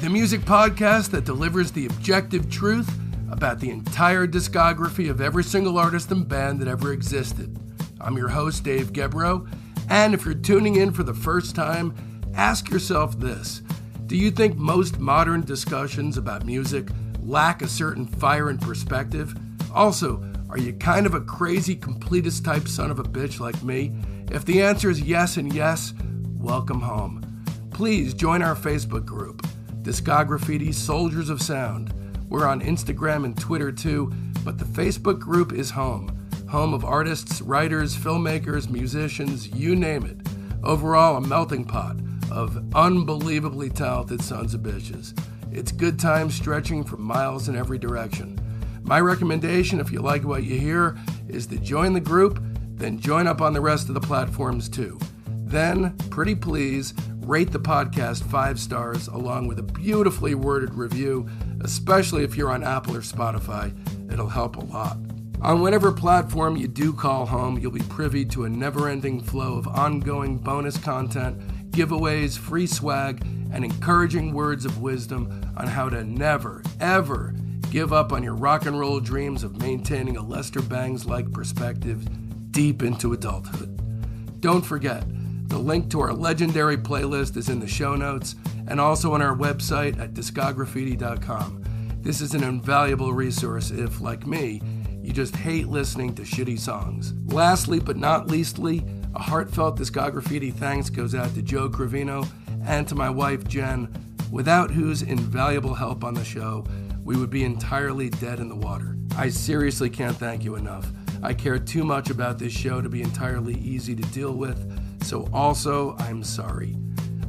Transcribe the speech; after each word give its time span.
the 0.00 0.10
music 0.10 0.42
podcast 0.42 1.10
that 1.10 1.24
delivers 1.24 1.72
the 1.72 1.86
objective 1.86 2.50
truth 2.50 2.90
about 3.30 3.58
the 3.60 3.70
entire 3.70 4.26
discography 4.26 5.08
of 5.08 5.22
every 5.22 5.42
single 5.42 5.78
artist 5.78 6.10
and 6.10 6.28
band 6.28 6.60
that 6.60 6.68
ever 6.68 6.92
existed. 6.92 7.58
I'm 8.00 8.16
your 8.16 8.28
host, 8.28 8.62
Dave 8.62 8.92
Gebroe, 8.92 9.48
and 9.88 10.12
if 10.12 10.24
you're 10.24 10.34
tuning 10.34 10.76
in 10.76 10.92
for 10.92 11.02
the 11.02 11.14
first 11.14 11.54
time, 11.54 11.94
ask 12.34 12.68
yourself 12.68 13.18
this 13.18 13.62
Do 14.06 14.16
you 14.16 14.30
think 14.30 14.56
most 14.56 14.98
modern 14.98 15.40
discussions 15.40 16.18
about 16.18 16.44
music 16.44 16.88
lack 17.20 17.62
a 17.62 17.68
certain 17.68 18.06
fire 18.06 18.50
and 18.50 18.60
perspective? 18.60 19.34
Also, 19.74 20.22
are 20.50 20.58
you 20.58 20.74
kind 20.74 21.06
of 21.06 21.14
a 21.14 21.22
crazy 21.22 21.74
completist 21.74 22.44
type 22.44 22.68
son 22.68 22.90
of 22.90 22.98
a 22.98 23.04
bitch 23.04 23.40
like 23.40 23.62
me? 23.62 23.96
If 24.30 24.44
the 24.44 24.62
answer 24.62 24.90
is 24.90 25.00
yes 25.00 25.38
and 25.38 25.52
yes, 25.54 25.94
welcome 26.36 26.80
home. 26.80 27.22
Please 27.70 28.14
join 28.14 28.42
our 28.42 28.54
Facebook 28.54 29.04
group, 29.04 29.46
Discograffiti 29.86 30.74
Soldiers 30.74 31.30
of 31.30 31.40
Sound. 31.40 31.94
We're 32.28 32.48
on 32.48 32.60
Instagram 32.60 33.24
and 33.24 33.38
Twitter 33.38 33.70
too, 33.70 34.12
but 34.44 34.58
the 34.58 34.64
Facebook 34.64 35.20
group 35.20 35.52
is 35.52 35.70
home. 35.70 36.28
Home 36.50 36.74
of 36.74 36.84
artists, 36.84 37.40
writers, 37.40 37.96
filmmakers, 37.96 38.68
musicians, 38.68 39.46
you 39.54 39.76
name 39.76 40.04
it. 40.04 40.26
Overall, 40.64 41.18
a 41.18 41.20
melting 41.20 41.64
pot 41.64 41.98
of 42.32 42.74
unbelievably 42.74 43.70
talented 43.70 44.20
sons 44.22 44.54
of 44.54 44.62
bitches. 44.62 45.16
It's 45.52 45.70
good 45.70 46.00
times 46.00 46.34
stretching 46.34 46.82
for 46.82 46.96
miles 46.96 47.48
in 47.48 47.54
every 47.54 47.78
direction. 47.78 48.40
My 48.82 48.98
recommendation, 48.98 49.78
if 49.78 49.92
you 49.92 50.00
like 50.00 50.24
what 50.24 50.42
you 50.42 50.58
hear, 50.58 50.98
is 51.28 51.46
to 51.46 51.60
join 51.60 51.92
the 51.92 52.00
group, 52.00 52.42
then 52.74 52.98
join 52.98 53.28
up 53.28 53.40
on 53.40 53.52
the 53.52 53.60
rest 53.60 53.86
of 53.86 53.94
the 53.94 54.00
platforms 54.00 54.68
too. 54.68 54.98
Then, 55.28 55.96
pretty 56.10 56.34
please, 56.34 56.92
rate 57.26 57.50
the 57.50 57.58
podcast 57.58 58.22
five 58.22 58.60
stars 58.60 59.08
along 59.08 59.48
with 59.48 59.58
a 59.58 59.62
beautifully 59.62 60.36
worded 60.36 60.72
review, 60.74 61.28
especially 61.60 62.22
if 62.22 62.36
you're 62.36 62.52
on 62.52 62.62
Apple 62.62 62.94
or 62.94 63.00
Spotify. 63.00 63.74
It'll 64.12 64.28
help 64.28 64.56
a 64.56 64.64
lot. 64.64 64.96
On 65.42 65.60
whatever 65.60 65.90
platform 65.90 66.56
you 66.56 66.68
do 66.68 66.92
call 66.92 67.26
home, 67.26 67.58
you'll 67.58 67.72
be 67.72 67.82
privy 67.88 68.24
to 68.26 68.44
a 68.44 68.48
never 68.48 68.88
ending 68.88 69.20
flow 69.20 69.58
of 69.58 69.66
ongoing 69.66 70.38
bonus 70.38 70.78
content, 70.78 71.70
giveaways, 71.72 72.38
free 72.38 72.66
swag, 72.66 73.26
and 73.52 73.64
encouraging 73.64 74.32
words 74.32 74.64
of 74.64 74.80
wisdom 74.80 75.52
on 75.56 75.66
how 75.66 75.88
to 75.88 76.04
never, 76.04 76.62
ever 76.80 77.34
give 77.70 77.92
up 77.92 78.12
on 78.12 78.22
your 78.22 78.34
rock 78.34 78.66
and 78.66 78.78
roll 78.78 79.00
dreams 79.00 79.42
of 79.42 79.60
maintaining 79.60 80.16
a 80.16 80.22
Lester 80.22 80.62
Bangs 80.62 81.06
like 81.06 81.30
perspective 81.32 82.06
deep 82.52 82.82
into 82.82 83.12
adulthood. 83.12 84.40
Don't 84.40 84.64
forget, 84.64 85.04
the 85.46 85.58
link 85.58 85.90
to 85.90 86.00
our 86.00 86.12
legendary 86.12 86.76
playlist 86.76 87.36
is 87.36 87.48
in 87.48 87.60
the 87.60 87.68
show 87.68 87.94
notes 87.94 88.34
and 88.68 88.80
also 88.80 89.14
on 89.14 89.22
our 89.22 89.36
website 89.36 89.98
at 90.00 90.14
discograffiti.com. 90.14 91.62
This 92.00 92.20
is 92.20 92.34
an 92.34 92.44
invaluable 92.44 93.12
resource 93.12 93.70
if, 93.70 94.00
like 94.00 94.26
me, 94.26 94.60
you 95.02 95.12
just 95.12 95.36
hate 95.36 95.68
listening 95.68 96.14
to 96.14 96.22
shitty 96.22 96.58
songs. 96.58 97.14
Lastly, 97.26 97.78
but 97.78 97.96
not 97.96 98.28
leastly, 98.28 98.84
a 99.14 99.22
heartfelt 99.22 99.78
discograffiti 99.78 100.52
thanks 100.52 100.90
goes 100.90 101.14
out 101.14 101.32
to 101.34 101.42
Joe 101.42 101.68
Cravino 101.68 102.28
and 102.64 102.86
to 102.88 102.94
my 102.94 103.08
wife 103.08 103.46
Jen, 103.46 103.88
without 104.30 104.70
whose 104.70 105.02
invaluable 105.02 105.74
help 105.74 106.04
on 106.04 106.14
the 106.14 106.24
show, 106.24 106.66
we 107.04 107.16
would 107.16 107.30
be 107.30 107.44
entirely 107.44 108.10
dead 108.10 108.40
in 108.40 108.48
the 108.48 108.56
water. 108.56 108.96
I 109.16 109.28
seriously 109.28 109.88
can't 109.88 110.16
thank 110.16 110.44
you 110.44 110.56
enough. 110.56 110.90
I 111.22 111.32
care 111.34 111.58
too 111.58 111.84
much 111.84 112.10
about 112.10 112.38
this 112.38 112.52
show 112.52 112.80
to 112.80 112.88
be 112.88 113.00
entirely 113.00 113.54
easy 113.54 113.94
to 113.94 114.02
deal 114.10 114.32
with, 114.32 114.58
so 115.06 115.28
also 115.32 115.96
I'm 115.98 116.22
sorry. 116.24 116.76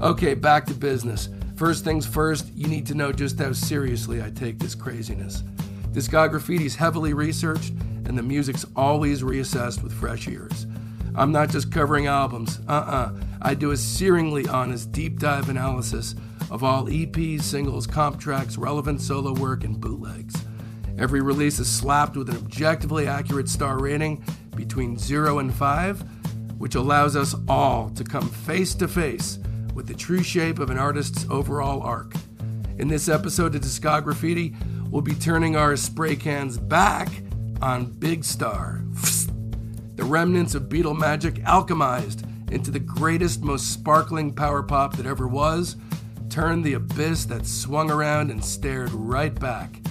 Okay, 0.01 0.33
back 0.33 0.65
to 0.65 0.73
business. 0.73 1.29
First 1.55 1.83
things 1.83 2.05
first, 2.05 2.51
you 2.53 2.67
need 2.67 2.85
to 2.87 2.95
know 2.95 3.11
just 3.11 3.39
how 3.39 3.51
seriously 3.51 4.21
I 4.21 4.29
take 4.29 4.59
this 4.59 4.75
craziness. 4.75 5.43
Discograffiti 5.91 6.65
is 6.65 6.75
heavily 6.75 7.13
researched, 7.13 7.71
and 8.05 8.17
the 8.17 8.23
music's 8.23 8.65
always 8.75 9.23
reassessed 9.23 9.83
with 9.83 9.93
fresh 9.93 10.27
ears. 10.27 10.67
I'm 11.15 11.31
not 11.31 11.49
just 11.49 11.71
covering 11.71 12.07
albums, 12.07 12.59
uh 12.67 12.71
uh-uh. 12.71 12.91
uh. 12.91 13.13
I 13.41 13.53
do 13.53 13.71
a 13.71 13.75
searingly 13.75 14.47
honest 14.51 14.91
deep 14.91 15.19
dive 15.19 15.49
analysis 15.49 16.15
of 16.49 16.63
all 16.63 16.85
EPs, 16.85 17.43
singles, 17.43 17.87
comp 17.87 18.19
tracks, 18.19 18.57
relevant 18.57 19.01
solo 19.01 19.33
work, 19.33 19.63
and 19.63 19.79
bootlegs. 19.79 20.35
Every 20.97 21.21
release 21.21 21.59
is 21.59 21.69
slapped 21.69 22.17
with 22.17 22.29
an 22.29 22.37
objectively 22.37 23.07
accurate 23.07 23.49
star 23.49 23.79
rating 23.79 24.23
between 24.55 24.97
0 24.97 25.39
and 25.39 25.53
5, 25.53 26.03
which 26.57 26.75
allows 26.75 27.15
us 27.15 27.35
all 27.47 27.89
to 27.91 28.03
come 28.03 28.29
face 28.29 28.73
to 28.75 28.87
face 28.87 29.39
with 29.73 29.87
the 29.87 29.93
true 29.93 30.23
shape 30.23 30.59
of 30.59 30.69
an 30.69 30.77
artist's 30.77 31.25
overall 31.29 31.81
arc. 31.81 32.13
In 32.79 32.87
this 32.87 33.09
episode 33.09 33.55
of 33.55 33.61
Discograffiti, 33.61 34.55
we'll 34.89 35.01
be 35.01 35.15
turning 35.15 35.55
our 35.55 35.75
spray 35.75 36.15
cans 36.15 36.57
back 36.57 37.09
on 37.61 37.91
Big 37.91 38.23
Star. 38.23 38.81
The 39.95 40.03
remnants 40.03 40.55
of 40.55 40.63
Beatle 40.63 40.97
magic 40.97 41.35
alchemized 41.43 42.23
into 42.51 42.71
the 42.71 42.79
greatest, 42.79 43.41
most 43.41 43.73
sparkling 43.73 44.33
power 44.33 44.63
pop 44.63 44.95
that 44.97 45.05
ever 45.05 45.27
was, 45.27 45.75
turned 46.29 46.63
the 46.63 46.73
abyss 46.73 47.25
that 47.25 47.45
swung 47.45 47.89
around 47.89 48.31
and 48.31 48.43
stared 48.43 48.91
right 48.91 49.37
back 49.39 49.81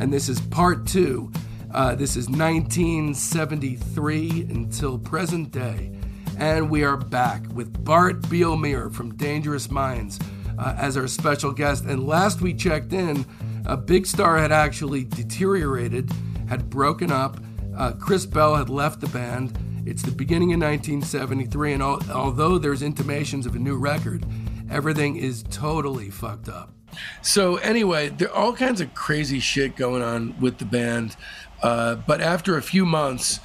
and 0.00 0.12
this 0.12 0.28
is 0.28 0.40
part 0.40 0.84
two. 0.86 1.30
Uh, 1.72 1.94
this 1.94 2.16
is 2.16 2.28
1973 2.28 4.48
until 4.50 4.98
present 4.98 5.52
day, 5.52 5.92
and 6.40 6.70
we 6.70 6.82
are 6.82 6.96
back 6.96 7.44
with 7.52 7.84
Bart 7.84 8.22
Bealmear 8.22 8.90
from 8.90 9.14
Dangerous 9.16 9.70
Minds 9.70 10.18
uh, 10.58 10.74
as 10.78 10.96
our 10.96 11.06
special 11.06 11.52
guest. 11.52 11.84
And 11.84 12.06
last 12.06 12.40
we 12.40 12.54
checked 12.54 12.94
in, 12.94 13.26
uh, 13.66 13.76
Big 13.76 14.06
Star 14.06 14.38
had 14.38 14.50
actually 14.50 15.04
deteriorated, 15.04 16.10
had 16.48 16.70
broken 16.70 17.12
up. 17.12 17.36
Uh, 17.76 17.92
Chris 17.92 18.24
Bell 18.24 18.56
had 18.56 18.70
left 18.70 19.00
the 19.00 19.06
band. 19.08 19.56
It's 19.84 20.02
the 20.02 20.10
beginning 20.10 20.54
of 20.54 20.60
1973, 20.60 21.74
and 21.74 21.82
al- 21.82 22.10
although 22.10 22.56
there's 22.56 22.82
intimations 22.82 23.44
of 23.44 23.54
a 23.54 23.58
new 23.58 23.76
record, 23.76 24.24
everything 24.70 25.16
is 25.16 25.44
totally 25.50 26.08
fucked 26.08 26.48
up. 26.48 26.72
So 27.20 27.56
anyway, 27.56 28.08
there 28.08 28.28
are 28.30 28.34
all 28.34 28.54
kinds 28.54 28.80
of 28.80 28.94
crazy 28.94 29.40
shit 29.40 29.76
going 29.76 30.02
on 30.02 30.40
with 30.40 30.56
the 30.56 30.64
band. 30.64 31.16
Uh, 31.62 31.96
but 31.96 32.22
after 32.22 32.56
a 32.56 32.62
few 32.62 32.86
months, 32.86 33.40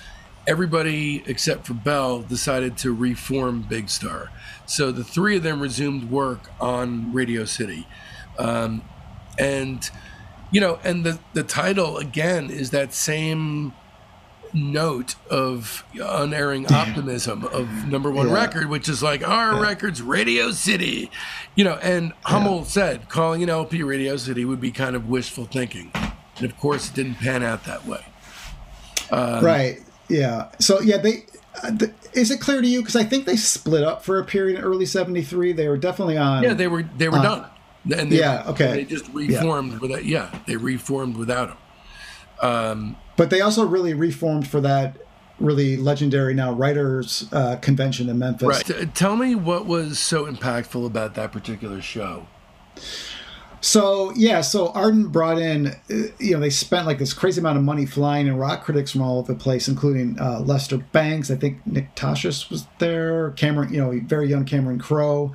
everybody 0.47 1.23
except 1.25 1.66
for 1.67 1.73
Bell 1.73 2.22
decided 2.22 2.78
to 2.78 2.94
reform 2.94 3.61
Big 3.63 3.89
Star. 3.89 4.31
So 4.66 4.91
the 4.91 5.03
three 5.03 5.38
of 5.38 5.44
them 5.44 5.59
resumed 5.59 6.09
work 6.09 6.50
on 6.59 7.13
Radio 7.13 7.45
City. 7.45 7.88
Um, 8.38 8.83
and, 9.38 9.89
you 10.51 10.61
know, 10.61 10.79
and 10.83 11.03
the, 11.03 11.19
the 11.33 11.44
title 11.44 11.97
again 11.97 12.50
is 12.50 12.72
that 12.72 12.94
same 12.94 13.73
note 14.53 15.16
of 15.29 15.83
unerring 15.94 16.72
optimism 16.72 17.44
of 17.45 17.88
number 17.88 18.09
one 18.09 18.27
yeah. 18.27 18.33
record, 18.33 18.69
which 18.69 18.88
is 18.88 19.03
like 19.03 19.27
our 19.27 19.53
yeah. 19.53 19.62
records, 19.62 20.01
Radio 20.01 20.51
City, 20.51 21.12
you 21.56 21.63
know. 21.63 21.77
And 21.81 22.13
Hummel 22.23 22.59
yeah. 22.59 22.63
said 22.63 23.09
calling 23.09 23.44
an 23.44 23.50
LP 23.50 23.83
Radio 23.83 24.16
City 24.17 24.45
would 24.45 24.62
be 24.62 24.72
kind 24.72 24.95
of 24.95 25.09
wishful 25.09 25.45
thinking, 25.45 25.91
and 25.94 26.45
of 26.45 26.57
course, 26.57 26.89
it 26.89 26.95
didn't 26.95 27.16
pan 27.16 27.44
out 27.44 27.66
that 27.66 27.85
way. 27.85 28.06
Um, 29.12 29.44
right. 29.44 29.81
Yeah. 30.10 30.50
So 30.60 30.82
yeah, 30.82 30.98
they. 30.98 31.26
Uh, 31.64 31.72
the, 31.72 31.94
is 32.14 32.32
it 32.32 32.42
clear 32.42 32.62
to 32.62 32.68
you? 32.68 32.82
Because 32.82 32.96
I 32.96 33.04
think 33.04 33.26
they 33.26 33.38
split 33.38 33.84
up 33.84 34.04
for 34.04 34.20
a 34.20 34.26
period 34.26 34.60
in 34.60 34.64
early 34.64 34.86
'73. 34.86 35.54
They 35.54 35.68
were 35.68 35.78
definitely 35.78 36.18
on. 36.18 36.44
Yeah, 36.44 36.54
they 36.54 36.68
were. 36.68 36.84
They 36.84 37.10
were 37.10 37.22
done. 37.22 37.46
And 37.96 38.12
they, 38.12 38.20
yeah. 38.20 38.44
Okay. 38.48 38.72
They 38.72 38.86
just 38.86 39.08
reformed 39.14 39.74
yeah. 39.74 39.80
without. 39.80 40.06
Yeah, 40.06 40.40
they 40.48 40.58
reformed 40.58 41.18
without 41.18 41.50
him. 41.50 41.57
Um, 42.42 42.98
but 43.16 43.30
they 43.30 43.42
also 43.42 43.66
really 43.66 43.94
reformed 43.94 44.48
for 44.48 44.60
that 44.62 44.98
really 45.40 45.78
legendary 45.78 46.34
now 46.34 46.51
writers 46.54 47.28
uh, 47.31 47.58
convention 47.58 48.10
in 48.10 48.18
Memphis. 48.19 48.48
Right. 48.48 48.66
T- 48.66 48.86
tell 48.88 49.16
me 49.16 49.36
what 49.36 49.66
was 49.66 50.00
so 50.00 50.25
impactful 50.25 50.86
about 50.86 51.16
that 51.16 51.31
particular 51.31 51.81
show. 51.81 52.28
So 53.65 54.13
yeah, 54.15 54.41
so 54.41 54.67
Ardent 54.73 55.12
brought 55.12 55.39
in, 55.39 55.65
uh, 55.65 55.73
you 56.19 56.33
know, 56.33 56.39
they 56.39 56.51
spent 56.51 56.85
like 56.85 57.00
this 57.00 57.15
crazy 57.15 57.41
amount 57.41 57.57
of 57.57 57.63
money 57.63 57.88
flying 57.88 58.27
in 58.27 58.38
rock 58.38 58.63
critics 58.63 58.91
from 58.91 59.01
all 59.01 59.17
over 59.17 59.33
the 59.33 59.39
place, 59.39 59.67
including 59.67 60.19
uh, 60.19 60.41
Lester 60.41 60.77
Bangs. 60.77 61.31
I 61.31 61.35
think 61.35 61.65
Nick 61.65 61.95
Tosches 61.95 62.51
was 62.51 62.67
there. 62.77 63.31
Cameron, 63.31 63.73
you 63.73 63.81
know, 63.81 64.00
very 64.06 64.27
young 64.27 64.45
Cameron 64.45 64.77
Crowe, 64.77 65.33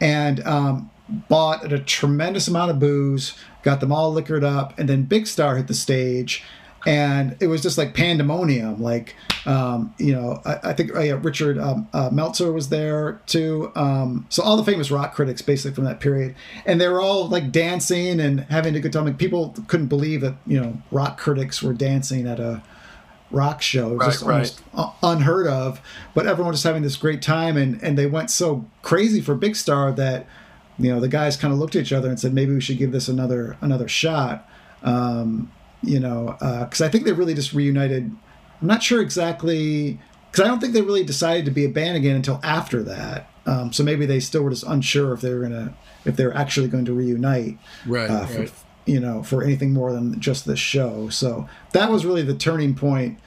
and 0.00 0.46
um, 0.46 0.92
bought 1.28 1.72
a 1.72 1.78
tremendous 1.80 2.46
amount 2.46 2.70
of 2.70 2.78
booze, 2.78 3.34
got 3.64 3.80
them 3.80 3.90
all 3.90 4.12
liquored 4.12 4.44
up, 4.44 4.78
and 4.78 4.88
then 4.88 5.02
Big 5.02 5.26
Star 5.26 5.56
hit 5.56 5.66
the 5.66 5.74
stage 5.74 6.44
and 6.86 7.36
it 7.40 7.46
was 7.46 7.62
just 7.62 7.78
like 7.78 7.94
pandemonium. 7.94 8.82
Like, 8.82 9.14
um, 9.46 9.94
you 9.98 10.12
know, 10.12 10.40
I, 10.44 10.70
I 10.70 10.72
think 10.72 10.94
uh, 10.94 11.16
Richard 11.18 11.58
um, 11.58 11.88
uh, 11.92 12.10
Meltzer 12.12 12.52
was 12.52 12.68
there 12.68 13.20
too. 13.26 13.72
Um, 13.74 14.26
so 14.28 14.42
all 14.42 14.56
the 14.56 14.64
famous 14.64 14.90
rock 14.90 15.14
critics, 15.14 15.42
basically 15.42 15.74
from 15.74 15.84
that 15.84 16.00
period, 16.00 16.34
and 16.66 16.80
they 16.80 16.88
were 16.88 17.00
all 17.00 17.28
like 17.28 17.52
dancing 17.52 18.20
and 18.20 18.40
having 18.44 18.74
a 18.74 18.80
good 18.80 18.92
time. 18.92 19.04
Like 19.04 19.18
people 19.18 19.54
couldn't 19.66 19.88
believe 19.88 20.20
that 20.22 20.34
you 20.46 20.60
know 20.60 20.82
rock 20.90 21.18
critics 21.18 21.62
were 21.62 21.74
dancing 21.74 22.26
at 22.26 22.40
a 22.40 22.62
rock 23.30 23.62
show, 23.62 23.92
It 23.92 23.98
was 23.98 24.22
right, 24.22 24.40
just 24.40 24.62
right. 24.74 24.92
unheard 25.02 25.46
of. 25.46 25.80
But 26.14 26.26
everyone 26.26 26.52
was 26.52 26.62
having 26.62 26.82
this 26.82 26.96
great 26.96 27.22
time, 27.22 27.56
and 27.56 27.82
and 27.82 27.96
they 27.96 28.06
went 28.06 28.30
so 28.30 28.66
crazy 28.82 29.20
for 29.20 29.34
Big 29.34 29.56
Star 29.56 29.92
that 29.92 30.26
you 30.78 30.92
know, 30.92 31.00
the 31.00 31.08
guys 31.08 31.36
kind 31.36 31.52
of 31.52 31.58
looked 31.58 31.76
at 31.76 31.82
each 31.82 31.92
other 31.92 32.08
and 32.08 32.18
said, 32.18 32.32
maybe 32.32 32.52
we 32.52 32.60
should 32.60 32.78
give 32.78 32.92
this 32.92 33.08
another 33.08 33.56
another 33.60 33.88
shot. 33.88 34.48
Um, 34.82 35.52
you 35.82 36.00
know, 36.00 36.36
because 36.38 36.80
uh, 36.80 36.86
I 36.86 36.88
think 36.88 37.04
they 37.04 37.12
really 37.12 37.34
just 37.34 37.52
reunited. 37.52 38.10
I'm 38.60 38.66
not 38.66 38.82
sure 38.82 39.00
exactly 39.00 39.98
because 40.30 40.44
I 40.44 40.48
don't 40.48 40.60
think 40.60 40.72
they 40.72 40.82
really 40.82 41.04
decided 41.04 41.44
to 41.44 41.50
be 41.50 41.64
a 41.64 41.68
band 41.68 41.96
again 41.96 42.16
until 42.16 42.40
after 42.42 42.82
that. 42.84 43.28
Um, 43.44 43.72
so 43.72 43.82
maybe 43.82 44.06
they 44.06 44.20
still 44.20 44.42
were 44.42 44.50
just 44.50 44.64
unsure 44.64 45.12
if 45.12 45.20
they 45.20 45.34
were 45.34 45.40
gonna 45.40 45.74
if 46.04 46.16
they 46.16 46.24
were 46.24 46.36
actually 46.36 46.68
going 46.68 46.84
to 46.86 46.92
reunite. 46.92 47.58
Right. 47.86 48.10
Uh, 48.10 48.26
for, 48.26 48.38
right. 48.40 48.52
You 48.86 49.00
know, 49.00 49.22
for 49.22 49.42
anything 49.44 49.72
more 49.72 49.92
than 49.92 50.18
just 50.20 50.46
this 50.46 50.58
show. 50.58 51.08
So 51.08 51.48
that 51.72 51.90
was 51.90 52.04
really 52.04 52.22
the 52.22 52.34
turning 52.34 52.74
point, 52.74 53.18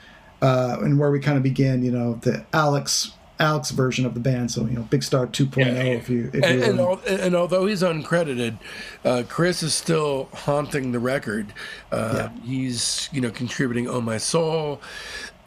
uh, 0.42 0.76
and 0.80 0.98
where 0.98 1.10
we 1.10 1.20
kind 1.20 1.36
of 1.36 1.42
began. 1.42 1.82
You 1.82 1.92
know, 1.92 2.14
the 2.22 2.44
Alex 2.52 3.12
Alex 3.38 3.70
version 3.70 4.06
of 4.06 4.14
the 4.14 4.20
band. 4.20 4.50
So 4.50 4.62
you 4.62 4.72
know, 4.74 4.82
Big 4.82 5.02
Star 5.02 5.26
2.0. 5.26 5.56
Yeah, 5.66 5.82
if 5.82 6.08
you 6.08 6.30
if 6.32 6.42
and, 6.42 6.62
and, 6.62 6.80
al- 6.80 7.00
and, 7.06 7.34
although 7.34 7.66
he's 7.66 7.82
uncredited, 7.82 8.58
uh, 9.04 9.24
Chris 9.28 9.62
is 9.62 9.74
still 9.74 10.28
haunting 10.32 10.92
the 10.92 10.98
record. 10.98 11.52
Uh, 11.92 12.28
yeah. 12.34 12.40
He's 12.42 13.08
you 13.12 13.20
know 13.20 13.30
contributing 13.30 13.88
"Oh 13.88 14.00
My 14.00 14.18
Soul," 14.18 14.80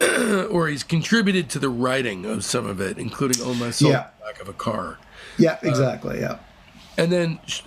or 0.50 0.68
he's 0.68 0.84
contributed 0.84 1.50
to 1.50 1.58
the 1.58 1.68
writing 1.68 2.24
of 2.24 2.44
some 2.44 2.66
of 2.66 2.80
it, 2.80 2.98
including 2.98 3.42
"Oh 3.44 3.54
My 3.54 3.70
Soul" 3.70 3.90
yeah. 3.90 4.08
back 4.24 4.40
of 4.40 4.48
a 4.48 4.54
car. 4.54 4.98
Yeah, 5.38 5.58
exactly. 5.62 6.18
Uh, 6.22 6.28
yeah. 6.30 6.38
And 6.96 7.10
then 7.10 7.38
sh- 7.46 7.62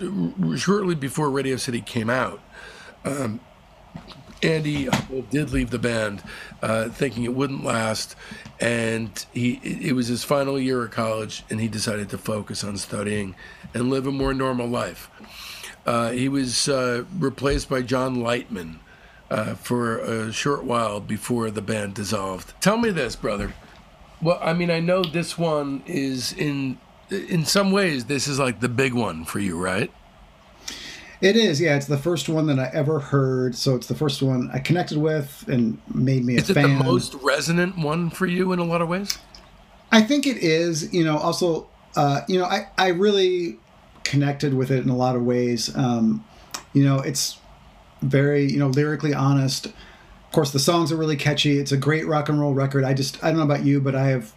shortly 0.56 0.94
before 0.94 1.30
Radio 1.30 1.56
City 1.56 1.80
came 1.80 2.08
out. 2.08 2.40
Um, 3.04 3.40
Andy 4.44 4.88
did 5.30 5.50
leave 5.50 5.70
the 5.70 5.78
band, 5.78 6.22
uh, 6.62 6.88
thinking 6.88 7.24
it 7.24 7.34
wouldn't 7.34 7.64
last, 7.64 8.14
and 8.60 9.24
he 9.32 9.60
it 9.62 9.94
was 9.94 10.08
his 10.08 10.24
final 10.24 10.58
year 10.58 10.84
of 10.84 10.90
college, 10.90 11.44
and 11.50 11.60
he 11.60 11.68
decided 11.68 12.10
to 12.10 12.18
focus 12.18 12.62
on 12.62 12.76
studying 12.76 13.34
and 13.72 13.90
live 13.90 14.06
a 14.06 14.12
more 14.12 14.34
normal 14.34 14.66
life. 14.66 15.10
Uh, 15.86 16.10
he 16.10 16.28
was 16.28 16.68
uh, 16.68 17.04
replaced 17.18 17.68
by 17.68 17.82
John 17.82 18.16
Lightman 18.16 18.78
uh, 19.30 19.54
for 19.54 19.98
a 19.98 20.32
short 20.32 20.64
while 20.64 21.00
before 21.00 21.50
the 21.50 21.62
band 21.62 21.94
dissolved. 21.94 22.54
Tell 22.60 22.76
me 22.76 22.90
this, 22.90 23.16
brother. 23.16 23.52
Well, 24.22 24.38
I 24.42 24.52
mean, 24.54 24.70
I 24.70 24.80
know 24.80 25.02
this 25.02 25.36
one 25.36 25.82
is 25.86 26.32
in 26.32 26.78
in 27.10 27.44
some 27.44 27.70
ways 27.72 28.06
this 28.06 28.26
is 28.26 28.38
like 28.38 28.60
the 28.60 28.68
big 28.68 28.94
one 28.94 29.24
for 29.24 29.38
you, 29.38 29.58
right? 29.58 29.90
It 31.20 31.36
is, 31.36 31.60
yeah. 31.60 31.76
It's 31.76 31.86
the 31.86 31.98
first 31.98 32.28
one 32.28 32.46
that 32.46 32.58
I 32.58 32.70
ever 32.72 32.98
heard, 32.98 33.54
so 33.54 33.74
it's 33.74 33.86
the 33.86 33.94
first 33.94 34.22
one 34.22 34.50
I 34.52 34.58
connected 34.58 34.98
with 34.98 35.44
and 35.48 35.80
made 35.92 36.24
me 36.24 36.36
a 36.36 36.40
is 36.40 36.50
fan. 36.50 36.64
Is 36.64 36.70
it 36.70 36.78
the 36.78 36.84
most 36.84 37.14
resonant 37.22 37.78
one 37.78 38.10
for 38.10 38.26
you 38.26 38.52
in 38.52 38.58
a 38.58 38.64
lot 38.64 38.82
of 38.82 38.88
ways? 38.88 39.18
I 39.92 40.02
think 40.02 40.26
it 40.26 40.38
is. 40.38 40.92
You 40.92 41.04
know, 41.04 41.16
also, 41.16 41.68
uh, 41.96 42.22
you 42.28 42.38
know, 42.38 42.44
I 42.44 42.68
I 42.76 42.88
really 42.88 43.58
connected 44.02 44.54
with 44.54 44.70
it 44.70 44.82
in 44.84 44.90
a 44.90 44.96
lot 44.96 45.16
of 45.16 45.22
ways. 45.22 45.74
Um, 45.76 46.24
you 46.72 46.84
know, 46.84 46.98
it's 46.98 47.38
very 48.02 48.50
you 48.50 48.58
know 48.58 48.68
lyrically 48.68 49.14
honest. 49.14 49.66
Of 49.66 50.32
course, 50.32 50.50
the 50.50 50.58
songs 50.58 50.90
are 50.90 50.96
really 50.96 51.16
catchy. 51.16 51.58
It's 51.58 51.72
a 51.72 51.76
great 51.76 52.06
rock 52.06 52.28
and 52.28 52.40
roll 52.40 52.54
record. 52.54 52.84
I 52.84 52.92
just 52.92 53.22
I 53.22 53.28
don't 53.28 53.38
know 53.38 53.44
about 53.44 53.64
you, 53.64 53.80
but 53.80 53.94
I 53.94 54.08
have 54.08 54.32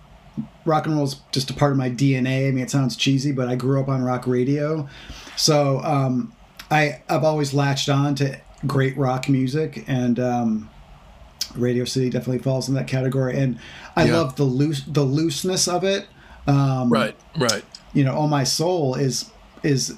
rock 0.63 0.85
and 0.85 0.95
roll 0.95 1.05
is 1.05 1.15
just 1.31 1.49
a 1.49 1.53
part 1.53 1.71
of 1.71 1.77
my 1.77 1.89
DNA. 1.89 2.47
I 2.47 2.51
mean, 2.51 2.63
it 2.63 2.69
sounds 2.69 2.95
cheesy, 2.95 3.31
but 3.31 3.47
I 3.47 3.55
grew 3.55 3.79
up 3.81 3.89
on 3.89 4.03
rock 4.03 4.27
radio, 4.27 4.87
so 5.35 5.79
um, 5.79 6.33
I 6.69 7.01
I've 7.09 7.23
always 7.23 7.53
latched 7.53 7.89
on 7.89 8.15
to 8.15 8.39
great 8.65 8.97
rock 8.97 9.29
music 9.29 9.83
and 9.87 10.19
um, 10.19 10.69
Radio 11.55 11.85
City 11.85 12.09
definitely 12.09 12.39
falls 12.39 12.67
in 12.67 12.75
that 12.75 12.87
category. 12.87 13.37
And 13.37 13.59
I 13.95 14.05
yeah. 14.05 14.17
love 14.17 14.35
the 14.35 14.43
loose 14.43 14.83
the 14.85 15.03
looseness 15.03 15.67
of 15.67 15.83
it. 15.83 16.07
Um, 16.47 16.89
right, 16.89 17.15
right. 17.37 17.63
You 17.93 18.03
know, 18.03 18.15
Oh 18.15 18.27
My 18.27 18.43
Soul 18.43 18.95
is 18.95 19.31
is 19.63 19.97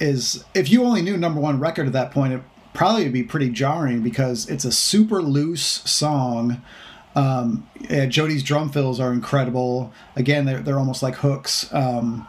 is 0.00 0.44
if 0.54 0.70
you 0.70 0.84
only 0.84 1.02
knew 1.02 1.16
number 1.16 1.40
one 1.40 1.60
record 1.60 1.86
at 1.86 1.92
that 1.92 2.10
point, 2.10 2.32
it 2.34 2.42
probably 2.74 3.04
would 3.04 3.12
be 3.12 3.22
pretty 3.22 3.50
jarring 3.50 4.02
because 4.02 4.48
it's 4.48 4.64
a 4.64 4.72
super 4.72 5.22
loose 5.22 5.64
song. 5.64 6.62
Um, 7.14 7.66
Jody's 8.08 8.42
drum 8.42 8.70
fills 8.70 9.00
are 9.00 9.12
incredible. 9.12 9.92
Again, 10.16 10.44
they're 10.44 10.60
they're 10.60 10.78
almost 10.78 11.02
like 11.02 11.16
hooks. 11.16 11.72
Um, 11.72 12.28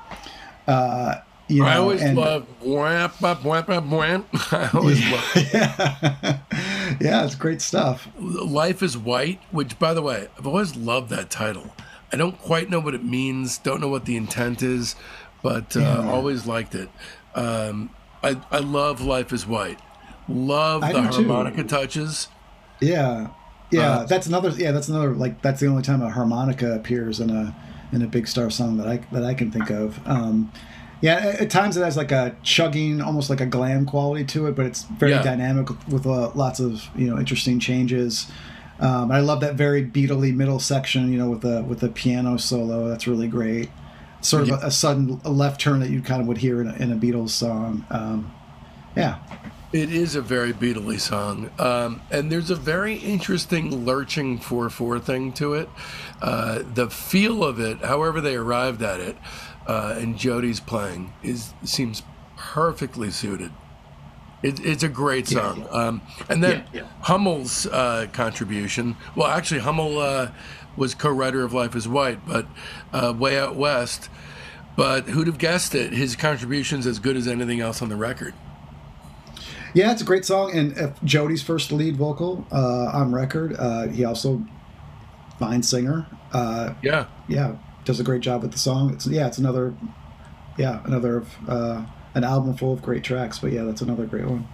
uh, 0.67 1.15
you 1.47 1.61
know, 1.61 1.67
I 1.67 1.77
always 1.77 2.01
and, 2.01 2.17
love 2.17 2.43
up 2.43 2.61
whap 2.63 3.21
up 3.21 3.43
whap. 3.43 3.69
I 4.51 4.69
always 4.73 4.99
yeah, 4.99 5.11
love. 5.11 5.53
Yeah. 5.53 6.39
yeah, 6.99 7.25
it's 7.25 7.35
great 7.35 7.61
stuff. 7.61 8.07
Life 8.19 8.83
is 8.83 8.97
white, 8.97 9.39
which 9.51 9.79
by 9.79 9.93
the 9.93 10.01
way, 10.01 10.27
I've 10.37 10.47
always 10.47 10.75
loved 10.75 11.09
that 11.09 11.29
title. 11.29 11.73
I 12.11 12.17
don't 12.17 12.37
quite 12.39 12.69
know 12.69 12.79
what 12.79 12.93
it 12.93 13.03
means, 13.03 13.57
don't 13.57 13.81
know 13.81 13.89
what 13.89 14.05
the 14.05 14.17
intent 14.17 14.61
is, 14.61 14.95
but 15.41 15.75
uh, 15.75 15.79
yeah. 15.79 16.09
always 16.11 16.45
liked 16.45 16.75
it. 16.75 16.89
Um, 17.35 17.91
I 18.23 18.41
I 18.51 18.59
love 18.59 19.01
Life 19.01 19.31
is 19.31 19.47
White. 19.47 19.79
Love 20.27 20.83
I 20.83 20.91
the 20.91 21.01
harmonica 21.01 21.63
too. 21.63 21.67
touches. 21.67 22.27
Yeah. 22.81 23.29
Yeah, 23.69 23.89
uh, 23.89 24.05
that's 24.05 24.27
another 24.27 24.49
yeah, 24.51 24.71
that's 24.71 24.87
another 24.87 25.13
like 25.13 25.41
that's 25.41 25.59
the 25.59 25.67
only 25.67 25.83
time 25.83 26.01
a 26.01 26.09
harmonica 26.09 26.73
appears 26.73 27.19
in 27.19 27.29
a 27.29 27.53
in 27.91 28.01
a 28.01 28.07
big 28.07 28.27
star 28.27 28.49
song 28.49 28.77
that 28.77 28.87
I 28.87 28.97
that 29.11 29.23
I 29.23 29.33
can 29.33 29.51
think 29.51 29.69
of. 29.69 29.99
Um, 30.07 30.51
yeah, 31.01 31.35
at 31.39 31.49
times 31.49 31.77
it 31.77 31.83
has 31.83 31.95
like 31.95 32.11
a 32.11 32.35
chugging, 32.43 33.01
almost 33.01 33.29
like 33.29 33.41
a 33.41 33.45
glam 33.45 33.85
quality 33.85 34.25
to 34.25 34.47
it, 34.47 34.55
but 34.55 34.65
it's 34.65 34.83
very 34.83 35.11
yeah. 35.11 35.21
dynamic 35.21 35.69
with 35.87 36.07
uh, 36.07 36.31
lots 36.33 36.59
of 36.59 36.87
you 36.95 37.07
know 37.09 37.19
interesting 37.19 37.59
changes. 37.59 38.31
Um, 38.79 39.11
I 39.11 39.19
love 39.19 39.41
that 39.41 39.55
very 39.55 39.83
Beatley 39.83 40.33
middle 40.35 40.59
section, 40.59 41.11
you 41.11 41.17
know, 41.17 41.29
with 41.29 41.41
the 41.41 41.63
with 41.63 41.79
the 41.79 41.89
piano 41.89 42.37
solo. 42.37 42.87
That's 42.87 43.07
really 43.07 43.27
great. 43.27 43.69
Sort 44.21 44.43
of 44.43 44.49
yeah. 44.49 44.59
a, 44.63 44.67
a, 44.67 44.71
sudden 44.71 45.19
left 45.23 45.61
turn 45.61 45.79
that 45.79 45.91
you 45.91 46.01
kind 46.01 46.21
of 46.21 46.27
would 46.27 46.39
hear 46.39 46.59
in 46.61 46.67
a, 46.67 46.73
in 46.75 46.91
a 46.91 46.95
Beatles 46.95 47.29
song. 47.29 47.85
Um, 47.91 48.33
yeah. 48.95 49.19
It 49.73 49.91
is 49.91 50.15
a 50.15 50.21
very 50.21 50.53
Beatley 50.53 50.99
song, 50.99 51.51
um, 51.59 52.01
and 52.09 52.31
there's 52.31 52.49
a 52.49 52.55
very 52.55 52.95
interesting 52.95 53.85
lurching 53.85 54.39
four 54.39 54.69
four 54.69 54.97
thing 54.97 55.33
to 55.33 55.53
it. 55.55 55.69
Uh, 56.21 56.63
the 56.73 56.89
feel 56.89 57.43
of 57.43 57.59
it, 57.59 57.79
however 57.79 58.21
they 58.21 58.35
arrived 58.35 58.81
at 58.81 59.01
it, 59.01 59.17
uh, 59.67 59.95
and 59.97 60.17
Jody's 60.17 60.59
playing 60.59 61.13
is 61.21 61.53
seems 61.63 62.01
perfectly 62.37 63.11
suited. 63.11 63.51
It, 64.41 64.63
it's 64.65 64.83
a 64.83 64.89
great 64.89 65.27
song. 65.27 65.61
Yeah. 65.61 65.67
Um, 65.67 66.01
and 66.29 66.43
then 66.43 66.63
yeah, 66.71 66.81
yeah. 66.81 66.87
Hummel's 67.01 67.65
uh, 67.67 68.07
contribution. 68.13 68.95
Well, 69.15 69.27
actually, 69.27 69.61
Hummel 69.61 69.99
uh, 69.99 70.31
was 70.77 70.95
co-writer 70.95 71.43
of 71.43 71.53
Life 71.53 71.75
Is 71.75 71.87
White, 71.87 72.25
but 72.25 72.45
uh, 72.93 73.13
way 73.17 73.37
out 73.37 73.55
west. 73.55 74.09
But 74.75 75.05
who'd 75.05 75.27
have 75.27 75.39
guessed 75.39 75.73
it? 75.73 75.91
His 75.91 76.15
contribution's 76.15 76.85
as 76.85 76.99
good 76.99 77.17
as 77.17 77.27
anything 77.27 77.59
else 77.61 77.81
on 77.81 77.89
the 77.89 77.95
record. 77.95 78.35
Yeah, 79.73 79.91
it's 79.91 80.01
a 80.01 80.05
great 80.05 80.23
song, 80.23 80.55
and 80.55 80.93
Jody's 81.03 81.41
first 81.41 81.71
lead 81.71 81.97
vocal 81.97 82.45
uh, 82.51 82.91
on 82.93 83.11
record. 83.11 83.55
Uh, 83.57 83.87
he 83.87 84.05
also 84.05 84.45
fine 85.39 85.61
singer. 85.63 86.05
yeah, 86.33 87.07
yeah, 87.27 87.55
does 87.87 87.99
a 87.99 88.03
great 88.03 88.21
job 88.21 88.43
with 88.43 88.51
the 88.51 88.59
song. 88.59 88.93
It's 88.93 89.07
yeah, 89.07 89.27
it's 89.27 89.37
another 89.39 89.73
yeah, 90.57 90.81
another 90.83 91.23
uh, 91.47 91.85
an 92.13 92.23
album 92.23 92.55
full 92.55 92.73
of 92.73 92.81
great 92.81 93.03
tracks. 93.03 93.39
But 93.39 93.53
yeah, 93.53 93.63
that's 93.63 93.81
another 93.81 94.05
great 94.05 94.25
one. 94.25 94.47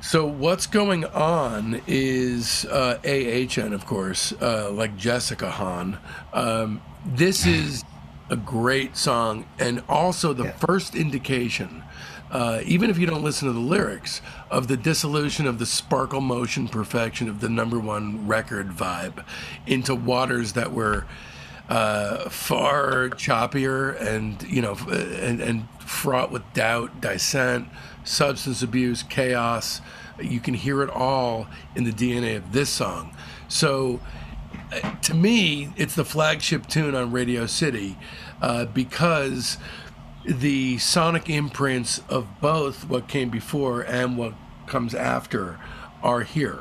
So 0.00 0.26
what's 0.26 0.66
going 0.66 1.06
on 1.06 1.80
is 1.86 2.66
uh, 2.66 2.98
AHN, 3.04 3.72
of 3.72 3.86
course, 3.86 4.32
uh, 4.32 4.70
like 4.70 4.96
Jessica 4.98 5.50
Hahn. 5.50 5.98
Um, 6.34 6.82
this 7.06 7.46
is 7.46 7.84
a 8.28 8.36
great 8.36 8.98
song, 8.98 9.46
and 9.58 9.82
also 9.88 10.34
the 10.34 10.44
yeah. 10.44 10.52
first 10.52 10.94
indication. 10.94 11.82
Uh, 12.30 12.60
even 12.66 12.90
if 12.90 12.98
you 12.98 13.06
don't 13.06 13.22
listen 13.22 13.46
to 13.46 13.54
the 13.54 13.60
lyrics, 13.60 14.20
of 14.50 14.66
the 14.66 14.76
dissolution 14.76 15.46
of 15.46 15.58
the 15.58 15.66
sparkle 15.66 16.20
motion 16.20 16.68
perfection 16.68 17.28
of 17.28 17.40
the 17.40 17.48
number 17.48 17.78
one 17.78 18.26
record 18.26 18.68
vibe 18.68 19.24
into 19.66 19.94
waters 19.94 20.52
that 20.52 20.72
were 20.72 21.06
uh, 21.68 22.28
far 22.28 23.08
choppier 23.10 24.00
and 24.00 24.42
you 24.42 24.60
know 24.60 24.76
and, 24.90 25.40
and 25.40 25.68
fraught 25.80 26.30
with 26.30 26.42
doubt, 26.52 27.00
dissent, 27.00 27.68
substance 28.04 28.62
abuse, 28.62 29.02
chaos. 29.02 29.80
You 30.20 30.40
can 30.40 30.54
hear 30.54 30.82
it 30.82 30.90
all 30.90 31.46
in 31.74 31.84
the 31.84 31.92
DNA 31.92 32.36
of 32.36 32.52
this 32.52 32.70
song. 32.70 33.16
So, 33.48 34.00
to 35.02 35.14
me, 35.14 35.72
it's 35.76 35.94
the 35.94 36.04
flagship 36.04 36.66
tune 36.66 36.94
on 36.94 37.10
Radio 37.10 37.46
City 37.46 37.98
uh, 38.40 38.66
because 38.66 39.58
the 40.24 40.78
sonic 40.78 41.28
imprints 41.28 42.00
of 42.08 42.26
both 42.40 42.88
what 42.88 43.08
came 43.08 43.28
before 43.28 43.82
and 43.82 44.16
what 44.16 44.34
comes 44.66 44.94
after 44.94 45.58
are 46.02 46.22
here. 46.22 46.60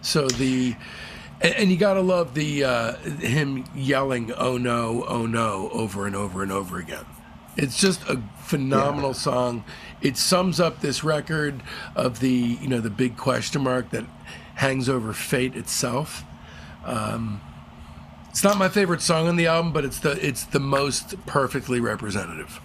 So 0.00 0.28
the 0.28 0.76
and, 1.40 1.54
and 1.54 1.70
you 1.70 1.76
gotta 1.76 2.00
love 2.00 2.34
the 2.34 2.64
uh, 2.64 2.96
him 2.96 3.64
yelling 3.74 4.32
"Oh 4.32 4.58
no, 4.58 5.04
oh 5.08 5.26
no" 5.26 5.70
over 5.72 6.06
and 6.06 6.16
over 6.16 6.42
and 6.42 6.52
over 6.52 6.78
again. 6.78 7.04
It's 7.56 7.78
just 7.78 8.02
a 8.08 8.22
phenomenal 8.38 9.10
yeah. 9.10 9.14
song. 9.14 9.64
It 10.00 10.16
sums 10.16 10.60
up 10.60 10.80
this 10.80 11.02
record 11.02 11.62
of 11.96 12.20
the 12.20 12.30
you 12.30 12.68
know 12.68 12.80
the 12.80 12.90
big 12.90 13.16
question 13.16 13.62
mark 13.62 13.90
that 13.90 14.04
hangs 14.56 14.88
over 14.88 15.12
fate 15.12 15.54
itself. 15.56 16.24
Um, 16.84 17.40
it's 18.30 18.44
not 18.44 18.56
my 18.58 18.68
favorite 18.68 19.02
song 19.02 19.26
on 19.28 19.36
the 19.36 19.46
album, 19.46 19.72
but 19.72 19.84
it's 19.84 19.98
the 19.98 20.12
it's 20.24 20.44
the 20.44 20.60
most 20.60 21.24
perfectly 21.26 21.80
representative. 21.80 22.60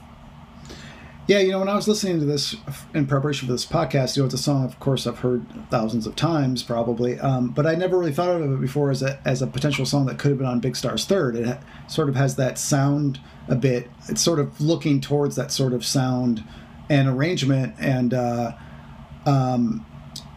Yeah, 1.25 1.39
you 1.39 1.51
know, 1.51 1.60
when 1.60 1.70
I 1.70 1.75
was 1.75 1.88
listening 1.88 2.20
to 2.20 2.25
this 2.25 2.53
in 2.94 3.08
preparation 3.08 3.48
for 3.48 3.53
this 3.53 3.65
podcast, 3.65 4.18
you 4.18 4.22
know, 4.22 4.25
it's 4.25 4.36
a 4.36 4.38
song, 4.38 4.65
of 4.65 4.77
course, 4.82 5.08
I've 5.08 5.20
heard 5.20 5.46
thousands 5.72 6.06
of 6.06 6.18
times, 6.18 6.63
probably, 6.63 7.18
um, 7.18 7.51
but 7.51 7.65
I 7.65 7.75
never 7.75 7.98
really 7.98 8.12
thought 8.12 8.30
of 8.30 8.51
it 8.51 8.60
before 8.60 8.92
as 8.92 9.01
a 9.01 9.22
as 9.24 9.42
a 9.42 9.48
potential 9.48 9.86
song 9.86 10.06
that 10.08 10.20
could 10.20 10.32
have 10.32 10.38
been 10.38 10.48
on 10.48 10.60
Big 10.60 10.75
Star's 10.75 11.06
third. 11.06 11.38
It 11.38 11.58
sort 11.88 12.10
of 12.10 12.15
has 12.15 12.36
that 12.36 12.58
sound 12.58 13.22
a 13.48 13.56
bit. 13.56 13.89
It's 14.10 14.22
sort 14.22 14.39
of 14.39 14.60
looking 14.60 15.00
towards 15.00 15.38
that 15.38 15.50
sort 15.53 15.72
of 15.72 15.86
sound 15.86 16.44
and 16.89 17.08
arrangement, 17.08 17.75
and 17.80 18.13
uh, 18.13 18.51
um, 19.25 19.86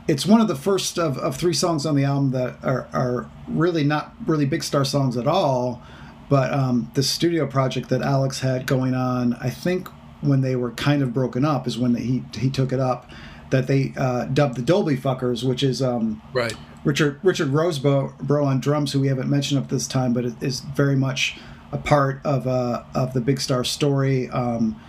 it's 0.07 0.25
one 0.25 0.41
of 0.41 0.47
the 0.47 0.55
first 0.55 1.01
of, 1.01 1.19
of 1.19 1.37
three 1.37 1.55
songs 1.55 1.85
on 1.85 1.97
the 1.97 2.05
album 2.05 2.31
that 2.31 2.63
are, 2.63 2.87
are 2.93 3.29
really 3.49 3.83
not 3.83 4.15
really 4.25 4.45
Big 4.47 4.63
Star 4.63 4.85
songs 4.85 5.17
at 5.17 5.27
all. 5.27 5.83
But 6.29 6.53
um, 6.53 6.91
the 6.95 7.03
studio 7.03 7.47
project 7.47 7.89
that 7.89 8.03
Alex 8.03 8.41
had 8.41 8.67
going 8.67 8.95
on, 8.95 9.35
I 9.35 9.51
think 9.51 9.89
when 10.27 10.41
they 10.41 10.57
were 10.57 10.73
kind 10.73 11.03
of 11.03 11.13
broken 11.13 11.45
up 11.45 11.67
is 11.67 11.79
when 11.79 11.95
he 11.95 12.23
he 12.39 12.51
took 12.51 12.73
it 12.73 12.81
up 12.81 13.11
that 13.51 13.67
they 13.67 13.93
uh, 13.97 14.25
dubbed 14.27 14.57
the 14.57 14.63
Dolby 14.63 14.97
Fuckers, 14.97 15.45
which 15.45 15.63
is 15.63 15.81
um, 15.81 16.21
right. 16.33 16.55
Richard 16.85 17.19
Richard 17.23 17.49
Rosebrough 17.49 18.19
bro 18.21 18.45
on 18.45 18.61
drums, 18.61 18.93
who 18.93 19.01
we 19.01 19.09
haven't 19.09 19.29
mentioned 19.29 19.61
up 19.61 19.69
this 19.69 19.87
time, 19.87 20.13
but 20.13 20.25
is 20.41 20.61
very 20.61 20.97
much 20.97 21.39
a 21.73 21.79
part 21.79 22.21
of 22.25 22.47
uh, 22.47 22.85
of 22.95 23.13
the 23.13 23.21
Big 23.21 23.41
Star 23.41 23.65
story, 23.65 24.29
um, 24.31 24.81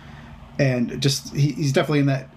and 0.58 1.00
just 1.02 1.34
he, 1.34 1.52
he's 1.52 1.72
definitely 1.72 2.00
in 2.00 2.06
that 2.06 2.30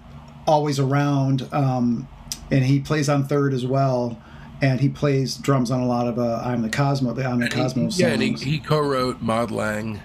always 0.48 0.80
around, 0.80 1.48
um, 1.52 2.08
and 2.50 2.66
he 2.66 2.80
plays 2.80 3.08
on 3.10 3.28
third 3.28 3.54
as 3.54 3.66
well. 3.66 4.22
And 4.64 4.80
he 4.80 4.90
plays 4.90 5.38
drums 5.38 5.72
on 5.72 5.80
a 5.80 5.88
lot 5.88 6.08
of 6.08 6.20
uh, 6.20 6.40
"I'm 6.46 6.62
the 6.62 6.70
Cosmo," 6.70 7.14
the 7.14 7.26
"I'm 7.26 7.40
the 7.40 7.50
Cosmo" 7.50 7.84
songs. 7.84 8.00
Yeah, 8.00 8.10
and 8.10 8.22
he, 8.22 8.34
he 8.34 8.60
co-wrote 8.60 9.20
"Mod 9.20 9.50
Lang." 9.50 10.00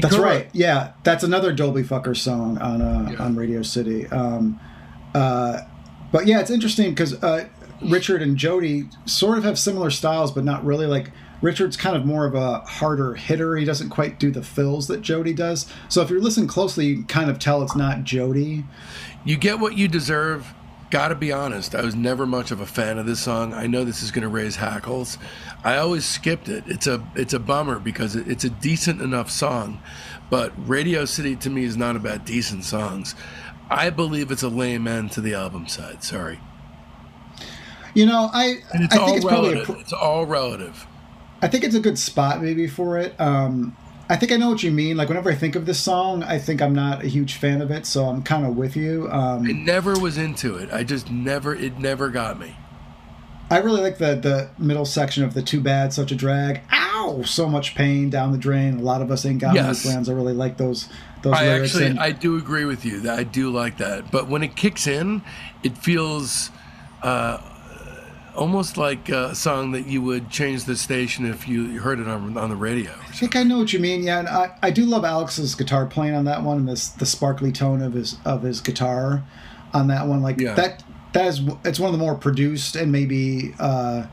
That's 0.00 0.18
right. 0.18 0.48
Yeah, 0.52 0.92
that's 1.02 1.24
another 1.24 1.52
Dolby 1.52 1.82
Fucker 1.82 2.16
song 2.16 2.58
on 2.58 2.82
uh, 2.82 3.10
yeah. 3.12 3.22
on 3.22 3.36
Radio 3.36 3.62
City. 3.62 4.06
Um, 4.08 4.60
uh, 5.14 5.62
but 6.12 6.26
yeah, 6.26 6.40
it's 6.40 6.50
interesting 6.50 6.90
because 6.90 7.22
uh, 7.22 7.48
Richard 7.82 8.22
and 8.22 8.36
Jody 8.36 8.88
sort 9.06 9.38
of 9.38 9.44
have 9.44 9.58
similar 9.58 9.90
styles, 9.90 10.32
but 10.32 10.44
not 10.44 10.64
really. 10.64 10.86
Like 10.86 11.10
Richard's 11.42 11.76
kind 11.76 11.96
of 11.96 12.04
more 12.04 12.26
of 12.26 12.34
a 12.34 12.60
harder 12.60 13.14
hitter. 13.14 13.56
He 13.56 13.64
doesn't 13.64 13.90
quite 13.90 14.18
do 14.18 14.30
the 14.30 14.42
fills 14.42 14.88
that 14.88 15.02
Jody 15.02 15.32
does. 15.32 15.66
So 15.88 16.02
if 16.02 16.10
you're 16.10 16.20
listening 16.20 16.48
closely, 16.48 16.86
you 16.86 16.94
can 16.96 17.06
kind 17.06 17.30
of 17.30 17.38
tell 17.38 17.62
it's 17.62 17.76
not 17.76 18.04
Jody. 18.04 18.64
You 19.24 19.36
get 19.36 19.58
what 19.58 19.76
you 19.76 19.88
deserve. 19.88 20.54
Gotta 20.90 21.14
be 21.14 21.30
honest, 21.30 21.76
I 21.76 21.82
was 21.82 21.94
never 21.94 22.26
much 22.26 22.50
of 22.50 22.60
a 22.60 22.66
fan 22.66 22.98
of 22.98 23.06
this 23.06 23.20
song. 23.20 23.54
I 23.54 23.68
know 23.68 23.84
this 23.84 24.02
is 24.02 24.10
going 24.10 24.22
to 24.22 24.28
raise 24.28 24.56
hackles. 24.56 25.18
I 25.62 25.76
always 25.76 26.04
skipped 26.04 26.48
it. 26.48 26.64
It's 26.66 26.88
a 26.88 27.06
it's 27.14 27.32
a 27.32 27.38
bummer 27.38 27.78
because 27.78 28.16
it's 28.16 28.42
a 28.42 28.50
decent 28.50 29.00
enough 29.00 29.30
song, 29.30 29.80
but 30.30 30.52
Radio 30.68 31.04
City 31.04 31.36
to 31.36 31.50
me 31.50 31.62
is 31.62 31.76
not 31.76 31.94
about 31.94 32.26
decent 32.26 32.64
songs. 32.64 33.14
I 33.70 33.90
believe 33.90 34.32
it's 34.32 34.42
a 34.42 34.48
lame 34.48 34.88
end 34.88 35.12
to 35.12 35.20
the 35.20 35.34
album 35.34 35.68
side. 35.68 36.02
Sorry. 36.02 36.40
You 37.94 38.06
know, 38.06 38.28
I 38.32 38.56
and 38.72 38.84
it's 38.84 38.94
I 38.94 38.98
all 38.98 39.14
it's 39.14 39.24
relative. 39.24 39.66
Pr- 39.66 39.76
it's 39.76 39.92
all 39.92 40.26
relative. 40.26 40.86
I 41.40 41.48
think 41.48 41.62
it's 41.62 41.76
a 41.76 41.80
good 41.80 41.98
spot 41.98 42.42
maybe 42.42 42.66
for 42.66 42.98
it. 42.98 43.18
Um, 43.20 43.76
I 44.10 44.16
think 44.16 44.32
I 44.32 44.36
know 44.36 44.50
what 44.50 44.64
you 44.64 44.72
mean. 44.72 44.96
Like 44.96 45.08
whenever 45.08 45.30
I 45.30 45.36
think 45.36 45.54
of 45.54 45.66
this 45.66 45.78
song, 45.78 46.24
I 46.24 46.36
think 46.40 46.60
I'm 46.60 46.74
not 46.74 47.04
a 47.04 47.06
huge 47.06 47.34
fan 47.34 47.62
of 47.62 47.70
it, 47.70 47.86
so 47.86 48.06
I'm 48.06 48.24
kind 48.24 48.44
of 48.44 48.56
with 48.56 48.74
you. 48.74 49.08
Um, 49.08 49.46
I 49.46 49.52
never 49.52 49.96
was 49.96 50.18
into 50.18 50.56
it. 50.56 50.68
I 50.72 50.82
just 50.82 51.12
never. 51.12 51.54
It 51.54 51.78
never 51.78 52.08
got 52.08 52.36
me. 52.36 52.56
I 53.50 53.58
really 53.58 53.80
like 53.80 53.98
the 53.98 54.16
the 54.16 54.50
middle 54.58 54.84
section 54.84 55.22
of 55.22 55.32
the 55.34 55.42
"Too 55.42 55.60
Bad, 55.60 55.92
Such 55.92 56.10
a 56.10 56.16
Drag." 56.16 56.60
Ow! 56.72 57.22
So 57.24 57.48
much 57.48 57.76
pain 57.76 58.10
down 58.10 58.32
the 58.32 58.38
drain. 58.38 58.80
A 58.80 58.82
lot 58.82 59.00
of 59.00 59.12
us 59.12 59.24
ain't 59.24 59.40
got 59.40 59.54
yes. 59.54 59.84
plans. 59.84 60.08
I 60.08 60.12
really 60.12 60.34
like 60.34 60.56
those 60.56 60.88
those 61.22 61.34
I 61.34 61.44
lyrics. 61.44 61.74
Actually, 61.76 61.90
and, 61.90 62.00
I 62.00 62.10
do 62.10 62.36
agree 62.36 62.64
with 62.64 62.84
you. 62.84 62.98
That 63.02 63.16
I 63.16 63.22
do 63.22 63.52
like 63.52 63.78
that. 63.78 64.10
But 64.10 64.26
when 64.26 64.42
it 64.42 64.56
kicks 64.56 64.88
in, 64.88 65.22
it 65.62 65.78
feels. 65.78 66.50
Uh, 67.00 67.38
almost 68.40 68.78
like 68.78 69.10
a 69.10 69.34
song 69.34 69.72
that 69.72 69.86
you 69.86 70.00
would 70.00 70.30
change 70.30 70.64
the 70.64 70.74
station 70.74 71.26
if 71.26 71.46
you 71.46 71.78
heard 71.78 72.00
it 72.00 72.08
on, 72.08 72.36
on 72.38 72.48
the 72.48 72.56
radio. 72.56 72.90
I 72.90 73.12
think 73.12 73.36
I 73.36 73.42
know 73.42 73.58
what 73.58 73.72
you 73.72 73.78
mean. 73.78 74.02
Yeah, 74.02 74.20
and 74.20 74.28
I, 74.28 74.56
I 74.62 74.70
do 74.70 74.84
love 74.86 75.04
Alex's 75.04 75.54
guitar 75.54 75.86
playing 75.86 76.14
on 76.14 76.24
that 76.24 76.42
one 76.42 76.56
and 76.56 76.68
this 76.68 76.88
the 76.88 77.06
sparkly 77.06 77.52
tone 77.52 77.82
of 77.82 77.92
his 77.92 78.16
of 78.24 78.42
his 78.42 78.60
guitar 78.60 79.22
on 79.74 79.88
that 79.88 80.06
one. 80.06 80.22
Like 80.22 80.40
yeah. 80.40 80.54
that 80.54 80.82
that 81.12 81.26
is 81.26 81.42
it's 81.64 81.78
one 81.78 81.92
of 81.92 81.98
the 81.98 82.04
more 82.04 82.14
produced 82.14 82.76
and 82.76 82.90
maybe 82.90 83.54
uh, 83.60 84.06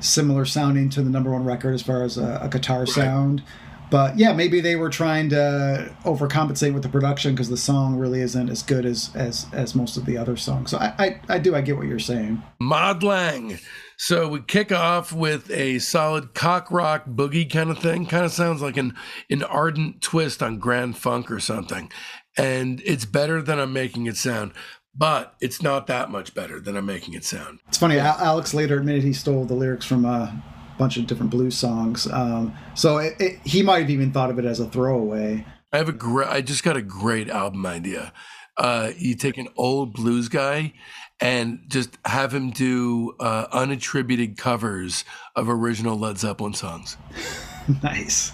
similar 0.00 0.44
sounding 0.44 0.90
to 0.90 1.02
the 1.02 1.10
number 1.10 1.30
one 1.30 1.44
record 1.44 1.72
as 1.72 1.82
far 1.82 2.02
as 2.02 2.18
a, 2.18 2.40
a 2.42 2.48
guitar 2.48 2.80
right. 2.80 2.88
sound. 2.88 3.42
But 3.90 4.16
yeah, 4.18 4.32
maybe 4.32 4.60
they 4.60 4.76
were 4.76 4.88
trying 4.88 5.28
to 5.30 5.92
overcompensate 6.04 6.72
with 6.72 6.82
the 6.82 6.88
production 6.88 7.32
because 7.34 7.48
the 7.48 7.56
song 7.56 7.96
really 7.96 8.20
isn't 8.20 8.48
as 8.48 8.62
good 8.62 8.86
as 8.86 9.10
as 9.14 9.46
as 9.52 9.74
most 9.74 9.96
of 9.96 10.06
the 10.06 10.16
other 10.16 10.36
songs. 10.36 10.70
So 10.70 10.78
I 10.78 10.94
I, 10.98 11.20
I 11.28 11.38
do 11.38 11.54
I 11.54 11.60
get 11.60 11.76
what 11.76 11.86
you're 11.86 11.98
saying. 11.98 12.42
Mod 12.60 13.02
Lang. 13.02 13.58
So 13.96 14.28
we 14.28 14.40
kick 14.40 14.72
off 14.72 15.12
with 15.12 15.50
a 15.50 15.78
solid 15.80 16.34
cock 16.34 16.70
rock 16.70 17.04
boogie 17.06 17.50
kind 17.50 17.68
of 17.68 17.78
thing. 17.78 18.06
Kind 18.06 18.24
of 18.24 18.32
sounds 18.32 18.62
like 18.62 18.76
an 18.76 18.94
an 19.28 19.42
ardent 19.42 20.00
twist 20.00 20.42
on 20.42 20.58
Grand 20.58 20.96
Funk 20.96 21.30
or 21.30 21.40
something. 21.40 21.90
And 22.38 22.80
it's 22.84 23.04
better 23.04 23.42
than 23.42 23.58
I'm 23.58 23.72
making 23.72 24.06
it 24.06 24.16
sound 24.16 24.52
but 24.92 25.34
it's 25.40 25.62
not 25.62 25.86
that 25.86 26.10
much 26.10 26.34
better 26.34 26.60
than 26.60 26.76
I'm 26.76 26.86
making 26.86 27.14
it 27.14 27.24
sound. 27.24 27.60
It's 27.68 27.78
funny. 27.78 27.98
Alex 27.98 28.52
later 28.52 28.76
admitted 28.78 29.04
he 29.04 29.12
stole 29.12 29.44
the 29.44 29.54
lyrics 29.54 29.86
from 29.86 30.04
a 30.04 30.42
bunch 30.80 30.96
of 30.96 31.06
different 31.06 31.30
blues 31.30 31.56
songs. 31.56 32.10
Um, 32.10 32.56
so 32.74 32.96
it, 32.96 33.14
it, 33.20 33.38
he 33.44 33.62
might 33.62 33.80
have 33.80 33.90
even 33.90 34.12
thought 34.12 34.30
of 34.30 34.38
it 34.38 34.46
as 34.46 34.58
a 34.58 34.66
throwaway. 34.66 35.44
I 35.72 35.76
have 35.76 35.88
a 35.88 35.92
great. 35.92 36.28
I 36.28 36.40
just 36.40 36.64
got 36.64 36.76
a 36.76 36.82
great 36.82 37.28
album 37.28 37.64
idea. 37.66 38.12
Uh, 38.56 38.90
you 38.96 39.14
take 39.14 39.38
an 39.38 39.48
old 39.56 39.92
blues 39.92 40.28
guy 40.28 40.72
and 41.20 41.60
just 41.68 41.98
have 42.06 42.34
him 42.34 42.50
do 42.50 43.14
uh, 43.20 43.46
unattributed 43.48 44.38
covers 44.38 45.04
of 45.36 45.48
original 45.48 45.98
Led 45.98 46.18
Zeppelin 46.18 46.54
songs. 46.54 46.96
nice. 47.82 48.32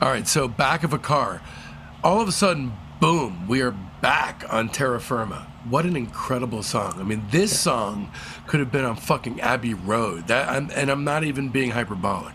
All 0.00 0.08
right, 0.08 0.26
so 0.26 0.48
back 0.48 0.82
of 0.82 0.92
a 0.92 0.98
car. 0.98 1.42
All 2.02 2.20
of 2.20 2.28
a 2.28 2.32
sudden, 2.32 2.72
boom, 3.00 3.46
we 3.46 3.60
are 3.60 3.76
back 4.00 4.44
on 4.48 4.70
Terra 4.70 5.00
Firma. 5.00 5.46
What 5.68 5.84
an 5.84 5.94
incredible 5.94 6.62
song. 6.62 6.94
I 6.98 7.02
mean, 7.02 7.22
this 7.30 7.58
song 7.58 8.10
could 8.46 8.60
have 8.60 8.70
been 8.70 8.84
on 8.84 8.96
fucking 8.96 9.40
Abbey 9.40 9.74
Road. 9.74 10.28
That 10.28 10.48
I'm, 10.48 10.70
and 10.74 10.90
I'm 10.90 11.04
not 11.04 11.24
even 11.24 11.48
being 11.48 11.70
hyperbolic. 11.70 12.34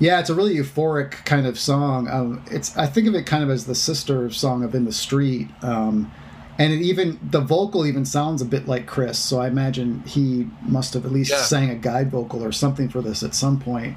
Yeah, 0.00 0.20
it's 0.20 0.30
a 0.30 0.34
really 0.34 0.54
euphoric 0.54 1.24
kind 1.24 1.46
of 1.46 1.58
song. 1.58 2.08
Um, 2.08 2.44
it's 2.50 2.76
I 2.76 2.86
think 2.86 3.08
of 3.08 3.14
it 3.14 3.26
kind 3.26 3.42
of 3.42 3.50
as 3.50 3.66
the 3.66 3.74
sister 3.74 4.30
song 4.30 4.62
of 4.62 4.74
In 4.74 4.84
the 4.84 4.92
Street. 4.92 5.48
Um, 5.62 6.12
and 6.58 6.72
it 6.72 6.82
even 6.82 7.18
the 7.22 7.40
vocal 7.40 7.86
even 7.86 8.04
sounds 8.04 8.42
a 8.42 8.44
bit 8.44 8.66
like 8.66 8.86
Chris, 8.86 9.18
so 9.18 9.40
I 9.40 9.48
imagine 9.48 10.02
he 10.04 10.48
must 10.62 10.94
have 10.94 11.04
at 11.04 11.12
least 11.12 11.30
yeah. 11.30 11.42
sang 11.42 11.70
a 11.70 11.76
guide 11.76 12.10
vocal 12.10 12.44
or 12.44 12.52
something 12.52 12.88
for 12.88 13.00
this 13.00 13.22
at 13.22 13.34
some 13.34 13.60
point. 13.60 13.96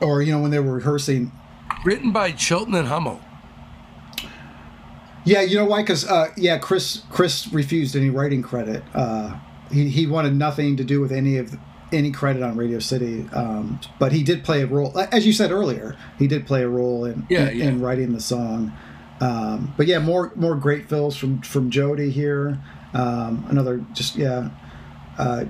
Or 0.00 0.22
you 0.22 0.32
know 0.32 0.40
when 0.40 0.50
they 0.50 0.60
were 0.60 0.74
rehearsing. 0.74 1.32
Written 1.84 2.12
by 2.12 2.32
Chilton 2.32 2.74
and 2.74 2.88
Hummel. 2.88 3.20
Yeah, 5.24 5.40
you 5.40 5.56
know 5.56 5.64
why? 5.64 5.82
Because 5.82 6.06
uh, 6.06 6.28
yeah, 6.36 6.58
Chris 6.58 7.02
Chris 7.10 7.52
refused 7.52 7.96
any 7.96 8.10
writing 8.10 8.42
credit. 8.42 8.82
Uh, 8.94 9.38
he 9.70 9.88
he 9.88 10.06
wanted 10.06 10.34
nothing 10.34 10.76
to 10.76 10.84
do 10.84 11.00
with 11.00 11.12
any 11.12 11.36
of 11.36 11.56
any 11.92 12.10
credit 12.10 12.42
on 12.42 12.56
Radio 12.56 12.78
City. 12.78 13.28
Um, 13.32 13.80
but 13.98 14.12
he 14.12 14.22
did 14.22 14.44
play 14.44 14.62
a 14.62 14.66
role, 14.66 14.98
as 15.12 15.26
you 15.26 15.32
said 15.32 15.50
earlier. 15.50 15.96
He 16.18 16.26
did 16.26 16.46
play 16.46 16.62
a 16.62 16.68
role 16.68 17.04
in 17.04 17.26
yeah, 17.28 17.48
in, 17.48 17.58
yeah. 17.58 17.64
in, 17.66 17.80
writing 17.80 18.12
the 18.12 18.20
song. 18.20 18.72
Um, 19.20 19.72
but 19.76 19.86
yeah, 19.86 19.98
more 19.98 20.32
more 20.36 20.54
great 20.56 20.88
fills 20.88 21.16
from 21.16 21.42
from 21.42 21.70
Jody 21.70 22.10
here. 22.10 22.58
Um, 22.94 23.44
another 23.48 23.84
just 23.92 24.16
yeah. 24.16 24.50
Uh, 25.18 25.46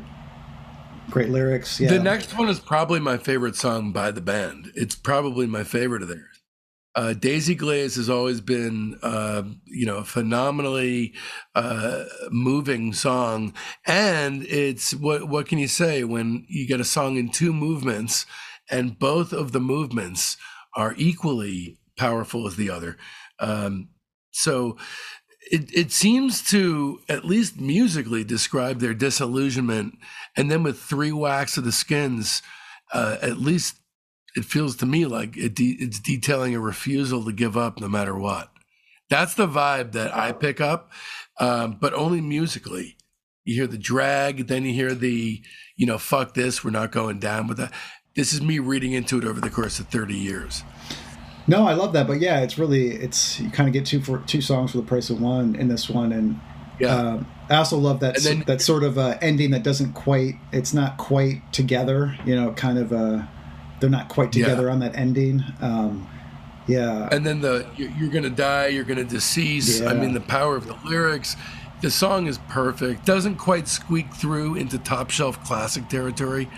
great 1.11 1.29
lyrics. 1.29 1.81
Yeah. 1.81 1.89
The 1.89 1.99
next 1.99 2.37
one 2.37 2.49
is 2.49 2.61
probably 2.61 3.01
my 3.01 3.17
favorite 3.17 3.57
song 3.57 3.93
by 3.93 4.11
the 4.11 4.21
band. 4.21 4.73
It's 4.75 4.95
probably 4.95 5.47
my 5.47 5.65
favorite 5.65 6.03
of 6.03 6.09
theirs. 6.09 6.36
Uh, 6.97 7.13
Daisy 7.13 7.55
Glaze 7.55 7.97
has 7.97 8.09
always 8.09 8.41
been, 8.41 8.99
uh, 9.03 9.43
you 9.67 9.85
know, 9.85 9.99
a 9.99 10.05
phenomenally 10.05 11.13
uh, 11.55 12.05
moving 12.31 12.95
song, 12.95 13.53
and 13.87 14.45
it's 14.47 14.95
what 14.95 15.29
what 15.29 15.47
can 15.47 15.59
you 15.59 15.69
say 15.69 16.05
when 16.05 16.47
you 16.49 16.67
get 16.67 16.81
a 16.81 16.85
song 16.85 17.19
in 17.19 17.29
two 17.29 17.53
movements, 17.53 18.25
and 18.71 18.99
both 18.99 19.35
of 19.35 19.53
the 19.53 19.61
movements 19.61 20.39
are 20.75 20.95
equally 20.97 21.79
powerful 21.99 22.47
as 22.47 22.57
the 22.57 22.71
other. 22.71 22.97
Um, 23.39 23.91
so 24.31 24.79
it, 25.51 25.71
it 25.75 25.93
seems 25.93 26.43
to 26.51 27.01
at 27.11 27.27
least 27.27 27.61
musically 27.61 28.25
describe 28.25 28.81
their 28.81 28.95
disillusionment, 28.95 29.99
and 30.35 30.51
then 30.51 30.63
with 30.63 30.79
three 30.81 31.13
whacks 31.13 31.59
of 31.59 31.65
the 31.65 31.73
skins, 31.73 32.41
uh, 32.95 33.19
at 33.21 33.37
least 33.37 33.77
it 34.37 34.45
feels 34.45 34.77
to 34.77 34.87
me 34.87 35.07
like 35.07 35.37
it 35.37 35.55
de- 35.55 35.77
it's 35.81 35.99
detailing 35.99 36.55
a 36.55 36.61
refusal 36.61 37.25
to 37.25 37.33
give 37.33 37.57
up 37.57 37.81
no 37.81 37.89
matter 37.89 38.17
what. 38.17 38.51
That's 39.09 39.35
the 39.35 39.47
vibe 39.47 39.93
that 39.93 40.15
I 40.15 40.33
pick 40.33 40.61
up, 40.61 40.91
um, 41.41 41.79
but 41.81 41.95
only 41.95 42.21
musically. 42.21 42.97
You 43.45 43.55
hear 43.55 43.67
the 43.67 43.79
drag, 43.79 44.49
then 44.49 44.65
you 44.65 44.73
hear 44.73 44.95
the, 44.95 45.41
you 45.77 45.87
know, 45.87 45.99
fuck 45.99 46.35
this, 46.35 46.65
we're 46.65 46.73
not 46.73 46.91
going 46.91 47.21
down 47.21 47.47
with 47.47 47.59
that. 47.59 47.73
This 48.17 48.33
is 48.33 48.43
me 48.43 48.59
reading 48.59 48.93
into 48.93 49.19
it 49.19 49.25
over 49.25 49.41
the 49.41 49.51
course 49.51 49.79
of 49.79 49.87
30 49.89 50.15
years. 50.15 50.65
No, 51.47 51.67
I 51.67 51.75
love 51.75 51.93
that, 51.93 52.09
but 52.09 52.21
yeah, 52.21 52.41
it's 52.41 52.59
really 52.59 52.89
it's 52.89 53.39
you 53.39 53.51
kind 53.51 53.69
of 53.69 53.73
get 53.73 53.87
two 53.87 54.01
for 54.01 54.19
two 54.27 54.41
songs 54.41 54.73
for 54.73 54.79
the 54.79 54.83
price 54.83 55.11
of 55.11 55.21
one 55.21 55.55
in 55.55 55.69
this 55.69 55.89
one, 55.89 56.13
and 56.13 56.41
yeah, 56.81 56.95
uh, 56.95 57.25
I 57.49 57.57
also 57.57 57.79
love 57.79 58.01
that 58.01 58.21
then, 58.21 58.43
that 58.49 58.61
sort 58.61 58.83
of 58.83 58.99
uh, 58.99 59.17
ending 59.23 59.53
that 59.53 59.63
doesn't 59.63 59.93
quite 59.93 60.35
it's 60.51 60.75
not 60.75 60.97
quite 60.97 61.53
together, 61.53 62.19
you 62.27 62.35
know, 62.35 62.51
kind 62.53 62.79
of 62.79 62.93
uh, 62.93 63.23
they're 63.81 63.91
not 63.91 64.09
quite 64.09 64.33
together 64.33 64.67
yeah. 64.67 64.73
on 64.73 64.79
that 64.81 64.97
ending. 64.97 65.43
Um, 65.61 66.09
yeah, 66.67 67.09
and 67.13 67.25
then 67.25 67.41
the 67.41 67.67
you're, 67.77 68.11
gonna 68.11 68.31
die, 68.31 68.69
you're 68.69 68.85
gonna 68.85 69.05
decease. 69.05 69.81
Yeah. 69.81 69.91
I 69.91 69.95
mean, 69.95 70.15
the 70.15 70.21
power 70.21 70.57
of 70.57 70.67
the 70.67 70.77
lyrics. 70.85 71.37
The 71.83 71.91
song 71.91 72.27
is 72.27 72.39
perfect. 72.49 73.05
Doesn't 73.05 73.37
quite 73.37 73.69
squeak 73.69 74.13
through 74.15 74.55
into 74.55 74.79
top 74.79 75.11
shelf 75.11 75.43
classic 75.45 75.89
territory, 75.89 76.49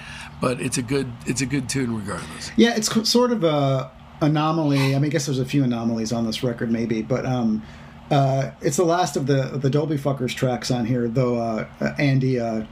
but 0.41 0.61
it's 0.61 0.79
a 0.79 0.83
good 0.83 1.13
it's 1.27 1.41
a 1.41 1.47
good 1.47 1.69
tune 1.69 1.95
regardless. 1.95 2.53
Yeah, 2.57 2.77
it's 2.77 3.11
sort 3.11 3.33
of 3.33 3.45
a 3.45 3.91
anomaly. 4.21 4.95
I 4.95 4.99
mean, 4.99 5.07
I 5.07 5.09
guess 5.09 5.27
there's 5.27 5.41
a 5.41 5.45
few 5.45 5.65
anomalies 5.65 6.13
on 6.13 6.25
this 6.25 6.43
record, 6.43 6.71
maybe, 6.71 7.03
but 7.03 7.27
um, 7.27 7.63
uh, 8.11 8.53
it's 8.61 8.77
the 8.77 8.85
last 8.85 9.17
of 9.17 9.27
the 9.27 9.59
the 9.59 9.69
Dolby 9.69 9.97
Fuckers 9.97 10.35
tracks 10.35 10.71
on 10.71 10.87
here. 10.87 11.09
Though 11.09 11.37
uh, 11.37 11.67
Andy 11.99 12.39
uh, 12.41 12.65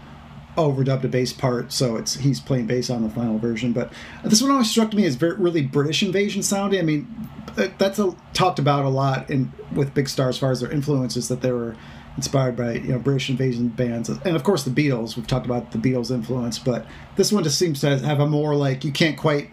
overdubbed 0.57 1.05
a 1.05 1.09
bass 1.09 1.33
part, 1.33 1.73
so 1.73 1.97
it's 1.97 2.15
he's 2.15 2.41
playing 2.41 2.67
bass 2.67 2.91
on 2.91 3.03
the 3.03 3.11
final 3.11 3.39
version. 3.39 3.73
But 3.73 3.93
this 4.25 4.43
one 4.43 4.51
always 4.51 4.71
struck 4.71 4.93
me 4.93 5.05
as 5.05 5.15
very 5.15 5.37
really 5.37 5.63
British 5.63 6.03
Invasion 6.03 6.43
sounding. 6.43 6.81
I 6.81 6.83
mean, 6.83 7.29
uh, 7.57 7.69
that's 7.79 7.99
a, 7.99 8.15
talked 8.33 8.59
about 8.59 8.85
a 8.85 8.89
lot 8.89 9.31
in 9.31 9.53
with 9.75 9.95
Big 9.95 10.09
Star 10.09 10.29
as 10.29 10.39
far 10.39 10.51
as 10.51 10.61
their 10.61 10.71
influences 10.71 11.29
that 11.29 11.43
they 11.43 11.53
were 11.53 11.77
inspired 12.17 12.57
by 12.57 12.73
you 12.73 12.89
know 12.89 12.99
British 12.99 13.29
invasion 13.29 13.69
bands, 13.69 14.09
and 14.09 14.37
of 14.37 14.43
course 14.43 14.65
the 14.65 14.71
Beatles. 14.71 15.17
We've 15.17 15.27
talked 15.27 15.47
about 15.47 15.73
the 15.73 15.79
Beatles' 15.79 16.11
influence, 16.11 16.59
but 16.59 16.87
this 17.17 17.31
one 17.33 17.45
just 17.45 17.59
seems 17.59 17.81
to 17.83 17.99
have 17.99 18.21
a 18.21 18.27
more 18.27 18.57
like 18.57 18.85
you 18.85 18.93
can't 18.93 19.17
quite 19.17 19.51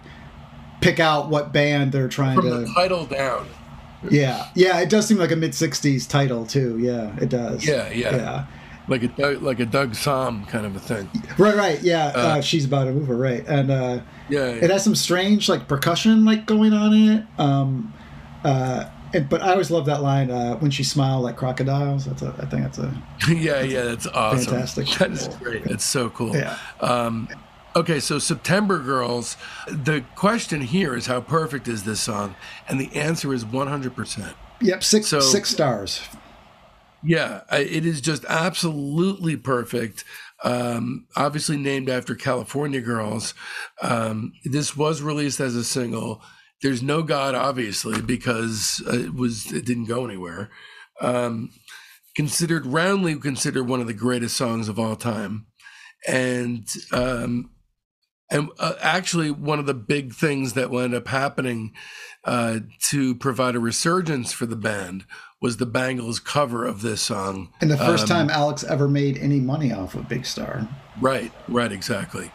pick 0.81 1.00
out 1.00 1.29
what 1.29 1.53
band 1.53 1.91
they're 1.91 2.10
trying 2.10 2.36
From 2.36 2.50
to. 2.50 2.55
the 2.62 2.74
title 2.74 3.05
down. 3.05 3.48
Yeah, 4.10 4.50
yeah, 4.53 4.79
it 4.79 4.89
does 4.89 5.07
seem 5.07 5.17
like 5.17 5.31
a 5.31 5.36
mid 5.36 5.51
'60s 5.51 6.07
title 6.07 6.45
too. 6.45 6.77
Yeah, 6.79 7.15
it 7.22 7.29
does. 7.29 7.65
Yeah, 7.65 7.89
yeah, 7.91 8.15
yeah. 8.15 8.45
Like 8.88 9.04
a 9.04 9.38
like 9.38 9.60
a 9.60 9.66
Doug 9.66 9.92
Sahm 9.92 10.48
kind 10.48 10.66
of 10.66 10.75
a 10.75 10.80
thing. 10.80 11.10
Right, 11.38 11.56
right. 11.56 11.82
Yeah, 11.82 12.08
uh, 12.08 12.20
uh, 12.20 12.42
she's 12.42 12.66
about 12.66 12.86
to 12.86 12.92
move 12.92 13.08
her 13.08 13.16
right, 13.16 13.44
and 13.48 13.72
uh, 13.72 14.02
yeah, 14.30 14.40
yeah, 14.40 14.46
it 14.56 14.70
has 14.70 14.84
some 14.84 14.96
strange 14.96 15.48
like 15.48 15.70
percussion 15.70 16.25
like 16.25 16.46
going 16.46 16.74
on 16.74 16.94
in 16.94 17.10
it. 17.10 17.25
Um, 17.38 17.94
uh, 18.44 18.90
and, 19.13 19.30
but 19.30 19.42
I 19.42 19.52
always 19.52 19.72
love 19.72 19.86
that 19.86 20.02
line 20.02 20.32
uh, 20.32 20.56
when 20.58 20.72
she 20.72 20.84
smiled 20.84 21.24
like 21.24 21.38
crocodiles. 21.38 22.06
That's 22.06 22.22
a, 22.24 22.36
I 22.40 22.46
think 22.46 22.63
that's 22.63 22.78
a. 22.80 22.94
yeah, 23.30 23.62
that's 23.62 23.72
yeah, 23.72 23.84
that's 23.84 24.08
awesome. 24.08 24.54
Fantastic. 24.54 24.88
That 24.98 25.12
is 25.12 25.28
great. 25.36 25.66
It's 25.66 25.86
so 25.86 26.10
cool. 26.10 26.36
Yeah. 26.36 26.58
Um, 26.82 27.30
okay, 27.75 28.00
so 28.00 28.20
September 28.20 28.80
Girls. 28.80 29.38
The 29.68 30.04
question 30.16 30.62
here 30.62 30.96
is 30.96 31.06
how 31.06 31.22
perfect 31.22 31.68
is 31.68 31.84
this 31.84 32.02
song, 32.02 32.36
and 32.68 32.80
the 32.80 32.94
answer 32.96 33.34
is 33.34 33.46
one 33.46 33.68
hundred 33.68 33.96
percent. 33.96 34.36
Yep, 34.62 34.84
six 34.84 35.08
so, 35.08 35.20
six 35.20 35.50
stars. 35.50 36.02
Yeah, 37.03 37.41
it 37.51 37.86
is 37.86 38.01
just 38.01 38.25
absolutely 38.25 39.36
perfect. 39.36 40.03
Um, 40.43 41.07
obviously 41.15 41.57
named 41.57 41.89
after 41.89 42.15
California 42.15 42.81
Girls. 42.81 43.33
Um, 43.81 44.33
this 44.43 44.75
was 44.75 45.01
released 45.01 45.39
as 45.39 45.55
a 45.55 45.63
single. 45.63 46.22
There's 46.62 46.83
no 46.83 47.01
God, 47.03 47.36
obviously, 47.36 48.01
because 48.01 48.81
it 48.88 49.13
was 49.13 49.51
it 49.51 49.65
didn't 49.65 49.86
go 49.86 50.05
anywhere. 50.05 50.50
Um, 51.01 51.51
considered 52.15 52.65
roundly 52.65 53.15
considered 53.15 53.67
one 53.67 53.81
of 53.81 53.88
the 53.88 53.93
greatest 53.93 54.38
songs 54.38 54.69
of 54.69 54.79
all 54.79 54.95
time, 54.95 55.48
and 56.07 56.67
um, 56.91 57.50
and 58.30 58.50
uh, 58.60 58.74
actually 58.82 59.32
one 59.32 59.60
of 59.60 59.65
the 59.65 59.74
big 59.74 60.13
things 60.13 60.54
that 60.54 60.69
wound 60.69 60.93
up 60.93 61.08
happening 61.08 61.74
uh, 62.24 62.60
to 62.80 63.15
provide 63.15 63.56
a 63.56 63.60
resurgence 63.60 64.32
for 64.32 64.45
the 64.45 64.56
band 64.56 65.06
was 65.41 65.58
the 65.58 65.65
Bangles 65.65 66.19
cover 66.19 66.65
of 66.65 66.82
this 66.82 67.02
song. 67.02 67.50
And 67.60 67.69
the 67.69 67.78
first 67.78 68.04
um, 68.04 68.08
time 68.10 68.30
Alex 68.30 68.63
ever 68.63 68.88
made 68.88 69.17
any 69.17 69.39
money 69.39 69.74
off 69.74 69.93
of 69.93 70.08
Big 70.08 70.26
Star. 70.26 70.67
Right, 71.02 71.32
right, 71.50 71.71
exactly. 71.71 72.32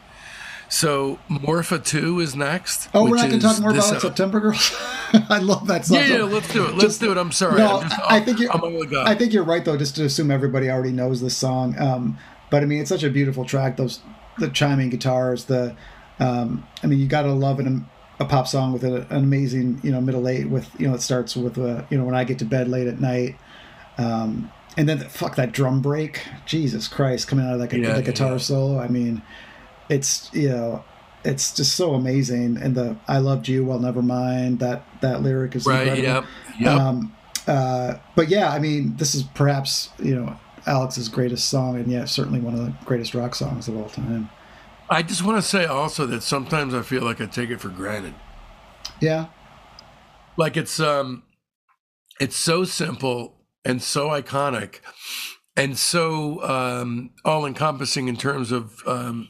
So 0.69 1.19
Morpha 1.31 1.83
Too 1.83 2.21
is 2.21 2.37
next. 2.37 2.91
Oh, 2.93 3.05
we're 3.05 3.17
not 3.17 3.29
going 3.29 3.41
to 3.41 3.47
talk 3.47 3.61
more 3.61 3.71
about. 3.71 4.01
September 4.01 4.41
Girls. 4.41 4.77
I 5.31 5.39
love 5.39 5.67
that 5.69 5.87
song. 5.87 5.97
Yeah, 5.97 6.19
yeah, 6.19 6.23
let's 6.25 6.53
do 6.53 6.67
it. 6.67 6.73
Let's 6.73 6.83
just, 6.83 7.01
do 7.01 7.11
it. 7.11 7.17
I'm 7.17 7.33
sorry. 7.33 7.57
No, 7.57 7.79
I'm 7.79 7.89
just, 7.89 8.01
I 8.07 8.21
think 8.21 8.39
you're. 8.39 8.51
i 9.07 9.15
think 9.15 9.33
you're 9.33 9.45
right 9.45 9.65
though. 9.65 9.79
Just 9.79 9.97
to 9.97 10.05
assume 10.05 10.31
everybody 10.31 10.71
already 10.71 10.93
knows 10.93 11.23
this 11.23 11.37
song. 11.37 11.79
Um, 11.79 12.19
but 12.51 12.62
I 12.62 12.67
mean, 12.67 12.81
it's 12.81 12.91
such 12.91 13.03
a 13.03 13.11
beautiful 13.11 13.47
track. 13.47 13.79
Those 13.79 14.01
the 14.38 14.48
chiming 14.48 14.90
guitars. 14.90 15.44
The 15.44 15.77
um, 16.18 16.66
I 16.83 16.87
mean, 16.87 16.98
you 16.98 17.07
got 17.07 17.22
to 17.22 17.33
love 17.33 17.61
an, 17.61 17.87
a 18.18 18.24
pop 18.24 18.48
song 18.48 18.72
with 18.72 18.85
an 18.85 19.07
amazing 19.11 19.81
you 19.83 19.90
know 19.90 20.01
middle 20.01 20.29
eight 20.29 20.48
with 20.48 20.68
you 20.81 20.88
know 20.88 20.94
it 20.94 21.03
starts 21.03 21.37
with 21.37 21.59
a, 21.59 21.87
you 21.90 21.98
know 21.98 22.05
when 22.05 22.14
I 22.14 22.24
get 22.24 22.38
to 22.40 22.44
bed 22.44 22.68
late 22.68 22.87
at 22.87 23.01
night. 23.01 23.37
Um, 23.96 24.51
and 24.77 24.88
then 24.88 25.01
fuck 25.01 25.35
that 25.37 25.51
drum 25.51 25.83
break, 25.83 26.24
Jesus 26.46 26.87
Christ, 26.87 27.27
coming 27.27 27.44
out 27.44 27.55
of 27.55 27.61
like 27.61 27.72
a, 27.72 27.79
yeah, 27.81 27.94
the 27.94 28.03
guitar 28.03 28.33
yeah. 28.33 28.38
solo. 28.38 28.79
I 28.79 28.87
mean, 28.87 29.22
it's 29.88 30.33
you 30.33 30.48
know 30.48 30.85
it's 31.24 31.55
just 31.55 31.74
so 31.74 31.94
amazing 31.94 32.57
and 32.59 32.74
the 32.74 32.96
i 33.09 33.18
loved 33.18 33.48
you 33.48 33.64
well 33.64 33.79
never 33.79 34.03
mind 34.03 34.61
that 34.61 34.85
that 35.01 35.22
lyric 35.22 35.57
is 35.57 35.66
right 35.66 35.88
incredible. 35.88 36.03
yep, 36.05 36.24
yep. 36.61 36.81
Um, 36.81 37.16
uh, 37.46 37.94
but 38.14 38.29
yeah 38.29 38.51
i 38.51 38.59
mean 38.59 38.96
this 38.96 39.14
is 39.14 39.22
perhaps 39.22 39.90
you 39.98 40.14
know 40.14 40.37
alex's 40.69 41.09
greatest 41.09 41.49
song 41.49 41.77
and 41.77 41.91
yeah 41.91 42.05
certainly 42.05 42.41
one 42.41 42.55
of 42.55 42.61
the 42.61 42.73
greatest 42.85 43.15
rock 43.15 43.35
songs 43.35 43.69
of 43.69 43.77
all 43.77 43.89
time. 43.89 44.31
I 44.91 45.03
just 45.03 45.23
want 45.25 45.37
to 45.37 45.43
say 45.43 45.67
also 45.67 46.07
that 46.07 46.23
sometimes 46.23 46.75
i 46.75 46.83
feel 46.83 47.03
like 47.03 47.21
i 47.21 47.27
take 47.27 47.51
it 47.51 47.61
for 47.61 47.69
granted. 47.69 48.15
Yeah. 49.01 49.27
Like 50.37 50.57
it's 50.57 50.79
um 50.81 51.25
it's 52.21 52.37
so 52.37 52.65
simple 52.65 53.35
and 53.65 53.83
so 53.83 54.09
iconic 54.09 54.81
and 55.57 55.77
so 55.79 56.43
um 56.43 57.11
all 57.25 57.45
encompassing 57.45 58.09
in 58.09 58.17
terms 58.17 58.53
of 58.53 58.83
um 58.87 59.29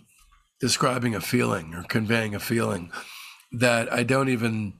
describing 0.61 1.15
a 1.15 1.21
feeling 1.21 1.75
or 1.75 1.85
conveying 1.85 2.35
a 2.35 2.41
feeling 2.41 2.91
that 3.53 3.93
I 3.93 4.03
don't 4.03 4.29
even 4.29 4.75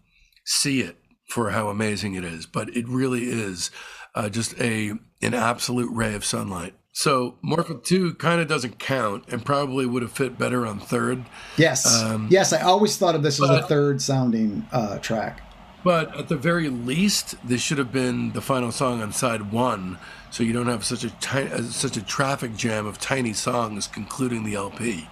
see 0.45 0.81
it 0.81 0.97
for 1.29 1.51
how 1.51 1.69
amazing 1.69 2.15
it 2.15 2.25
is, 2.25 2.47
but 2.47 2.75
it 2.75 2.89
really 2.89 3.25
is 3.25 3.71
uh, 4.19 4.29
just 4.29 4.61
a 4.61 4.93
an 5.23 5.35
absolute 5.35 5.91
ray 5.93 6.15
of 6.15 6.25
sunlight. 6.25 6.75
So 6.93 7.37
Morpha 7.45 7.83
Too 7.83 8.15
kind 8.15 8.41
of 8.41 8.49
doesn't 8.49 8.81
count 8.81 9.25
and 9.29 9.45
probably 9.45 9.87
would 9.87 10.03
have 10.03 10.11
fit 10.11 10.37
better 10.37 10.67
on 10.67 10.81
third. 10.81 11.25
Yes. 11.57 12.03
Um, 12.03 12.27
yes, 12.29 12.53
I 12.53 12.63
always 12.63 12.97
thought 12.97 13.15
of 13.15 13.23
this 13.23 13.39
but, 13.39 13.51
as 13.51 13.65
a 13.65 13.69
third 13.69 14.03
sounding 14.03 14.67
uh, 14.73 14.99
track. 14.99 15.41
But 15.85 16.17
at 16.19 16.29
the 16.29 16.37
very 16.37 16.69
least, 16.69 17.37
this 17.47 17.63
should 17.63 17.79
have 17.79 17.93
been 17.93 18.33
the 18.33 18.41
final 18.41 18.73
song 18.73 19.01
on 19.01 19.13
side 19.13 19.53
one, 19.53 19.99
so 20.33 20.43
you 20.43 20.53
don't 20.53 20.67
have 20.67 20.85
such 20.85 21.05
a 21.05 21.11
ti- 21.21 21.63
such 21.63 21.97
a 21.97 22.03
traffic 22.03 22.57
jam 22.57 22.85
of 22.85 22.99
tiny 22.99 23.33
songs 23.33 23.87
concluding 23.87 24.43
the 24.43 24.57
LP. 24.57 25.09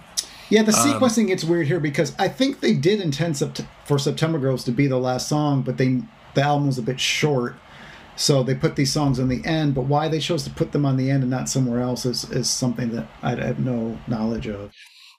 Yeah, 0.49 0.63
the 0.63 0.77
um, 0.77 0.79
sequencing 0.79 1.21
um, 1.21 1.27
gets 1.27 1.45
weird 1.45 1.67
here 1.67 1.79
because 1.79 2.13
I 2.19 2.27
think 2.27 2.59
they 2.59 2.73
did 2.73 2.99
intend 2.99 3.35
sept- 3.35 3.65
for 3.85 3.97
September 3.97 4.39
Girls 4.39 4.65
to 4.65 4.71
be 4.71 4.87
the 4.87 4.99
last 4.99 5.29
song, 5.29 5.61
but 5.61 5.77
they 5.77 6.01
the 6.33 6.43
album 6.43 6.67
was 6.67 6.77
a 6.77 6.83
bit 6.83 6.99
short, 6.99 7.55
so 8.17 8.43
they 8.43 8.55
put 8.55 8.75
these 8.75 8.91
songs 8.91 9.19
on 9.19 9.29
the 9.29 9.43
end. 9.45 9.75
But 9.75 9.83
why 9.83 10.07
they 10.09 10.19
chose 10.19 10.43
to 10.43 10.49
put 10.49 10.71
them 10.71 10.85
on 10.85 10.97
the 10.97 11.09
end 11.09 11.23
and 11.23 11.31
not 11.31 11.49
somewhere 11.49 11.79
else 11.79 12.05
is 12.05 12.29
is 12.31 12.49
something 12.49 12.89
that 12.89 13.07
I 13.21 13.35
have 13.35 13.59
no 13.59 13.97
knowledge 14.07 14.47
of. 14.47 14.73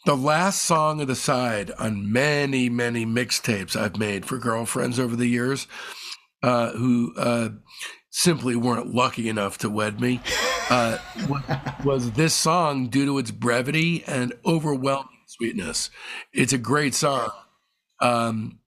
The 0.05 0.17
last 0.17 0.63
song 0.63 1.01
of 1.01 1.09
the 1.09 1.17
side 1.17 1.71
on 1.79 2.13
many 2.13 2.69
many 2.69 3.07
mixtapes 3.07 3.77
I've 3.77 3.99
made 3.99 4.27
for 4.27 4.39
girlfriends 4.39 4.99
over 4.99 5.17
the 5.17 5.27
years, 5.27 5.67
uh, 6.43 6.73
who 6.73 7.15
uh, 7.17 7.51
simply 8.11 8.57
weren't 8.57 8.95
lucky 8.95 9.29
enough 9.29 9.59
to 9.59 9.71
wed 9.71 10.01
me, 10.01 10.21
uh, 10.71 10.99
was, 11.85 12.13
this 12.13 12.35
song 12.35 12.89
due 12.89 13.07
to 13.07 13.19
its 13.19 13.31
brevity 13.31 14.03
and 14.07 14.33
overwhelming 14.45 15.09
sweetness. 15.27 15.91
It's 16.33 16.53
a 16.53 16.59
great 16.59 16.95
song. 16.95 17.31
Um, 18.01 18.59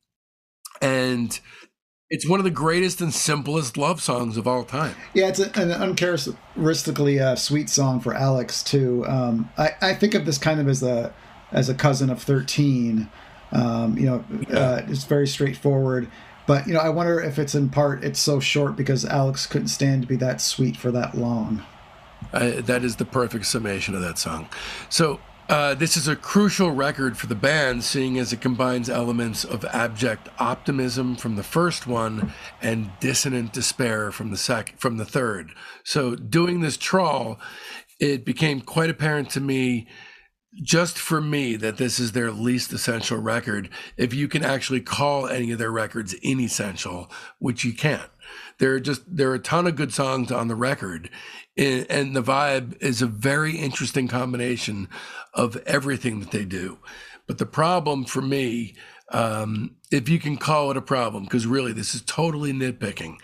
and 0.81 1.39
it's 2.11 2.27
one 2.27 2.41
of 2.41 2.43
the 2.43 2.51
greatest 2.51 2.99
and 2.99 3.13
simplest 3.13 3.77
love 3.77 4.01
songs 4.01 4.35
of 4.35 4.45
all 4.45 4.65
time. 4.65 4.93
Yeah, 5.13 5.29
it's 5.29 5.39
a, 5.39 5.49
an 5.57 5.71
uncharacteristically 5.71 7.21
uh, 7.21 7.35
sweet 7.37 7.69
song 7.69 8.01
for 8.01 8.13
Alex 8.13 8.61
too. 8.61 9.05
Um, 9.07 9.49
I, 9.57 9.71
I 9.81 9.93
think 9.95 10.13
of 10.13 10.25
this 10.25 10.37
kind 10.37 10.59
of 10.59 10.67
as 10.67 10.83
a 10.83 11.13
as 11.53 11.69
a 11.69 11.73
cousin 11.73 12.09
of 12.09 12.21
Thirteen. 12.21 13.09
Um, 13.53 13.97
you 13.97 14.05
know, 14.05 14.25
uh, 14.53 14.81
it's 14.87 15.05
very 15.05 15.27
straightforward. 15.27 16.11
But 16.47 16.67
you 16.67 16.73
know, 16.73 16.81
I 16.81 16.89
wonder 16.89 17.21
if 17.21 17.39
it's 17.39 17.55
in 17.55 17.69
part 17.69 18.03
it's 18.03 18.19
so 18.19 18.41
short 18.41 18.75
because 18.75 19.05
Alex 19.05 19.47
couldn't 19.47 19.69
stand 19.69 20.01
to 20.01 20.07
be 20.07 20.17
that 20.17 20.41
sweet 20.41 20.75
for 20.75 20.91
that 20.91 21.15
long. 21.15 21.63
Uh, 22.33 22.61
that 22.61 22.83
is 22.83 22.97
the 22.97 23.05
perfect 23.05 23.45
summation 23.45 23.95
of 23.95 24.01
that 24.01 24.17
song. 24.17 24.49
So 24.89 25.21
uh, 25.51 25.73
this 25.73 25.97
is 25.97 26.07
a 26.07 26.15
crucial 26.15 26.71
record 26.71 27.17
for 27.17 27.27
the 27.27 27.35
band, 27.35 27.83
seeing 27.83 28.17
as 28.17 28.31
it 28.31 28.39
combines 28.39 28.89
elements 28.89 29.43
of 29.43 29.65
abject 29.65 30.29
optimism 30.39 31.17
from 31.17 31.35
the 31.35 31.43
first 31.43 31.85
one 31.85 32.31
and 32.61 32.89
dissonant 33.01 33.51
despair 33.51 34.13
from 34.13 34.31
the 34.31 34.37
sec- 34.37 34.79
from 34.79 34.95
the 34.95 35.03
third. 35.03 35.51
So, 35.83 36.15
doing 36.15 36.61
this 36.61 36.77
trawl, 36.77 37.37
it 37.99 38.23
became 38.23 38.61
quite 38.61 38.89
apparent 38.89 39.29
to 39.31 39.41
me 39.41 39.89
just 40.53 40.97
for 40.97 41.21
me 41.21 41.55
that 41.57 41.77
this 41.77 41.99
is 41.99 42.11
their 42.11 42.31
least 42.31 42.73
essential 42.73 43.17
record 43.17 43.69
if 43.95 44.13
you 44.13 44.27
can 44.27 44.43
actually 44.43 44.81
call 44.81 45.27
any 45.27 45.51
of 45.51 45.59
their 45.59 45.71
records 45.71 46.13
inessential 46.21 47.09
which 47.39 47.63
you 47.63 47.73
can't 47.73 48.09
there 48.57 48.73
are 48.73 48.79
just 48.79 49.01
there 49.07 49.31
are 49.31 49.35
a 49.35 49.39
ton 49.39 49.65
of 49.65 49.77
good 49.77 49.93
songs 49.93 50.29
on 50.29 50.49
the 50.49 50.55
record 50.55 51.09
and 51.57 52.15
the 52.15 52.21
vibe 52.21 52.75
is 52.81 53.01
a 53.01 53.07
very 53.07 53.57
interesting 53.57 54.09
combination 54.09 54.89
of 55.33 55.57
everything 55.65 56.19
that 56.19 56.31
they 56.31 56.45
do 56.45 56.77
but 57.27 57.37
the 57.37 57.45
problem 57.45 58.05
for 58.05 58.21
me 58.21 58.75
um, 59.11 59.75
if 59.91 60.07
you 60.07 60.19
can 60.19 60.37
call 60.37 60.71
it 60.71 60.77
a 60.77 60.81
problem, 60.81 61.23
because 61.23 61.45
really 61.45 61.73
this 61.73 61.93
is 61.93 62.01
totally 62.01 62.53
nitpicking, 62.53 63.17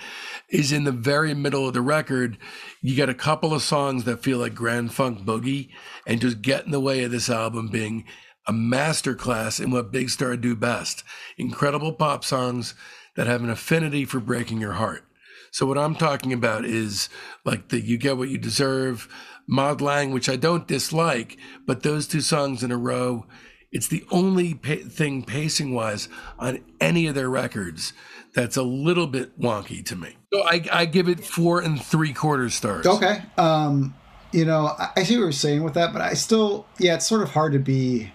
is 0.50 0.72
in 0.72 0.84
the 0.84 0.92
very 0.92 1.34
middle 1.34 1.68
of 1.68 1.74
the 1.74 1.82
record. 1.82 2.38
You 2.82 2.96
get 2.96 3.10
a 3.10 3.14
couple 3.14 3.54
of 3.54 3.62
songs 3.62 4.04
that 4.04 4.22
feel 4.22 4.38
like 4.38 4.54
Grand 4.54 4.94
Funk 4.94 5.20
Boogie 5.20 5.70
and 6.06 6.20
just 6.20 6.42
get 6.42 6.66
in 6.66 6.72
the 6.72 6.80
way 6.82 7.04
of 7.04 7.12
this 7.12 7.30
album 7.30 7.70
being 7.70 8.04
a 8.46 8.52
masterclass 8.52 9.64
in 9.64 9.72
what 9.72 9.92
Big 9.92 10.10
Star 10.10 10.36
do 10.36 10.56
best 10.56 11.04
incredible 11.38 11.94
pop 11.94 12.24
songs 12.24 12.76
that 13.16 13.28
have 13.28 13.42
an 13.42 13.50
affinity 13.50 14.06
for 14.06 14.20
breaking 14.20 14.60
your 14.60 14.74
heart. 14.74 15.04
So, 15.52 15.66
what 15.66 15.78
I'm 15.78 15.96
talking 15.96 16.34
about 16.34 16.66
is 16.66 17.08
like 17.46 17.70
the 17.70 17.80
You 17.80 17.98
Get 17.98 18.18
What 18.18 18.30
You 18.30 18.38
Deserve, 18.38 19.08
Mod 19.48 19.82
Lang, 19.82 20.12
which 20.12 20.30
I 20.30 20.36
don't 20.36 20.68
dislike, 20.68 21.38
but 21.66 21.84
those 21.84 22.08
two 22.08 22.22
songs 22.22 22.64
in 22.64 22.72
a 22.72 22.78
row 22.78 23.26
it's 23.72 23.88
the 23.88 24.06
only 24.12 24.54
pa- 24.54 24.88
thing 24.90 25.24
pacing 25.24 25.74
wise 25.74 26.08
on 26.40 26.64
any 26.80 27.08
of 27.08 27.16
their 27.16 27.30
records 27.30 27.94
that's 28.34 28.58
a 28.58 28.64
little 28.64 29.08
bit 29.08 29.40
wonky 29.40 29.86
to 29.86 29.96
me. 29.96 30.16
So 30.34 30.44
I, 30.44 30.66
I 30.72 30.86
give 30.86 31.10
it 31.10 31.24
four 31.24 31.62
and 31.62 31.82
three 31.82 32.14
quarter 32.14 32.50
stars. 32.50 32.86
Okay. 32.86 33.22
Um, 33.38 33.96
you 34.32 34.46
know, 34.46 34.68
I, 34.68 34.90
I 34.98 35.04
see 35.04 35.16
what 35.16 35.24
you're 35.24 35.32
saying 35.32 35.64
with 35.64 35.74
that, 35.74 35.94
but 35.94 36.02
I 36.02 36.14
still, 36.14 36.66
yeah, 36.80 36.96
it's 36.96 37.08
sort 37.08 37.22
of 37.22 37.30
hard 37.30 37.54
to 37.54 37.60
be, 37.60 38.12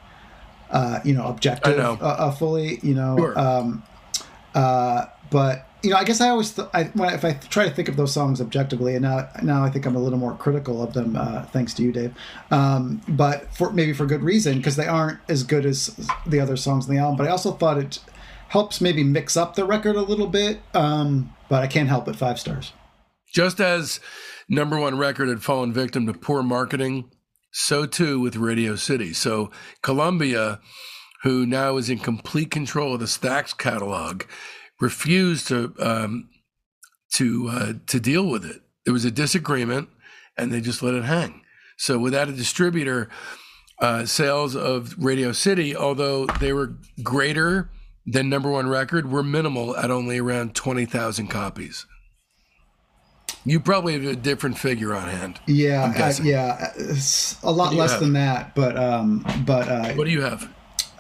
uh, 0.70 1.00
you 1.04 1.14
know, 1.14 1.26
objective 1.26 1.76
know. 1.76 1.98
Uh, 2.00 2.06
uh, 2.06 2.30
fully, 2.32 2.78
you 2.82 2.94
know. 2.94 3.16
Sure. 3.18 3.38
Um, 3.38 3.82
uh, 4.54 5.06
but 5.30 5.66
you 5.82 5.90
know, 5.90 5.96
I 5.96 6.04
guess 6.04 6.20
I 6.20 6.28
always, 6.28 6.52
th- 6.52 6.68
I, 6.72 6.84
when, 6.94 7.12
if 7.12 7.24
I 7.24 7.32
try 7.32 7.68
to 7.68 7.74
think 7.74 7.88
of 7.88 7.96
those 7.96 8.12
songs 8.12 8.40
objectively, 8.40 8.94
and 8.94 9.02
now, 9.02 9.28
now 9.42 9.64
I 9.64 9.70
think 9.70 9.84
I'm 9.86 9.96
a 9.96 9.98
little 9.98 10.18
more 10.18 10.34
critical 10.36 10.82
of 10.82 10.92
them, 10.92 11.16
uh, 11.16 11.44
thanks 11.46 11.74
to 11.74 11.82
you, 11.82 11.92
Dave. 11.92 12.14
Um, 12.50 13.00
but 13.08 13.52
for 13.54 13.72
maybe 13.72 13.92
for 13.92 14.06
good 14.06 14.22
reason, 14.22 14.58
because 14.58 14.76
they 14.76 14.86
aren't 14.86 15.18
as 15.28 15.42
good 15.42 15.66
as 15.66 15.96
the 16.26 16.40
other 16.40 16.56
songs 16.56 16.88
in 16.88 16.94
the 16.94 17.00
album. 17.00 17.16
But 17.16 17.26
I 17.26 17.30
also 17.30 17.52
thought 17.52 17.78
it 17.78 17.98
helps 18.48 18.80
maybe 18.80 19.02
mix 19.02 19.36
up 19.36 19.54
the 19.54 19.64
record 19.64 19.96
a 19.96 20.02
little 20.02 20.26
bit. 20.26 20.60
Um, 20.74 21.34
but 21.48 21.62
I 21.62 21.66
can't 21.66 21.88
help 21.88 22.06
it, 22.08 22.16
five 22.16 22.38
stars. 22.38 22.72
Just 23.32 23.60
as 23.60 23.98
number 24.48 24.78
one 24.78 24.98
record 24.98 25.28
had 25.28 25.42
fallen 25.42 25.72
victim 25.72 26.06
to 26.06 26.12
poor 26.12 26.42
marketing, 26.42 27.10
so 27.50 27.86
too 27.86 28.20
with 28.20 28.36
Radio 28.36 28.76
City. 28.76 29.12
So 29.14 29.50
Columbia, 29.82 30.60
who 31.22 31.46
now 31.46 31.76
is 31.76 31.88
in 31.88 31.98
complete 31.98 32.50
control 32.50 32.94
of 32.94 33.00
the 33.00 33.06
Stax 33.06 33.56
catalog 33.56 34.24
refused 34.82 35.46
to 35.46 35.72
um, 35.78 36.28
to 37.14 37.48
uh, 37.48 37.72
to 37.86 38.00
deal 38.00 38.26
with 38.26 38.44
it. 38.44 38.60
There 38.84 38.92
was 38.92 39.04
a 39.04 39.10
disagreement, 39.10 39.88
and 40.36 40.52
they 40.52 40.60
just 40.60 40.82
let 40.82 40.94
it 40.94 41.04
hang. 41.04 41.42
So 41.78 41.98
without 41.98 42.28
a 42.28 42.32
distributor, 42.32 43.08
uh, 43.80 44.04
sales 44.06 44.56
of 44.56 44.94
Radio 44.98 45.32
City, 45.32 45.74
although 45.74 46.26
they 46.40 46.52
were 46.52 46.74
greater 47.02 47.70
than 48.04 48.28
number 48.28 48.50
one 48.50 48.68
record, 48.68 49.10
were 49.10 49.22
minimal 49.22 49.76
at 49.76 49.90
only 49.90 50.18
around 50.18 50.54
twenty 50.54 50.84
thousand 50.84 51.28
copies. 51.28 51.86
You 53.44 53.60
probably 53.60 53.94
have 53.94 54.04
a 54.04 54.16
different 54.16 54.58
figure 54.58 54.94
on 54.94 55.08
hand. 55.08 55.40
Yeah, 55.46 55.92
uh, 55.96 56.12
yeah, 56.22 56.72
it's 56.76 57.40
a 57.42 57.50
lot 57.50 57.74
less 57.74 57.98
than 57.98 58.12
that. 58.14 58.54
But 58.54 58.76
um, 58.76 59.24
but 59.46 59.68
uh, 59.68 59.94
what 59.94 60.04
do 60.04 60.10
you 60.10 60.22
have? 60.22 60.48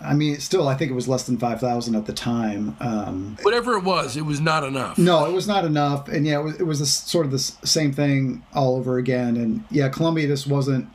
I 0.04 0.14
mean, 0.14 0.38
still, 0.40 0.68
I 0.68 0.74
think 0.74 0.90
it 0.90 0.94
was 0.94 1.08
less 1.08 1.24
than 1.24 1.38
five 1.38 1.60
thousand 1.60 1.94
at 1.94 2.06
the 2.06 2.12
time. 2.12 2.76
Um, 2.80 3.36
Whatever 3.42 3.76
it 3.76 3.84
was, 3.84 4.16
it 4.16 4.26
was 4.26 4.40
not 4.40 4.64
enough. 4.64 4.98
No, 4.98 5.24
it 5.26 5.32
was 5.32 5.46
not 5.46 5.64
enough, 5.64 6.08
and 6.08 6.26
yeah, 6.26 6.40
it 6.40 6.42
was, 6.42 6.60
it 6.60 6.64
was 6.64 6.78
this, 6.80 6.92
sort 6.92 7.26
of 7.26 7.32
the 7.32 7.38
same 7.38 7.92
thing 7.92 8.44
all 8.54 8.76
over 8.76 8.98
again. 8.98 9.36
And 9.36 9.64
yeah, 9.70 9.88
Columbia 9.88 10.26
just 10.26 10.46
wasn't 10.46 10.88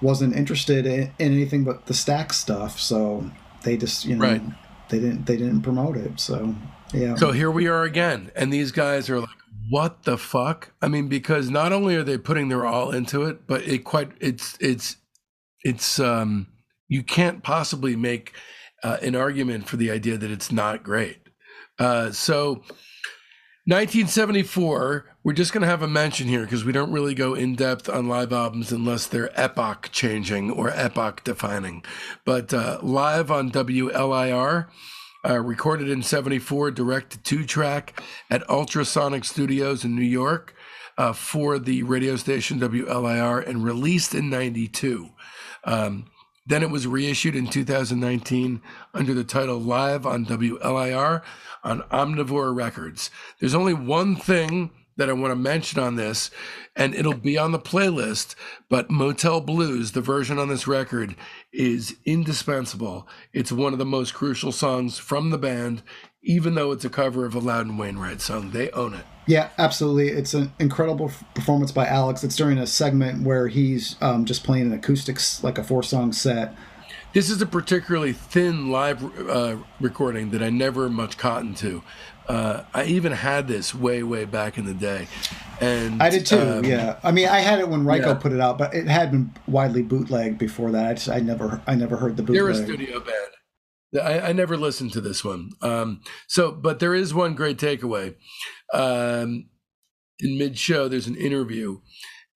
wasn't 0.00 0.36
interested 0.36 0.86
in, 0.86 1.12
in 1.18 1.32
anything 1.32 1.64
but 1.64 1.86
the 1.86 1.94
Stax 1.94 2.32
stuff, 2.34 2.78
so 2.78 3.30
they 3.62 3.76
just 3.76 4.04
you 4.04 4.16
know 4.16 4.24
right. 4.24 4.42
they 4.88 4.98
didn't 4.98 5.26
they 5.26 5.36
didn't 5.36 5.62
promote 5.62 5.96
it. 5.96 6.20
So 6.20 6.54
yeah. 6.92 7.14
So 7.14 7.32
here 7.32 7.50
we 7.50 7.66
are 7.66 7.82
again, 7.82 8.30
and 8.36 8.52
these 8.52 8.72
guys 8.72 9.10
are 9.10 9.20
like, 9.20 9.28
"What 9.68 10.04
the 10.04 10.18
fuck?" 10.18 10.72
I 10.80 10.88
mean, 10.88 11.08
because 11.08 11.50
not 11.50 11.72
only 11.72 11.96
are 11.96 12.04
they 12.04 12.18
putting 12.18 12.48
their 12.48 12.66
all 12.66 12.90
into 12.90 13.24
it, 13.24 13.46
but 13.46 13.62
it 13.62 13.84
quite 13.84 14.10
it's 14.20 14.56
it's 14.60 14.96
it's 15.62 15.98
um 15.98 16.46
you 16.88 17.02
can't 17.02 17.42
possibly 17.42 17.96
make 17.96 18.32
uh, 18.82 18.98
an 19.02 19.14
argument 19.14 19.68
for 19.68 19.76
the 19.76 19.90
idea 19.90 20.16
that 20.16 20.30
it's 20.30 20.52
not 20.52 20.82
great. 20.82 21.18
Uh, 21.78 22.10
so, 22.10 22.62
1974, 23.66 25.04
we're 25.22 25.32
just 25.34 25.52
going 25.52 25.60
to 25.60 25.68
have 25.68 25.82
a 25.82 25.88
mention 25.88 26.26
here 26.26 26.42
because 26.42 26.64
we 26.64 26.72
don't 26.72 26.90
really 26.90 27.14
go 27.14 27.34
in 27.34 27.54
depth 27.54 27.88
on 27.88 28.08
live 28.08 28.32
albums 28.32 28.72
unless 28.72 29.06
they're 29.06 29.38
epoch 29.38 29.90
changing 29.92 30.50
or 30.50 30.70
epoch 30.70 31.22
defining. 31.22 31.84
But 32.24 32.54
uh, 32.54 32.78
live 32.82 33.30
on 33.30 33.50
WLIR, 33.50 34.68
uh, 35.28 35.38
recorded 35.40 35.90
in 35.90 36.02
74, 36.02 36.70
direct 36.70 37.10
to 37.12 37.18
two 37.18 37.44
track 37.44 38.00
at 38.30 38.48
Ultrasonic 38.48 39.24
Studios 39.24 39.84
in 39.84 39.94
New 39.94 40.02
York 40.02 40.54
uh, 40.96 41.12
for 41.12 41.58
the 41.58 41.82
radio 41.82 42.16
station 42.16 42.58
WLIR 42.58 43.46
and 43.46 43.62
released 43.64 44.14
in 44.14 44.30
92. 44.30 45.10
Um, 45.64 46.06
then 46.48 46.62
it 46.62 46.70
was 46.70 46.86
reissued 46.86 47.36
in 47.36 47.46
2019 47.46 48.62
under 48.94 49.14
the 49.14 49.24
title 49.24 49.58
Live 49.58 50.06
on 50.06 50.24
WLIR 50.26 51.22
on 51.62 51.82
Omnivore 51.82 52.56
Records. 52.56 53.10
There's 53.38 53.54
only 53.54 53.74
one 53.74 54.16
thing 54.16 54.70
that 54.96 55.08
I 55.08 55.12
want 55.12 55.30
to 55.30 55.36
mention 55.36 55.80
on 55.80 55.96
this, 55.96 56.30
and 56.74 56.94
it'll 56.94 57.14
be 57.14 57.38
on 57.38 57.52
the 57.52 57.58
playlist, 57.58 58.34
but 58.68 58.90
Motel 58.90 59.40
Blues, 59.40 59.92
the 59.92 60.00
version 60.00 60.38
on 60.38 60.48
this 60.48 60.66
record, 60.66 61.14
is 61.52 61.96
indispensable. 62.04 63.06
It's 63.32 63.52
one 63.52 63.72
of 63.72 63.78
the 63.78 63.84
most 63.84 64.12
crucial 64.12 64.50
songs 64.50 64.98
from 64.98 65.30
the 65.30 65.38
band, 65.38 65.82
even 66.22 66.54
though 66.54 66.72
it's 66.72 66.84
a 66.84 66.90
cover 66.90 67.24
of 67.24 67.34
a 67.34 67.38
Loudon 67.38 67.76
Wainwright 67.76 68.20
song. 68.20 68.50
They 68.50 68.70
own 68.72 68.94
it. 68.94 69.04
Yeah, 69.28 69.50
absolutely. 69.58 70.08
It's 70.08 70.32
an 70.32 70.52
incredible 70.58 71.12
performance 71.34 71.70
by 71.70 71.86
Alex. 71.86 72.24
It's 72.24 72.34
during 72.34 72.56
a 72.56 72.66
segment 72.66 73.24
where 73.24 73.48
he's 73.48 73.96
um, 74.00 74.24
just 74.24 74.42
playing 74.42 74.66
an 74.66 74.72
acoustics, 74.72 75.44
like 75.44 75.58
a 75.58 75.62
four 75.62 75.82
song 75.82 76.12
set. 76.12 76.56
This 77.12 77.28
is 77.28 77.42
a 77.42 77.46
particularly 77.46 78.14
thin 78.14 78.70
live 78.70 79.04
uh, 79.28 79.56
recording 79.80 80.30
that 80.30 80.42
I 80.42 80.48
never 80.48 80.88
much 80.88 81.18
cotton 81.18 81.54
to. 81.56 81.82
Uh, 82.26 82.64
I 82.72 82.84
even 82.84 83.12
had 83.12 83.48
this 83.48 83.74
way, 83.74 84.02
way 84.02 84.24
back 84.24 84.56
in 84.56 84.64
the 84.64 84.74
day, 84.74 85.08
and 85.60 86.02
I 86.02 86.08
did 86.08 86.24
too. 86.24 86.38
Um, 86.38 86.64
yeah, 86.64 86.98
I 87.02 87.10
mean, 87.10 87.28
I 87.28 87.40
had 87.40 87.58
it 87.58 87.68
when 87.68 87.84
Ryko 87.84 88.06
yeah. 88.06 88.14
put 88.14 88.32
it 88.32 88.40
out, 88.40 88.56
but 88.58 88.74
it 88.74 88.86
had 88.86 89.10
been 89.10 89.34
widely 89.46 89.82
bootlegged 89.82 90.38
before 90.38 90.70
that. 90.72 90.86
I, 90.86 90.94
just, 90.94 91.08
I 91.08 91.20
never, 91.20 91.62
I 91.66 91.74
never 91.74 91.96
heard 91.96 92.16
the 92.16 92.22
bootleg. 92.22 92.44
They're 92.44 92.50
a 92.50 92.66
studio 92.66 93.00
band. 93.00 94.02
I, 94.02 94.28
I 94.28 94.32
never 94.32 94.58
listened 94.58 94.92
to 94.92 95.00
this 95.00 95.24
one. 95.24 95.52
Um, 95.62 96.02
so, 96.26 96.52
but 96.52 96.78
there 96.78 96.94
is 96.94 97.14
one 97.14 97.34
great 97.34 97.56
takeaway. 97.56 98.16
Um, 98.72 99.48
in 100.20 100.38
mid 100.38 100.58
show, 100.58 100.88
there's 100.88 101.06
an 101.06 101.16
interview, 101.16 101.80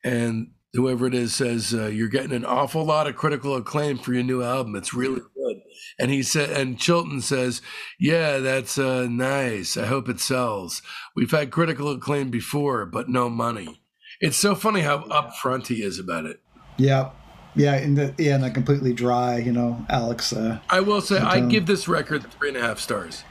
and 0.05 0.53
whoever 0.73 1.07
it 1.07 1.15
is 1.15 1.35
says, 1.35 1.75
uh, 1.75 1.87
You're 1.87 2.09
getting 2.09 2.33
an 2.33 2.45
awful 2.45 2.85
lot 2.85 3.07
of 3.07 3.17
critical 3.17 3.57
acclaim 3.57 3.99
for 3.99 4.13
your 4.13 4.23
new 4.23 4.43
album. 4.43 4.77
It's 4.77 4.95
really 4.95 5.21
good. 5.21 5.57
And 5.99 6.11
he 6.11 6.23
said, 6.23 6.51
and 6.51 6.79
Chilton 6.79 7.21
says, 7.21 7.61
Yeah, 7.99 8.39
that's 8.39 8.79
uh, 8.79 9.07
nice. 9.09 9.77
I 9.77 9.87
hope 9.87 10.09
it 10.09 10.21
sells. 10.21 10.83
We've 11.15 11.31
had 11.31 11.51
critical 11.51 11.91
acclaim 11.91 12.31
before, 12.31 12.87
but 12.87 13.09
no 13.09 13.29
money. 13.29 13.83
It's 14.21 14.37
so 14.37 14.55
funny 14.55 14.81
how 14.81 15.03
upfront 15.05 15.67
he 15.67 15.83
is 15.83 15.99
about 15.99 16.27
it. 16.27 16.41
Yeah. 16.77 17.11
Yeah, 17.55 17.77
in 17.77 17.97
the 17.97 18.15
yeah, 18.17 18.37
and 18.37 18.45
the 18.45 18.51
completely 18.51 18.95
dry, 18.95 19.37
you 19.37 19.53
know, 19.53 19.85
Alex. 19.91 20.33
Uh, 20.33 20.61
I 20.71 20.81
will 20.81 21.03
say, 21.03 21.19
I 21.19 21.41
give 21.41 21.67
this 21.67 21.87
record 21.87 22.25
three 22.33 22.49
and 22.49 22.57
a 22.57 22.63
half 22.63 22.79
stars. 22.79 23.25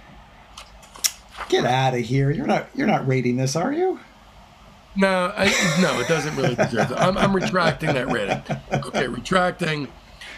Get 1.49 1.65
out 1.65 1.93
of 1.93 1.99
here! 1.99 2.31
You're 2.31 2.47
not 2.47 2.69
you're 2.75 2.87
not 2.87 3.07
rating 3.07 3.37
this, 3.37 3.55
are 3.55 3.73
you? 3.73 3.99
No, 4.95 5.33
I, 5.35 5.45
no, 5.81 5.99
it 5.99 6.07
doesn't 6.07 6.35
really 6.35 6.55
deserve 6.55 6.91
it. 6.91 6.97
I'm, 6.97 7.17
I'm 7.17 7.33
retracting 7.33 7.93
that 7.93 8.11
rating. 8.11 8.41
Okay, 8.73 9.07
retracting. 9.07 9.87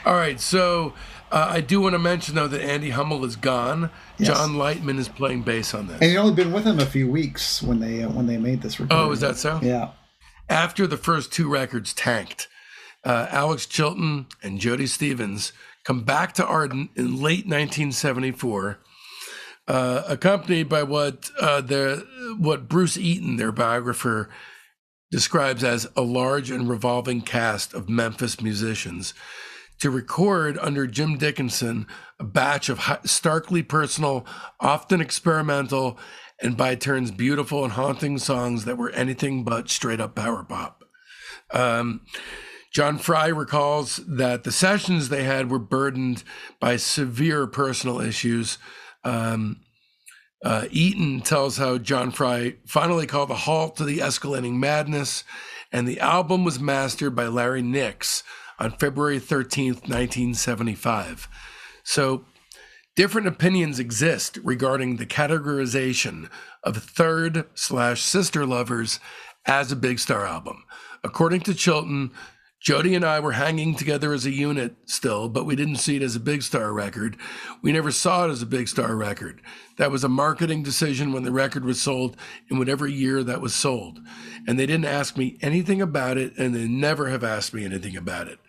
All 0.05 0.13
right, 0.13 0.39
so 0.39 0.93
uh, 1.31 1.47
I 1.49 1.61
do 1.61 1.81
want 1.81 1.93
to 1.93 1.99
mention 1.99 2.35
though 2.35 2.47
that 2.47 2.61
Andy 2.61 2.91
Hummel 2.91 3.25
is 3.25 3.35
gone. 3.35 3.89
Yes. 4.19 4.27
John 4.27 4.51
Lightman 4.51 4.99
is 4.99 5.09
playing 5.09 5.41
bass 5.41 5.73
on 5.73 5.87
this, 5.87 5.95
and 5.99 6.09
he's 6.11 6.19
only 6.19 6.35
been 6.35 6.51
with 6.51 6.65
him 6.65 6.79
a 6.79 6.85
few 6.85 7.09
weeks 7.09 7.63
when 7.63 7.79
they 7.79 8.03
uh, 8.03 8.09
when 8.09 8.27
they 8.27 8.37
made 8.37 8.61
this 8.61 8.79
recording. 8.79 9.07
Oh, 9.07 9.11
is 9.11 9.21
that 9.21 9.37
so? 9.37 9.59
Yeah. 9.63 9.91
After 10.49 10.85
the 10.85 10.97
first 10.97 11.31
two 11.31 11.49
records 11.49 11.93
tanked, 11.93 12.47
uh, 13.03 13.27
Alex 13.31 13.65
Chilton 13.65 14.27
and 14.43 14.59
Jody 14.59 14.85
Stephens 14.85 15.53
come 15.83 16.03
back 16.03 16.33
to 16.33 16.45
Ardent 16.45 16.91
in 16.95 17.15
late 17.21 17.45
1974, 17.45 18.77
uh, 19.67 20.03
accompanied 20.07 20.69
by 20.69 20.83
what 20.83 21.29
uh, 21.39 21.61
their, 21.61 21.97
what 22.37 22.67
Bruce 22.67 22.97
Eaton, 22.97 23.37
their 23.37 23.51
biographer, 23.51 24.29
describes 25.11 25.63
as 25.63 25.87
a 25.95 26.01
large 26.01 26.49
and 26.49 26.69
revolving 26.69 27.21
cast 27.21 27.73
of 27.73 27.87
Memphis 27.87 28.41
musicians 28.41 29.13
to 29.79 29.89
record 29.89 30.57
under 30.59 30.87
Jim 30.87 31.17
Dickinson 31.17 31.87
a 32.19 32.23
batch 32.23 32.69
of 32.69 32.81
starkly 33.05 33.63
personal, 33.63 34.25
often 34.59 35.01
experimental, 35.01 35.99
and 36.41 36.57
by 36.57 36.75
turns 36.75 37.11
beautiful 37.11 37.63
and 37.63 37.73
haunting 37.73 38.17
songs 38.17 38.65
that 38.65 38.77
were 38.77 38.91
anything 38.91 39.43
but 39.43 39.69
straight 39.69 39.99
up 39.99 40.15
power 40.15 40.43
pop. 40.43 40.83
Um, 41.51 42.01
John 42.73 42.97
Fry 42.97 43.27
recalls 43.27 43.97
that 44.07 44.43
the 44.43 44.51
sessions 44.51 45.09
they 45.09 45.23
had 45.23 45.51
were 45.51 45.59
burdened 45.59 46.23
by 46.59 46.77
severe 46.77 47.45
personal 47.45 48.01
issues. 48.01 48.57
Um, 49.03 49.61
uh, 50.43 50.65
Eaton 50.71 51.21
tells 51.21 51.57
how 51.57 51.77
John 51.77 52.11
Fry 52.11 52.55
finally 52.65 53.07
called 53.07 53.31
a 53.31 53.35
halt 53.35 53.77
to 53.77 53.85
the 53.85 53.99
escalating 53.99 54.53
madness, 54.53 55.23
and 55.71 55.87
the 55.87 55.99
album 55.99 56.43
was 56.43 56.59
mastered 56.59 57.15
by 57.15 57.27
Larry 57.27 57.61
Nix 57.61 58.23
on 58.59 58.71
February 58.71 59.19
13th, 59.19 59.87
1975. 59.87 61.27
So, 61.83 62.25
different 62.95 63.27
opinions 63.27 63.79
exist 63.79 64.37
regarding 64.43 64.97
the 64.97 65.05
categorization 65.05 66.29
of 66.63 66.77
Third 66.77 67.45
slash 67.55 68.01
Sister 68.01 68.45
Lovers 68.45 68.99
as 69.45 69.71
a 69.71 69.77
Big 69.77 69.99
Star 69.99 70.25
album. 70.25 70.63
According 71.03 71.41
to 71.41 71.53
Chilton, 71.53 72.11
Jody 72.63 72.95
and 72.95 73.03
I 73.03 73.19
were 73.19 73.33
hanging 73.33 73.75
together 73.75 74.13
as 74.13 74.25
a 74.25 74.31
unit 74.31 74.77
still, 74.85 75.27
but 75.27 75.45
we 75.45 75.53
didn't 75.53 75.75
see 75.75 75.97
it 75.97 76.01
as 76.01 76.15
a 76.15 76.19
big 76.21 76.43
star 76.43 76.71
record. 76.71 77.17
We 77.61 77.73
never 77.73 77.91
saw 77.91 78.25
it 78.25 78.31
as 78.31 78.41
a 78.41 78.45
big 78.45 78.69
star 78.69 78.95
record. 78.95 79.41
That 79.75 79.91
was 79.91 80.05
a 80.05 80.09
marketing 80.09 80.63
decision 80.63 81.11
when 81.11 81.23
the 81.23 81.33
record 81.33 81.65
was 81.65 81.81
sold 81.81 82.15
in 82.49 82.57
whatever 82.57 82.87
year 82.87 83.21
that 83.21 83.41
was 83.41 83.53
sold. 83.53 83.99
And 84.47 84.57
they 84.57 84.65
didn't 84.65 84.85
ask 84.85 85.17
me 85.17 85.37
anything 85.41 85.81
about 85.81 86.17
it, 86.17 86.37
and 86.37 86.55
they 86.55 86.65
never 86.65 87.09
have 87.09 87.21
asked 87.21 87.53
me 87.53 87.65
anything 87.65 87.97
about 87.97 88.29
it. 88.29 88.39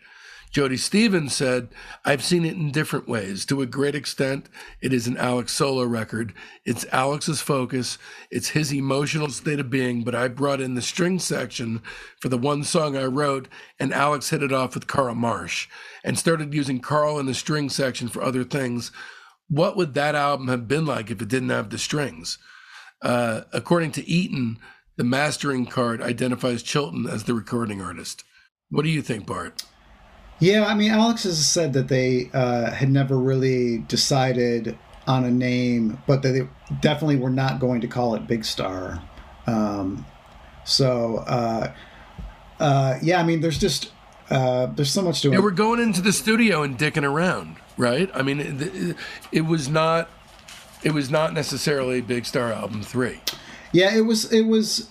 Jody 0.54 0.76
Stephens 0.76 1.34
said, 1.34 1.66
I've 2.04 2.22
seen 2.22 2.44
it 2.44 2.54
in 2.54 2.70
different 2.70 3.08
ways. 3.08 3.44
To 3.46 3.60
a 3.60 3.66
great 3.66 3.96
extent, 3.96 4.48
it 4.80 4.92
is 4.92 5.08
an 5.08 5.16
Alex 5.16 5.52
solo 5.52 5.82
record. 5.82 6.32
It's 6.64 6.86
Alex's 6.92 7.40
focus, 7.40 7.98
it's 8.30 8.50
his 8.50 8.72
emotional 8.72 9.30
state 9.30 9.58
of 9.58 9.68
being, 9.68 10.04
but 10.04 10.14
I 10.14 10.28
brought 10.28 10.60
in 10.60 10.76
the 10.76 10.80
string 10.80 11.18
section 11.18 11.82
for 12.20 12.28
the 12.28 12.38
one 12.38 12.62
song 12.62 12.96
I 12.96 13.06
wrote, 13.06 13.48
and 13.80 13.92
Alex 13.92 14.30
hit 14.30 14.44
it 14.44 14.52
off 14.52 14.74
with 14.74 14.86
Carl 14.86 15.16
Marsh 15.16 15.66
and 16.04 16.16
started 16.16 16.54
using 16.54 16.78
Carl 16.78 17.18
in 17.18 17.26
the 17.26 17.34
string 17.34 17.68
section 17.68 18.06
for 18.06 18.22
other 18.22 18.44
things. 18.44 18.92
What 19.48 19.76
would 19.76 19.94
that 19.94 20.14
album 20.14 20.46
have 20.46 20.68
been 20.68 20.86
like 20.86 21.10
if 21.10 21.20
it 21.20 21.26
didn't 21.26 21.50
have 21.50 21.70
the 21.70 21.78
strings? 21.78 22.38
Uh, 23.02 23.40
according 23.52 23.90
to 23.90 24.08
Eaton, 24.08 24.60
the 24.96 25.02
mastering 25.02 25.66
card 25.66 26.00
identifies 26.00 26.62
Chilton 26.62 27.08
as 27.08 27.24
the 27.24 27.34
recording 27.34 27.82
artist. 27.82 28.22
What 28.70 28.84
do 28.84 28.88
you 28.88 29.02
think, 29.02 29.26
Bart? 29.26 29.64
Yeah, 30.40 30.66
I 30.66 30.74
mean, 30.74 30.90
Alex 30.90 31.22
has 31.24 31.46
said 31.46 31.72
that 31.74 31.88
they 31.88 32.30
uh, 32.32 32.70
had 32.70 32.90
never 32.90 33.16
really 33.16 33.78
decided 33.78 34.76
on 35.06 35.24
a 35.24 35.30
name, 35.30 36.02
but 36.06 36.22
that 36.22 36.30
they 36.30 36.48
definitely 36.80 37.16
were 37.16 37.30
not 37.30 37.60
going 37.60 37.80
to 37.82 37.86
call 37.86 38.14
it 38.14 38.26
Big 38.26 38.44
Star. 38.44 39.02
Um, 39.46 40.04
so, 40.64 41.18
uh, 41.26 41.72
uh, 42.58 42.98
yeah, 43.02 43.20
I 43.20 43.24
mean, 43.24 43.40
there's 43.40 43.58
just 43.58 43.92
uh, 44.30 44.66
there's 44.66 44.90
so 44.90 45.02
much 45.02 45.22
to 45.22 45.28
it. 45.28 45.34
Yeah, 45.34 45.40
we're 45.40 45.50
going 45.50 45.80
into 45.80 46.00
the 46.00 46.12
studio 46.12 46.62
and 46.62 46.78
dicking 46.78 47.04
around, 47.04 47.56
right? 47.76 48.10
I 48.14 48.22
mean, 48.22 48.40
it, 48.40 48.96
it 49.30 49.42
was 49.42 49.68
not 49.68 50.08
it 50.84 50.92
was 50.92 51.10
not 51.10 51.32
necessarily 51.32 52.00
Big 52.00 52.26
Star 52.26 52.52
album 52.52 52.82
three. 52.82 53.20
Yeah, 53.72 53.96
it 53.96 54.02
was. 54.02 54.30
It 54.32 54.42
was. 54.42 54.90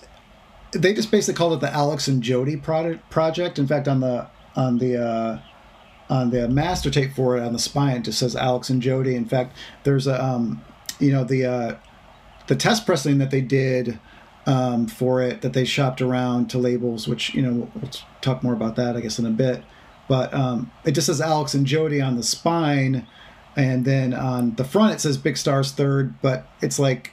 They 0.72 0.92
just 0.92 1.10
basically 1.10 1.38
called 1.38 1.52
it 1.54 1.60
the 1.60 1.72
Alex 1.72 2.08
and 2.08 2.22
Jody 2.22 2.56
product 2.56 3.08
project. 3.10 3.58
In 3.58 3.66
fact, 3.66 3.86
on 3.86 4.00
the 4.00 4.26
on 4.56 4.78
the 4.78 5.02
uh, 5.02 5.38
on 6.10 6.30
the 6.30 6.48
master 6.48 6.90
tape 6.90 7.12
for 7.14 7.36
it 7.36 7.42
on 7.42 7.52
the 7.52 7.58
spine. 7.58 7.98
It 7.98 8.04
just 8.04 8.18
says 8.18 8.36
Alex 8.36 8.70
and 8.70 8.82
Jody. 8.82 9.14
In 9.14 9.24
fact, 9.24 9.56
there's 9.84 10.06
a 10.06 10.22
um, 10.22 10.62
you 10.98 11.12
know 11.12 11.24
the 11.24 11.44
uh, 11.46 11.76
the 12.46 12.56
test 12.56 12.86
pressing 12.86 13.18
that 13.18 13.30
they 13.30 13.40
did 13.40 13.98
um, 14.46 14.86
for 14.86 15.22
it 15.22 15.42
that 15.42 15.52
they 15.52 15.64
shopped 15.64 16.00
around 16.00 16.50
to 16.50 16.58
labels, 16.58 17.08
which 17.08 17.34
you 17.34 17.42
know 17.42 17.70
we'll 17.74 17.90
talk 18.20 18.42
more 18.42 18.52
about 18.52 18.76
that 18.76 18.96
I 18.96 19.00
guess 19.00 19.18
in 19.18 19.26
a 19.26 19.30
bit. 19.30 19.62
But 20.06 20.34
um, 20.34 20.70
it 20.84 20.92
just 20.92 21.06
says 21.06 21.20
Alex 21.20 21.54
and 21.54 21.66
Jody 21.66 22.00
on 22.00 22.16
the 22.16 22.22
spine, 22.22 23.06
and 23.56 23.84
then 23.84 24.12
on 24.12 24.54
the 24.56 24.64
front 24.64 24.94
it 24.94 25.00
says 25.00 25.16
Big 25.16 25.36
Stars 25.36 25.72
Third. 25.72 26.20
But 26.20 26.46
it's 26.60 26.78
like 26.78 27.12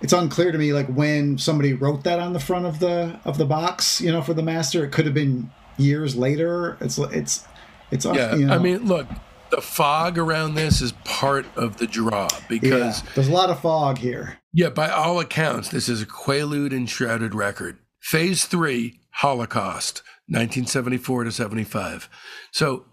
it's 0.00 0.12
unclear 0.12 0.50
to 0.50 0.58
me 0.58 0.72
like 0.72 0.88
when 0.88 1.38
somebody 1.38 1.72
wrote 1.72 2.02
that 2.04 2.18
on 2.18 2.32
the 2.32 2.40
front 2.40 2.66
of 2.66 2.80
the 2.80 3.20
of 3.24 3.38
the 3.38 3.46
box, 3.46 4.00
you 4.00 4.10
know, 4.10 4.22
for 4.22 4.34
the 4.34 4.42
master. 4.42 4.84
It 4.84 4.90
could 4.90 5.04
have 5.04 5.14
been 5.14 5.50
years 5.76 6.16
later. 6.16 6.76
It's 6.80 6.98
it's 6.98 7.46
it's 7.90 8.04
yeah. 8.04 8.34
You 8.34 8.46
know, 8.46 8.54
I 8.54 8.58
mean, 8.58 8.86
look, 8.86 9.06
the 9.50 9.60
fog 9.60 10.18
around 10.18 10.54
this 10.54 10.80
is 10.80 10.92
part 11.04 11.46
of 11.56 11.76
the 11.78 11.86
draw 11.86 12.28
because 12.48 13.02
yeah, 13.02 13.10
there's 13.14 13.28
a 13.28 13.32
lot 13.32 13.50
of 13.50 13.60
fog 13.60 13.98
here. 13.98 14.38
Yeah, 14.52 14.70
by 14.70 14.90
all 14.90 15.20
accounts, 15.20 15.68
this 15.68 15.88
is 15.88 16.02
a 16.02 16.06
Quaalude 16.06 16.72
enshrouded 16.72 17.34
record. 17.34 17.78
Phase 18.00 18.46
three, 18.46 19.00
Holocaust, 19.10 20.02
1974 20.26 21.24
to 21.24 21.32
75. 21.32 22.08
So 22.50 22.86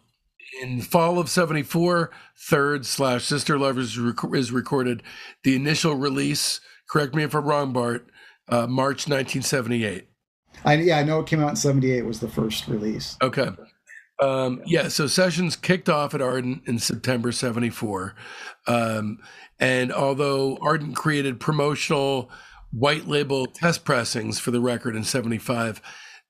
in 0.62 0.82
fall 0.82 1.20
of 1.20 1.30
74, 1.30 2.12
Third 2.38 2.86
slash 2.86 3.26
Sister 3.26 3.60
Lovers 3.60 3.98
is 3.98 4.52
recorded. 4.52 5.04
The 5.44 5.56
initial 5.56 5.96
release, 5.96 6.62
correct 6.90 7.14
me 7.14 7.24
if 7.24 7.34
I'm 7.34 7.46
wrong, 7.46 7.74
Bart, 7.74 8.10
uh, 8.48 8.66
March 8.68 9.08
1978. 9.08 10.08
I 10.66 10.76
yeah, 10.76 11.00
I 11.00 11.04
know 11.04 11.20
it 11.20 11.28
came 11.28 11.42
out 11.42 11.50
in 11.50 11.56
'78 11.56 12.06
was 12.06 12.20
the 12.20 12.30
first 12.30 12.68
release. 12.68 13.18
Okay. 13.22 13.50
Um, 14.20 14.62
yeah, 14.66 14.90
so 14.90 15.08
sessions 15.08 15.56
kicked 15.56 15.88
off 15.88 16.14
at 16.14 16.22
Ardent 16.22 16.68
in 16.68 16.80
September 16.80 17.32
'74, 17.32 18.16
um, 18.68 19.20
and 19.60 19.94
although 19.94 20.58
Ardent 20.62 20.96
created 20.96 21.40
promotional 21.40 22.30
white 22.72 23.08
label 23.08 23.46
test 23.46 23.86
pressings 23.86 24.38
for 24.40 24.52
the 24.52 24.60
record 24.60 24.96
in 24.96 25.04
'75, 25.06 25.82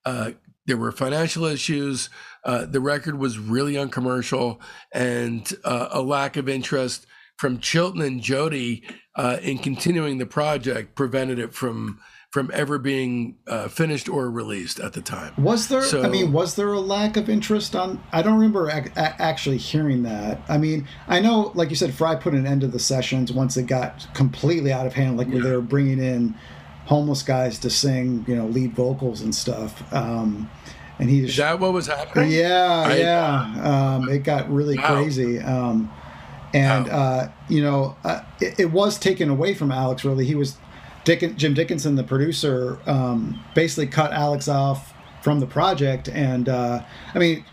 uh, 0.05 0.31
there 0.67 0.77
were 0.77 0.91
financial 0.91 1.45
issues. 1.45 2.09
Uh, 2.45 2.65
the 2.65 2.79
record 2.79 3.17
was 3.17 3.39
really 3.39 3.75
uncommercial, 3.75 4.61
and 4.93 5.51
uh, 5.65 5.89
a 5.91 6.01
lack 6.01 6.37
of 6.37 6.47
interest 6.47 7.07
from 7.37 7.59
Chilton 7.59 8.01
and 8.01 8.21
Jody 8.21 8.83
uh, 9.15 9.37
in 9.41 9.57
continuing 9.57 10.17
the 10.17 10.25
project 10.25 10.93
prevented 10.95 11.39
it 11.39 11.53
from 11.53 11.99
from 12.31 12.51
ever 12.53 12.77
being 12.77 13.35
uh, 13.47 13.67
finished 13.67 14.07
or 14.07 14.29
released 14.29 14.79
at 14.79 14.93
the 14.93 15.01
time. 15.01 15.33
Was 15.37 15.67
there? 15.67 15.81
So, 15.81 16.03
I 16.03 16.09
mean, 16.09 16.31
was 16.31 16.55
there 16.55 16.71
a 16.71 16.79
lack 16.79 17.17
of 17.17 17.27
interest 17.27 17.75
on? 17.75 18.03
I 18.11 18.21
don't 18.21 18.35
remember 18.35 18.69
ac- 18.69 18.91
actually 18.95 19.57
hearing 19.57 20.03
that. 20.03 20.39
I 20.47 20.59
mean, 20.59 20.87
I 21.07 21.21
know, 21.21 21.51
like 21.55 21.71
you 21.71 21.75
said, 21.75 21.93
Fry 21.93 22.15
put 22.15 22.35
an 22.35 22.45
end 22.45 22.61
to 22.61 22.67
the 22.67 22.79
sessions 22.79 23.31
once 23.31 23.57
it 23.57 23.63
got 23.63 24.07
completely 24.13 24.71
out 24.71 24.85
of 24.85 24.93
hand, 24.93 25.17
like 25.17 25.27
yeah. 25.27 25.35
where 25.35 25.43
they 25.43 25.51
were 25.55 25.61
bringing 25.61 25.99
in 25.99 26.35
homeless 26.85 27.23
guys 27.23 27.57
to 27.59 27.69
sing, 27.69 28.25
you 28.27 28.35
know, 28.35 28.45
lead 28.45 28.73
vocals 28.73 29.21
and 29.21 29.33
stuff. 29.33 29.91
Um, 29.91 30.49
and 30.99 31.09
he 31.09 31.23
is 31.23 31.37
that 31.37 31.59
what 31.59 31.73
was 31.73 31.87
happening? 31.87 32.31
Yeah, 32.31 32.83
I, 32.85 32.97
yeah. 32.97 33.95
Um, 33.95 34.09
it 34.09 34.19
got 34.19 34.51
really 34.51 34.77
wow. 34.77 34.95
crazy. 34.95 35.39
Um, 35.39 35.91
and 36.53 36.87
wow. 36.87 36.93
uh, 36.93 37.31
you 37.47 37.63
know, 37.63 37.95
uh, 38.03 38.21
it, 38.39 38.59
it 38.59 38.71
was 38.71 38.99
taken 38.99 39.29
away 39.29 39.55
from 39.55 39.71
Alex. 39.71 40.05
Really, 40.05 40.25
he 40.25 40.35
was 40.35 40.57
Jim 41.05 41.53
Dickinson, 41.53 41.95
the 41.95 42.03
producer, 42.03 42.79
um, 42.85 43.43
basically 43.55 43.87
cut 43.87 44.11
Alex 44.13 44.47
off 44.47 44.93
from 45.21 45.39
the 45.39 45.47
project. 45.47 46.07
And 46.09 46.47
uh, 46.47 46.83
I 47.13 47.19
mean, 47.19 47.45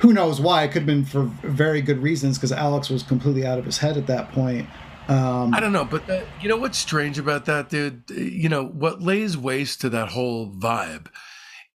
who 0.00 0.12
knows 0.12 0.40
why? 0.40 0.64
It 0.64 0.68
could 0.68 0.82
have 0.82 0.86
been 0.86 1.04
for 1.04 1.24
very 1.42 1.80
good 1.80 2.02
reasons 2.02 2.38
because 2.38 2.52
Alex 2.52 2.90
was 2.90 3.02
completely 3.02 3.46
out 3.46 3.58
of 3.58 3.64
his 3.64 3.78
head 3.78 3.96
at 3.96 4.06
that 4.08 4.32
point. 4.32 4.68
Um, 5.08 5.54
I 5.54 5.60
don't 5.60 5.72
know, 5.72 5.84
but 5.84 6.06
that, 6.08 6.26
you 6.42 6.48
know 6.48 6.56
what's 6.56 6.78
strange 6.78 7.18
about 7.18 7.44
that, 7.44 7.68
dude? 7.68 8.02
You 8.10 8.48
know 8.48 8.64
what 8.66 9.00
lays 9.00 9.36
waste 9.36 9.80
to 9.82 9.88
that 9.90 10.08
whole 10.08 10.50
vibe 10.50 11.06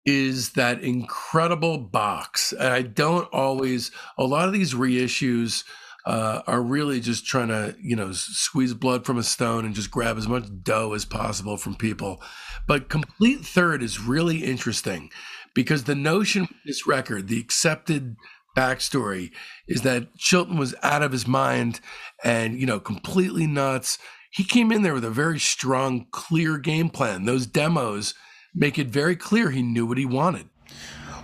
is 0.05 0.51
that 0.53 0.81
incredible 0.81 1.77
box. 1.77 2.51
And 2.53 2.73
I 2.73 2.81
don't 2.81 3.25
always. 3.31 3.91
A 4.17 4.23
lot 4.23 4.47
of 4.47 4.53
these 4.53 4.73
reissues 4.73 5.63
uh, 6.09 6.41
are 6.47 6.63
really 6.63 6.99
just 6.99 7.27
trying 7.27 7.49
to, 7.49 7.75
you 7.79 7.95
know, 7.95 8.11
squeeze 8.11 8.73
blood 8.73 9.05
from 9.05 9.19
a 9.19 9.23
stone 9.23 9.63
and 9.63 9.75
just 9.75 9.91
grab 9.91 10.17
as 10.17 10.27
much 10.27 10.45
dough 10.63 10.93
as 10.93 11.05
possible 11.05 11.55
from 11.55 11.75
people. 11.75 12.19
But 12.67 12.89
Complete 12.89 13.41
Third 13.45 13.83
is 13.83 14.01
really 14.01 14.39
interesting 14.43 15.11
because 15.53 15.83
the 15.83 15.93
notion 15.93 16.47
this 16.65 16.87
record, 16.87 17.27
the 17.27 17.39
accepted 17.39 18.15
backstory, 18.57 19.29
is 19.67 19.83
that 19.83 20.15
Chilton 20.17 20.57
was 20.57 20.73
out 20.81 21.03
of 21.03 21.11
his 21.11 21.27
mind 21.27 21.79
and, 22.23 22.59
you 22.59 22.65
know, 22.65 22.79
completely 22.79 23.45
nuts. 23.45 23.99
He 24.31 24.43
came 24.43 24.71
in 24.71 24.81
there 24.81 24.95
with 24.95 25.05
a 25.05 25.11
very 25.11 25.39
strong, 25.39 26.07
clear 26.09 26.57
game 26.57 26.89
plan. 26.89 27.25
Those 27.25 27.45
demos 27.45 28.15
make 28.55 28.79
it 28.79 28.87
very 28.87 29.15
clear 29.15 29.51
he 29.51 29.61
knew 29.61 29.85
what 29.85 29.99
he 29.99 30.07
wanted. 30.07 30.49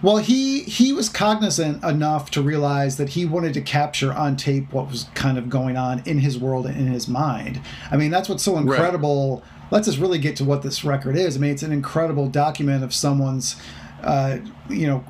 Well, 0.02 0.18
he 0.18 0.62
he 0.64 0.92
was 0.92 1.10
cognizant 1.10 1.84
enough 1.84 2.30
to 2.32 2.42
realize 2.42 2.98
that 2.98 3.10
he 3.10 3.26
wanted 3.26 3.54
to 3.56 3.62
capture 3.62 4.14
on 4.14 4.36
tape 4.36 4.72
what 4.74 4.90
was 4.90 5.06
kind 5.16 5.38
of 5.38 5.50
going 5.50 5.78
on 5.78 6.04
in 6.06 6.20
his 6.20 6.38
world 6.38 6.66
and 6.66 6.78
in 6.78 6.88
his 6.88 7.08
mind. 7.08 7.62
I 7.90 7.98
mean, 7.98 8.12
that's 8.12 8.30
what's 8.30 8.44
so 8.44 8.58
incredible. 8.58 9.38
Right. 9.38 9.72
Let's 9.72 9.88
just 9.88 10.00
really 10.00 10.20
get 10.20 10.36
to 10.38 10.44
what 10.44 10.62
this 10.62 10.84
record 10.84 11.16
is. 11.16 11.36
I 11.36 11.40
mean, 11.40 11.52
it's 11.52 11.64
an 11.64 11.72
incredible 11.72 12.28
document 12.28 12.84
of 12.84 12.94
someone's, 12.94 13.56
uh, 14.04 14.38
you 14.70 14.86
know, 14.86 15.04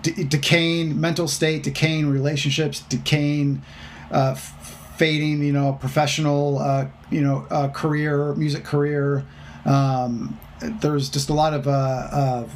de- 0.00 0.24
decaying 0.24 1.00
mental 1.00 1.28
state, 1.28 1.62
decaying 1.62 2.10
relationships, 2.10 2.80
decaying, 2.80 3.62
uh, 4.10 4.34
fading, 4.34 5.42
you 5.42 5.52
know, 5.52 5.74
professional, 5.74 6.58
uh, 6.58 6.86
you 7.10 7.20
know, 7.20 7.46
uh, 7.50 7.68
career, 7.68 8.34
music 8.34 8.64
career. 8.64 9.24
Um, 9.64 10.38
there's 10.60 11.08
just 11.08 11.28
a 11.28 11.34
lot 11.34 11.54
of, 11.54 11.68
uh, 11.68 12.08
of 12.12 12.52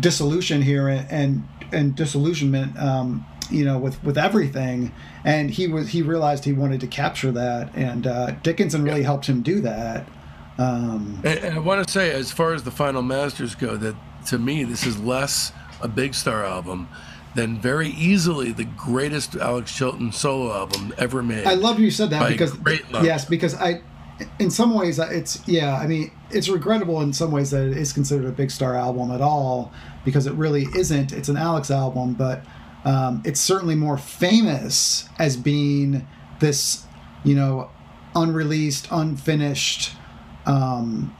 dissolution 0.00 0.62
here 0.62 0.88
and, 0.88 1.10
and, 1.10 1.48
and 1.72 1.96
disillusionment, 1.96 2.78
um, 2.78 3.26
you 3.50 3.64
know, 3.64 3.78
with, 3.78 4.02
with 4.04 4.18
everything. 4.18 4.92
And 5.24 5.50
he 5.50 5.66
was, 5.66 5.88
he 5.88 6.02
realized 6.02 6.44
he 6.44 6.52
wanted 6.52 6.80
to 6.80 6.86
capture 6.86 7.32
that. 7.32 7.74
And, 7.74 8.06
uh, 8.06 8.32
Dickinson 8.42 8.82
really 8.82 9.00
yeah. 9.00 9.06
helped 9.06 9.26
him 9.26 9.42
do 9.42 9.60
that. 9.60 10.06
Um, 10.58 11.20
and, 11.24 11.38
and 11.40 11.54
I 11.54 11.58
want 11.58 11.86
to 11.86 11.92
say, 11.92 12.10
as 12.12 12.32
far 12.32 12.54
as 12.54 12.62
the 12.62 12.70
final 12.70 13.02
masters 13.02 13.54
go, 13.54 13.76
that 13.76 13.94
to 14.28 14.38
me, 14.38 14.64
this 14.64 14.86
is 14.86 14.98
less 14.98 15.52
a 15.82 15.88
Big 15.88 16.14
Star 16.14 16.44
album 16.44 16.88
than 17.34 17.60
very 17.60 17.90
easily 17.90 18.50
the 18.50 18.64
greatest 18.64 19.36
Alex 19.36 19.76
Chilton 19.76 20.10
solo 20.10 20.52
album 20.52 20.94
ever 20.96 21.22
made. 21.22 21.46
I 21.46 21.54
love 21.54 21.78
you 21.78 21.90
said 21.90 22.10
that 22.10 22.30
because 22.30 22.56
yes, 23.02 23.26
because 23.26 23.54
I, 23.54 23.82
in 24.38 24.50
some 24.50 24.74
ways, 24.74 24.98
it's 24.98 25.46
yeah. 25.46 25.76
I 25.76 25.86
mean, 25.86 26.10
it's 26.30 26.48
regrettable 26.48 27.00
in 27.02 27.12
some 27.12 27.30
ways 27.30 27.50
that 27.50 27.66
it 27.66 27.76
is 27.76 27.92
considered 27.92 28.26
a 28.26 28.32
Big 28.32 28.50
Star 28.50 28.74
album 28.74 29.10
at 29.10 29.20
all 29.20 29.72
because 30.04 30.26
it 30.26 30.32
really 30.34 30.66
isn't. 30.74 31.12
It's 31.12 31.28
an 31.28 31.36
Alex 31.36 31.70
album, 31.70 32.14
but 32.14 32.42
um, 32.84 33.22
it's 33.24 33.40
certainly 33.40 33.74
more 33.74 33.98
famous 33.98 35.08
as 35.18 35.36
being 35.36 36.06
this, 36.40 36.86
you 37.24 37.34
know, 37.34 37.70
unreleased, 38.14 38.88
unfinished 38.90 39.92
um, 40.46 41.14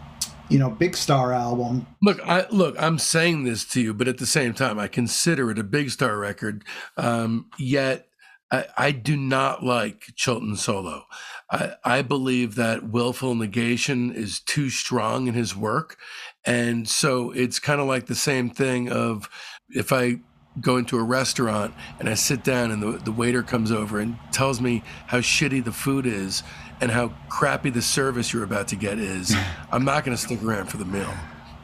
you 0.48 0.58
know, 0.58 0.70
big 0.70 0.96
star 0.96 1.32
album. 1.32 1.86
Look, 2.02 2.20
I 2.24 2.46
look, 2.50 2.80
I'm 2.80 2.98
saying 2.98 3.44
this 3.44 3.64
to 3.66 3.80
you, 3.80 3.92
but 3.92 4.08
at 4.08 4.18
the 4.18 4.26
same 4.26 4.54
time, 4.54 4.78
I 4.78 4.88
consider 4.88 5.50
it 5.50 5.58
a 5.58 5.64
big 5.64 5.90
star 5.90 6.16
record. 6.16 6.64
Um, 6.96 7.50
yet, 7.58 8.08
I, 8.50 8.66
I, 8.78 8.90
do 8.92 9.16
not 9.16 9.64
like 9.64 10.04
Chilton 10.14 10.54
solo. 10.54 11.04
I, 11.50 11.74
I 11.84 12.02
believe 12.02 12.56
that 12.56 12.90
willful 12.90 13.34
negation 13.34 14.12
is 14.12 14.40
too 14.40 14.68
strong 14.68 15.28
in 15.28 15.34
his 15.34 15.54
work, 15.54 15.96
and 16.44 16.88
so 16.88 17.30
it's 17.30 17.58
kind 17.58 17.80
of 17.80 17.86
like 17.86 18.06
the 18.06 18.14
same 18.14 18.50
thing 18.50 18.90
of 18.90 19.28
if 19.70 19.92
I 19.92 20.20
go 20.60 20.76
into 20.76 20.98
a 20.98 21.02
restaurant 21.02 21.74
and 21.98 22.08
I 22.08 22.14
sit 22.14 22.42
down 22.42 22.70
and 22.70 22.82
the, 22.82 22.92
the 22.98 23.12
waiter 23.12 23.42
comes 23.42 23.70
over 23.70 24.00
and 24.00 24.16
tells 24.32 24.60
me 24.60 24.82
how 25.06 25.18
shitty 25.18 25.64
the 25.64 25.72
food 25.72 26.06
is 26.06 26.42
and 26.80 26.90
how 26.90 27.08
crappy 27.28 27.70
the 27.70 27.82
service 27.82 28.32
you're 28.32 28.44
about 28.44 28.68
to 28.68 28.76
get 28.76 28.98
is, 28.98 29.34
I'm 29.72 29.84
not 29.84 30.04
going 30.04 30.16
to 30.16 30.22
stick 30.22 30.42
around 30.42 30.66
for 30.66 30.76
the 30.76 30.84
meal. 30.84 31.12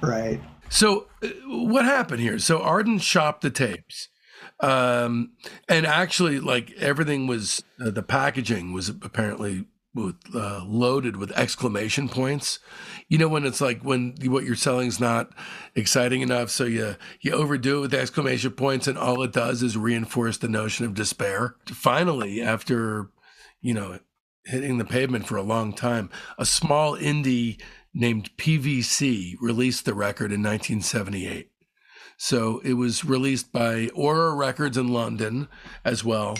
Right. 0.01 0.40
So, 0.68 1.09
uh, 1.23 1.29
what 1.47 1.85
happened 1.85 2.21
here? 2.21 2.38
So, 2.38 2.61
Ardent 2.61 3.03
shopped 3.03 3.42
the 3.42 3.51
tapes. 3.51 4.09
Um, 4.61 5.33
and 5.68 5.87
actually, 5.87 6.40
like 6.40 6.73
everything 6.73 7.27
was, 7.27 7.62
uh, 7.85 7.90
the 7.90 8.03
packaging 8.03 8.73
was 8.73 8.88
apparently 8.88 9.66
with, 9.95 10.17
uh, 10.35 10.65
loaded 10.65 11.17
with 11.17 11.33
exclamation 11.33 12.09
points. 12.09 12.59
You 13.09 13.19
know, 13.19 13.29
when 13.29 13.45
it's 13.45 13.61
like 13.61 13.83
when 13.83 14.15
what 14.25 14.45
you're 14.45 14.57
selling 14.57 14.89
is 14.89 15.01
not 15.01 15.31
exciting 15.75 16.23
enough, 16.23 16.51
so 16.51 16.65
you 16.65 16.97
you 17.21 17.33
overdo 17.33 17.79
it 17.79 17.81
with 17.83 17.95
exclamation 17.95 18.53
points, 18.53 18.89
and 18.89 18.97
all 18.97 19.23
it 19.23 19.33
does 19.33 19.63
is 19.63 19.77
reinforce 19.77 20.39
the 20.39 20.49
notion 20.49 20.87
of 20.87 20.95
despair. 20.95 21.57
Finally, 21.67 22.41
after 22.41 23.11
you 23.61 23.75
know 23.75 23.99
hitting 24.45 24.79
the 24.79 24.85
pavement 24.85 25.27
for 25.27 25.37
a 25.37 25.43
long 25.43 25.73
time. 25.73 26.11
A 26.39 26.45
small 26.45 26.97
indie 26.97 27.61
named 27.95 28.31
PVC 28.37 29.37
released 29.41 29.85
the 29.85 29.95
record 29.95 30.33
in 30.33 30.43
1978. 30.43 31.51
So 32.17 32.61
it 32.65 32.75
was 32.75 33.05
released 33.05 33.53
by 33.53 33.89
Aura 33.95 34.35
Records 34.35 34.77
in 34.77 34.89
London 34.89 35.49
as 35.85 36.05
well. 36.05 36.37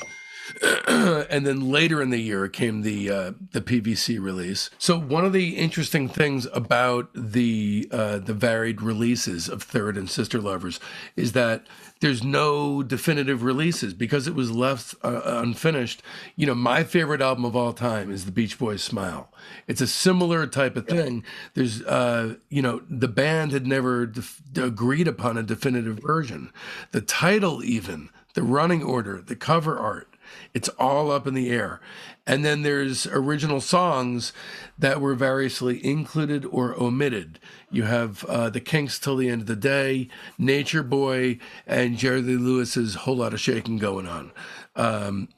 and 0.89 1.47
then 1.47 1.71
later 1.71 2.03
in 2.03 2.11
the 2.11 2.21
year 2.21 2.49
came 2.49 2.83
the 2.83 3.11
uh, 3.11 3.33
the 3.53 3.61
PVC 3.61 4.21
release. 4.21 4.71
So 4.79 4.99
one 4.99 5.25
of 5.25 5.33
the 5.33 5.57
interesting 5.57 6.09
things 6.09 6.47
about 6.53 7.11
the 7.15 7.89
uh, 7.91 8.19
the 8.19 8.35
varied 8.35 8.83
releases 8.83 9.49
of 9.49 9.63
Third 9.63 9.97
and 9.97 10.11
Sister 10.11 10.41
Lovers 10.41 10.81
is 11.17 11.33
that 11.33 11.67
there's 12.03 12.25
no 12.25 12.83
definitive 12.83 13.45
releases 13.45 13.95
because 13.95 14.27
it 14.27 14.35
was 14.35 14.51
left 14.51 14.97
uh, 15.05 15.23
unfinished. 15.25 16.03
You 16.35 16.47
know, 16.49 16.55
my 16.55 16.83
favorite 16.83 17.21
album 17.21 17.45
of 17.45 17.55
all 17.55 17.73
time 17.73 18.11
is 18.11 18.25
the 18.25 18.33
Beach 18.33 18.59
Boys 18.59 18.83
Smile. 18.83 19.33
It's 19.69 19.81
a 19.81 19.87
similar 19.87 20.49
type 20.49 20.77
of 20.77 20.89
thing. 20.89 21.23
There's, 21.55 21.81
uh, 21.83 22.35
you 22.49 22.61
know, 22.61 22.83
the 22.91 23.07
band 23.07 23.53
had 23.53 23.69
never 23.69 24.07
def- 24.07 24.43
agreed 24.57 25.07
upon 25.07 25.39
a 25.39 25.45
definitive 25.45 26.01
version. 26.01 26.53
The 26.91 27.03
title, 27.03 27.63
even, 27.63 28.11
the 28.35 28.43
running 28.43 28.83
order, 28.83 29.23
the 29.23 29.37
cover 29.37 29.79
art, 29.79 30.12
it's 30.55 30.69
all 30.71 31.11
up 31.11 31.27
in 31.27 31.35
the 31.35 31.51
air. 31.51 31.81
And 32.27 32.45
then 32.45 32.63
there's 32.63 33.07
original 33.07 33.61
songs 33.61 34.33
that 34.79 35.01
were 35.01 35.15
variously 35.15 35.85
included 35.85 36.45
or 36.45 36.81
omitted. 36.81 37.41
You 37.71 37.85
have 37.85 38.25
uh, 38.25 38.51
the 38.51 38.61
Kinks 38.61 38.99
till 38.99 39.17
the 39.17 39.29
end 39.29 39.43
of 39.43 39.47
the 39.49 39.57
day, 39.57 40.09
Nature 40.39 40.83
Boy, 40.85 41.39
and 41.67 41.99
Jerry 41.99 42.23
Lewis's 42.23 42.95
Whole 42.95 43.17
Lot 43.17 43.35
of 43.35 43.41
Shaking 43.41 43.79
Going 43.79 44.07
On. 44.07 44.31
Um, 44.77 45.29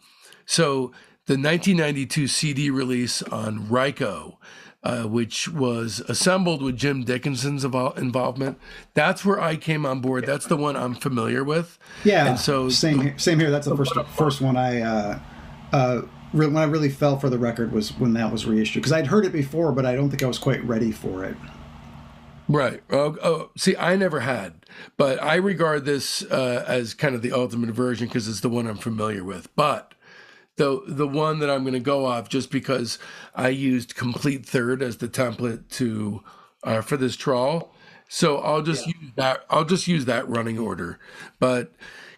so 0.44 0.92
the 1.26 1.38
1992 1.38 2.28
CD 2.28 2.70
release 2.70 3.22
on 3.22 3.66
Ryko. 3.68 4.36
Uh, 4.84 5.04
which 5.04 5.48
was 5.48 6.00
assembled 6.10 6.60
with 6.60 6.76
Jim 6.76 7.04
Dickinson's 7.04 7.64
involvement. 7.64 8.58
That's 8.92 9.24
where 9.24 9.40
I 9.40 9.56
came 9.56 9.86
on 9.86 10.00
board. 10.00 10.26
That's 10.26 10.44
the 10.44 10.58
one 10.58 10.76
I'm 10.76 10.94
familiar 10.94 11.42
with. 11.42 11.78
Yeah. 12.04 12.26
And 12.28 12.38
so 12.38 12.68
same 12.68 13.00
here, 13.00 13.18
same 13.18 13.40
here. 13.40 13.50
That's 13.50 13.66
the 13.66 13.74
first 13.74 13.94
first 14.14 14.42
one 14.42 14.58
I 14.58 14.82
uh, 14.82 15.18
uh, 15.72 16.02
when 16.32 16.56
I 16.56 16.64
really 16.64 16.90
fell 16.90 17.18
for 17.18 17.30
the 17.30 17.38
record 17.38 17.72
was 17.72 17.96
when 17.98 18.12
that 18.14 18.30
was 18.30 18.44
reissued 18.44 18.82
because 18.82 18.92
I'd 18.92 19.06
heard 19.06 19.24
it 19.24 19.32
before, 19.32 19.72
but 19.72 19.86
I 19.86 19.94
don't 19.94 20.10
think 20.10 20.22
I 20.22 20.26
was 20.26 20.38
quite 20.38 20.62
ready 20.64 20.92
for 20.92 21.24
it. 21.24 21.36
Right. 22.48 22.82
Oh, 22.90 23.16
oh 23.22 23.50
see, 23.56 23.74
I 23.76 23.96
never 23.96 24.20
had, 24.20 24.66
but 24.96 25.22
I 25.22 25.36
regard 25.36 25.86
this 25.86 26.22
uh, 26.24 26.64
as 26.68 26.92
kind 26.92 27.14
of 27.14 27.22
the 27.22 27.32
ultimate 27.32 27.70
version 27.70 28.08
because 28.08 28.28
it's 28.28 28.40
the 28.40 28.50
one 28.50 28.66
I'm 28.66 28.76
familiar 28.76 29.24
with. 29.24 29.48
But 29.56 29.94
the 30.56 30.82
the 30.86 31.06
one 31.06 31.40
that 31.40 31.50
I'm 31.50 31.62
going 31.62 31.74
to 31.74 31.80
go 31.80 32.04
off 32.04 32.28
just 32.28 32.50
because 32.50 32.98
I 33.34 33.48
used 33.48 33.96
complete 33.96 34.46
third 34.46 34.82
as 34.82 34.98
the 34.98 35.08
template 35.08 35.68
to 35.72 36.22
uh, 36.62 36.80
for 36.80 36.96
this 36.96 37.16
trawl, 37.16 37.74
so 38.08 38.38
I'll 38.38 38.62
just 38.62 38.86
yeah. 38.86 38.92
use 39.00 39.10
that. 39.16 39.44
I'll 39.50 39.64
just 39.64 39.88
use 39.88 40.04
that 40.06 40.28
running 40.28 40.58
order, 40.58 40.98
but 41.38 41.72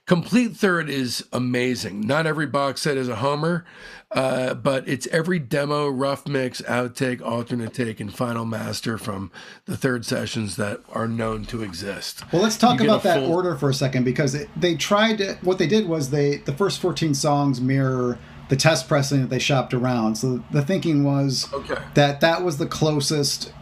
Complete 0.07 0.57
Third 0.57 0.89
is 0.89 1.27
amazing. 1.33 2.07
Not 2.07 2.27
every 2.27 2.47
box 2.47 2.83
set 2.83 2.97
is 2.97 3.09
a 3.09 3.17
homer, 3.17 3.65
uh, 4.13 4.55
but 4.55 4.89
it's 4.89 5.09
every 5.09 5.41
demo, 5.41 5.89
rough 5.89 6.29
mix, 6.29 6.63
outtake, 6.63 7.21
alternate 7.21 7.75
take, 7.75 7.99
and 7.99 8.15
final 8.15 8.45
master 8.45 8.99
from 8.99 9.33
the 9.65 9.77
third 9.77 10.05
sessions 10.05 10.55
that 10.57 10.81
are 10.93 11.09
known 11.09 11.45
to 11.47 11.65
exist. 11.65 12.23
Well, 12.33 12.41
let's 12.41 12.57
talk 12.57 12.81
about 12.81 13.03
that 13.03 13.19
full... 13.19 13.33
order 13.33 13.57
for 13.57 13.69
a 13.69 13.75
second 13.75 14.05
because 14.05 14.37
it, 14.37 14.49
they 14.55 14.77
tried 14.77 15.19
to, 15.19 15.39
what 15.43 15.59
they 15.59 15.67
did 15.67 15.89
was 15.89 16.11
they 16.11 16.37
the 16.37 16.53
first 16.53 16.81
14 16.81 17.13
songs 17.13 17.61
mirror 17.61 18.17
the 18.49 18.57
test 18.57 18.87
pressing 18.87 19.23
that 19.23 19.31
they 19.31 19.41
shopped 19.41 19.75
around. 19.75 20.19
So 20.19 20.45
the 20.53 20.63
thinking 20.63 21.03
was 21.03 21.53
okay. 21.53 21.83
that 21.95 22.21
that 22.21 22.45
was 22.45 22.59
the 22.59 22.67
closest. 22.67 23.53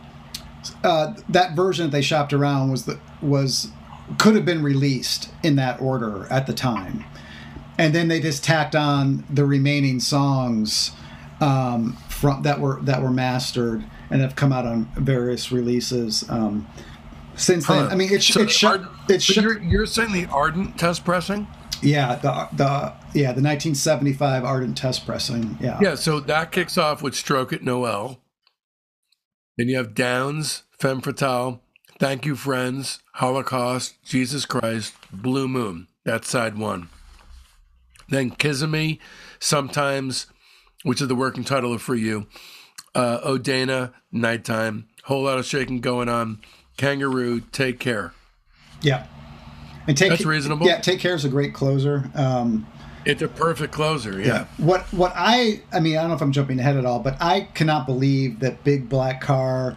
Uh, 0.83 1.15
that 1.29 1.57
version 1.57 1.87
that 1.87 1.93
they 1.93 2.03
shopped 2.03 2.35
around 2.35 2.71
was 2.71 2.85
the 2.85 3.01
was 3.23 3.69
could 4.19 4.35
have 4.35 4.45
been 4.45 4.63
released 4.63 5.31
in 5.43 5.57
that 5.57 5.81
order 5.81 6.27
at 6.31 6.47
the 6.47 6.53
time. 6.53 7.05
And 7.79 7.95
then 7.95 8.09
they 8.09 8.21
just 8.21 8.45
tacked 8.45 8.77
on 8.77 9.25
the 9.29 9.45
remaining 9.45 9.99
songs 9.99 10.93
um, 11.41 11.97
from 12.09 12.43
that 12.43 12.61
were 12.61 12.81
that 12.83 13.03
were 13.03 13.11
mastered 13.11 13.85
and 14.11 14.21
have 14.21 14.37
come 14.37 14.53
out 14.53 14.67
on 14.67 14.85
various 14.97 15.51
releases 15.51 16.29
um, 16.31 16.69
since 17.35 17.67
then. 17.67 17.87
Huh. 17.87 17.91
I 17.91 17.97
mean, 17.97 18.13
it's 18.13 18.27
so 18.27 18.43
it's, 18.43 18.63
Ard- 18.63 18.87
it's 19.09 19.25
so 19.25 19.41
you're, 19.41 19.61
you're 19.63 19.87
saying 19.87 20.13
the 20.13 20.27
Ardent 20.27 20.79
test 20.79 21.05
pressing? 21.05 21.49
Yeah, 21.83 22.15
the 22.17 22.49
the 22.57 22.93
yeah 23.13 23.33
the 23.33 23.43
1975 23.43 24.45
Ardent 24.45 24.77
test 24.77 25.05
pressing. 25.05 25.59
Yeah. 25.61 25.79
Yeah, 25.83 25.95
so 25.97 26.21
that 26.21 26.53
kicks 26.53 26.79
off 26.79 27.03
with 27.03 27.15
Stroke 27.15 27.53
It 27.53 27.63
Noel. 27.65 28.21
Then 29.57 29.69
you 29.69 29.77
have 29.77 29.95
Downs, 29.95 30.65
Femme 30.79 31.01
Fatale, 31.01 31.61
Thank 31.99 32.27
You 32.27 32.35
Friends, 32.35 33.01
Holocaust, 33.15 33.95
Jesus 34.05 34.45
Christ, 34.45 34.95
Blue 35.13 35.47
Moon. 35.47 35.87
That's 36.05 36.29
side 36.29 36.59
one. 36.59 36.89
Then 38.09 38.33
Kizza 38.33 38.69
Me, 38.69 38.99
sometimes, 39.39 40.27
which 40.83 41.01
is 41.01 41.09
the 41.09 41.15
working 41.15 41.45
title 41.45 41.73
of 41.73 41.81
For 41.81 41.95
You. 41.95 42.27
Uh, 42.95 43.21
O, 43.23 43.39
Dana, 43.39 43.93
Nighttime, 44.13 44.89
Whole 45.05 45.23
Lot 45.25 45.39
of 45.39 45.47
Shaking 45.47 45.81
Going 45.81 46.09
On. 46.09 46.41
Kangaroo, 46.77 47.41
Take 47.41 47.79
Care. 47.79 48.13
Yeah. 48.83 49.07
And 49.87 49.97
take 49.97 50.11
That's 50.11 50.25
reasonable. 50.25 50.67
Yeah, 50.67 50.81
Take 50.81 50.99
Care 50.99 51.15
is 51.15 51.25
a 51.25 51.29
great 51.29 51.55
closer. 51.55 52.11
Um, 52.15 52.67
it's 53.05 53.23
a 53.23 53.29
perfect 53.29 53.73
closer, 53.73 54.19
yeah. 54.19 54.27
yeah. 54.27 54.47
What 54.57 54.81
what 54.93 55.13
I 55.15 55.63
I 55.73 55.81
mean, 55.81 55.97
I 55.99 56.01
don't 56.01 56.09
know 56.09 56.17
if 56.17 56.23
I'm 56.23 56.33
jumping 56.33 56.59
ahead 56.59 56.77
at 56.77 56.87
all, 56.87 57.01
but 57.01 57.17
I 57.21 57.43
cannot 57.55 57.87
believe 57.87 58.41
that 58.41 58.65
Big 58.65 58.89
Black 58.89 59.21
Car 59.21 59.77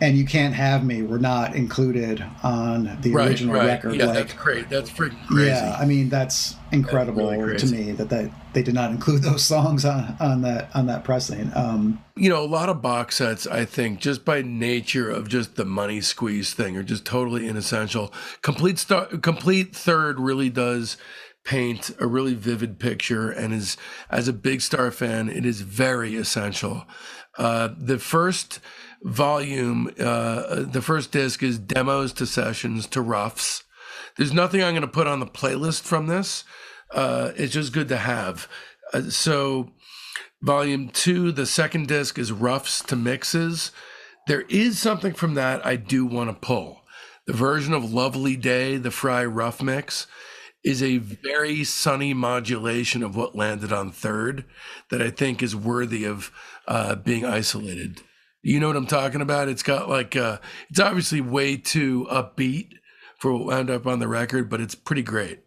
and 0.00 0.16
"You 0.16 0.24
Can't 0.24 0.54
Have 0.54 0.84
Me" 0.84 1.02
were 1.02 1.18
not 1.18 1.54
included 1.54 2.24
on 2.42 2.98
the 3.00 3.12
right, 3.12 3.28
original 3.28 3.54
right. 3.54 3.66
record. 3.66 3.94
Yeah, 3.94 4.06
like, 4.06 4.14
that's 4.14 4.32
great. 4.34 4.68
That's 4.68 4.90
freaking 4.90 5.26
crazy. 5.26 5.50
Yeah, 5.50 5.76
I 5.78 5.84
mean 5.84 6.08
that's 6.08 6.56
incredible 6.72 7.28
That's 7.28 7.42
really 7.42 7.58
to 7.58 7.66
me 7.66 7.92
that, 7.92 8.08
that 8.08 8.30
they 8.52 8.62
did 8.62 8.74
not 8.74 8.90
include 8.90 9.22
those 9.22 9.44
songs 9.54 9.84
on, 9.84 10.16
on 10.20 10.42
that 10.42 10.70
on 10.74 10.86
that 10.86 11.04
pressing. 11.04 11.50
Um, 11.54 12.02
you 12.16 12.28
know, 12.28 12.42
a 12.42 12.46
lot 12.46 12.68
of 12.68 12.82
box 12.82 13.16
sets, 13.16 13.46
I 13.46 13.64
think, 13.64 14.00
just 14.00 14.24
by 14.24 14.42
nature 14.42 15.10
of 15.10 15.28
just 15.28 15.56
the 15.56 15.64
money 15.64 16.00
squeeze 16.00 16.54
thing, 16.54 16.76
are 16.76 16.82
just 16.82 17.04
totally 17.04 17.46
inessential. 17.46 18.12
Complete 18.42 18.78
star, 18.78 19.06
complete 19.06 19.74
third 19.74 20.18
really 20.18 20.50
does 20.50 20.96
paint 21.44 21.90
a 22.00 22.06
really 22.06 22.34
vivid 22.34 22.78
picture, 22.78 23.30
and 23.30 23.54
is 23.54 23.76
as 24.10 24.28
a 24.28 24.32
big 24.32 24.60
star 24.60 24.90
fan, 24.90 25.28
it 25.28 25.46
is 25.46 25.60
very 25.60 26.16
essential. 26.16 26.86
Uh, 27.38 27.68
the 27.78 27.98
first 27.98 28.60
volume, 29.02 29.90
uh, 29.98 30.62
the 30.62 30.82
first 30.82 31.12
disc 31.12 31.42
is 31.42 31.58
demos 31.58 32.12
to 32.14 32.26
sessions 32.26 32.86
to 32.88 33.00
roughs. 33.00 33.64
There's 34.16 34.32
nothing 34.32 34.62
I'm 34.62 34.72
going 34.72 34.82
to 34.82 34.88
put 34.88 35.06
on 35.06 35.20
the 35.20 35.26
playlist 35.26 35.82
from 35.82 36.06
this. 36.06 36.44
Uh, 36.92 37.32
it's 37.36 37.52
just 37.52 37.72
good 37.72 37.88
to 37.88 37.98
have. 37.98 38.48
Uh, 38.92 39.02
so. 39.10 39.72
Volume 40.42 40.90
two, 40.90 41.32
the 41.32 41.46
second 41.46 41.88
disc 41.88 42.18
is 42.18 42.30
roughs 42.30 42.82
to 42.82 42.94
mixes. 42.94 43.72
There 44.28 44.42
is 44.42 44.78
something 44.78 45.14
from 45.14 45.32
that 45.34 45.64
I 45.64 45.76
do 45.76 46.04
want 46.04 46.28
to 46.28 46.36
pull. 46.36 46.82
The 47.26 47.32
version 47.32 47.72
of 47.72 47.90
Lovely 47.90 48.36
Day, 48.36 48.76
the 48.76 48.90
Fry 48.90 49.24
Rough 49.24 49.62
Mix, 49.62 50.06
is 50.62 50.82
a 50.82 50.98
very 50.98 51.64
sunny 51.64 52.12
modulation 52.12 53.02
of 53.02 53.16
what 53.16 53.34
landed 53.34 53.72
on 53.72 53.90
third 53.90 54.44
that 54.90 55.00
I 55.00 55.08
think 55.10 55.42
is 55.42 55.56
worthy 55.56 56.04
of 56.04 56.30
uh, 56.68 56.96
being 56.96 57.24
isolated. 57.24 58.02
You 58.46 58.60
know 58.60 58.68
what 58.68 58.76
I'm 58.76 58.86
talking 58.86 59.20
about? 59.20 59.48
It's 59.48 59.64
got 59.64 59.88
like, 59.88 60.14
uh, 60.14 60.38
it's 60.70 60.78
obviously 60.78 61.20
way 61.20 61.56
too 61.56 62.06
upbeat 62.08 62.74
for 63.18 63.32
what 63.32 63.44
wound 63.44 63.70
up 63.70 63.88
on 63.88 63.98
the 63.98 64.06
record, 64.06 64.48
but 64.48 64.60
it's 64.60 64.76
pretty 64.76 65.02
great. 65.02 65.40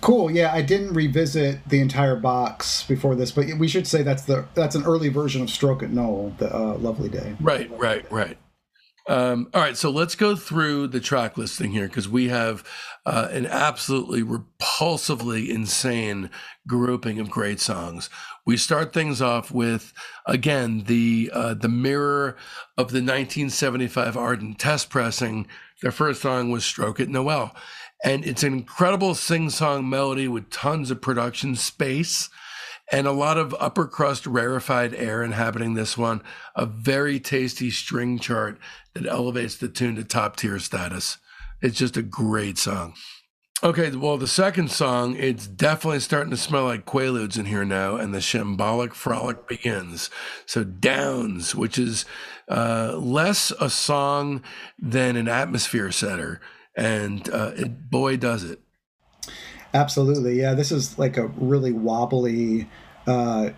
cool. 0.00 0.30
Yeah, 0.30 0.50
I 0.50 0.62
didn't 0.62 0.94
revisit 0.94 1.68
the 1.68 1.78
entire 1.78 2.16
box 2.16 2.84
before 2.84 3.16
this, 3.16 3.32
but 3.32 3.46
we 3.58 3.68
should 3.68 3.86
say 3.86 4.02
that's 4.02 4.22
the 4.22 4.46
that's 4.54 4.74
an 4.74 4.84
early 4.84 5.10
version 5.10 5.42
of 5.42 5.50
"Stroke 5.50 5.82
It 5.82 5.90
Noel," 5.90 6.34
the 6.38 6.54
uh, 6.54 6.78
"Lovely 6.78 7.10
Day." 7.10 7.36
Right, 7.38 7.70
right, 7.78 8.10
right. 8.10 8.38
Um, 9.08 9.48
all 9.54 9.60
right, 9.60 9.76
so 9.76 9.90
let's 9.90 10.16
go 10.16 10.34
through 10.34 10.88
the 10.88 10.98
track 10.98 11.38
listing 11.38 11.70
here 11.70 11.86
because 11.86 12.08
we 12.08 12.28
have 12.28 12.64
uh, 13.04 13.28
an 13.30 13.46
absolutely 13.46 14.22
repulsively 14.22 15.48
insane 15.48 16.28
grouping 16.66 17.20
of 17.20 17.30
great 17.30 17.60
songs. 17.60 18.10
We 18.44 18.56
start 18.56 18.92
things 18.92 19.22
off 19.22 19.52
with 19.52 19.92
again 20.26 20.84
the 20.86 21.30
uh, 21.32 21.54
the 21.54 21.68
mirror 21.68 22.36
of 22.76 22.90
the 22.90 22.98
1975 22.98 24.16
Ardent 24.16 24.58
test 24.58 24.90
pressing. 24.90 25.46
Their 25.82 25.92
first 25.92 26.22
song 26.22 26.50
was 26.50 26.64
"Stroke 26.64 26.98
It 26.98 27.08
Noel," 27.08 27.54
and 28.02 28.24
it's 28.24 28.42
an 28.42 28.54
incredible 28.54 29.14
sing-song 29.14 29.88
melody 29.88 30.26
with 30.26 30.50
tons 30.50 30.90
of 30.90 31.00
production 31.00 31.54
space 31.54 32.28
and 32.92 33.06
a 33.06 33.12
lot 33.12 33.38
of 33.38 33.54
upper 33.58 33.86
crust 33.86 34.26
rarefied 34.26 34.94
air 34.94 35.22
inhabiting 35.22 35.74
this 35.74 35.98
one. 35.98 36.22
A 36.54 36.66
very 36.66 37.18
tasty 37.18 37.70
string 37.70 38.18
chart 38.18 38.58
that 38.94 39.06
elevates 39.06 39.56
the 39.56 39.68
tune 39.68 39.96
to 39.96 40.04
top 40.04 40.36
tier 40.36 40.58
status. 40.58 41.18
It's 41.60 41.78
just 41.78 41.96
a 41.96 42.02
great 42.02 42.58
song. 42.58 42.94
Okay, 43.62 43.90
well, 43.96 44.18
the 44.18 44.26
second 44.26 44.70
song, 44.70 45.16
it's 45.16 45.46
definitely 45.46 46.00
starting 46.00 46.30
to 46.30 46.36
smell 46.36 46.64
like 46.64 46.84
Quaaludes 46.84 47.38
in 47.38 47.46
here 47.46 47.64
now, 47.64 47.96
and 47.96 48.12
the 48.12 48.18
shambolic 48.18 48.92
frolic 48.92 49.48
begins. 49.48 50.10
So, 50.44 50.62
Downs, 50.62 51.54
which 51.54 51.78
is 51.78 52.04
uh, 52.50 52.94
less 52.98 53.52
a 53.58 53.70
song 53.70 54.42
than 54.78 55.16
an 55.16 55.26
atmosphere 55.26 55.90
setter, 55.90 56.42
and 56.76 57.26
uh, 57.30 57.52
it, 57.56 57.90
boy, 57.90 58.18
does 58.18 58.44
it. 58.44 58.60
Absolutely, 59.76 60.40
yeah. 60.40 60.54
This 60.54 60.72
is 60.72 60.98
like 60.98 61.18
a 61.18 61.26
really 61.36 61.72
wobbly 61.72 62.66
uh, 63.06 63.50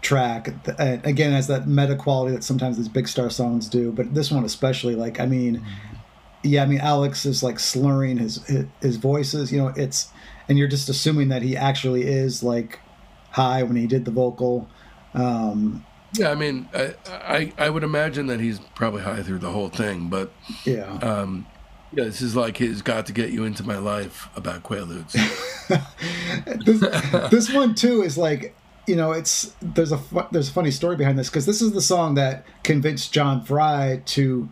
track. 0.00 0.48
And 0.78 1.04
again, 1.06 1.32
has 1.32 1.46
that 1.46 1.68
meta 1.68 1.94
quality 1.94 2.34
that 2.34 2.42
sometimes 2.42 2.76
these 2.76 2.88
big 2.88 3.06
star 3.06 3.30
songs 3.30 3.68
do, 3.68 3.92
but 3.92 4.12
this 4.12 4.30
one 4.32 4.44
especially. 4.44 4.96
Like, 4.96 5.20
I 5.20 5.26
mean, 5.26 5.64
yeah, 6.42 6.64
I 6.64 6.66
mean, 6.66 6.80
Alex 6.80 7.24
is 7.24 7.42
like 7.42 7.60
slurring 7.60 8.18
his 8.18 8.44
his, 8.46 8.64
his 8.80 8.96
voices. 8.96 9.52
You 9.52 9.58
know, 9.58 9.72
it's 9.76 10.10
and 10.48 10.58
you're 10.58 10.68
just 10.68 10.88
assuming 10.88 11.28
that 11.28 11.42
he 11.42 11.56
actually 11.56 12.02
is 12.02 12.42
like 12.42 12.80
high 13.30 13.62
when 13.62 13.76
he 13.76 13.86
did 13.86 14.04
the 14.04 14.10
vocal. 14.10 14.68
Um, 15.14 15.84
Yeah, 16.18 16.30
I 16.30 16.34
mean, 16.34 16.68
I, 16.74 16.94
I 17.08 17.52
I 17.56 17.70
would 17.70 17.84
imagine 17.84 18.26
that 18.26 18.40
he's 18.40 18.58
probably 18.74 19.02
high 19.02 19.22
through 19.22 19.38
the 19.38 19.50
whole 19.50 19.68
thing, 19.68 20.08
but 20.08 20.32
yeah. 20.64 20.92
um, 20.98 21.46
yeah, 21.92 22.04
this 22.04 22.22
is 22.22 22.34
like 22.34 22.56
his 22.56 22.82
"Got 22.82 23.06
to 23.06 23.12
Get 23.12 23.30
You 23.30 23.44
Into 23.44 23.62
My 23.64 23.76
Life" 23.76 24.28
about 24.34 24.62
Quaaludes. 24.62 25.12
this, 26.64 27.30
this 27.30 27.52
one 27.52 27.74
too 27.74 28.02
is 28.02 28.16
like 28.16 28.54
you 28.86 28.96
know 28.96 29.12
it's 29.12 29.54
there's 29.60 29.92
a 29.92 29.98
fu- 29.98 30.26
there's 30.32 30.48
a 30.48 30.52
funny 30.52 30.70
story 30.70 30.96
behind 30.96 31.18
this 31.18 31.28
because 31.28 31.46
this 31.46 31.60
is 31.60 31.72
the 31.72 31.82
song 31.82 32.14
that 32.14 32.44
convinced 32.62 33.12
John 33.12 33.44
Fry 33.44 34.02
to 34.06 34.48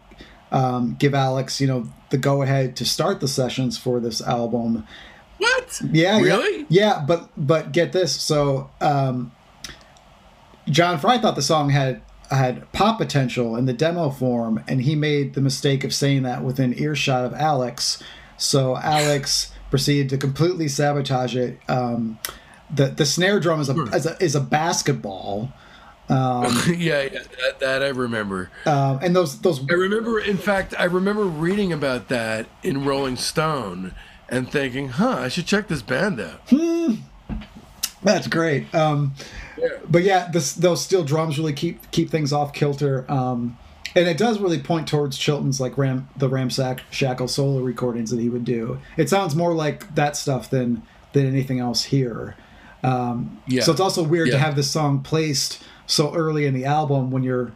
um, 0.52 0.96
give 0.98 1.14
Alex 1.14 1.60
you 1.60 1.66
know 1.66 1.90
the 2.10 2.18
go 2.18 2.42
ahead 2.42 2.76
to 2.76 2.84
start 2.84 3.20
the 3.20 3.28
sessions 3.28 3.78
for 3.78 4.00
this 4.00 4.20
album. 4.20 4.86
what? 5.38 5.80
Yeah, 5.90 6.18
yeah, 6.18 6.22
Really? 6.22 6.66
Yeah, 6.68 7.04
but 7.06 7.30
but 7.36 7.72
get 7.72 7.92
this. 7.92 8.20
So 8.20 8.70
um, 8.80 9.32
John 10.68 10.98
Fry 10.98 11.18
thought 11.18 11.36
the 11.36 11.42
song 11.42 11.70
had 11.70 12.02
had 12.30 12.70
pop 12.72 12.98
potential 12.98 13.56
in 13.56 13.66
the 13.66 13.72
demo 13.72 14.10
form, 14.10 14.62
and 14.68 14.82
he 14.82 14.94
made 14.94 15.34
the 15.34 15.40
mistake 15.40 15.84
of 15.84 15.92
saying 15.92 16.22
that 16.22 16.42
within 16.44 16.78
earshot 16.78 17.24
of 17.24 17.34
Alex. 17.34 18.02
So 18.36 18.76
Alex 18.76 19.52
proceeded 19.70 20.08
to 20.10 20.18
completely 20.18 20.68
sabotage 20.68 21.36
it. 21.36 21.58
Um, 21.68 22.18
the 22.72 22.86
the 22.86 23.06
snare 23.06 23.40
drum 23.40 23.60
is 23.60 23.68
a, 23.68 23.74
is 23.94 24.06
a 24.06 24.22
is 24.22 24.34
a 24.34 24.40
basketball, 24.40 25.52
yeah, 26.66 27.02
yeah, 27.02 27.08
that, 27.08 27.60
that 27.60 27.82
I 27.82 27.88
remember. 27.88 28.50
um, 28.66 28.98
and 29.00 29.14
those 29.14 29.40
those 29.40 29.60
I 29.70 29.74
remember, 29.74 30.18
in 30.18 30.38
fact, 30.38 30.74
I 30.76 30.84
remember 30.84 31.24
reading 31.24 31.72
about 31.72 32.08
that 32.08 32.46
in 32.64 32.84
Rolling 32.84 33.16
Stone 33.16 33.94
and 34.28 34.50
thinking, 34.50 34.88
"Huh, 34.88 35.18
I 35.20 35.28
should 35.28 35.46
check 35.46 35.68
this 35.68 35.82
band 35.82 36.20
out." 36.20 36.40
That's 38.02 38.26
great. 38.26 38.74
Um, 38.74 39.14
Yeah. 39.60 39.68
But 39.88 40.02
yeah, 40.02 40.30
this, 40.32 40.52
those 40.54 40.82
steel 40.84 41.04
drums 41.04 41.38
really 41.38 41.52
keep 41.52 41.90
keep 41.90 42.10
things 42.10 42.32
off 42.32 42.52
kilter, 42.52 43.10
um, 43.10 43.58
and 43.94 44.06
it 44.06 44.18
does 44.18 44.38
really 44.38 44.58
point 44.58 44.86
towards 44.88 45.18
Chilton's 45.18 45.60
like 45.60 45.76
Ram 45.76 46.08
the 46.16 46.28
Ramsack 46.28 46.80
Shackle 46.90 47.28
solo 47.28 47.60
recordings 47.60 48.10
that 48.10 48.20
he 48.20 48.28
would 48.28 48.44
do. 48.44 48.78
It 48.96 49.08
sounds 49.08 49.34
more 49.34 49.52
like 49.54 49.94
that 49.94 50.16
stuff 50.16 50.50
than 50.50 50.82
than 51.12 51.26
anything 51.26 51.58
else 51.58 51.84
here. 51.84 52.36
Um, 52.82 53.40
Yeah. 53.46 53.62
So 53.62 53.72
it's 53.72 53.80
also 53.80 54.02
weird 54.02 54.30
to 54.30 54.38
have 54.38 54.56
this 54.56 54.70
song 54.70 55.02
placed 55.02 55.62
so 55.86 56.14
early 56.14 56.46
in 56.46 56.54
the 56.54 56.64
album 56.64 57.10
when 57.10 57.22
you're, 57.24 57.52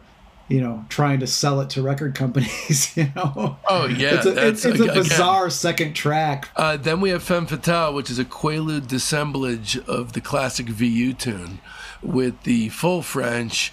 you 0.49 0.59
know, 0.61 0.85
trying 0.89 1.19
to 1.21 1.27
sell 1.27 1.61
it 1.61 1.69
to 1.71 1.81
record 1.81 2.15
companies. 2.15 2.91
You 2.97 3.07
know. 3.15 3.57
Oh 3.67 3.87
yeah, 3.87 4.15
It's 4.15 4.25
a, 4.25 4.47
it's, 4.47 4.65
it's 4.65 4.79
a 4.79 4.83
again, 4.83 4.95
bizarre 4.95 5.49
second 5.49 5.93
track. 5.93 6.49
Uh, 6.55 6.77
then 6.77 7.01
we 7.01 7.09
have 7.09 7.23
Femme 7.23 7.47
Fatale, 7.47 7.93
which 7.93 8.09
is 8.09 8.19
a 8.19 8.25
Quaalude 8.25 8.87
dissemblage 8.87 9.77
of 9.87 10.13
the 10.13 10.21
classic 10.21 10.67
VU 10.67 11.13
tune 11.13 11.59
with 12.01 12.43
the 12.43 12.69
full 12.69 13.01
French 13.01 13.71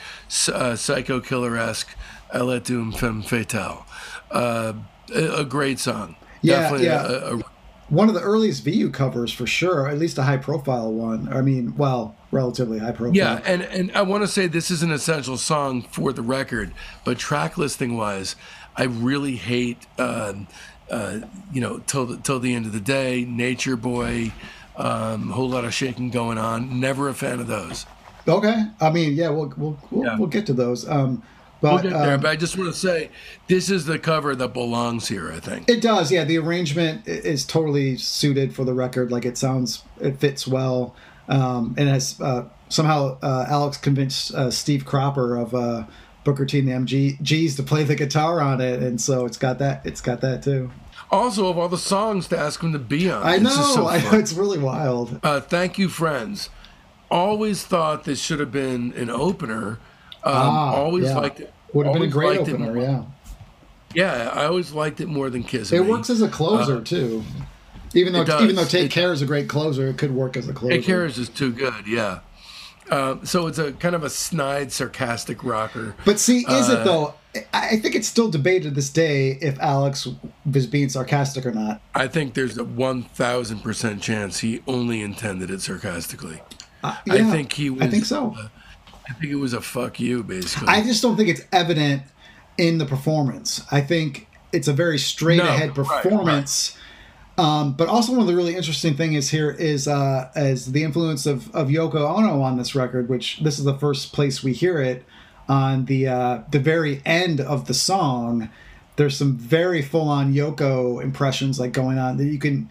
uh, 0.52 0.76
psycho 0.76 1.20
killer 1.20 1.56
esque 1.56 1.96
Elle 2.32 2.52
est 2.52 2.70
une 2.70 2.92
femme 2.92 3.22
fatale. 3.22 3.84
Uh, 4.30 4.72
a, 5.14 5.44
great 5.44 5.78
song. 5.78 6.16
Yeah, 6.40 6.60
Definitely 6.60 6.86
yeah. 6.86 7.06
A, 7.06 7.36
a, 7.36 7.42
one 7.90 8.08
of 8.08 8.14
the 8.14 8.22
earliest 8.22 8.64
VU 8.64 8.88
covers 8.90 9.30
for 9.32 9.46
sure, 9.46 9.86
at 9.86 9.98
least 9.98 10.16
a 10.16 10.22
high 10.22 10.38
profile 10.38 10.90
one. 10.90 11.30
I 11.30 11.42
mean, 11.42 11.76
well, 11.76 12.16
relatively 12.30 12.78
high 12.78 12.92
profile. 12.92 13.14
yeah, 13.14 13.42
and, 13.44 13.62
and 13.62 13.92
I 13.92 14.00
want 14.00 14.22
to 14.22 14.28
say 14.28 14.46
this 14.46 14.70
is 14.70 14.82
an 14.82 14.90
essential 14.90 15.36
song 15.36 15.82
for 15.82 16.14
the 16.14 16.22
record, 16.22 16.72
but 17.04 17.18
track 17.18 17.58
listing 17.58 17.98
wise, 17.98 18.34
I 18.76 18.84
really 18.84 19.36
hate, 19.36 19.86
um, 19.98 20.46
uh, 20.90 21.20
you 21.52 21.60
know, 21.60 21.82
till 21.86 22.06
the, 22.06 22.16
till 22.16 22.40
the 22.40 22.54
end 22.54 22.64
of 22.64 22.72
the 22.72 22.80
day, 22.80 23.26
Nature 23.26 23.76
Boy, 23.76 24.32
um, 24.76 25.28
whole 25.28 25.50
lot 25.50 25.66
of 25.66 25.74
shaking 25.74 26.08
going 26.08 26.38
on. 26.38 26.80
Never 26.80 27.10
a 27.10 27.14
fan 27.14 27.40
of 27.40 27.46
those. 27.46 27.84
Okay. 28.28 28.64
I 28.80 28.90
mean, 28.90 29.14
yeah, 29.14 29.30
we'll 29.30 29.52
we'll 29.56 29.78
we'll, 29.90 30.04
Yeah. 30.04 30.18
we'll 30.18 30.28
get 30.28 30.46
to 30.46 30.52
those. 30.52 30.88
Um, 30.88 31.22
but 31.60 31.84
We'll 31.84 31.92
there, 31.92 32.14
um, 32.14 32.20
but 32.20 32.30
I 32.30 32.36
just 32.36 32.56
want 32.58 32.72
to 32.72 32.78
say 32.78 33.10
this 33.46 33.70
is 33.70 33.84
the 33.86 33.98
cover 33.98 34.34
that 34.34 34.48
belongs 34.52 35.06
here. 35.08 35.30
I 35.32 35.38
think. 35.38 35.68
it 35.70 35.80
does. 35.80 36.10
Yeah, 36.10 36.24
the 36.24 36.38
arrangement 36.38 37.06
is 37.06 37.44
totally 37.44 37.96
suited 37.96 38.52
for 38.54 38.64
the 38.64 38.74
record. 38.74 39.12
Like 39.12 39.24
it 39.24 39.38
sounds, 39.38 39.84
it 40.00 40.18
fits 40.18 40.46
well, 40.46 40.96
um, 41.28 41.74
and 41.78 41.88
has 41.88 42.20
uh, 42.20 42.46
somehow 42.68 43.16
uh, 43.22 43.46
Alex 43.48 43.76
convinced 43.76 44.34
uh, 44.34 44.50
Steve 44.50 44.84
Cropper 44.84 45.36
of 45.36 45.54
uh, 45.54 45.84
Booker 46.24 46.46
T 46.46 46.58
and 46.58 46.68
the 46.68 46.72
MGs 46.72 47.54
to 47.56 47.62
play 47.62 47.84
the 47.84 47.94
guitar 47.94 48.40
on 48.40 48.60
it, 48.60 48.82
and 48.82 49.00
so 49.00 49.24
it's 49.24 49.36
got 49.36 49.60
that. 49.60 49.86
It's 49.86 50.00
got 50.00 50.20
that 50.22 50.42
too. 50.42 50.70
Also, 51.12 51.46
of 51.48 51.58
all 51.58 51.68
the 51.68 51.78
songs 51.78 52.26
to 52.28 52.38
ask 52.38 52.60
him 52.60 52.72
to 52.72 52.78
be 52.80 53.08
on, 53.10 53.22
I 53.22 53.34
it's 53.34 53.44
know. 53.44 53.50
so 53.74 53.86
I 53.86 54.02
know. 54.02 54.18
It's 54.18 54.32
really 54.32 54.58
wild. 54.58 55.20
Uh, 55.22 55.40
thank 55.40 55.78
you, 55.78 55.88
friends. 55.88 56.48
Always 57.12 57.62
thought 57.62 58.04
this 58.04 58.18
should 58.20 58.40
have 58.40 58.50
been 58.50 58.94
an 58.94 59.10
opener. 59.10 59.78
Um, 60.24 60.34
Ah, 60.34 60.74
always 60.74 61.04
yeah. 61.04 61.18
liked 61.18 61.40
it. 61.40 61.52
Would 61.74 61.86
have 61.86 61.92
been 61.94 62.02
a 62.02 62.08
great 62.08 62.40
opener. 62.40 62.78
Yeah. 62.78 63.02
Yeah, 63.94 64.30
I 64.32 64.46
always 64.46 64.72
liked 64.72 65.00
it 65.00 65.06
more 65.08 65.28
than 65.28 65.42
Kiss. 65.42 65.72
It 65.72 65.84
works 65.84 66.08
as 66.08 66.22
a 66.22 66.28
closer 66.28 66.78
uh, 66.78 66.84
too. 66.84 67.22
Even 67.94 68.14
though 68.14 68.22
even 68.40 68.56
though 68.56 68.64
Take 68.64 68.86
it, 68.86 68.90
Care 68.90 69.12
is 69.12 69.20
a 69.20 69.26
great 69.26 69.48
closer, 69.48 69.88
it 69.88 69.98
could 69.98 70.12
work 70.14 70.36
as 70.38 70.48
a 70.48 70.54
closer. 70.54 70.76
Take 70.76 70.86
Care 70.86 71.04
is 71.04 71.16
just 71.16 71.36
too 71.36 71.52
good. 71.52 71.86
Yeah. 71.86 72.20
Uh, 72.90 73.16
so 73.24 73.46
it's 73.46 73.58
a 73.58 73.72
kind 73.72 73.94
of 73.94 74.02
a 74.04 74.10
snide, 74.10 74.72
sarcastic 74.72 75.44
rocker. 75.44 75.94
But 76.04 76.18
see, 76.18 76.38
is 76.38 76.70
uh, 76.70 76.78
it 76.80 76.84
though? 76.84 77.14
I 77.52 77.76
think 77.76 77.94
it's 77.94 78.08
still 78.08 78.30
debated 78.30 78.74
this 78.74 78.90
day 78.90 79.38
if 79.40 79.58
Alex 79.58 80.06
was 80.50 80.66
being 80.66 80.88
sarcastic 80.88 81.46
or 81.46 81.52
not. 81.52 81.80
I 81.94 82.06
think 82.06 82.34
there's 82.34 82.58
a 82.58 82.64
one 82.64 83.02
thousand 83.02 83.60
percent 83.60 84.02
chance 84.02 84.40
he 84.40 84.62
only 84.66 85.02
intended 85.02 85.50
it 85.50 85.60
sarcastically. 85.60 86.40
Uh, 86.82 86.96
yeah, 87.06 87.14
I 87.14 87.22
think 87.24 87.52
he 87.52 87.70
was. 87.70 87.82
I 87.82 87.88
think 87.88 88.04
so. 88.04 88.34
Uh, 88.36 88.48
I 89.08 89.12
think 89.14 89.32
it 89.32 89.36
was 89.36 89.52
a 89.52 89.60
fuck 89.60 90.00
you, 90.00 90.22
basically. 90.22 90.68
I 90.68 90.82
just 90.82 91.02
don't 91.02 91.16
think 91.16 91.28
it's 91.28 91.42
evident 91.52 92.02
in 92.58 92.78
the 92.78 92.86
performance. 92.86 93.64
I 93.70 93.80
think 93.80 94.28
it's 94.52 94.68
a 94.68 94.72
very 94.72 94.98
straight 94.98 95.38
no, 95.38 95.44
ahead 95.44 95.74
performance. 95.74 96.76
Right, 96.76 96.78
right. 96.78 96.78
Um, 97.38 97.72
but 97.72 97.88
also 97.88 98.12
one 98.12 98.20
of 98.20 98.26
the 98.26 98.36
really 98.36 98.54
interesting 98.54 98.94
thing 98.94 99.14
is 99.14 99.30
here 99.30 99.50
is 99.50 99.88
uh, 99.88 100.30
as 100.34 100.72
the 100.72 100.84
influence 100.84 101.24
of, 101.26 101.54
of 101.54 101.68
Yoko 101.68 102.18
Ono 102.18 102.42
on 102.42 102.58
this 102.58 102.74
record, 102.74 103.08
which 103.08 103.40
this 103.40 103.58
is 103.58 103.64
the 103.64 103.76
first 103.76 104.12
place 104.12 104.42
we 104.42 104.52
hear 104.52 104.80
it 104.80 105.04
on 105.48 105.86
the 105.86 106.06
uh, 106.08 106.42
the 106.50 106.58
very 106.58 107.00
end 107.06 107.40
of 107.40 107.66
the 107.66 107.74
song. 107.74 108.50
There's 108.96 109.16
some 109.16 109.36
very 109.36 109.80
full 109.80 110.08
on 110.08 110.34
Yoko 110.34 111.02
impressions 111.02 111.58
like 111.58 111.72
going 111.72 111.98
on 111.98 112.18
that 112.18 112.26
you 112.26 112.38
can 112.38 112.68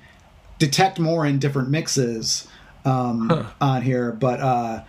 detect 0.59 0.99
more 0.99 1.25
in 1.25 1.39
different 1.39 1.69
mixes 1.69 2.47
um, 2.85 3.29
huh. 3.29 3.43
on 3.61 3.81
here, 3.81 4.11
but. 4.11 4.39
Uh, 4.39 4.83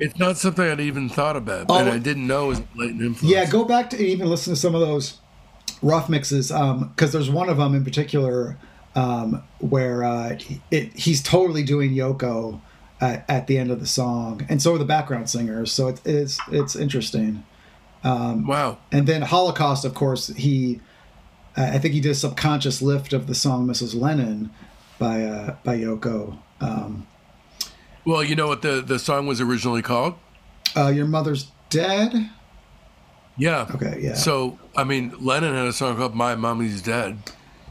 it's 0.00 0.18
not 0.18 0.36
something 0.36 0.68
I'd 0.68 0.80
even 0.80 1.08
thought 1.08 1.36
about, 1.36 1.66
oh, 1.68 1.78
and 1.78 1.88
I 1.88 1.98
didn't 1.98 2.26
know 2.26 2.46
it 2.46 2.48
was 2.48 2.60
blatant 2.60 3.00
influence. 3.00 3.32
Yeah, 3.32 3.46
go 3.48 3.64
back 3.64 3.90
to 3.90 4.04
even 4.04 4.28
listen 4.28 4.52
to 4.52 4.58
some 4.58 4.74
of 4.74 4.80
those 4.80 5.20
rough 5.82 6.08
mixes 6.08 6.48
because 6.48 6.60
um, 6.60 7.10
there's 7.12 7.30
one 7.30 7.48
of 7.48 7.58
them 7.58 7.74
in 7.74 7.84
particular 7.84 8.58
um, 8.96 9.42
where 9.58 10.02
uh, 10.02 10.38
it, 10.70 10.92
he's 10.94 11.22
totally 11.22 11.62
doing 11.62 11.92
Yoko 11.92 12.60
at, 13.00 13.24
at, 13.28 13.46
the 13.46 13.58
end 13.58 13.70
of 13.70 13.80
the 13.80 13.86
song, 13.86 14.44
and 14.48 14.60
so 14.60 14.74
are 14.74 14.78
the 14.78 14.84
background 14.84 15.28
singers. 15.30 15.72
So 15.72 15.88
it, 15.88 16.00
it's 16.04 16.40
it's 16.50 16.76
interesting. 16.76 17.44
Um, 18.02 18.46
wow! 18.46 18.78
And 18.92 19.06
then 19.06 19.22
Holocaust, 19.22 19.84
of 19.84 19.94
course, 19.94 20.28
he 20.28 20.80
I 21.56 21.78
think 21.78 21.94
he 21.94 22.00
did 22.00 22.12
a 22.12 22.16
subconscious 22.16 22.82
lift 22.82 23.12
of 23.12 23.26
the 23.26 23.34
song 23.34 23.66
"Mrs. 23.66 23.98
Lennon" 23.98 24.50
by 24.98 25.24
uh, 25.24 25.56
by 25.64 25.78
Yoko. 25.78 26.38
Um, 26.60 27.06
well, 28.04 28.22
you 28.22 28.36
know 28.36 28.46
what 28.46 28.62
the 28.62 28.80
the 28.80 28.98
song 28.98 29.26
was 29.26 29.40
originally 29.40 29.82
called? 29.82 30.14
Uh, 30.76 30.88
Your 30.88 31.06
mother's 31.06 31.50
dead. 31.70 32.30
Yeah. 33.36 33.66
Okay. 33.74 33.98
Yeah. 34.00 34.14
So 34.14 34.58
I 34.76 34.84
mean, 34.84 35.12
Lennon 35.20 35.54
had 35.54 35.66
a 35.66 35.72
song 35.72 35.96
called 35.96 36.14
"My 36.14 36.34
Mommy's 36.34 36.82
Dead." 36.82 37.18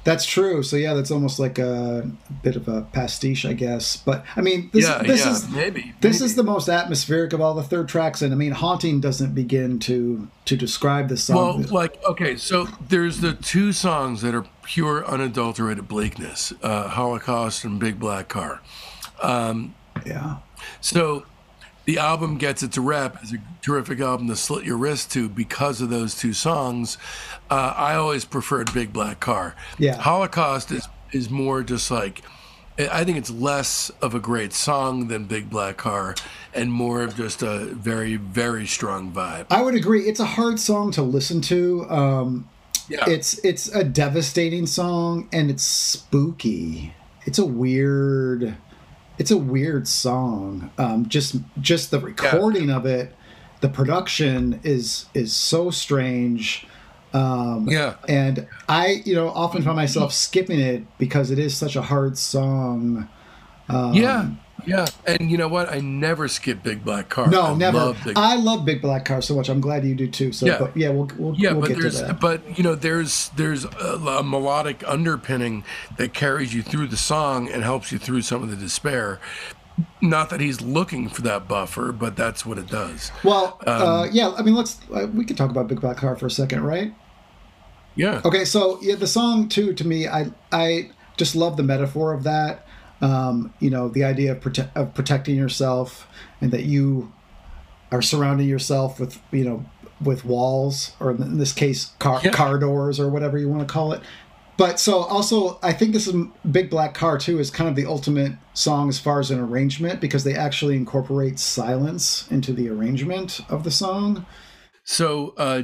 That's 0.03 0.25
true. 0.25 0.63
So 0.63 0.75
yeah, 0.75 0.93
that's 0.93 1.11
almost 1.11 1.39
like 1.39 1.57
a 1.59 2.09
bit 2.41 2.57
of 2.57 2.67
a 2.67 2.81
pastiche, 2.81 3.45
I 3.45 3.53
guess. 3.53 3.95
But 3.95 4.25
I 4.35 4.41
mean, 4.41 4.69
this, 4.73 4.83
yeah, 4.83 5.01
this 5.01 5.25
yeah, 5.25 5.31
is 5.31 5.49
maybe 5.49 5.93
this 6.01 6.19
maybe. 6.19 6.25
is 6.25 6.35
the 6.35 6.43
most 6.43 6.67
atmospheric 6.67 7.31
of 7.31 7.39
all 7.39 7.53
the 7.53 7.63
third 7.63 7.87
tracks, 7.87 8.21
and 8.21 8.33
I 8.33 8.35
mean, 8.35 8.51
haunting 8.51 8.99
doesn't 8.99 9.33
begin 9.33 9.79
to 9.79 10.27
to 10.45 10.57
describe 10.57 11.07
the 11.07 11.15
song. 11.15 11.61
Well, 11.61 11.71
like 11.71 12.03
okay, 12.03 12.35
so 12.35 12.67
there's 12.89 13.21
the 13.21 13.33
two 13.33 13.71
songs 13.71 14.21
that 14.23 14.35
are 14.35 14.45
pure 14.63 15.05
unadulterated 15.05 15.87
bleakness: 15.87 16.51
uh, 16.61 16.89
"Holocaust" 16.89 17.63
and 17.63 17.79
"Big 17.79 17.97
Black 17.97 18.27
Car." 18.27 18.59
Um, 19.21 19.73
yeah. 20.05 20.37
So 20.81 21.25
the 21.85 21.97
album 21.97 22.37
gets 22.37 22.63
its 22.63 22.77
rep 22.77 23.21
as 23.21 23.33
a 23.33 23.37
terrific 23.61 23.99
album 23.99 24.27
to 24.27 24.35
slit 24.35 24.65
your 24.65 24.77
wrist 24.77 25.11
to 25.13 25.27
because 25.27 25.81
of 25.81 25.89
those 25.89 26.15
two 26.15 26.33
songs. 26.33 26.97
Uh, 27.49 27.73
I 27.75 27.95
always 27.95 28.25
preferred 28.25 28.73
Big 28.73 28.93
Black 28.93 29.19
Car. 29.19 29.55
Yeah. 29.77 29.97
Holocaust 29.97 30.71
is 30.71 30.87
is 31.11 31.29
more 31.29 31.61
just 31.61 31.91
like 31.91 32.21
I 32.77 33.03
think 33.03 33.17
it's 33.19 33.29
less 33.29 33.91
of 34.01 34.15
a 34.15 34.19
great 34.19 34.51
song 34.51 35.07
than 35.07 35.25
Big 35.25 35.49
Black 35.49 35.77
Car 35.77 36.15
and 36.53 36.71
more 36.71 37.03
of 37.03 37.15
just 37.15 37.43
a 37.43 37.65
very 37.65 38.15
very 38.15 38.65
strong 38.65 39.11
vibe. 39.11 39.45
I 39.49 39.61
would 39.61 39.75
agree. 39.75 40.07
It's 40.07 40.19
a 40.19 40.25
hard 40.25 40.59
song 40.59 40.91
to 40.91 41.03
listen 41.03 41.41
to. 41.41 41.89
Um, 41.89 42.49
yeah. 42.89 43.07
It's 43.07 43.37
it's 43.45 43.67
a 43.69 43.83
devastating 43.83 44.65
song 44.65 45.29
and 45.31 45.49
it's 45.51 45.63
spooky. 45.63 46.93
It's 47.25 47.39
a 47.39 47.45
weird 47.45 48.55
it's 49.17 49.31
a 49.31 49.37
weird 49.37 49.87
song. 49.87 50.71
Um, 50.77 51.07
just 51.07 51.35
just 51.59 51.91
the 51.91 51.99
recording 51.99 52.69
yeah. 52.69 52.77
of 52.77 52.85
it, 52.85 53.15
the 53.61 53.69
production 53.69 54.59
is 54.63 55.05
is 55.13 55.33
so 55.33 55.69
strange. 55.69 56.67
Um, 57.13 57.67
yeah, 57.69 57.95
and 58.07 58.47
I 58.67 59.01
you 59.05 59.15
know 59.15 59.29
often 59.29 59.61
find 59.61 59.75
myself 59.75 60.13
skipping 60.13 60.59
it 60.59 60.83
because 60.97 61.31
it 61.31 61.39
is 61.39 61.55
such 61.55 61.75
a 61.75 61.81
hard 61.81 62.17
song. 62.17 63.07
Um, 63.69 63.93
yeah, 63.93 64.29
yeah, 64.65 64.85
and 65.05 65.29
you 65.29 65.37
know 65.37 65.47
what? 65.47 65.71
I 65.71 65.79
never 65.79 66.27
skip 66.27 66.63
Big 66.63 66.83
Black 66.83 67.09
Car. 67.09 67.27
No, 67.27 67.41
I 67.41 67.53
never. 67.55 67.77
Love 67.77 67.97
Big... 68.03 68.17
I 68.17 68.35
love 68.35 68.65
Big 68.65 68.81
Black 68.81 69.05
Car 69.05 69.21
so 69.21 69.35
much. 69.35 69.49
I'm 69.49 69.61
glad 69.61 69.83
you 69.83 69.95
do 69.95 70.07
too. 70.07 70.31
So, 70.31 70.45
yeah, 70.45 70.59
but 70.59 70.75
yeah, 70.75 70.89
we'll, 70.89 71.09
we'll 71.17 71.35
yeah, 71.35 71.51
we'll 71.51 71.61
but 71.61 71.77
there's 71.77 72.01
but 72.13 72.57
you 72.57 72.63
know 72.63 72.75
there's 72.75 73.29
there's 73.35 73.65
a, 73.65 73.67
a, 73.67 74.23
melodic 74.23 74.83
underpinning 74.87 75.63
that 75.97 76.13
carries 76.13 76.53
you 76.53 76.61
through 76.61 76.87
the 76.87 76.97
song 76.97 77.49
and 77.49 77.63
helps 77.63 77.91
you 77.91 77.97
through 77.97 78.21
some 78.21 78.43
of 78.43 78.49
the 78.49 78.55
despair. 78.55 79.19
Not 80.01 80.29
that 80.29 80.39
he's 80.39 80.61
looking 80.61 81.09
for 81.09 81.23
that 81.23 81.47
buffer, 81.47 81.91
but 81.91 82.15
that's 82.15 82.45
what 82.45 82.57
it 82.57 82.67
does. 82.67 83.11
Well, 83.23 83.59
um, 83.65 83.81
uh, 83.81 84.05
yeah. 84.05 84.33
I 84.37 84.43
mean, 84.43 84.55
let's 84.55 84.79
uh, 84.93 85.07
we 85.13 85.25
can 85.25 85.35
talk 85.35 85.49
about 85.49 85.67
Big 85.67 85.81
Black 85.81 85.97
Car 85.97 86.15
for 86.15 86.27
a 86.27 86.31
second, 86.31 86.63
right? 86.63 86.93
Yeah. 87.95 88.21
Okay, 88.25 88.45
so 88.45 88.79
yeah, 88.81 88.95
the 88.95 89.07
song 89.07 89.49
too 89.49 89.73
to 89.73 89.87
me, 89.87 90.07
I 90.07 90.31
I 90.51 90.91
just 91.17 91.35
love 91.35 91.57
the 91.57 91.63
metaphor 91.63 92.13
of 92.13 92.23
that 92.23 92.65
um, 93.03 93.53
you 93.59 93.69
know, 93.69 93.89
the 93.89 94.05
idea 94.05 94.31
of, 94.31 94.39
prote- 94.39 94.71
of 94.75 94.93
protecting 94.93 95.35
yourself 95.35 96.07
and 96.39 96.51
that 96.51 96.63
you 96.63 97.11
are 97.91 98.01
surrounding 98.01 98.47
yourself 98.47 98.97
with, 98.97 99.21
you 99.31 99.43
know, 99.43 99.65
with 100.01 100.23
walls 100.23 100.93
or 101.01 101.11
in 101.11 101.37
this 101.37 101.51
case, 101.51 101.91
car, 101.99 102.21
yeah. 102.23 102.31
car 102.31 102.57
doors 102.57 103.01
or 103.01 103.09
whatever 103.09 103.37
you 103.37 103.49
want 103.49 103.61
to 103.67 103.71
call 103.71 103.91
it. 103.91 104.01
But 104.55 104.79
so 104.79 104.99
also, 104.99 105.59
I 105.61 105.73
think 105.73 105.91
this 105.91 106.07
is 106.07 106.15
Big 106.49 106.69
Black 106.69 106.93
Car 106.93 107.17
too 107.17 107.39
is 107.39 107.51
kind 107.51 107.69
of 107.69 107.75
the 107.75 107.85
ultimate 107.85 108.33
song 108.53 108.87
as 108.87 108.99
far 108.99 109.19
as 109.19 109.31
an 109.31 109.39
arrangement 109.39 109.99
because 109.99 110.23
they 110.23 110.35
actually 110.35 110.77
incorporate 110.77 111.39
silence 111.39 112.31
into 112.31 112.53
the 112.53 112.69
arrangement 112.69 113.41
of 113.49 113.65
the 113.65 113.71
song. 113.71 114.25
So, 114.85 115.33
uh, 115.37 115.63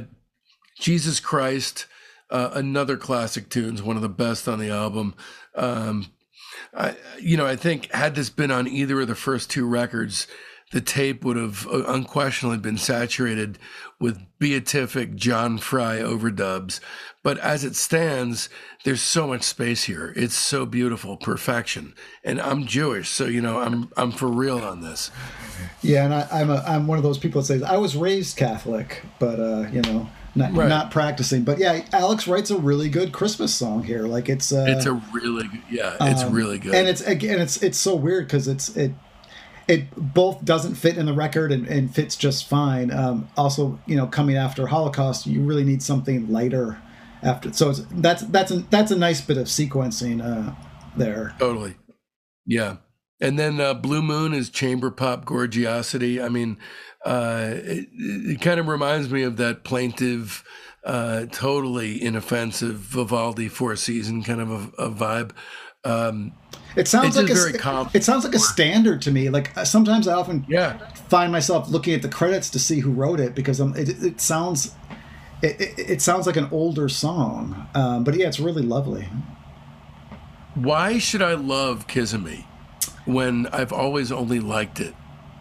Jesus 0.78 1.20
Christ, 1.20 1.86
uh, 2.30 2.50
another 2.52 2.96
classic 2.96 3.48
tunes, 3.48 3.80
one 3.80 3.96
of 3.96 4.02
the 4.02 4.08
best 4.08 4.48
on 4.48 4.58
the 4.58 4.70
album. 4.70 5.14
Um, 5.54 6.10
I, 6.74 6.94
you 7.20 7.36
know, 7.36 7.46
I 7.46 7.56
think 7.56 7.92
had 7.92 8.14
this 8.14 8.30
been 8.30 8.50
on 8.50 8.68
either 8.68 9.00
of 9.00 9.08
the 9.08 9.14
first 9.14 9.50
two 9.50 9.66
records, 9.66 10.26
the 10.70 10.80
tape 10.80 11.24
would 11.24 11.36
have 11.36 11.66
uh, 11.66 11.84
unquestionably 11.86 12.58
been 12.58 12.78
saturated 12.78 13.58
with 13.98 14.20
beatific 14.38 15.16
John 15.16 15.58
Fry 15.58 15.98
overdubs. 15.98 16.80
But 17.22 17.38
as 17.38 17.64
it 17.64 17.74
stands, 17.74 18.48
there's 18.84 19.02
so 19.02 19.26
much 19.26 19.42
space 19.42 19.84
here. 19.84 20.12
It's 20.16 20.34
so 20.34 20.64
beautiful, 20.64 21.16
perfection. 21.16 21.94
And 22.24 22.40
I'm 22.40 22.66
Jewish, 22.66 23.08
so 23.08 23.26
you 23.26 23.42
know, 23.42 23.58
I'm 23.58 23.90
I'm 23.96 24.12
for 24.12 24.28
real 24.28 24.58
on 24.58 24.80
this. 24.80 25.10
Yeah, 25.82 26.04
and 26.04 26.14
I, 26.14 26.40
am 26.40 26.50
a 26.50 26.62
I'm 26.66 26.86
one 26.86 26.98
of 26.98 27.04
those 27.04 27.18
people 27.18 27.40
that 27.40 27.46
says 27.46 27.62
I 27.62 27.76
was 27.76 27.96
raised 27.96 28.36
Catholic, 28.36 29.02
but 29.18 29.40
uh, 29.40 29.68
you 29.70 29.82
know, 29.82 30.08
not, 30.34 30.52
right. 30.54 30.68
not 30.68 30.90
practicing. 30.90 31.42
But 31.42 31.58
yeah, 31.58 31.84
Alex 31.92 32.28
writes 32.28 32.50
a 32.50 32.58
really 32.58 32.88
good 32.88 33.12
Christmas 33.12 33.54
song 33.54 33.82
here. 33.82 34.02
Like 34.02 34.28
it's 34.28 34.52
uh, 34.52 34.66
it's 34.68 34.86
a 34.86 34.94
really 35.12 35.48
yeah, 35.70 35.96
it's 36.00 36.22
um, 36.22 36.32
really 36.32 36.58
good. 36.58 36.74
And 36.74 36.88
it's 36.88 37.00
again, 37.00 37.40
it's 37.40 37.62
it's 37.62 37.78
so 37.78 37.94
weird 37.94 38.26
because 38.26 38.48
it's 38.48 38.76
it 38.76 38.92
it 39.68 39.94
both 39.96 40.44
doesn't 40.44 40.74
fit 40.74 40.96
in 40.96 41.06
the 41.06 41.12
record 41.12 41.52
and, 41.52 41.66
and 41.66 41.94
fits 41.94 42.16
just 42.16 42.48
fine. 42.48 42.90
Um, 42.90 43.28
also, 43.36 43.78
you 43.86 43.96
know, 43.96 44.06
coming 44.06 44.36
after 44.36 44.66
Holocaust, 44.66 45.26
you 45.26 45.42
really 45.42 45.64
need 45.64 45.82
something 45.82 46.30
lighter 46.30 46.80
after. 47.22 47.52
So 47.52 47.72
that's 47.72 48.22
that's 48.22 48.50
a, 48.50 48.58
that's 48.70 48.90
a 48.90 48.96
nice 48.96 49.20
bit 49.20 49.36
of 49.36 49.46
sequencing 49.46 50.22
uh, 50.24 50.54
there. 50.96 51.34
Totally, 51.38 51.76
yeah. 52.46 52.76
And 53.22 53.38
then 53.38 53.60
uh, 53.60 53.74
Blue 53.74 54.00
Moon 54.00 54.32
is 54.32 54.48
chamber 54.48 54.90
pop 54.90 55.26
gorgiosity. 55.26 56.24
I 56.24 56.28
mean, 56.28 56.56
uh, 57.04 57.50
it, 57.54 57.88
it 57.94 58.40
kind 58.40 58.60
of 58.60 58.68
reminds 58.68 59.10
me 59.10 59.22
of 59.22 59.36
that 59.38 59.64
plaintive, 59.64 60.44
uh, 60.84 61.26
totally 61.32 62.02
inoffensive 62.02 62.76
Vivaldi 62.76 63.48
Four 63.48 63.76
Season 63.76 64.22
kind 64.22 64.40
of 64.40 64.50
a, 64.50 64.84
a 64.84 64.90
vibe. 64.90 65.32
Um, 65.84 66.32
it 66.76 66.86
sounds 66.86 67.16
like 67.16 67.28
a, 67.30 67.90
it 67.94 68.04
sounds 68.04 68.24
like 68.24 68.34
a 68.34 68.38
standard 68.38 69.02
to 69.02 69.10
me. 69.10 69.28
Like 69.28 69.56
uh, 69.56 69.64
sometimes 69.64 70.06
I 70.06 70.14
often 70.14 70.44
yeah. 70.48 70.78
find 71.08 71.32
myself 71.32 71.68
looking 71.68 71.94
at 71.94 72.02
the 72.02 72.08
credits 72.08 72.50
to 72.50 72.58
see 72.58 72.80
who 72.80 72.92
wrote 72.92 73.18
it 73.18 73.34
because 73.34 73.60
it, 73.60 74.02
it, 74.04 74.20
sounds 74.20 74.74
it, 75.42 75.78
it, 75.78 76.02
sounds 76.02 76.26
like 76.26 76.36
an 76.36 76.48
older 76.52 76.88
song. 76.88 77.68
Um, 77.74 78.04
but 78.04 78.14
yeah, 78.14 78.28
it's 78.28 78.38
really 78.38 78.62
lovely. 78.62 79.08
Why 80.54 80.98
should 80.98 81.22
I 81.22 81.34
love 81.34 81.86
Kiss 81.86 82.12
Me 82.14 82.46
when 83.04 83.46
I've 83.48 83.72
always 83.72 84.12
only 84.12 84.38
liked 84.38 84.80
it? 84.80 84.94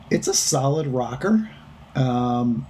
it's 0.10 0.28
a 0.28 0.34
solid 0.34 0.88
rocker. 0.88 1.50
Um, 1.96 2.66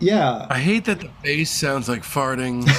yeah. 0.00 0.46
I 0.48 0.58
hate 0.58 0.86
that 0.86 1.00
the 1.00 1.10
bass 1.22 1.50
sounds 1.50 1.88
like 1.88 2.02
farting. 2.02 2.64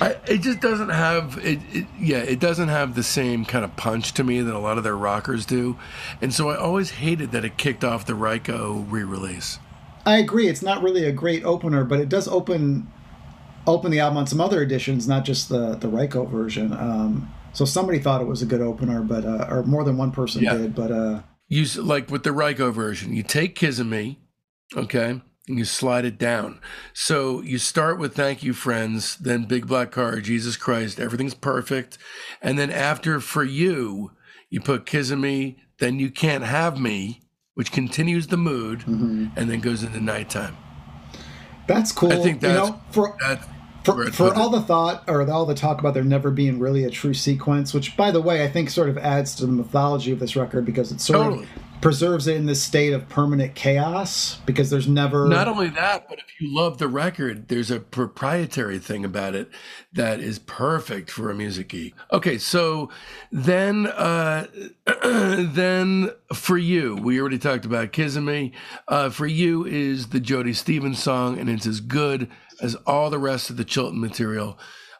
I, 0.00 0.16
it 0.26 0.38
just 0.38 0.60
doesn't 0.60 0.90
have 0.90 1.38
it, 1.38 1.60
it, 1.72 1.86
Yeah, 1.98 2.18
it 2.18 2.40
doesn't 2.40 2.68
have 2.68 2.94
the 2.94 3.02
same 3.02 3.44
kind 3.44 3.64
of 3.64 3.74
punch 3.76 4.12
to 4.14 4.24
me 4.24 4.40
that 4.40 4.54
a 4.54 4.58
lot 4.58 4.78
of 4.78 4.84
their 4.84 4.96
rockers 4.96 5.46
do, 5.46 5.76
and 6.20 6.32
so 6.32 6.50
I 6.50 6.56
always 6.56 6.90
hated 6.90 7.32
that 7.32 7.44
it 7.44 7.56
kicked 7.56 7.84
off 7.84 8.06
the 8.06 8.12
Ryko 8.12 8.86
re-release. 8.90 9.58
I 10.04 10.18
agree. 10.18 10.48
It's 10.48 10.62
not 10.62 10.82
really 10.82 11.04
a 11.04 11.12
great 11.12 11.44
opener, 11.44 11.84
but 11.84 12.00
it 12.00 12.08
does 12.08 12.28
open 12.28 12.90
open 13.66 13.90
the 13.90 14.00
album 14.00 14.16
on 14.18 14.26
some 14.26 14.40
other 14.40 14.62
editions, 14.62 15.06
not 15.08 15.24
just 15.24 15.48
the 15.48 15.74
the 15.74 15.88
Ryko 15.88 16.28
version. 16.28 16.72
Um, 16.72 17.32
so 17.52 17.64
somebody 17.64 17.98
thought 17.98 18.20
it 18.20 18.26
was 18.26 18.42
a 18.42 18.46
good 18.46 18.60
opener, 18.60 19.02
but 19.02 19.24
uh, 19.24 19.46
or 19.50 19.62
more 19.64 19.84
than 19.84 19.96
one 19.96 20.12
person 20.12 20.42
yeah. 20.42 20.54
did. 20.54 20.74
But 20.74 20.90
uh, 20.90 21.22
you 21.48 21.64
like 21.82 22.10
with 22.10 22.24
the 22.24 22.30
Ryko 22.30 22.72
version, 22.72 23.12
you 23.12 23.22
take 23.22 23.60
Me, 23.60 24.18
okay, 24.76 25.20
and 25.48 25.58
you 25.58 25.64
slide 25.64 26.04
it 26.04 26.18
down. 26.18 26.60
So 26.92 27.40
you 27.40 27.58
start 27.58 27.98
with 27.98 28.14
Thank 28.14 28.42
You 28.42 28.52
Friends, 28.52 29.16
then 29.16 29.44
Big 29.44 29.66
Black 29.66 29.90
Car, 29.90 30.20
Jesus 30.20 30.56
Christ, 30.56 31.00
everything's 31.00 31.34
perfect. 31.34 31.98
And 32.42 32.58
then 32.58 32.70
after 32.70 33.18
For 33.20 33.44
You, 33.44 34.12
you 34.50 34.60
put 34.60 34.92
Me, 34.92 35.58
then 35.78 35.98
You 35.98 36.10
Can't 36.10 36.44
Have 36.44 36.78
Me, 36.78 37.22
which 37.54 37.72
continues 37.72 38.28
the 38.28 38.36
mood, 38.36 38.80
mm-hmm. 38.80 39.28
and 39.36 39.50
then 39.50 39.60
goes 39.60 39.82
into 39.82 40.00
nighttime. 40.00 40.56
That's 41.66 41.92
cool. 41.92 42.12
I 42.12 42.16
think 42.16 42.40
that's, 42.40 42.68
you 42.68 42.74
know, 42.74 42.80
for, 42.92 43.16
that's 43.20 43.46
for, 43.84 44.10
for 44.12 44.34
all 44.34 44.50
the 44.50 44.60
thought 44.60 45.04
or 45.08 45.28
all 45.30 45.46
the 45.46 45.54
talk 45.54 45.80
about 45.80 45.94
there 45.94 46.04
never 46.04 46.30
being 46.30 46.58
really 46.58 46.84
a 46.84 46.90
true 46.90 47.14
sequence, 47.14 47.72
which 47.72 47.96
by 47.96 48.10
the 48.10 48.20
way 48.20 48.44
I 48.44 48.48
think 48.48 48.70
sort 48.70 48.88
of 48.88 48.98
adds 48.98 49.34
to 49.36 49.46
the 49.46 49.52
mythology 49.52 50.12
of 50.12 50.18
this 50.18 50.36
record 50.36 50.64
because 50.64 50.92
it 50.92 51.00
sort 51.00 51.20
totally. 51.20 51.44
of 51.44 51.50
preserves 51.80 52.26
it 52.26 52.36
in 52.36 52.46
this 52.46 52.60
state 52.60 52.92
of 52.92 53.08
permanent 53.08 53.54
chaos 53.54 54.40
because 54.46 54.70
there's 54.70 54.88
never 54.88 55.28
not 55.28 55.46
only 55.46 55.68
that 55.68 56.08
but 56.08 56.18
if 56.18 56.40
you 56.40 56.54
love 56.54 56.78
the 56.78 56.88
record 56.88 57.48
there's 57.48 57.70
a 57.70 57.78
proprietary 57.78 58.78
thing 58.78 59.04
about 59.04 59.34
it 59.34 59.48
that 59.92 60.18
is 60.18 60.38
perfect 60.40 61.10
for 61.10 61.30
a 61.30 61.34
music 61.34 61.68
geek 61.68 61.94
okay 62.12 62.36
so 62.36 62.90
then 63.30 63.86
uh 63.86 64.46
then 65.04 66.10
for 66.34 66.58
you 66.58 66.96
we 66.96 67.20
already 67.20 67.38
talked 67.38 67.64
about 67.64 67.92
kiss 67.92 68.16
me 68.16 68.52
uh 68.88 69.08
for 69.08 69.26
you 69.26 69.64
is 69.64 70.08
the 70.08 70.20
jody 70.20 70.52
stephens 70.52 71.00
song 71.00 71.38
and 71.38 71.48
it's 71.48 71.66
as 71.66 71.80
good 71.80 72.28
as 72.60 72.74
all 72.86 73.10
the 73.10 73.18
rest 73.18 73.50
of 73.50 73.56
the 73.56 73.64
chilton 73.64 74.00
material 74.00 74.58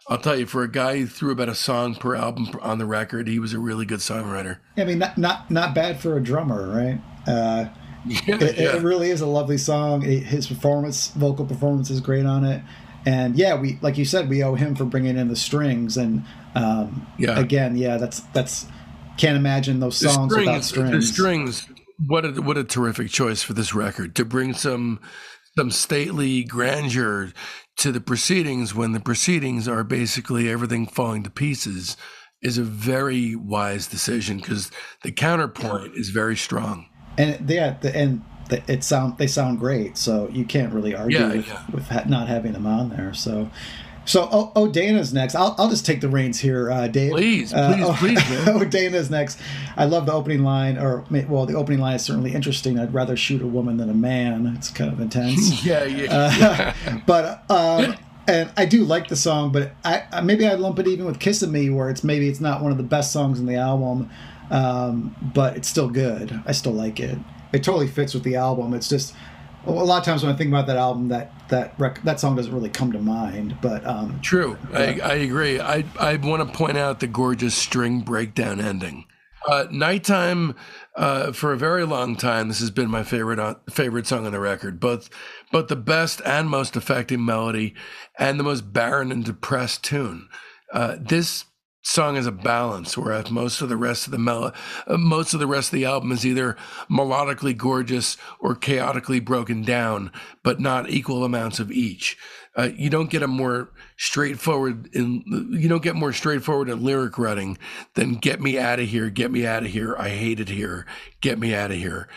I'll 0.08 0.18
tell 0.18 0.38
you, 0.38 0.46
for 0.46 0.62
a 0.62 0.70
guy 0.70 0.98
who 0.98 1.06
threw 1.06 1.32
about 1.32 1.50
a 1.50 1.54
song 1.54 1.94
per 1.94 2.16
album 2.16 2.48
on 2.62 2.78
the 2.78 2.86
record, 2.86 3.28
he 3.28 3.38
was 3.38 3.52
a 3.52 3.58
really 3.58 3.84
good 3.84 3.98
songwriter. 4.00 4.56
I 4.76 4.84
mean, 4.84 4.98
not 4.98 5.18
not, 5.18 5.50
not 5.50 5.74
bad 5.74 6.00
for 6.00 6.16
a 6.16 6.20
drummer, 6.20 6.66
right? 6.66 6.98
Uh, 7.26 7.68
yeah, 8.06 8.42
it, 8.42 8.58
yeah. 8.58 8.76
it, 8.76 8.82
really 8.82 9.10
is 9.10 9.20
a 9.20 9.26
lovely 9.26 9.58
song. 9.58 10.00
his 10.00 10.46
performance, 10.46 11.08
vocal 11.08 11.44
performance, 11.44 11.90
is 11.90 12.00
great 12.00 12.24
on 12.24 12.44
it. 12.44 12.62
And 13.04 13.36
yeah, 13.36 13.54
we 13.54 13.78
like 13.82 13.98
you 13.98 14.06
said, 14.06 14.30
we 14.30 14.42
owe 14.42 14.54
him 14.54 14.74
for 14.74 14.86
bringing 14.86 15.18
in 15.18 15.28
the 15.28 15.36
strings. 15.36 15.98
And 15.98 16.24
um, 16.54 17.06
yeah, 17.18 17.38
again, 17.38 17.76
yeah, 17.76 17.98
that's 17.98 18.20
that's 18.32 18.66
can't 19.18 19.36
imagine 19.36 19.78
those 19.80 19.98
songs 19.98 20.32
strings, 20.32 20.46
without 20.46 20.64
strings. 20.64 20.90
The 20.90 21.02
strings. 21.02 21.68
What 22.06 22.24
a 22.24 22.30
what 22.40 22.56
a 22.56 22.64
terrific 22.64 23.10
choice 23.10 23.42
for 23.42 23.52
this 23.52 23.74
record 23.74 24.14
to 24.16 24.24
bring 24.24 24.54
some 24.54 25.00
some 25.56 25.70
stately 25.70 26.44
grandeur 26.44 27.32
to 27.78 27.92
the 27.92 28.00
proceedings 28.00 28.74
when 28.74 28.92
the 28.92 29.00
proceedings 29.00 29.68
are 29.68 29.84
basically 29.84 30.50
everything 30.50 30.86
falling 30.86 31.22
to 31.22 31.30
pieces 31.30 31.96
is 32.42 32.58
a 32.58 32.62
very 32.62 33.34
wise 33.34 33.86
decision 33.86 34.38
because 34.38 34.70
the 35.02 35.12
counterpoint 35.12 35.92
is 35.94 36.10
very 36.10 36.36
strong. 36.36 36.86
And 37.16 37.48
yeah, 37.50 37.76
the, 37.80 37.96
and 37.96 38.24
the, 38.48 38.62
it 38.70 38.84
sound 38.84 39.18
they 39.18 39.26
sound 39.26 39.58
great, 39.58 39.96
so 39.96 40.28
you 40.32 40.44
can't 40.44 40.72
really 40.72 40.94
argue 40.94 41.18
yeah, 41.18 41.32
with, 41.32 41.48
yeah. 41.48 41.64
with 41.72 41.88
ha- 41.88 42.04
not 42.06 42.28
having 42.28 42.52
them 42.52 42.66
on 42.66 42.90
there. 42.90 43.12
So 43.12 43.50
so, 44.08 44.26
oh, 44.32 44.52
oh, 44.56 44.68
Dana's 44.68 45.12
next. 45.12 45.34
I'll, 45.34 45.54
I'll 45.58 45.68
just 45.68 45.84
take 45.84 46.00
the 46.00 46.08
reins 46.08 46.40
here, 46.40 46.70
uh, 46.70 46.88
Dave. 46.88 47.12
Please, 47.12 47.52
please, 47.52 47.54
uh, 47.54 47.94
please. 47.98 48.18
oh, 48.48 48.64
Dana's 48.64 49.10
next. 49.10 49.38
I 49.76 49.84
love 49.84 50.06
the 50.06 50.14
opening 50.14 50.42
line, 50.42 50.78
or 50.78 51.04
well, 51.10 51.44
the 51.44 51.54
opening 51.54 51.78
line 51.78 51.96
is 51.96 52.04
certainly 52.04 52.32
interesting. 52.32 52.78
I'd 52.78 52.94
rather 52.94 53.18
shoot 53.18 53.42
a 53.42 53.46
woman 53.46 53.76
than 53.76 53.90
a 53.90 53.94
man. 53.94 54.54
It's 54.56 54.70
kind 54.70 54.90
of 54.90 54.98
intense. 54.98 55.62
yeah, 55.64 55.84
yeah. 55.84 56.74
Uh, 56.86 57.00
but 57.06 57.44
um, 57.50 57.96
and 58.26 58.50
I 58.56 58.64
do 58.64 58.84
like 58.84 59.08
the 59.08 59.16
song, 59.16 59.52
but 59.52 59.72
I 59.84 60.22
maybe 60.22 60.46
I 60.46 60.54
lump 60.54 60.78
it 60.78 60.86
even 60.86 61.04
with 61.04 61.20
"Kiss 61.20 61.42
of 61.42 61.50
Me," 61.50 61.68
where 61.68 61.90
it's 61.90 62.02
maybe 62.02 62.30
it's 62.30 62.40
not 62.40 62.62
one 62.62 62.72
of 62.72 62.78
the 62.78 62.84
best 62.84 63.12
songs 63.12 63.38
in 63.38 63.44
the 63.44 63.56
album, 63.56 64.08
um, 64.50 65.14
but 65.34 65.54
it's 65.58 65.68
still 65.68 65.90
good. 65.90 66.42
I 66.46 66.52
still 66.52 66.72
like 66.72 66.98
it. 66.98 67.18
It 67.52 67.62
totally 67.62 67.88
fits 67.88 68.14
with 68.14 68.22
the 68.22 68.36
album. 68.36 68.72
It's 68.72 68.88
just 68.88 69.14
a 69.66 69.70
lot 69.70 69.98
of 69.98 70.04
times 70.04 70.22
when 70.22 70.32
I 70.32 70.36
think 70.36 70.48
about 70.48 70.66
that 70.66 70.76
album, 70.76 71.08
that 71.08 71.32
that 71.48 71.74
rec- 71.78 72.02
that 72.02 72.20
song 72.20 72.36
doesn't 72.36 72.52
really 72.52 72.70
come 72.70 72.92
to 72.92 72.98
mind. 72.98 73.56
But 73.60 73.86
um, 73.86 74.20
true, 74.22 74.56
I, 74.72 75.00
I 75.00 75.14
agree. 75.14 75.60
I 75.60 75.84
I 75.98 76.16
want 76.16 76.46
to 76.46 76.56
point 76.56 76.76
out 76.76 77.00
the 77.00 77.06
gorgeous 77.06 77.54
string 77.54 78.00
breakdown 78.00 78.60
ending. 78.60 79.06
Uh, 79.46 79.66
Nighttime, 79.70 80.54
uh, 80.96 81.32
for 81.32 81.52
a 81.52 81.56
very 81.56 81.86
long 81.86 82.16
time, 82.16 82.48
this 82.48 82.60
has 82.60 82.70
been 82.70 82.90
my 82.90 83.02
favorite 83.02 83.38
uh, 83.38 83.54
favorite 83.70 84.06
song 84.06 84.26
on 84.26 84.32
the 84.32 84.40
record. 84.40 84.80
Both 84.80 85.10
both 85.52 85.68
the 85.68 85.76
best 85.76 86.20
and 86.24 86.50
most 86.50 86.76
affecting 86.76 87.24
melody, 87.24 87.74
and 88.18 88.38
the 88.38 88.44
most 88.44 88.72
barren 88.72 89.12
and 89.12 89.24
depressed 89.24 89.84
tune. 89.84 90.28
Uh, 90.72 90.96
this 91.00 91.46
song 91.88 92.16
is 92.16 92.26
a 92.26 92.32
balance, 92.32 92.98
whereas 92.98 93.30
most 93.30 93.62
of 93.62 93.68
the 93.68 93.76
rest 93.76 94.06
of 94.06 94.10
the 94.10 94.18
mel- 94.18 94.52
uh, 94.86 94.96
most 94.98 95.32
of 95.32 95.40
the 95.40 95.46
rest 95.46 95.72
of 95.72 95.78
the 95.78 95.86
album 95.86 96.12
is 96.12 96.26
either 96.26 96.56
melodically 96.90 97.56
gorgeous 97.56 98.16
or 98.40 98.54
chaotically 98.54 99.20
broken 99.20 99.62
down, 99.62 100.12
but 100.42 100.60
not 100.60 100.90
equal 100.90 101.24
amounts 101.24 101.58
of 101.58 101.72
each. 101.72 102.18
Uh, 102.56 102.68
you 102.76 102.90
don't 102.90 103.10
get 103.10 103.22
a 103.22 103.26
more 103.26 103.70
straightforward 103.96 104.88
in 104.94 105.22
you 105.52 105.68
don't 105.68 105.82
get 105.82 105.94
more 105.94 106.12
straightforward 106.12 106.68
in 106.68 106.84
lyric 106.84 107.16
writing 107.18 107.56
than 107.94 108.14
"Get 108.14 108.40
me 108.40 108.58
out 108.58 108.80
of 108.80 108.88
here, 108.88 109.08
get 109.08 109.30
me 109.30 109.46
out 109.46 109.62
of 109.64 109.70
here, 109.70 109.96
I 109.98 110.10
hate 110.10 110.40
it 110.40 110.50
here, 110.50 110.84
get 111.22 111.38
me 111.38 111.54
out 111.54 111.70
of 111.70 111.78
here." 111.78 112.08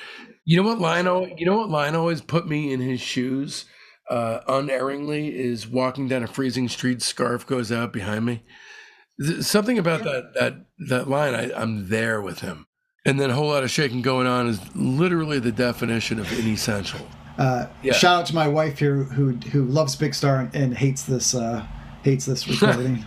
You 0.44 0.58
know 0.58 0.68
what 0.68 0.80
Lionel? 0.80 1.30
You 1.38 1.46
know 1.46 1.58
what 1.58 1.70
Lionel 1.70 2.02
always 2.02 2.22
put 2.22 2.48
me 2.48 2.74
in 2.74 2.82
his 2.82 3.00
shoes. 3.00 3.66
Uh, 4.10 4.42
unerringly 4.50 5.34
is 5.34 5.66
walking 5.66 6.10
down 6.10 6.24
a 6.24 6.28
freezing 6.28 6.68
street, 6.68 7.02
scarf 7.02 7.48
goes 7.48 7.72
out 7.72 7.94
behind 7.94 8.26
me. 8.26 8.44
Something 9.42 9.78
about 9.78 10.04
that 10.04 10.34
that 10.36 10.56
that 10.88 11.10
line, 11.10 11.36
I, 11.36 11.52
I'm 11.54 11.90
there 11.90 12.22
with 12.22 12.40
him. 12.40 12.66
And 13.06 13.20
then 13.20 13.32
a 13.32 13.34
whole 13.34 13.48
lot 13.48 13.64
of 13.64 13.72
shaking 13.72 14.02
going 14.02 14.28
on 14.28 14.48
is 14.48 14.60
literally 14.76 15.40
the 15.40 15.52
definition 15.52 16.20
of 16.20 16.32
inessential. 16.38 17.08
Uh, 17.38 17.68
yeah. 17.82 17.94
Shout 17.94 18.20
out 18.22 18.26
to 18.28 18.36
my 18.36 18.48
wife 18.48 18.78
here 18.78 19.04
who 19.04 19.32
who 19.32 19.66
loves 19.66 19.96
Big 19.96 20.14
Star 20.14 20.40
and, 20.40 20.56
and 20.56 20.78
hates 20.78 21.04
this 21.04 21.34
uh, 21.34 21.66
hates 22.04 22.26
this 22.26 22.48
recording. 22.62 23.06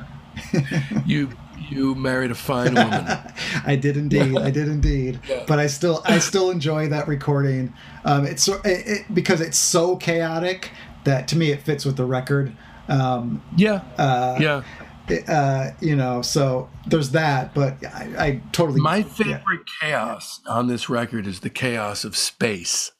you 1.07 1.31
you 1.69 1.95
married 1.95 2.31
a 2.31 2.35
fine 2.35 2.75
woman. 2.75 3.07
I 3.67 3.77
did 3.77 3.97
indeed. 3.97 4.37
I 4.37 4.51
did 4.51 4.69
indeed. 4.69 5.21
Yeah. 5.29 5.45
But 5.47 5.59
I 5.59 5.69
still 5.69 6.03
I 6.05 6.19
still 6.19 6.51
enjoy 6.51 6.89
that 6.89 7.07
recording. 7.07 7.73
Um, 8.05 8.25
it's 8.27 8.43
so 8.43 8.55
it, 8.65 8.87
it, 8.87 9.15
because 9.15 9.41
it's 9.41 9.59
so 9.59 9.97
chaotic 9.97 10.71
that 11.05 11.29
to 11.29 11.37
me 11.37 11.53
it 11.53 11.62
fits 11.62 11.85
with 11.85 11.97
the 11.97 12.05
record. 12.05 12.57
Um, 12.89 13.43
yeah. 13.57 13.83
Uh, 13.97 14.37
yeah 14.41 14.62
uh, 15.28 15.70
you 15.80 15.96
know, 15.96 16.22
so 16.22 16.68
there's 16.86 17.11
that, 17.11 17.55
but 17.55 17.84
I, 17.84 18.14
I 18.18 18.42
totally. 18.52 18.80
My 18.80 19.02
favorite 19.02 19.42
yeah. 19.82 19.88
chaos 19.88 20.40
on 20.46 20.66
this 20.66 20.88
record 20.88 21.26
is 21.26 21.40
the 21.40 21.50
chaos 21.50 22.05
of 22.05 22.16
space. 22.16 22.92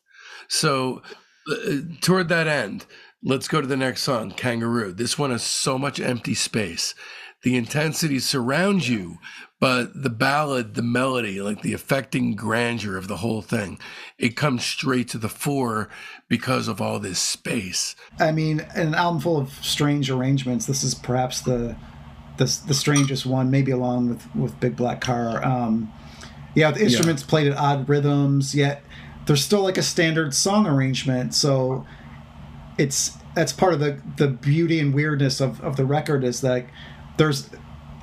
So, 0.49 1.03
uh, 1.51 1.79
toward 2.01 2.29
that 2.29 2.47
end, 2.47 2.87
let's 3.23 3.49
go 3.49 3.61
to 3.61 3.67
the 3.67 3.77
next 3.77 4.03
song, 4.03 4.31
Kangaroo. 4.33 4.93
This 4.93 5.19
one 5.19 5.31
has 5.31 5.43
so 5.43 5.79
much 5.79 5.99
empty 5.99 6.35
space. 6.35 6.95
The 7.43 7.57
intensity 7.57 8.21
surrounds 8.21 8.89
you, 8.89 9.19
but 9.61 10.03
the 10.03 10.11
ballad, 10.11 10.75
the 10.75 10.83
melody, 10.83 11.43
like 11.43 11.61
the 11.61 11.75
affecting 11.75 12.37
grandeur 12.37 12.97
of 12.97 13.07
the 13.07 13.19
whole 13.19 13.43
thing, 13.43 13.79
it 14.19 14.37
comes 14.37 14.65
straight 14.65 15.09
to 15.09 15.19
the 15.19 15.29
fore 15.29 15.91
because 16.29 16.69
of 16.69 16.81
all 16.81 16.99
this 16.99 17.19
space. 17.19 17.97
I 18.19 18.33
mean, 18.33 18.61
an 18.75 18.95
album 18.95 19.21
full 19.21 19.37
of 19.37 19.53
strange 19.63 20.11
arrangements. 20.11 20.65
This 20.65 20.83
is 20.85 20.95
perhaps 20.95 21.43
the 21.43 21.77
the 22.37 22.45
the 22.67 22.75
strangest 22.75 23.27
one, 23.27 23.51
maybe 23.51 23.71
along 23.71 24.09
with 24.09 24.35
with 24.35 24.59
Big 24.61 24.77
Black 24.77 25.01
Car. 25.01 25.45
Um, 25.45 25.93
yeah, 26.55 26.71
the 26.71 26.83
instruments 26.83 27.23
yeah. 27.23 27.29
played 27.29 27.47
at 27.49 27.57
odd 27.57 27.89
rhythms, 27.89 28.55
yet 28.55 28.83
there's 29.27 29.43
still 29.43 29.63
like 29.63 29.79
a 29.79 29.83
standard 29.83 30.35
song 30.35 30.67
arrangement. 30.67 31.35
So 31.35 31.87
it's 32.79 33.17
that's 33.35 33.53
part 33.53 33.75
of 33.75 33.81
the 33.81 34.01
the 34.17 34.29
beauty 34.29 34.81
and 34.81 34.95
weirdness 34.95 35.41
of 35.41 35.61
of 35.63 35.77
the 35.77 35.85
record 35.85 36.25
is 36.25 36.41
that 36.41 36.67
there's 37.17 37.51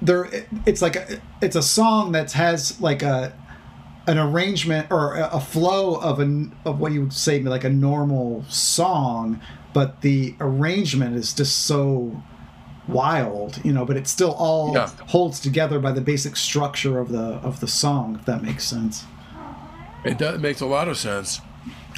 there 0.02 0.28
it's 0.66 0.82
like 0.82 0.96
a, 0.96 1.22
it's 1.42 1.56
a 1.56 1.62
song 1.62 2.12
that 2.14 2.32
has 2.34 2.80
like 2.82 3.04
a 3.04 3.38
an 4.08 4.18
arrangement 4.18 4.88
or 4.92 5.16
a 5.16 5.40
flow 5.40 5.96
of 5.96 6.20
an 6.20 6.56
of 6.66 6.80
what 6.80 6.92
you 6.92 7.02
would 7.02 7.14
say 7.14 7.40
like 7.42 7.64
a 7.64 7.70
normal 7.70 8.44
song 8.50 9.40
but 9.74 10.02
the 10.02 10.36
arrangement 10.40 11.16
is 11.16 11.34
just 11.34 11.66
so 11.66 12.22
wild, 12.92 13.64
you 13.64 13.74
know, 13.74 13.86
but 13.86 13.98
it 13.98 14.08
still 14.08 14.32
all 14.34 14.74
yeah. 14.74 14.90
holds 15.08 15.40
together 15.40 15.80
by 15.80 15.92
the 15.92 16.02
basic 16.02 16.36
structure 16.36 17.00
of 17.00 17.10
the 17.10 17.40
of 17.44 17.60
the 17.60 17.68
song, 17.68 18.16
if 18.16 18.26
that 18.26 18.44
makes 18.44 18.64
sense. 18.64 19.06
It 20.04 20.18
does, 20.18 20.36
it 20.36 20.42
makes 20.42 20.62
a 20.62 20.66
lot 20.66 20.88
of 20.88 20.98
sense 20.98 21.42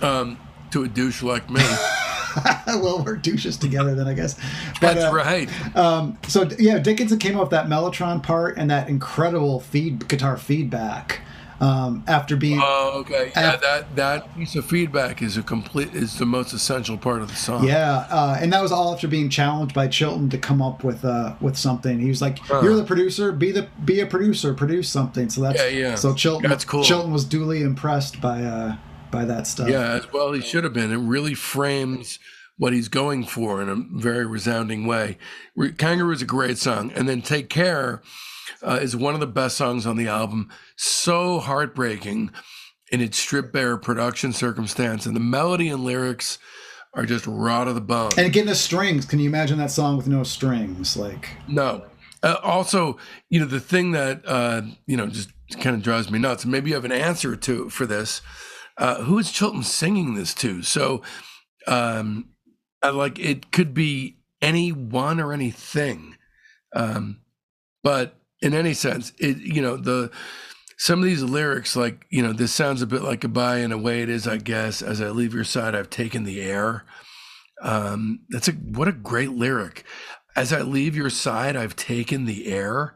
um, 0.01 0.37
to 0.71 0.83
a 0.83 0.87
douche 0.87 1.23
like 1.23 1.49
me. 1.49 1.61
well, 2.67 3.03
we're 3.03 3.15
douches 3.15 3.57
together 3.57 3.95
then, 3.95 4.07
I 4.07 4.13
guess. 4.13 4.35
But, 4.81 4.95
That's 4.95 5.05
uh, 5.05 5.15
right. 5.15 5.77
Um, 5.77 6.17
so 6.27 6.49
yeah, 6.59 6.77
Dickinson 6.79 7.17
came 7.17 7.35
up 7.35 7.43
with 7.43 7.51
that 7.51 7.67
Mellotron 7.67 8.21
part 8.21 8.57
and 8.57 8.69
that 8.69 8.89
incredible 8.89 9.61
feed 9.61 10.09
guitar 10.09 10.35
feedback 10.35 11.21
um, 11.63 12.03
after 12.07 12.35
being. 12.35 12.59
Oh, 12.61 12.91
okay. 13.01 13.31
Yeah, 13.35 13.55
that 13.55 13.95
that 13.95 14.35
piece 14.35 14.55
of 14.55 14.65
feedback 14.65 15.21
is 15.21 15.37
a 15.37 15.43
complete 15.43 15.93
is 15.93 16.17
the 16.17 16.25
most 16.25 16.53
essential 16.53 16.97
part 16.97 17.21
of 17.21 17.29
the 17.29 17.35
song. 17.35 17.65
Yeah, 17.65 18.05
uh, 18.09 18.37
and 18.39 18.51
that 18.51 18.61
was 18.61 18.71
all 18.71 18.93
after 18.93 19.07
being 19.07 19.29
challenged 19.29 19.73
by 19.73 19.87
Chilton 19.87 20.29
to 20.31 20.37
come 20.37 20.61
up 20.61 20.83
with 20.83 21.05
uh 21.05 21.35
with 21.39 21.57
something. 21.57 21.99
He 21.99 22.09
was 22.09 22.21
like, 22.21 22.39
uh, 22.51 22.61
"You're 22.61 22.75
the 22.75 22.83
producer. 22.83 23.31
Be 23.31 23.51
the 23.51 23.67
be 23.85 24.01
a 24.01 24.05
producer. 24.05 24.53
Produce 24.53 24.89
something." 24.89 25.29
So 25.29 25.41
that's 25.41 25.61
yeah, 25.61 25.67
yeah. 25.67 25.95
So 25.95 26.13
Chilton, 26.13 26.49
that's 26.49 26.65
cool. 26.65 26.83
Chilton 26.83 27.13
was 27.13 27.23
duly 27.23 27.61
impressed 27.61 28.19
by 28.19 28.43
uh 28.43 28.75
by 29.11 29.23
that 29.25 29.47
stuff. 29.47 29.69
Yeah, 29.69 30.01
well, 30.11 30.33
he 30.33 30.41
should 30.41 30.63
have 30.65 30.73
been. 30.73 30.91
It 30.91 30.97
really 30.97 31.33
frames 31.33 32.19
what 32.57 32.73
he's 32.73 32.87
going 32.87 33.25
for 33.25 33.61
in 33.61 33.69
a 33.69 33.75
very 33.99 34.25
resounding 34.25 34.85
way. 34.85 35.17
Kangaroo 35.77 36.11
is 36.11 36.21
a 36.21 36.25
great 36.25 36.57
song, 36.57 36.91
and 36.91 37.07
then 37.07 37.21
Take 37.21 37.49
Care 37.49 38.01
uh, 38.63 38.79
is 38.81 38.95
one 38.95 39.13
of 39.13 39.19
the 39.19 39.27
best 39.27 39.57
songs 39.57 39.85
on 39.85 39.97
the 39.97 40.07
album. 40.07 40.49
So 40.75 41.39
heartbreaking 41.39 42.31
in 42.91 43.01
its 43.01 43.17
strip 43.17 43.51
bare 43.51 43.77
production 43.77 44.33
circumstance, 44.33 45.05
and 45.05 45.15
the 45.15 45.19
melody 45.19 45.69
and 45.69 45.83
lyrics 45.83 46.39
are 46.93 47.05
just 47.05 47.25
raw 47.25 47.63
to 47.63 47.73
the 47.73 47.81
bone. 47.81 48.11
And 48.17 48.27
again, 48.27 48.45
the 48.45 48.55
strings. 48.55 49.05
Can 49.05 49.19
you 49.19 49.27
imagine 49.27 49.57
that 49.57 49.71
song 49.71 49.97
with 49.97 50.07
no 50.07 50.23
strings? 50.23 50.95
Like 50.95 51.29
no. 51.47 51.85
Uh, 52.21 52.37
also, 52.41 52.97
you 53.29 53.39
know, 53.39 53.45
the 53.45 53.59
thing 53.59 53.91
that 53.91 54.21
uh, 54.25 54.61
you 54.85 54.95
know 54.95 55.07
just 55.07 55.29
kind 55.59 55.75
of 55.75 55.83
drives 55.83 56.09
me 56.09 56.19
nuts. 56.19 56.45
Maybe 56.45 56.69
you 56.69 56.75
have 56.75 56.85
an 56.85 56.91
answer 56.91 57.35
to 57.35 57.69
for 57.69 57.85
this. 57.85 58.21
Uh, 58.77 59.03
who 59.03 59.19
is 59.19 59.31
Chilton 59.31 59.63
singing 59.63 60.15
this 60.15 60.33
to? 60.35 60.63
So, 60.63 61.03
um, 61.67 62.29
I 62.81 62.89
like 62.89 63.19
it 63.19 63.51
could 63.51 63.73
be 63.73 64.17
anyone 64.41 65.19
or 65.19 65.33
anything, 65.33 66.17
um, 66.75 67.21
but 67.83 68.19
in 68.43 68.53
any 68.53 68.73
sense. 68.73 69.13
It 69.17 69.37
you 69.37 69.61
know 69.61 69.77
the 69.77 70.11
some 70.77 70.99
of 70.99 71.05
these 71.05 71.23
lyrics 71.23 71.75
like 71.75 72.05
you 72.09 72.21
know 72.21 72.33
this 72.33 72.51
sounds 72.51 72.81
a 72.81 72.87
bit 72.87 73.01
like 73.01 73.21
goodbye 73.21 73.59
in 73.59 73.71
a 73.71 73.77
way 73.77 74.01
it 74.01 74.09
is 74.09 74.27
I 74.27 74.37
guess 74.37 74.81
as 74.81 75.01
I 75.01 75.09
leave 75.09 75.33
your 75.33 75.45
side 75.45 75.73
I've 75.73 75.89
taken 75.89 76.25
the 76.25 76.41
air. 76.41 76.83
Um, 77.61 78.19
that's 78.29 78.49
a 78.49 78.51
what 78.51 78.89
a 78.89 78.91
great 78.91 79.31
lyric. 79.31 79.85
As 80.35 80.51
I 80.51 80.61
leave 80.61 80.95
your 80.95 81.09
side 81.09 81.55
I've 81.55 81.75
taken 81.75 82.25
the 82.25 82.47
air. 82.47 82.95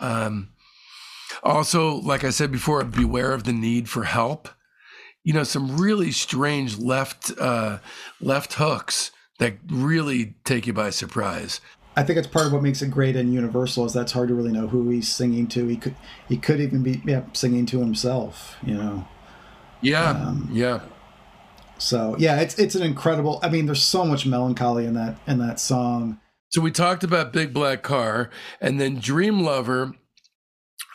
Um, 0.00 0.50
also, 1.42 1.96
like 1.96 2.24
I 2.24 2.30
said 2.30 2.50
before, 2.50 2.82
beware 2.84 3.32
of 3.32 3.44
the 3.44 3.52
need 3.52 3.88
for 3.88 4.04
help. 4.04 4.48
You 5.22 5.34
know, 5.34 5.42
some 5.42 5.76
really 5.76 6.12
strange 6.12 6.78
left 6.78 7.32
uh, 7.38 7.78
left 8.20 8.54
hooks 8.54 9.10
that 9.38 9.58
really 9.68 10.34
take 10.44 10.66
you 10.66 10.72
by 10.72 10.90
surprise. 10.90 11.60
I 11.96 12.02
think 12.02 12.18
it's 12.18 12.28
part 12.28 12.46
of 12.46 12.52
what 12.52 12.62
makes 12.62 12.82
it 12.82 12.90
great 12.90 13.16
and 13.16 13.32
universal 13.32 13.86
is 13.86 13.94
that's 13.94 14.12
hard 14.12 14.28
to 14.28 14.34
really 14.34 14.52
know 14.52 14.66
who 14.66 14.90
he's 14.90 15.10
singing 15.10 15.46
to. 15.48 15.66
He 15.66 15.76
could 15.76 15.96
he 16.28 16.36
could 16.36 16.60
even 16.60 16.82
be 16.82 17.00
yeah, 17.06 17.22
singing 17.32 17.64
to 17.66 17.80
himself, 17.80 18.56
you 18.62 18.74
know. 18.74 19.08
Yeah. 19.80 20.10
Um, 20.10 20.48
yeah. 20.52 20.80
So 21.78 22.14
yeah, 22.18 22.40
it's 22.40 22.58
it's 22.58 22.74
an 22.74 22.82
incredible. 22.82 23.40
I 23.42 23.48
mean, 23.48 23.66
there's 23.66 23.82
so 23.82 24.04
much 24.04 24.26
melancholy 24.26 24.84
in 24.84 24.94
that 24.94 25.16
in 25.26 25.38
that 25.38 25.58
song. 25.58 26.20
So 26.50 26.60
we 26.60 26.70
talked 26.70 27.02
about 27.02 27.32
Big 27.32 27.52
Black 27.52 27.82
Car, 27.82 28.30
and 28.60 28.80
then 28.80 28.96
Dream 28.96 29.40
Lover, 29.40 29.94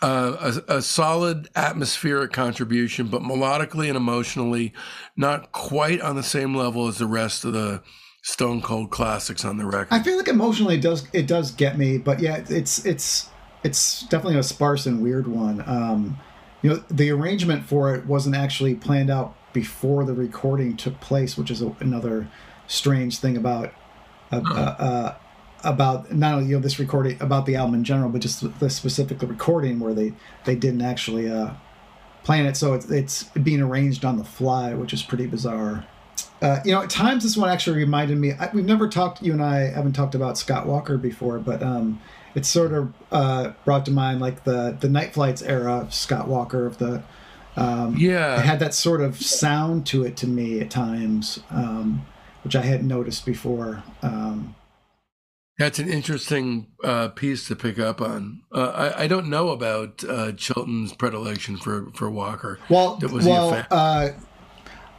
uh, 0.01 0.53
a, 0.67 0.77
a, 0.77 0.81
solid 0.81 1.49
atmospheric 1.55 2.31
contribution, 2.31 3.07
but 3.07 3.21
melodically 3.21 3.87
and 3.87 3.97
emotionally, 3.97 4.73
not 5.17 5.51
quite 5.51 5.99
on 6.01 6.15
the 6.15 6.23
same 6.23 6.55
level 6.55 6.87
as 6.87 6.97
the 6.97 7.05
rest 7.05 7.43
of 7.43 7.53
the 7.53 7.83
stone 8.21 8.61
cold 8.61 8.89
classics 8.89 9.43
on 9.43 9.57
the 9.57 9.65
record. 9.65 9.87
I 9.91 10.01
feel 10.01 10.17
like 10.17 10.27
emotionally 10.27 10.75
it 10.75 10.81
does 10.81 11.07
it 11.13 11.27
does 11.27 11.51
get 11.51 11.77
me, 11.77 11.97
but 11.97 12.19
yeah, 12.19 12.43
it's 12.49 12.85
it's 12.85 13.29
it's 13.63 14.01
definitely 14.03 14.39
a 14.39 14.43
sparse 14.43 14.85
and 14.85 15.01
weird 15.01 15.27
one. 15.27 15.63
Um, 15.67 16.19
you 16.61 16.69
know, 16.69 16.83
the 16.89 17.09
arrangement 17.11 17.65
for 17.65 17.95
it 17.95 18.05
wasn't 18.05 18.35
actually 18.35 18.75
planned 18.75 19.09
out 19.09 19.35
before 19.53 20.05
the 20.05 20.13
recording 20.13 20.77
took 20.77 20.99
place, 21.01 21.37
which 21.37 21.51
is 21.51 21.61
a, 21.61 21.75
another 21.79 22.27
strange 22.67 23.17
thing 23.17 23.35
about 23.35 23.73
uh, 24.31 24.41
uh, 24.45 24.75
uh, 24.79 25.15
about 25.63 26.13
not 26.13 26.35
only 26.35 26.49
you 26.49 26.55
know 26.55 26.61
this 26.61 26.79
recording 26.79 27.17
about 27.21 27.45
the 27.45 27.55
album 27.55 27.75
in 27.75 27.83
general, 27.83 28.09
but 28.09 28.21
just 28.21 28.59
the 28.59 28.69
specific 28.69 29.21
recording 29.21 29.79
where 29.79 29.93
they 29.93 30.13
they 30.45 30.55
didn't 30.55 30.81
actually 30.81 31.29
uh, 31.29 31.53
plan 32.23 32.45
it, 32.45 32.55
so 32.55 32.73
it's 32.73 32.89
it's 32.91 33.23
being 33.23 33.61
arranged 33.61 34.05
on 34.05 34.17
the 34.17 34.23
fly, 34.23 34.73
which 34.73 34.93
is 34.93 35.01
pretty 35.01 35.25
bizarre. 35.25 35.85
Uh, 36.41 36.59
you 36.65 36.71
know, 36.71 36.81
at 36.81 36.89
times 36.89 37.23
this 37.23 37.37
one 37.37 37.49
actually 37.49 37.77
reminded 37.77 38.17
me. 38.17 38.33
I, 38.33 38.49
we've 38.51 38.65
never 38.65 38.89
talked. 38.89 39.21
You 39.21 39.33
and 39.33 39.43
I 39.43 39.69
haven't 39.69 39.93
talked 39.93 40.15
about 40.15 40.37
Scott 40.37 40.65
Walker 40.65 40.97
before, 40.97 41.37
but 41.37 41.61
um, 41.61 42.01
it's 42.33 42.47
sort 42.47 42.73
of 42.73 42.93
uh, 43.11 43.51
brought 43.63 43.85
to 43.85 43.91
mind 43.91 44.21
like 44.21 44.43
the 44.43 44.75
the 44.79 44.89
Nite 44.89 45.13
Flights 45.13 45.43
era 45.43 45.77
of 45.77 45.93
Scott 45.93 46.27
Walker 46.27 46.65
of 46.65 46.79
the. 46.79 47.03
Um, 47.55 47.95
yeah, 47.97 48.39
it 48.39 48.45
had 48.45 48.59
that 48.59 48.73
sort 48.73 49.01
of 49.01 49.21
sound 49.21 49.85
to 49.87 50.03
it 50.03 50.17
to 50.17 50.27
me 50.27 50.61
at 50.61 50.71
times, 50.71 51.41
um, 51.51 52.05
which 52.43 52.55
I 52.55 52.61
hadn't 52.61 52.87
noticed 52.87 53.25
before. 53.25 53.83
Um, 54.01 54.55
That's 55.59 55.77
an 55.77 55.89
interesting 55.89 56.67
uh, 56.83 57.09
piece 57.09 57.47
to 57.49 57.55
pick 57.55 57.77
up 57.77 58.01
on. 58.01 58.41
Uh, 58.53 58.93
I, 58.95 59.03
I, 59.03 59.07
don't 59.07 59.27
know 59.27 59.49
about 59.49 60.01
uh, 60.05 60.31
Chilton's 60.31 60.93
predilection 60.93 61.57
for, 61.57 61.91
for 61.93 62.09
Walker. 62.09 62.57
Well, 62.69 62.97
was 63.01 63.25
well, 63.25 63.65
uh, 63.69 64.11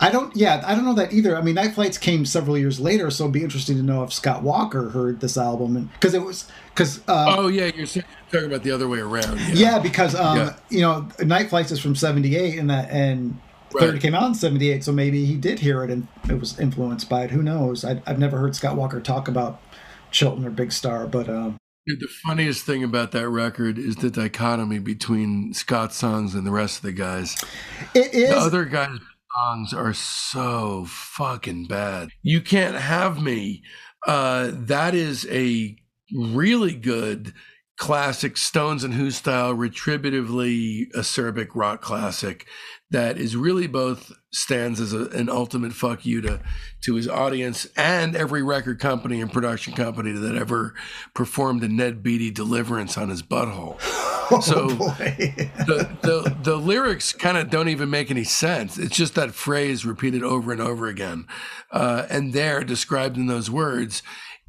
I 0.03 0.11
don't. 0.11 0.35
Yeah, 0.37 0.63
I 0.67 0.75
don't 0.75 0.85
know 0.85 0.95
that 0.95 1.13
either. 1.13 1.37
I 1.37 1.43
mean, 1.43 1.55
Nite 1.55 1.75
Flights 1.75 1.97
came 1.97 2.27
several 2.27 2.59
years 2.59 2.81
later, 2.81 3.09
so 3.09 3.25
it'd 3.25 3.33
be 3.33 3.45
interesting 3.45 3.77
to 3.77 3.85
know 3.85 4.03
if 4.03 4.13
Scott 4.13 4.43
Walker 4.43 4.89
heard 4.89 5.21
this 5.21 5.39
album, 5.39 5.77
and 5.77 5.93
because 5.93 6.13
it 6.13 6.23
was 6.23 6.51
because. 6.75 6.99
Uh, 7.07 7.37
oh 7.39 7.47
yeah, 7.47 7.67
you're 7.67 7.87
talking 7.87 8.47
about 8.47 8.65
the 8.65 8.73
other 8.73 8.89
way 8.89 8.99
around. 8.99 9.39
Yeah, 9.39 9.55
yeah 9.55 9.79
because 9.79 10.17
um, 10.17 10.39
yeah. 10.39 10.57
you 10.71 10.81
know, 10.81 11.09
Nite 11.21 11.51
Flights 11.51 11.71
is 11.71 11.79
from 11.79 11.95
'78, 11.95 12.59
and 12.59 12.69
that 12.69 12.91
and 12.91 13.41
right. 13.73 13.81
Third 13.81 14.01
came 14.01 14.15
out 14.15 14.27
in 14.27 14.35
'78, 14.35 14.83
so 14.83 14.91
maybe 14.91 15.25
he 15.25 15.37
did 15.37 15.61
hear 15.61 15.85
it 15.85 15.91
and 15.91 16.09
it 16.29 16.41
was 16.41 16.59
influenced 16.59 17.09
by 17.09 17.23
it. 17.23 17.31
Who 17.31 17.43
knows? 17.43 17.85
I, 17.85 18.03
have 18.05 18.19
never 18.19 18.39
heard 18.39 18.57
Scott 18.57 18.75
Walker 18.75 19.01
talk 19.01 19.29
about 19.29 19.63
Chilton 20.11 20.45
or 20.45 20.51
Big 20.51 20.73
Star, 20.73 21.07
but. 21.07 21.29
Um, 21.29 21.57
the 21.85 22.09
funniest 22.25 22.65
thing 22.65 22.85
about 22.85 23.11
that 23.11 23.29
record 23.29 23.77
is 23.77 23.97
the 23.97 24.09
dichotomy 24.09 24.79
between 24.79 25.53
Scott's 25.53 25.97
songs 25.97 26.33
and 26.33 26.47
the 26.47 26.53
rest 26.53 26.77
of 26.77 26.83
the 26.83 26.93
guys. 26.93 27.45
It 27.93 28.15
is. 28.15 28.31
The 28.31 28.37
other 28.37 28.65
guys 28.67 29.01
songs 29.39 29.73
are 29.73 29.95
so 29.95 30.85
fucking 30.87 31.67
bad. 31.67 32.11
You 32.23 32.41
can't 32.41 32.77
have 32.77 33.23
me. 33.23 33.63
Uh, 34.07 34.51
that 34.53 34.95
is 34.95 35.27
a 35.31 35.77
really 36.15 36.75
good 36.75 37.33
classic 37.79 38.37
Stones 38.37 38.85
and 38.85 38.95
Who 38.95 39.11
style, 39.11 39.55
retributively 39.55 40.91
acerbic 40.95 41.49
rock 41.55 41.81
classic 41.81 42.47
that 42.91 43.19
is 43.19 43.37
really 43.37 43.67
both 43.67 44.13
stands 44.33 44.81
as 44.81 44.93
a, 44.93 45.09
an 45.11 45.29
ultimate 45.29 45.73
fuck 45.73 46.07
you 46.07 46.21
to 46.23 46.41
to 46.81 46.95
his 46.95 47.07
audience 47.07 47.67
and 47.77 48.17
every 48.17 48.43
record 48.43 48.81
company 48.81 49.21
and 49.21 49.33
production 49.33 49.75
company 49.75 50.13
that 50.13 50.35
ever 50.35 50.75
performed 51.15 51.63
a 51.63 51.69
Ned 51.69 52.03
Beatty 52.03 52.31
deliverance 52.31 52.97
on 52.97 53.09
his 53.09 53.23
butthole. 53.23 53.79
Oh, 54.31 54.41
so 54.41 54.67
the, 54.69 55.91
the 56.01 56.37
the 56.43 56.57
lyrics 56.57 57.13
kind 57.13 57.37
of 57.37 57.51
don't 57.51 57.69
even 57.69 57.91
make 57.91 58.11
any 58.11 58.25
sense. 58.25 58.79
It's 58.79 58.97
just 58.97 59.15
that 59.17 59.35
phrase 59.35 59.85
repeated 59.85 60.23
over 60.23 60.53
and 60.53 60.61
over 60.61 60.87
again, 60.87 61.27
uh, 61.71 62.07
and 62.09 62.33
there 62.33 62.65
described 62.65 63.19
in 63.19 63.27
those 63.27 63.51
words 63.51 64.03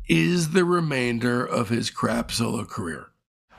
is 0.08 0.52
the 0.52 0.64
remainder 0.64 1.44
of 1.44 1.68
his 1.68 1.90
crap 1.90 2.32
solo 2.32 2.64
career. 2.64 3.08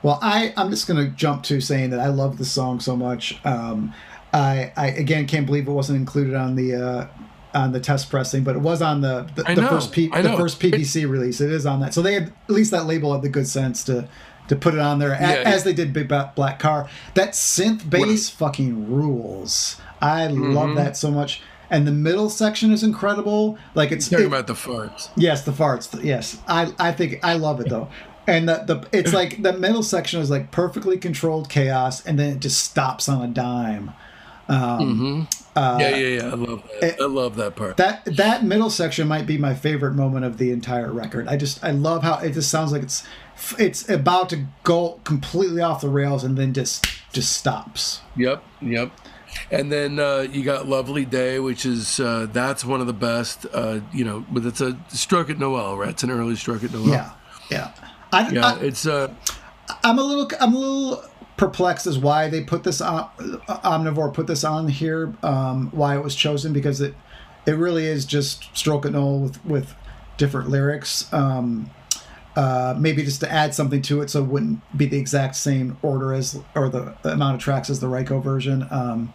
Well, 0.01 0.17
I 0.21 0.53
I'm 0.57 0.71
just 0.71 0.87
gonna 0.87 1.09
jump 1.09 1.43
to 1.43 1.61
saying 1.61 1.91
that 1.91 1.99
I 1.99 2.07
love 2.07 2.39
the 2.39 2.45
song 2.45 2.79
so 2.79 2.95
much. 2.95 3.39
Um, 3.45 3.93
I 4.35 4.73
I 4.75 4.87
again 4.87 5.27
can't 5.27 5.45
believe 5.45 5.67
it 5.67 5.71
wasn't 5.71 5.99
included 5.99 6.35
on 6.35 6.55
the. 6.55 6.75
Uh, 6.75 7.07
on 7.53 7.71
the 7.71 7.79
test 7.79 8.09
pressing, 8.09 8.43
but 8.43 8.53
it 8.57 8.59
was 8.59 8.81
on 8.81 8.99
the 8.99 9.25
the, 9.35 9.43
the 9.43 9.65
first 9.65 9.93
P, 9.93 10.09
the 10.09 10.35
first 10.35 10.59
PVC 10.59 11.09
release. 11.09 11.39
It 11.39 11.49
is 11.49 11.65
on 11.65 11.79
that, 11.79 11.93
so 11.93 12.01
they 12.01 12.13
had 12.13 12.23
at 12.23 12.49
least 12.49 12.71
that 12.71 12.85
label 12.85 13.13
had 13.13 13.21
the 13.21 13.29
good 13.29 13.47
sense 13.47 13.81
to 13.85 14.09
to 14.49 14.55
put 14.55 14.73
it 14.73 14.79
on 14.79 14.99
there 14.99 15.09
yeah, 15.09 15.41
as, 15.45 15.63
they 15.63 15.73
did 15.73 15.93
Big 15.93 16.07
Black 16.07 16.59
Car. 16.59 16.89
That 17.15 17.31
synth 17.31 17.89
bass 17.89 18.29
fucking 18.29 18.93
rules. 18.93 19.79
I 20.01 20.27
mm-hmm. 20.27 20.51
love 20.51 20.75
that 20.75 20.97
so 20.97 21.09
much. 21.09 21.41
And 21.69 21.87
the 21.87 21.91
middle 21.91 22.29
section 22.29 22.71
is 22.71 22.83
incredible. 22.83 23.57
Like 23.73 23.91
it's 23.91 24.11
You're 24.11 24.19
talking 24.19 24.33
it, 24.33 24.37
about 24.37 24.47
the 24.47 24.53
farts. 24.53 25.09
Yes, 25.15 25.43
the 25.43 25.51
farts. 25.51 26.03
Yes, 26.03 26.39
I 26.47 26.73
I 26.77 26.91
think 26.91 27.19
I 27.23 27.35
love 27.35 27.59
it 27.59 27.69
though. 27.69 27.89
And 28.27 28.49
the, 28.49 28.63
the 28.65 28.87
it's 28.91 29.13
like 29.21 29.41
the 29.41 29.53
middle 29.53 29.81
section 29.81 30.19
is 30.19 30.29
like 30.29 30.51
perfectly 30.51 30.97
controlled 30.97 31.49
chaos, 31.49 32.05
and 32.05 32.19
then 32.19 32.35
it 32.35 32.39
just 32.39 32.63
stops 32.63 33.09
on 33.09 33.23
a 33.23 33.27
dime. 33.27 33.93
Um, 34.47 35.27
mm-hmm. 35.27 35.57
uh, 35.57 35.77
yeah, 35.79 35.95
yeah, 35.95 36.21
yeah. 36.21 36.31
I 36.31 36.35
love 36.35 36.63
that. 36.63 36.83
It, 36.83 37.01
I 37.01 37.05
love 37.05 37.35
that 37.37 37.55
part. 37.55 37.77
That 37.77 38.05
that 38.05 38.43
middle 38.43 38.69
section 38.69 39.07
might 39.07 39.25
be 39.25 39.37
my 39.37 39.55
favorite 39.55 39.93
moment 39.93 40.25
of 40.25 40.37
the 40.37 40.51
entire 40.51 40.91
record. 40.91 41.27
I 41.27 41.37
just 41.37 41.63
I 41.63 41.71
love 41.71 42.03
how 42.03 42.19
it 42.19 42.33
just 42.33 42.51
sounds 42.51 42.71
like 42.71 42.83
it's 42.83 43.07
it's 43.57 43.89
about 43.89 44.29
to 44.29 44.45
go 44.63 44.99
completely 45.03 45.61
off 45.61 45.81
the 45.81 45.89
rails 45.89 46.23
and 46.23 46.37
then 46.37 46.53
just 46.53 46.85
just 47.11 47.35
stops. 47.35 48.01
Yep, 48.15 48.43
yep. 48.61 48.91
and 49.51 49.71
then 49.71 49.99
uh, 49.99 50.27
you 50.29 50.43
got 50.43 50.67
Lovely 50.67 51.05
Day, 51.05 51.39
which 51.39 51.65
is 51.65 51.99
uh, 51.99 52.27
that's 52.31 52.63
one 52.63 52.81
of 52.81 52.87
the 52.87 52.93
best. 52.93 53.45
Uh, 53.53 53.79
you 53.93 54.03
know, 54.03 54.25
but 54.29 54.45
it's 54.45 54.61
a 54.61 54.77
stroke 54.89 55.29
it 55.29 55.39
Noel, 55.39 55.77
right? 55.77 55.89
It's 55.89 56.03
an 56.03 56.11
early 56.11 56.35
stroke 56.35 56.63
it 56.63 56.71
Noel. 56.73 56.87
Yeah, 56.87 57.11
yeah. 57.49 57.71
I, 58.11 58.29
yeah, 58.29 58.45
I, 58.45 58.59
it's. 58.59 58.85
Uh, 58.85 59.13
I'm 59.83 59.97
a 59.97 60.03
little. 60.03 60.29
I'm 60.39 60.53
a 60.53 60.57
little 60.57 61.03
perplexed 61.37 61.87
as 61.87 61.97
why 61.97 62.29
they 62.29 62.41
put 62.41 62.63
this 62.63 62.81
on. 62.81 63.09
Omnivore 63.17 64.13
put 64.13 64.27
this 64.27 64.43
on 64.43 64.67
here. 64.67 65.13
Um, 65.23 65.69
why 65.71 65.95
it 65.95 66.03
was 66.03 66.15
chosen 66.15 66.53
because 66.53 66.81
it 66.81 66.95
it 67.45 67.53
really 67.53 67.85
is 67.85 68.05
just 68.05 68.55
stroke 68.57 68.85
it 68.85 68.91
Noel 68.91 69.19
with 69.19 69.45
with 69.45 69.75
different 70.17 70.49
lyrics. 70.49 71.11
Um, 71.13 71.69
uh, 72.35 72.75
maybe 72.77 73.03
just 73.03 73.21
to 73.21 73.31
add 73.31 73.55
something 73.55 73.81
to 73.81 74.01
it 74.01 74.09
so 74.09 74.21
it 74.21 74.27
wouldn't 74.27 74.59
be 74.77 74.85
the 74.85 74.97
exact 74.97 75.37
same 75.37 75.77
order 75.81 76.13
as 76.13 76.37
or 76.53 76.67
the, 76.67 76.93
the 77.01 77.13
amount 77.13 77.35
of 77.35 77.41
tracks 77.41 77.69
as 77.69 77.79
the 77.79 77.87
Ryko 77.87 78.21
version. 78.21 78.67
Um, 78.69 79.13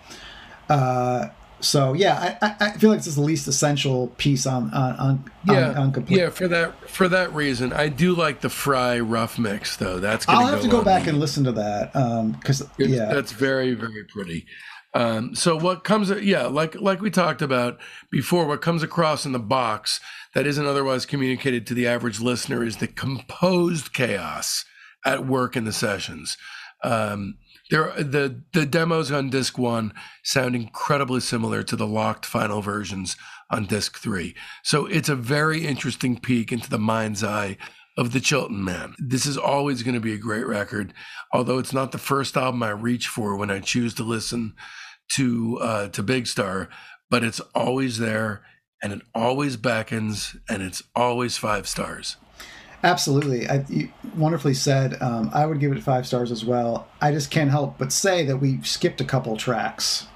uh, 0.71 1.27
so 1.61 1.93
yeah, 1.93 2.39
I, 2.43 2.55
I 2.61 2.71
feel 2.73 2.91
like 2.91 3.01
this 3.01 3.07
is 3.07 3.17
the 3.17 3.23
least 3.23 3.47
essential 3.49 4.09
piece 4.19 4.47
on 4.47 4.73
on 4.73 4.97
on, 4.97 5.31
yeah, 5.47 5.71
on, 5.71 5.77
on 5.77 5.93
complete. 5.93 6.19
Yeah, 6.19 6.31
for 6.31 6.49
that 6.49 6.89
for 6.89 7.09
that 7.09 7.33
reason, 7.35 7.73
I 7.73 7.89
do 7.89 8.15
like 8.15 8.41
the 8.41 8.51
Fry 8.51 8.99
rough 9.01 9.39
mix 9.39 9.77
though. 9.77 9.99
That's 9.99 10.29
I'll 10.29 10.47
have 10.47 10.61
go 10.61 10.65
to 10.65 10.71
go 10.71 10.85
back 10.85 11.05
the, 11.05 11.11
and 11.11 11.21
listen 11.21 11.45
to 11.45 11.53
that 11.53 11.93
because 12.39 12.63
um, 12.63 12.69
yeah, 12.79 13.13
that's 13.13 13.33
very 13.33 13.75
very 13.75 14.05
pretty. 14.05 14.47
Um, 14.93 15.35
so 15.37 15.57
what 15.57 15.85
comes, 15.85 16.11
yeah, 16.11 16.47
like 16.47 16.75
like 16.75 17.01
we 17.01 17.11
talked 17.11 17.43
about 17.43 17.79
before, 18.11 18.47
what 18.47 18.61
comes 18.61 18.83
across 18.83 19.25
in 19.25 19.33
the 19.33 19.39
box 19.39 20.01
that 20.35 20.47
isn't 20.47 20.67
otherwise 20.67 21.07
communicated 21.07 21.67
to 21.67 21.75
the 21.75 21.87
average 21.87 22.21
listener 22.21 22.65
is 22.65 22.79
the 22.79 22.89
composed 22.89 23.93
chaos 23.93 24.65
at 25.05 25.27
work 25.27 25.57
in 25.57 25.65
the 25.65 25.73
sessions. 25.73 26.37
Um, 26.83 27.37
there, 27.71 27.93
the 27.97 28.43
the 28.53 28.67
demos 28.67 29.11
on 29.11 29.31
disc 29.31 29.59
one 29.59 29.93
sound 30.25 30.55
incredibly 30.55 31.21
similar 31.21 31.63
to 31.63 31.77
the 31.77 31.87
locked 31.87 32.27
final 32.27 32.63
versions 32.63 33.17
on 33.51 33.67
disc 33.67 33.99
three. 33.99 34.35
So 34.63 34.87
it's 34.87 35.09
a 35.09 35.17
very 35.17 35.67
interesting 35.67 36.19
peek 36.19 36.53
into 36.53 36.71
the 36.71 36.79
mind's 36.79 37.25
eye 37.25 37.57
of 37.97 38.13
the 38.13 38.21
Chilton 38.21 38.65
Man. 38.65 38.95
This 38.99 39.27
is 39.27 39.37
always 39.37 39.83
going 39.83 39.95
to 39.95 40.01
be 40.01 40.15
a 40.15 40.19
great 40.19 40.47
record, 40.47 40.95
although 41.33 41.59
it's 41.59 41.73
not 41.73 41.93
the 41.93 41.99
first 41.99 42.37
album 42.37 42.63
I 42.63 42.71
reach 42.71 43.09
for 43.09 43.37
when 43.37 43.51
I 43.51 43.61
choose 43.61 43.95
to 43.95 44.03
listen 44.03 44.55
to 45.15 45.59
uh, 45.61 45.89
to 45.89 46.03
Big 46.03 46.27
Star, 46.27 46.69
but 47.11 47.25
it's 47.25 47.41
always 47.55 47.99
there 47.99 48.43
and 48.83 48.93
it 48.93 49.03
always 49.15 49.57
beckons 49.57 50.37
and 50.49 50.63
it's 50.63 50.83
always 50.95 51.37
five 51.37 51.69
stars. 51.69 52.17
Absolutely. 52.83 53.49
I, 53.49 53.65
wonderfully 54.17 54.55
said. 54.55 55.01
Um, 55.03 55.31
I 55.35 55.47
would 55.47 55.61
give 55.61 55.73
it 55.73 55.83
five 55.83 56.07
stars 56.07 56.33
as 56.33 56.45
well. 56.45 56.89
I 57.01 57.13
just 57.13 57.31
can't 57.31 57.51
help 57.51 57.79
but 57.79 57.93
say 57.93 58.25
that 58.27 58.39
we 58.39 58.63
skipped 58.63 59.01
a 59.01 59.05
couple 59.05 59.37
tracks. 59.37 60.07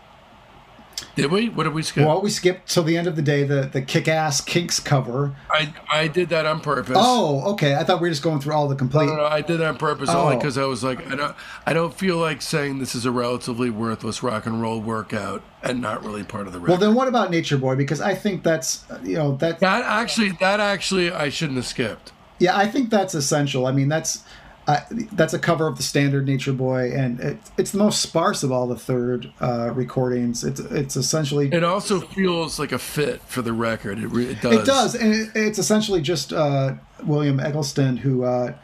Did 1.16 1.30
we? 1.30 1.48
What 1.48 1.64
did 1.64 1.74
we 1.74 1.82
skip? 1.82 2.06
Well, 2.06 2.20
we 2.20 2.30
skipped 2.30 2.68
till 2.68 2.82
the 2.82 2.96
end 2.96 3.06
of 3.06 3.14
the 3.14 3.22
day 3.22 3.44
the 3.44 3.62
the 3.62 3.82
kick 3.82 4.08
ass 4.08 4.40
Kinks 4.40 4.80
cover. 4.80 5.36
I 5.50 5.72
I 5.90 6.08
did 6.08 6.28
that 6.30 6.46
on 6.46 6.60
purpose. 6.60 6.96
Oh, 6.98 7.52
okay. 7.52 7.74
I 7.74 7.84
thought 7.84 8.00
we 8.00 8.08
were 8.08 8.12
just 8.12 8.22
going 8.22 8.40
through 8.40 8.54
all 8.54 8.68
the 8.68 8.74
complete. 8.74 9.06
No, 9.06 9.16
no, 9.16 9.22
no 9.22 9.26
I 9.26 9.40
did 9.40 9.58
that 9.58 9.68
on 9.68 9.76
purpose 9.76 10.08
oh. 10.10 10.24
only 10.24 10.36
because 10.36 10.58
I 10.58 10.64
was 10.64 10.82
like, 10.82 11.06
I 11.10 11.14
don't 11.14 11.36
I 11.66 11.72
don't 11.72 11.94
feel 11.94 12.16
like 12.16 12.42
saying 12.42 12.78
this 12.78 12.94
is 12.94 13.06
a 13.06 13.12
relatively 13.12 13.70
worthless 13.70 14.22
rock 14.22 14.46
and 14.46 14.60
roll 14.60 14.80
workout 14.80 15.42
and 15.62 15.80
not 15.80 16.04
really 16.04 16.24
part 16.24 16.46
of 16.46 16.52
the 16.52 16.58
record. 16.58 16.70
Well, 16.70 16.80
then 16.80 16.94
what 16.94 17.06
about 17.06 17.30
Nature 17.30 17.58
Boy? 17.58 17.76
Because 17.76 18.00
I 18.00 18.14
think 18.14 18.42
that's 18.42 18.84
you 19.04 19.14
know 19.14 19.36
that 19.36 19.60
that 19.60 19.84
actually 19.84 20.30
that 20.40 20.58
actually 20.58 21.12
I 21.12 21.28
shouldn't 21.28 21.56
have 21.56 21.66
skipped. 21.66 22.12
Yeah, 22.39 22.57
I 22.57 22.66
think 22.66 22.91
that's 22.91 23.14
essential. 23.14 23.66
I 23.66 23.72
mean, 23.72 23.89
that's 23.89 24.24
uh, 24.66 24.80
that's 25.12 25.35
a 25.35 25.39
cover 25.39 25.66
of 25.66 25.76
the 25.76 25.82
standard 25.82 26.26
Nature 26.26 26.53
Boy, 26.53 26.91
and 26.93 27.20
it, 27.20 27.39
it's 27.59 27.70
the 27.72 27.78
most 27.78 28.01
sparse 28.01 28.43
of 28.43 28.51
all 28.51 28.66
the 28.66 28.78
third 28.78 29.30
uh, 29.41 29.70
recordings. 29.74 30.43
It's 30.43 30.59
it's 30.59 30.97
essentially. 30.97 31.53
It 31.53 31.64
also 31.64 32.01
feels 32.01 32.59
like 32.59 32.72
a 32.72 32.78
fit 32.78 33.20
for 33.22 33.43
the 33.43 33.53
record. 33.53 33.99
It, 33.99 34.12
it 34.12 34.41
does. 34.41 34.55
It 34.55 34.64
does, 34.64 34.95
and 34.95 35.14
it, 35.14 35.30
it's 35.35 35.59
essentially 35.59 36.01
just 36.01 36.32
uh, 36.32 36.74
William 37.05 37.41
Eggleston 37.41 37.99
who 37.99 38.24
uh, 38.24 38.55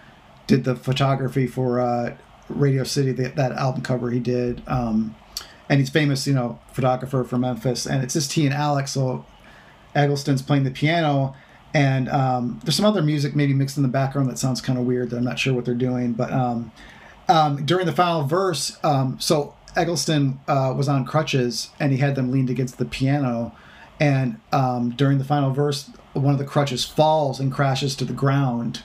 did 0.46 0.64
the 0.64 0.74
photography 0.74 1.46
for 1.46 1.80
uh, 1.80 2.16
Radio 2.48 2.84
City, 2.84 3.12
the, 3.12 3.28
that 3.28 3.52
album 3.52 3.82
cover 3.82 4.10
he 4.10 4.20
did, 4.20 4.62
um, 4.66 5.14
and 5.68 5.80
he's 5.80 5.90
famous, 5.90 6.26
you 6.26 6.32
know, 6.32 6.58
photographer 6.72 7.24
from 7.24 7.42
Memphis, 7.42 7.86
and 7.86 8.02
it's 8.02 8.14
just 8.14 8.32
he 8.32 8.46
and 8.46 8.54
Alex. 8.54 8.92
So 8.92 9.26
Eggleston's 9.94 10.40
playing 10.40 10.64
the 10.64 10.70
piano 10.70 11.34
and 11.72 12.08
um, 12.08 12.60
there's 12.64 12.76
some 12.76 12.86
other 12.86 13.02
music 13.02 13.36
maybe 13.36 13.54
mixed 13.54 13.76
in 13.76 13.82
the 13.82 13.88
background 13.88 14.28
that 14.28 14.38
sounds 14.38 14.60
kind 14.60 14.78
of 14.78 14.84
weird 14.84 15.10
that 15.10 15.16
I'm 15.16 15.24
not 15.24 15.38
sure 15.38 15.54
what 15.54 15.64
they're 15.64 15.74
doing. 15.74 16.12
But 16.12 16.32
um, 16.32 16.72
um, 17.28 17.64
during 17.64 17.86
the 17.86 17.92
final 17.92 18.24
verse, 18.24 18.78
um, 18.82 19.20
so 19.20 19.54
Eggleston 19.76 20.40
uh, 20.48 20.74
was 20.76 20.88
on 20.88 21.04
crutches 21.04 21.70
and 21.78 21.92
he 21.92 21.98
had 21.98 22.16
them 22.16 22.32
leaned 22.32 22.50
against 22.50 22.78
the 22.78 22.84
piano. 22.84 23.54
And 24.00 24.40
um, 24.52 24.90
during 24.90 25.18
the 25.18 25.24
final 25.24 25.52
verse, 25.52 25.90
one 26.12 26.32
of 26.32 26.38
the 26.38 26.44
crutches 26.44 26.84
falls 26.84 27.38
and 27.38 27.52
crashes 27.52 27.94
to 27.96 28.04
the 28.04 28.12
ground. 28.12 28.82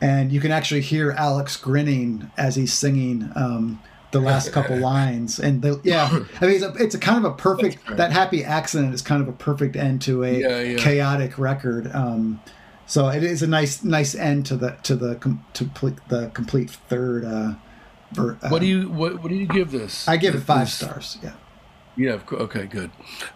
And 0.00 0.30
you 0.30 0.40
can 0.40 0.52
actually 0.52 0.82
hear 0.82 1.12
Alex 1.12 1.56
grinning 1.56 2.30
as 2.36 2.56
he's 2.56 2.72
singing 2.72 3.32
um, 3.34 3.80
the 4.10 4.20
last 4.20 4.52
couple 4.52 4.76
lines 4.80 5.38
and 5.38 5.62
the, 5.62 5.80
yeah 5.84 6.06
i 6.40 6.46
mean 6.46 6.56
it's 6.56 6.64
a, 6.64 6.72
it's 6.74 6.94
a 6.94 6.98
kind 6.98 7.24
of 7.24 7.30
a 7.30 7.34
perfect 7.34 7.78
that 7.96 8.10
happy 8.10 8.44
accident 8.44 8.94
is 8.94 9.02
kind 9.02 9.20
of 9.20 9.28
a 9.28 9.32
perfect 9.32 9.76
end 9.76 10.00
to 10.02 10.24
a 10.24 10.40
yeah, 10.40 10.60
yeah. 10.60 10.78
chaotic 10.78 11.38
record 11.38 11.90
um, 11.94 12.40
so 12.86 13.08
it 13.08 13.22
is 13.22 13.42
a 13.42 13.46
nice 13.46 13.84
nice 13.84 14.14
end 14.14 14.46
to 14.46 14.56
the 14.56 14.70
to 14.82 14.96
the 14.96 15.14
to 15.52 15.64
the 16.08 16.30
complete 16.34 16.70
third 16.70 17.24
uh, 17.24 17.54
ver, 18.12 18.38
uh, 18.42 18.48
what 18.48 18.60
do 18.60 18.66
you 18.66 18.88
what, 18.88 19.22
what 19.22 19.28
do 19.28 19.34
you 19.34 19.46
give 19.46 19.70
this 19.70 20.08
i 20.08 20.16
give 20.16 20.34
it 20.34 20.40
five 20.40 20.66
this, 20.66 20.74
stars 20.74 21.18
yeah 21.22 21.34
yeah. 21.98 22.20
Okay. 22.30 22.66
Good. 22.66 22.92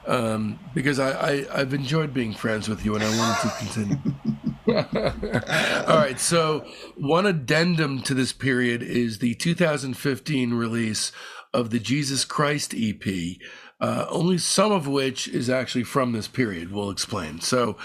Um, 0.07 0.59
because 0.73 1.01
I, 1.01 1.11
I 1.11 1.47
I've 1.53 1.75
enjoyed 1.75 2.15
being 2.15 2.33
friends 2.33 2.69
with 2.69 2.85
you, 2.85 2.95
and 2.95 3.03
I 3.03 3.19
wanted 3.19 3.41
to 3.43 3.57
continue. 3.59 3.97
All 4.69 5.97
right. 5.97 6.19
So 6.19 6.65
one 6.97 7.27
addendum 7.27 8.03
to 8.03 8.15
this 8.15 8.33
period 8.33 8.83
is 8.83 9.19
the 9.19 9.35
2015 9.35 10.55
release 10.55 11.13
of 11.53 11.71
the 11.71 11.79
Jesus 11.79 12.25
Christ 12.25 12.75
EP. 12.77 13.37
Uh, 13.81 14.07
only 14.11 14.39
some 14.39 14.71
of 14.71 14.87
which 14.87 15.27
is 15.27 15.51
actually 15.51 15.83
from 15.83 16.13
this 16.13 16.29
period. 16.29 16.71
We'll 16.71 16.91
explain. 16.91 17.41
So 17.41 17.77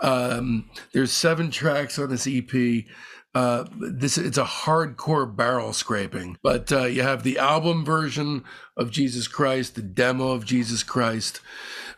um, 0.00 0.70
there's 0.94 1.12
seven 1.12 1.50
tracks 1.50 1.98
on 1.98 2.08
this 2.08 2.26
EP. 2.26 2.86
Uh, 3.34 3.64
this 3.78 4.16
it's 4.18 4.38
a 4.38 4.44
hardcore 4.44 5.34
barrel 5.34 5.72
scraping, 5.72 6.36
but 6.42 6.70
uh, 6.70 6.84
you 6.84 7.02
have 7.02 7.22
the 7.22 7.38
album 7.38 7.84
version 7.84 8.44
of 8.76 8.90
Jesus 8.90 9.26
Christ, 9.26 9.74
the 9.74 9.82
demo 9.82 10.32
of 10.32 10.44
Jesus 10.44 10.82
Christ, 10.82 11.40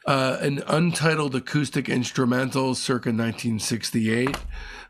uh, 0.07 0.38
an 0.40 0.62
untitled 0.66 1.34
acoustic 1.34 1.88
instrumental 1.88 2.74
circa 2.74 3.09
1968. 3.09 4.36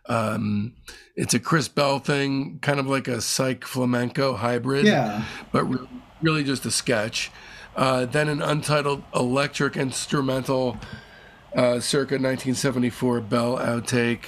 Um, 0.06 0.74
it's 1.16 1.34
a 1.34 1.40
Chris 1.40 1.68
Bell 1.68 1.98
thing, 1.98 2.58
kind 2.60 2.78
of 2.80 2.86
like 2.86 3.08
a 3.08 3.20
psych 3.20 3.64
flamenco 3.64 4.34
hybrid, 4.34 4.84
yeah, 4.84 5.24
but 5.52 5.64
re- 5.64 5.88
really 6.20 6.44
just 6.44 6.66
a 6.66 6.70
sketch. 6.70 7.30
Uh, 7.76 8.04
then 8.04 8.28
an 8.28 8.42
untitled 8.42 9.02
electric 9.14 9.76
instrumental 9.76 10.78
uh, 11.54 11.80
circa 11.80 12.14
1974 12.14 13.20
Bell 13.20 13.58
outtake. 13.58 14.26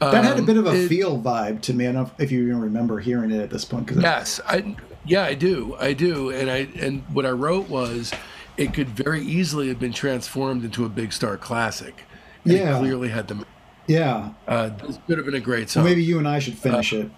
Um, 0.00 0.12
that 0.12 0.24
had 0.24 0.38
a 0.38 0.42
bit 0.42 0.56
of 0.56 0.66
a 0.66 0.70
um, 0.70 0.76
it, 0.76 0.88
feel 0.88 1.20
vibe 1.20 1.62
to 1.62 1.74
me. 1.74 1.86
I 1.86 1.92
don't 1.92 2.04
know 2.04 2.10
if 2.18 2.30
you 2.30 2.42
even 2.42 2.60
remember 2.60 2.98
hearing 2.98 3.30
it 3.30 3.40
at 3.40 3.50
this 3.50 3.64
point. 3.64 3.88
Cause 3.88 3.98
yes, 4.02 4.40
I, 4.46 4.76
yeah, 5.04 5.22
I 5.22 5.34
do, 5.34 5.76
I 5.78 5.92
do, 5.92 6.30
and 6.30 6.50
I 6.50 6.68
and 6.76 7.02
what 7.12 7.24
I 7.26 7.30
wrote 7.30 7.68
was 7.68 8.12
it 8.56 8.72
could 8.72 8.88
very 8.88 9.22
easily 9.22 9.68
have 9.68 9.80
been 9.80 9.92
transformed 9.92 10.64
into 10.64 10.84
a 10.84 10.88
big 10.88 11.12
star 11.12 11.36
classic. 11.36 12.04
yeah, 12.44 12.78
clearly 12.78 13.08
had 13.08 13.28
the. 13.28 13.44
Yeah, 13.86 14.30
uh, 14.48 14.70
this 14.70 14.98
could 15.06 15.18
have 15.18 15.26
been 15.26 15.34
a 15.34 15.40
great 15.40 15.68
song. 15.68 15.84
Well, 15.84 15.92
maybe 15.92 16.04
you 16.04 16.18
and 16.18 16.26
I 16.26 16.38
should 16.38 16.56
finish 16.56 16.92
uh, 16.92 16.98
it. 16.98 17.10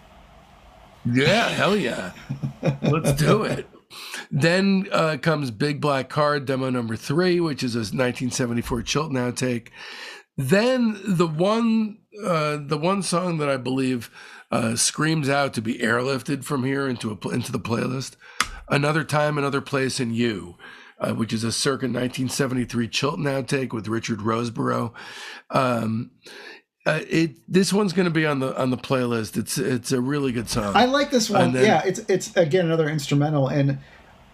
Yeah, 1.12 1.48
hell 1.50 1.76
yeah, 1.76 2.12
let's 2.82 3.12
do 3.12 3.44
it. 3.44 3.68
Then 4.30 4.88
uh, 4.90 5.18
comes 5.20 5.50
Big 5.50 5.80
Black 5.80 6.08
Car 6.08 6.40
demo 6.40 6.70
number 6.70 6.96
three, 6.96 7.38
which 7.40 7.62
is 7.62 7.74
a 7.74 7.78
1974 7.78 8.82
Chilton 8.82 9.16
outtake. 9.16 9.68
Then 10.36 11.00
the 11.04 11.26
one, 11.26 11.98
uh, 12.22 12.58
the 12.60 12.76
one 12.76 13.02
song 13.02 13.38
that 13.38 13.48
I 13.48 13.56
believe 13.56 14.10
uh, 14.50 14.76
screams 14.76 15.28
out 15.28 15.54
to 15.54 15.62
be 15.62 15.78
airlifted 15.78 16.44
from 16.44 16.64
here 16.64 16.88
into 16.88 17.10
a, 17.10 17.28
into 17.28 17.52
the 17.52 17.60
playlist. 17.60 18.16
Another 18.68 19.04
time, 19.04 19.38
another 19.38 19.60
place 19.60 20.00
in 20.00 20.12
you. 20.12 20.56
Uh, 20.98 21.12
which 21.12 21.30
is 21.30 21.44
a 21.44 21.52
circa 21.52 21.84
1973 21.84 22.88
Chilton 22.88 23.24
outtake 23.24 23.74
with 23.74 23.86
Richard 23.86 24.20
Rosebrough. 24.20 24.94
Um, 25.50 26.10
uh, 26.86 27.00
it 27.10 27.36
this 27.52 27.72
one's 27.72 27.92
going 27.92 28.06
to 28.06 28.10
be 28.10 28.24
on 28.24 28.38
the 28.38 28.58
on 28.58 28.70
the 28.70 28.78
playlist. 28.78 29.36
It's 29.36 29.58
it's 29.58 29.92
a 29.92 30.00
really 30.00 30.32
good 30.32 30.48
song. 30.48 30.74
I 30.74 30.86
like 30.86 31.10
this 31.10 31.28
one. 31.28 31.52
Then, 31.52 31.64
yeah, 31.64 31.82
it's 31.84 31.98
it's 32.08 32.34
again 32.36 32.64
another 32.64 32.88
instrumental. 32.88 33.48
And 33.48 33.78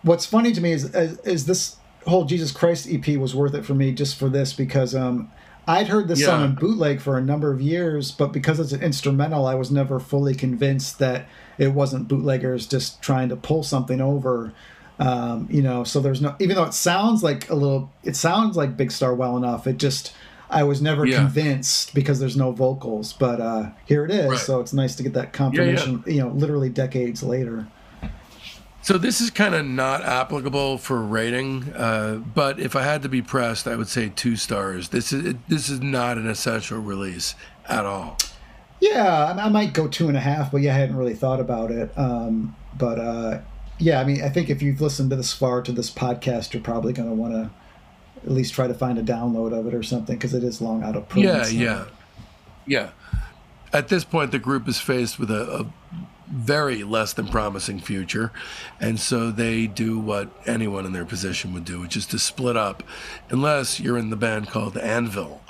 what's 0.03 0.27
funny 0.27 0.53
to 0.53 0.61
me 0.61 0.73
is, 0.73 0.95
is, 0.95 1.19
is 1.21 1.47
this 1.47 1.79
whole 2.07 2.27
Jesus 2.27 2.53
Christ 2.53 2.87
EP 2.91 3.17
was 3.17 3.35
worth 3.35 3.55
it 3.55 3.65
for 3.65 3.75
me 3.75 3.91
just 3.93 4.19
for 4.19 4.29
this 4.29 4.53
because 4.53 4.95
um 4.95 5.33
I'd 5.67 5.89
heard 5.89 6.09
this 6.09 6.21
yeah. 6.21 6.27
song 6.27 6.45
in 6.45 6.55
bootleg 6.57 7.01
for 7.01 7.17
a 7.17 7.23
number 7.23 7.53
of 7.53 7.61
years, 7.61 8.11
but 8.11 8.33
because 8.33 8.59
it's 8.59 8.73
an 8.73 8.83
instrumental, 8.83 9.47
I 9.47 9.55
was 9.55 9.71
never 9.71 10.01
fully 10.01 10.35
convinced 10.35 10.99
that 10.99 11.27
it 11.57 11.69
wasn't 11.69 12.09
bootleggers 12.09 12.67
just 12.67 13.01
trying 13.01 13.29
to 13.29 13.37
pull 13.37 13.63
something 13.63 14.01
over. 14.01 14.53
Um, 14.99 15.49
you 15.51 15.63
know, 15.63 15.85
so 15.85 16.01
there's 16.01 16.21
no 16.21 16.37
even 16.39 16.57
though 16.57 16.65
it 16.65 16.75
sounds 16.75 17.23
like 17.23 17.49
a 17.51 17.55
little, 17.55 17.93
it 18.05 18.15
sounds 18.15 18.57
like 18.57 18.77
Big 18.77 18.93
Star 18.93 19.15
well 19.15 19.37
enough. 19.37 19.67
It 19.67 19.79
just 19.79 20.13
I 20.53 20.65
was 20.65 20.83
never 20.83 21.07
yeah. 21.07 21.17
convinced 21.17 21.95
because 21.95 22.21
there's 22.21 22.37
no 22.37 22.53
vocals, 22.53 23.13
but 23.13 23.41
uh, 23.41 23.71
here 23.87 24.05
it 24.05 24.11
is. 24.11 24.31
Right. 24.31 24.39
So 24.39 24.61
it's 24.61 24.73
nice 24.73 24.95
to 24.97 25.03
get 25.03 25.15
that 25.15 25.33
confirmation. 25.33 25.93
Yeah, 25.93 26.03
yeah. 26.07 26.13
You 26.13 26.21
know, 26.23 26.29
literally 26.29 26.69
decades 26.69 27.23
later. 27.23 27.67
So 28.83 28.99
this 28.99 29.21
is 29.21 29.31
kind 29.31 29.55
of 29.55 29.65
not 29.65 30.03
applicable 30.03 30.77
for 30.79 31.01
rating, 31.01 31.73
uh, 31.73 32.17
but 32.35 32.59
if 32.59 32.75
I 32.75 32.83
had 32.83 33.03
to 33.03 33.09
be 33.09 33.23
pressed, 33.23 33.69
I 33.69 33.77
would 33.77 33.89
say 33.89 34.13
two 34.15 34.35
stars. 34.35 34.89
This 34.89 35.13
is 35.13 35.37
this 35.49 35.69
is 35.69 35.81
not 35.81 36.19
an 36.19 36.29
essential 36.29 36.81
release 36.81 37.35
at 37.69 37.87
all. 37.87 38.19
Yeah, 38.81 39.37
I, 39.39 39.49
might 39.49 39.73
go 39.73 39.87
two 39.87 40.09
and 40.09 40.17
a 40.17 40.21
half, 40.21 40.51
but 40.51 40.61
yeah, 40.61 40.75
I 40.75 40.79
hadn't 40.79 40.97
really 40.97 41.15
thought 41.15 41.39
about 41.39 41.71
it. 41.71 41.97
Um, 41.97 42.57
but 42.77 42.99
uh, 42.99 43.39
yeah, 43.83 44.01
I 44.01 44.05
mean, 44.05 44.23
I 44.23 44.29
think 44.29 44.49
if 44.49 44.63
you've 44.63 44.81
listened 44.81 45.11
to 45.11 45.17
this 45.17 45.33
far 45.33 45.61
to 45.63 45.73
this 45.73 45.91
podcast, 45.91 46.53
you're 46.53 46.63
probably 46.63 46.93
going 46.93 47.09
to 47.09 47.15
want 47.15 47.33
to 47.35 47.51
at 48.23 48.31
least 48.31 48.55
try 48.55 48.69
to 48.69 48.75
find 48.75 48.97
a 48.97 49.03
download 49.03 49.59
of 49.59 49.67
it 49.67 49.75
or 49.75 49.83
something 49.83 50.17
because 50.17 50.35
it 50.35 50.45
is 50.45 50.61
long 50.61 50.85
out 50.85 50.95
of 50.95 51.09
print. 51.09 51.27
Yeah, 51.27 51.43
so. 51.43 51.51
yeah, 51.51 51.85
yeah. 52.65 52.91
At 53.73 53.89
this 53.89 54.05
point, 54.05 54.31
the 54.31 54.39
group 54.39 54.69
is 54.69 54.79
faced 54.79 55.19
with 55.19 55.31
a, 55.31 55.61
a 55.61 55.67
very 56.33 56.85
less 56.85 57.13
than 57.13 57.27
promising 57.27 57.81
future. 57.81 58.33
And 58.81 59.01
so 59.01 59.31
they 59.31 59.67
do 59.67 59.99
what 59.99 60.31
anyone 60.47 60.87
in 60.87 60.93
their 60.93 61.05
position 61.05 61.53
would 61.53 61.65
do, 61.65 61.81
which 61.81 61.97
is 61.97 62.07
to 62.07 62.19
split 62.19 62.57
up, 62.57 62.83
unless 63.31 63.81
you're 63.81 63.99
in 63.99 64.11
the 64.11 64.17
band 64.17 64.49
called 64.49 64.79
Anvil, 64.79 65.42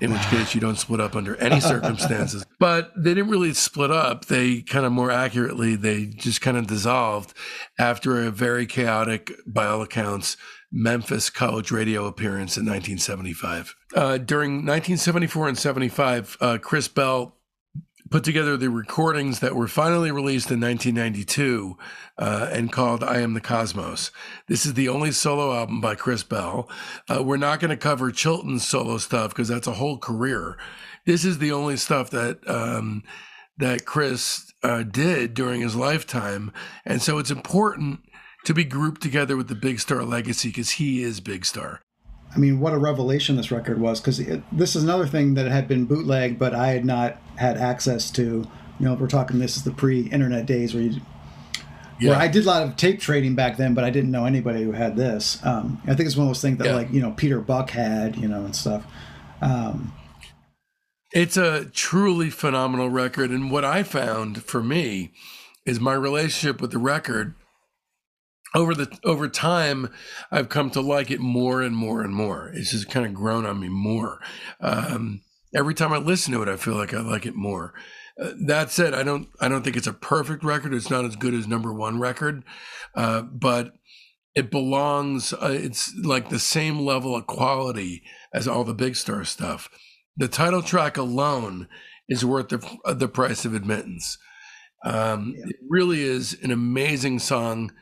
in 0.00 0.12
which 0.12 0.22
case 0.22 0.54
you 0.54 0.60
don't 0.60 0.78
split 0.78 1.00
up 1.00 1.14
under 1.16 1.36
any 1.36 1.60
circumstances. 1.72 2.44
but 2.58 2.92
they 2.96 3.14
didn't 3.14 3.30
really 3.30 3.54
split 3.54 3.90
up. 3.90 4.26
They 4.26 4.62
kind 4.62 4.84
of 4.84 4.92
more 4.92 5.10
accurately, 5.10 5.76
they 5.76 6.06
just 6.06 6.40
kind 6.40 6.56
of 6.56 6.66
dissolved 6.66 7.34
after 7.78 8.22
a 8.22 8.30
very 8.30 8.66
chaotic, 8.66 9.32
by 9.46 9.66
all 9.66 9.82
accounts, 9.82 10.36
Memphis 10.72 11.30
college 11.30 11.70
radio 11.70 12.06
appearance 12.06 12.56
in 12.56 12.64
1975. 12.64 13.76
Uh, 13.94 14.18
during 14.18 14.54
1974 14.56 15.48
and 15.48 15.58
75, 15.58 16.36
uh, 16.40 16.58
Chris 16.60 16.88
Bell 16.88 17.33
put 18.14 18.22
together 18.22 18.56
the 18.56 18.70
recordings 18.70 19.40
that 19.40 19.56
were 19.56 19.66
finally 19.66 20.12
released 20.12 20.48
in 20.48 20.60
1992 20.60 21.76
uh, 22.16 22.48
and 22.52 22.70
called 22.70 23.02
I 23.02 23.18
Am 23.18 23.34
the 23.34 23.40
Cosmos. 23.40 24.12
This 24.46 24.64
is 24.64 24.74
the 24.74 24.88
only 24.88 25.10
solo 25.10 25.52
album 25.52 25.80
by 25.80 25.96
Chris 25.96 26.22
Bell. 26.22 26.70
Uh, 27.08 27.24
we're 27.24 27.38
not 27.38 27.58
going 27.58 27.72
to 27.72 27.76
cover 27.76 28.12
Chilton's 28.12 28.64
solo 28.64 28.98
stuff 28.98 29.30
because 29.30 29.48
that's 29.48 29.66
a 29.66 29.72
whole 29.72 29.98
career. 29.98 30.56
This 31.04 31.24
is 31.24 31.38
the 31.38 31.50
only 31.50 31.76
stuff 31.76 32.08
that. 32.10 32.38
Um, 32.48 33.02
that 33.56 33.84
Chris 33.84 34.52
uh, 34.64 34.82
did 34.82 35.32
during 35.32 35.60
his 35.60 35.76
lifetime. 35.76 36.52
And 36.84 37.00
so 37.00 37.18
it's 37.18 37.30
important 37.30 38.00
to 38.44 38.52
be 38.52 38.64
grouped 38.64 39.00
together 39.00 39.36
with 39.36 39.46
the 39.46 39.54
Big 39.54 39.78
Star 39.78 40.04
legacy 40.04 40.48
because 40.48 40.70
he 40.70 41.02
is 41.02 41.20
Big 41.20 41.44
Star. 41.44 41.80
I 42.34 42.38
mean, 42.38 42.58
what 42.58 42.72
a 42.72 42.78
revelation 42.78 43.36
this 43.36 43.52
record 43.52 43.80
was 43.80 44.00
because 44.00 44.20
this 44.50 44.74
is 44.74 44.82
another 44.82 45.06
thing 45.06 45.34
that 45.34 45.46
had 45.46 45.68
been 45.68 45.84
bootleg, 45.84 46.36
but 46.36 46.52
I 46.52 46.68
had 46.68 46.84
not 46.84 47.16
had 47.36 47.56
access 47.56 48.10
to. 48.12 48.46
You 48.80 48.86
know, 48.86 48.94
we're 48.94 49.06
talking 49.06 49.38
this 49.38 49.56
is 49.56 49.62
the 49.62 49.70
pre-internet 49.70 50.46
days 50.46 50.74
where 50.74 50.82
you, 50.82 51.00
yeah. 52.00 52.10
where 52.10 52.18
I 52.18 52.26
did 52.26 52.44
a 52.44 52.46
lot 52.46 52.62
of 52.62 52.76
tape 52.76 53.00
trading 53.00 53.36
back 53.36 53.56
then, 53.56 53.72
but 53.72 53.84
I 53.84 53.90
didn't 53.90 54.10
know 54.10 54.24
anybody 54.24 54.64
who 54.64 54.72
had 54.72 54.96
this. 54.96 55.38
Um, 55.44 55.80
I 55.84 55.94
think 55.94 56.06
it's 56.06 56.16
one 56.16 56.26
of 56.26 56.30
those 56.30 56.42
things 56.42 56.58
that 56.58 56.66
yeah. 56.66 56.74
like 56.74 56.92
you 56.92 57.00
know 57.00 57.12
Peter 57.12 57.40
Buck 57.40 57.70
had, 57.70 58.16
you 58.16 58.28
know, 58.28 58.44
and 58.44 58.54
stuff. 58.54 58.84
Um, 59.40 59.92
it's 61.12 61.36
a 61.36 61.66
truly 61.66 62.30
phenomenal 62.30 62.90
record, 62.90 63.30
and 63.30 63.50
what 63.50 63.64
I 63.64 63.84
found 63.84 64.42
for 64.42 64.62
me 64.62 65.12
is 65.64 65.80
my 65.80 65.94
relationship 65.94 66.60
with 66.60 66.72
the 66.72 66.78
record 66.78 67.34
over 68.54 68.74
the 68.74 68.98
over 69.02 69.28
time 69.28 69.90
i've 70.30 70.48
come 70.48 70.70
to 70.70 70.80
like 70.80 71.10
it 71.10 71.20
more 71.20 71.60
and 71.60 71.74
more 71.74 72.02
and 72.02 72.14
more 72.14 72.50
it's 72.54 72.70
just 72.70 72.88
kind 72.88 73.04
of 73.04 73.12
grown 73.12 73.44
on 73.44 73.58
me 73.58 73.68
more 73.68 74.20
um, 74.60 75.20
every 75.54 75.74
time 75.74 75.92
i 75.92 75.98
listen 75.98 76.32
to 76.32 76.42
it 76.42 76.48
i 76.48 76.56
feel 76.56 76.74
like 76.74 76.94
i 76.94 77.00
like 77.00 77.26
it 77.26 77.36
more. 77.36 77.72
Uh, 78.20 78.30
that 78.46 78.70
said 78.70 78.94
i 78.94 79.02
don't 79.02 79.28
i 79.40 79.48
don't 79.48 79.62
think 79.62 79.76
it's 79.76 79.86
a 79.86 79.92
perfect 79.92 80.44
record. 80.44 80.72
It's 80.72 80.90
not 80.90 81.04
as 81.04 81.16
good 81.16 81.34
as 81.34 81.48
number 81.48 81.72
one 81.72 81.98
record 81.98 82.44
uh, 82.94 83.22
but 83.22 83.72
it 84.34 84.50
belongs 84.50 85.32
uh, 85.32 85.50
it's 85.52 85.94
like 85.96 86.28
the 86.28 86.38
same 86.38 86.80
level 86.80 87.14
of 87.14 87.26
quality 87.26 88.02
as 88.32 88.48
all 88.48 88.64
the 88.64 88.74
big 88.74 88.96
star 88.96 89.24
stuff. 89.24 89.68
The 90.16 90.28
title 90.28 90.62
track 90.62 90.96
alone 90.96 91.68
is 92.08 92.24
worth 92.24 92.48
the, 92.48 92.94
the 92.94 93.08
price 93.08 93.44
of 93.44 93.54
admittance. 93.54 94.18
Um, 94.84 95.34
yeah. 95.36 95.46
it 95.48 95.56
really 95.68 96.02
is 96.02 96.36
an 96.42 96.50
amazing 96.50 97.18
song 97.18 97.72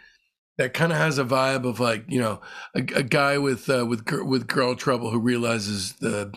that 0.59 0.75
kind 0.75 0.93
of 0.93 0.99
has 0.99 1.19
a 1.19 1.25
vibe 1.25 1.67
of 1.69 1.81
like 1.81 2.05
you 2.09 2.21
know 2.21 2.41
a, 2.77 2.81
a 2.95 3.03
guy 3.03 3.39
with 3.39 3.69
uh, 3.69 3.85
with 3.87 4.05
with 4.11 4.47
girl 4.47 4.77
trouble 4.77 5.11
who 5.11 5.19
realizes 5.19 5.95
the 5.95 6.33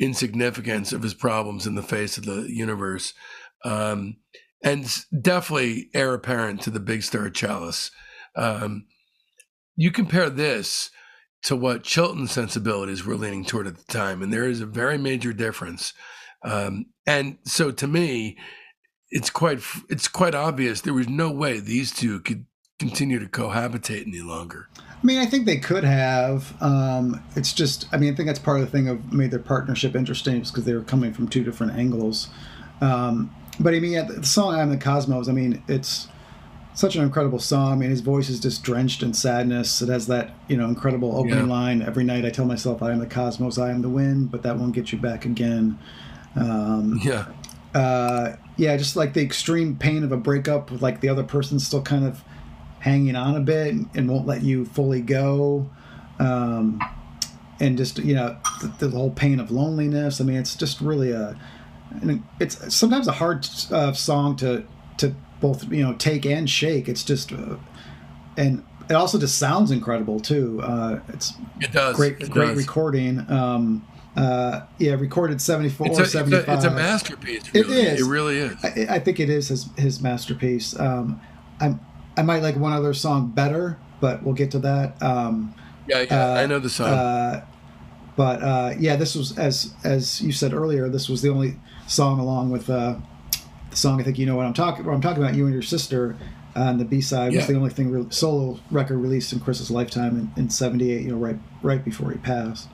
insignificance 0.00 0.92
of 0.92 1.02
his 1.02 1.14
problems 1.14 1.66
in 1.66 1.74
the 1.74 1.82
face 1.82 2.18
of 2.18 2.24
the 2.24 2.46
universe, 2.48 3.12
um, 3.64 4.16
and 4.64 5.04
definitely 5.20 5.90
heir 5.94 6.14
apparent 6.14 6.62
to 6.62 6.70
the 6.70 6.80
Big 6.80 7.02
Star 7.02 7.30
Chalice. 7.30 7.90
Um, 8.34 8.86
you 9.76 9.90
compare 9.90 10.30
this 10.30 10.90
to 11.42 11.56
what 11.56 11.84
Chilton's 11.84 12.32
sensibilities 12.32 13.04
were 13.04 13.16
leaning 13.16 13.44
toward 13.44 13.66
at 13.66 13.76
the 13.76 13.92
time, 13.92 14.22
and 14.22 14.32
there 14.32 14.48
is 14.48 14.60
a 14.60 14.66
very 14.66 14.98
major 14.98 15.32
difference. 15.32 15.92
Um, 16.42 16.86
and 17.06 17.38
so, 17.44 17.70
to 17.70 17.86
me, 17.86 18.38
it's 19.10 19.30
quite 19.30 19.60
it's 19.88 20.08
quite 20.08 20.34
obvious 20.34 20.80
there 20.80 20.94
was 20.94 21.08
no 21.08 21.30
way 21.30 21.60
these 21.60 21.92
two 21.92 22.20
could 22.20 22.46
continue 22.80 23.18
to 23.18 23.26
cohabitate 23.26 24.06
any 24.06 24.22
longer. 24.22 24.68
I 24.78 25.06
mean, 25.06 25.18
I 25.18 25.26
think 25.26 25.46
they 25.46 25.58
could 25.58 25.84
have. 25.84 26.60
Um, 26.60 27.22
it's 27.36 27.52
just, 27.52 27.86
I 27.92 27.98
mean, 27.98 28.12
I 28.12 28.16
think 28.16 28.26
that's 28.26 28.38
part 28.38 28.58
of 28.58 28.64
the 28.64 28.70
thing 28.70 28.88
of 28.88 29.12
made 29.12 29.30
their 29.30 29.38
partnership 29.38 29.94
interesting 29.94 30.40
because 30.40 30.64
they 30.64 30.74
were 30.74 30.82
coming 30.82 31.12
from 31.12 31.28
two 31.28 31.44
different 31.44 31.74
angles. 31.74 32.28
Um, 32.80 33.34
but 33.60 33.74
I 33.74 33.80
mean, 33.80 33.92
yeah, 33.92 34.02
the 34.02 34.24
song 34.24 34.54
"I'm 34.54 34.70
the 34.70 34.78
Cosmos." 34.78 35.28
I 35.28 35.32
mean, 35.32 35.62
it's 35.68 36.08
such 36.72 36.96
an 36.96 37.02
incredible 37.02 37.38
song. 37.38 37.72
I 37.72 37.76
mean, 37.76 37.90
his 37.90 38.00
voice 38.00 38.30
is 38.30 38.40
just 38.40 38.62
drenched 38.62 39.02
in 39.02 39.12
sadness. 39.12 39.82
It 39.82 39.90
has 39.90 40.06
that 40.06 40.30
you 40.48 40.56
know 40.56 40.66
incredible 40.66 41.14
opening 41.14 41.46
yeah. 41.46 41.52
line. 41.52 41.82
Every 41.82 42.04
night 42.04 42.24
I 42.24 42.30
tell 42.30 42.46
myself, 42.46 42.82
"I 42.82 42.92
am 42.92 42.98
the 42.98 43.06
cosmos, 43.06 43.58
I 43.58 43.70
am 43.70 43.82
the 43.82 43.90
wind," 43.90 44.30
but 44.30 44.42
that 44.42 44.56
won't 44.56 44.74
get 44.74 44.92
you 44.92 44.98
back 44.98 45.26
again. 45.26 45.78
Um, 46.36 46.98
yeah. 47.02 47.26
Uh, 47.74 48.36
yeah, 48.56 48.76
just 48.78 48.96
like 48.96 49.12
the 49.12 49.22
extreme 49.22 49.76
pain 49.76 50.04
of 50.04 50.12
a 50.12 50.16
breakup, 50.16 50.70
with 50.70 50.80
like 50.80 51.00
the 51.00 51.10
other 51.10 51.22
person 51.22 51.58
still 51.58 51.82
kind 51.82 52.06
of 52.06 52.24
hanging 52.80 53.16
on 53.16 53.36
a 53.36 53.40
bit 53.40 53.74
and 53.94 54.10
won't 54.10 54.26
let 54.26 54.42
you 54.42 54.64
fully 54.64 55.00
go. 55.00 55.70
Um, 56.18 56.80
and 57.60 57.76
just 57.76 57.98
you 57.98 58.14
know 58.14 58.36
the, 58.62 58.88
the, 58.88 58.96
whole 58.96 59.10
pain 59.10 59.38
of 59.38 59.50
loneliness. 59.50 60.20
I 60.20 60.24
mean, 60.24 60.36
it's 60.36 60.54
just 60.54 60.80
really 60.80 61.12
a 61.12 61.38
it's 62.38 62.74
sometimes 62.74 63.06
a 63.06 63.12
hard 63.12 63.46
uh, 63.70 63.92
song 63.92 64.36
to 64.36 64.64
to 64.98 65.14
both 65.40 65.70
you 65.70 65.82
know 65.82 65.94
take 65.94 66.26
and 66.26 66.48
shake. 66.48 66.88
It's 66.88 67.04
just 67.04 67.32
uh, 67.32 67.56
and 68.36 68.64
it 68.88 68.94
also 68.94 69.18
just 69.18 69.38
sounds 69.38 69.70
incredible 69.70 70.20
too. 70.20 70.60
Uh, 70.62 71.00
it's 71.08 71.34
it 71.60 71.72
does 71.72 71.96
great 71.96 72.20
it 72.20 72.30
great 72.30 72.48
does. 72.48 72.58
recording. 72.58 73.30
Um, 73.30 73.86
uh, 74.16 74.62
yeah, 74.78 74.94
recorded 74.94 75.40
74 75.40 75.86
it's 75.86 75.98
a, 76.00 76.04
75. 76.06 76.40
It's 76.40 76.48
a, 76.48 76.54
it's 76.54 76.64
a 76.64 76.70
masterpiece. 76.70 77.54
Really. 77.54 77.80
It 77.80 77.86
is. 77.92 78.00
It 78.00 78.10
really 78.10 78.38
is. 78.38 78.64
I, 78.64 78.96
I, 78.96 78.98
think 78.98 79.20
it 79.20 79.30
is 79.30 79.48
his, 79.48 79.68
his 79.78 80.02
masterpiece. 80.02 80.78
Um, 80.78 81.20
I'm 81.60 81.78
I 82.20 82.22
might 82.22 82.42
like 82.42 82.54
one 82.54 82.74
other 82.74 82.92
song 82.92 83.30
better, 83.30 83.78
but 83.98 84.22
we'll 84.22 84.34
get 84.34 84.50
to 84.50 84.58
that. 84.58 85.02
Um, 85.02 85.54
yeah, 85.88 86.02
yeah, 86.02 86.32
uh, 86.32 86.34
I 86.34 86.44
know 86.44 86.58
the 86.58 86.68
song. 86.68 86.88
Uh, 86.88 87.46
but 88.14 88.42
uh, 88.42 88.74
yeah, 88.78 88.96
this 88.96 89.14
was 89.14 89.38
as 89.38 89.72
as 89.84 90.20
you 90.20 90.30
said 90.30 90.52
earlier. 90.52 90.90
This 90.90 91.08
was 91.08 91.22
the 91.22 91.30
only 91.30 91.56
song 91.86 92.20
along 92.20 92.50
with 92.50 92.68
uh, 92.68 92.96
the 93.70 93.76
song. 93.76 94.02
I 94.02 94.04
think 94.04 94.18
you 94.18 94.26
know 94.26 94.36
what 94.36 94.44
I'm 94.44 94.52
talking. 94.52 94.84
What 94.84 94.92
I'm 94.92 95.00
talking 95.00 95.22
about. 95.22 95.34
You 95.34 95.46
and 95.46 95.54
your 95.54 95.62
sister. 95.62 96.14
and 96.54 96.78
the 96.78 96.84
B 96.84 97.00
side 97.00 97.32
yeah. 97.32 97.38
was 97.38 97.46
the 97.46 97.54
only 97.54 97.70
thing 97.70 97.90
re- 97.90 98.06
solo 98.10 98.60
record 98.70 98.98
released 98.98 99.32
in 99.32 99.40
Chris's 99.40 99.70
lifetime 99.70 100.30
in, 100.36 100.42
in 100.42 100.50
'78. 100.50 101.00
You 101.00 101.12
know, 101.12 101.16
right 101.16 101.38
right 101.62 101.82
before 101.82 102.10
he 102.10 102.18
passed. 102.18 102.68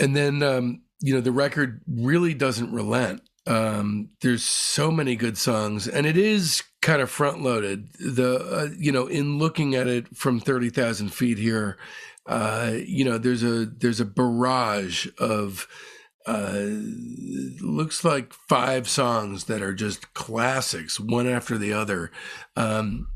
And 0.00 0.16
then 0.16 0.42
um, 0.42 0.82
you 1.00 1.14
know 1.14 1.20
the 1.20 1.30
record 1.30 1.82
really 1.86 2.34
doesn't 2.34 2.72
relent. 2.72 3.22
Um, 3.46 4.10
there's 4.20 4.44
so 4.44 4.90
many 4.90 5.16
good 5.16 5.36
songs, 5.36 5.88
and 5.88 6.06
it 6.06 6.16
is 6.16 6.62
kind 6.80 7.02
of 7.02 7.10
front 7.10 7.42
loaded. 7.42 7.92
The 7.94 8.38
uh, 8.38 8.74
you 8.78 8.92
know, 8.92 9.06
in 9.06 9.38
looking 9.38 9.74
at 9.74 9.88
it 9.88 10.16
from 10.16 10.40
thirty 10.40 10.70
thousand 10.70 11.12
feet 11.12 11.38
here, 11.38 11.76
uh, 12.26 12.72
you 12.86 13.04
know, 13.04 13.18
there's 13.18 13.42
a 13.42 13.66
there's 13.66 14.00
a 14.00 14.04
barrage 14.04 15.08
of 15.18 15.66
uh, 16.26 16.66
looks 17.60 18.04
like 18.04 18.32
five 18.32 18.88
songs 18.88 19.44
that 19.44 19.62
are 19.62 19.74
just 19.74 20.14
classics, 20.14 21.00
one 21.00 21.26
after 21.26 21.58
the 21.58 21.72
other. 21.72 22.12
Um, 22.56 23.08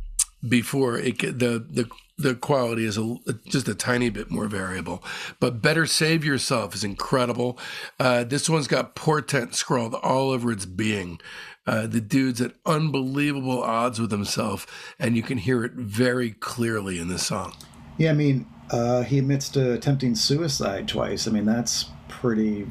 before 0.47 0.99
it 0.99 1.19
the 1.19 1.65
the 1.69 1.89
the 2.19 2.35
quality 2.35 2.85
is 2.85 2.97
a, 2.97 3.17
just 3.47 3.69
a 3.69 3.75
tiny 3.75 4.09
bit 4.09 4.31
more 4.31 4.47
variable. 4.47 5.03
But 5.39 5.61
Better 5.61 5.87
Save 5.87 6.25
Yourself 6.25 6.75
is 6.75 6.83
incredible. 6.83 7.59
Uh, 8.01 8.25
this 8.25 8.49
one's 8.49 8.69
got 8.69 8.95
portent 8.95 9.55
scrawled 9.55 9.95
all 9.95 10.31
over 10.31 10.51
its 10.51 10.65
being. 10.65 11.21
Uh, 11.67 11.87
the 11.87 12.01
dude's 12.01 12.41
at 12.41 12.53
unbelievable 12.65 13.63
odds 13.63 14.01
with 14.01 14.13
himself, 14.13 14.95
and 14.99 15.17
you 15.17 15.23
can 15.23 15.37
hear 15.37 15.65
it 15.65 15.73
very 15.73 16.31
clearly 16.31 16.99
in 16.99 17.09
the 17.09 17.19
song. 17.19 17.53
Yeah, 17.99 18.11
I 18.11 18.15
mean, 18.15 18.47
uh, 18.71 19.03
he 19.03 19.19
admits 19.19 19.49
to 19.51 19.73
attempting 19.73 20.15
suicide 20.15 20.87
twice. 20.87 21.27
I 21.27 21.33
mean, 21.33 21.45
that's 21.45 21.87
pretty. 22.09 22.71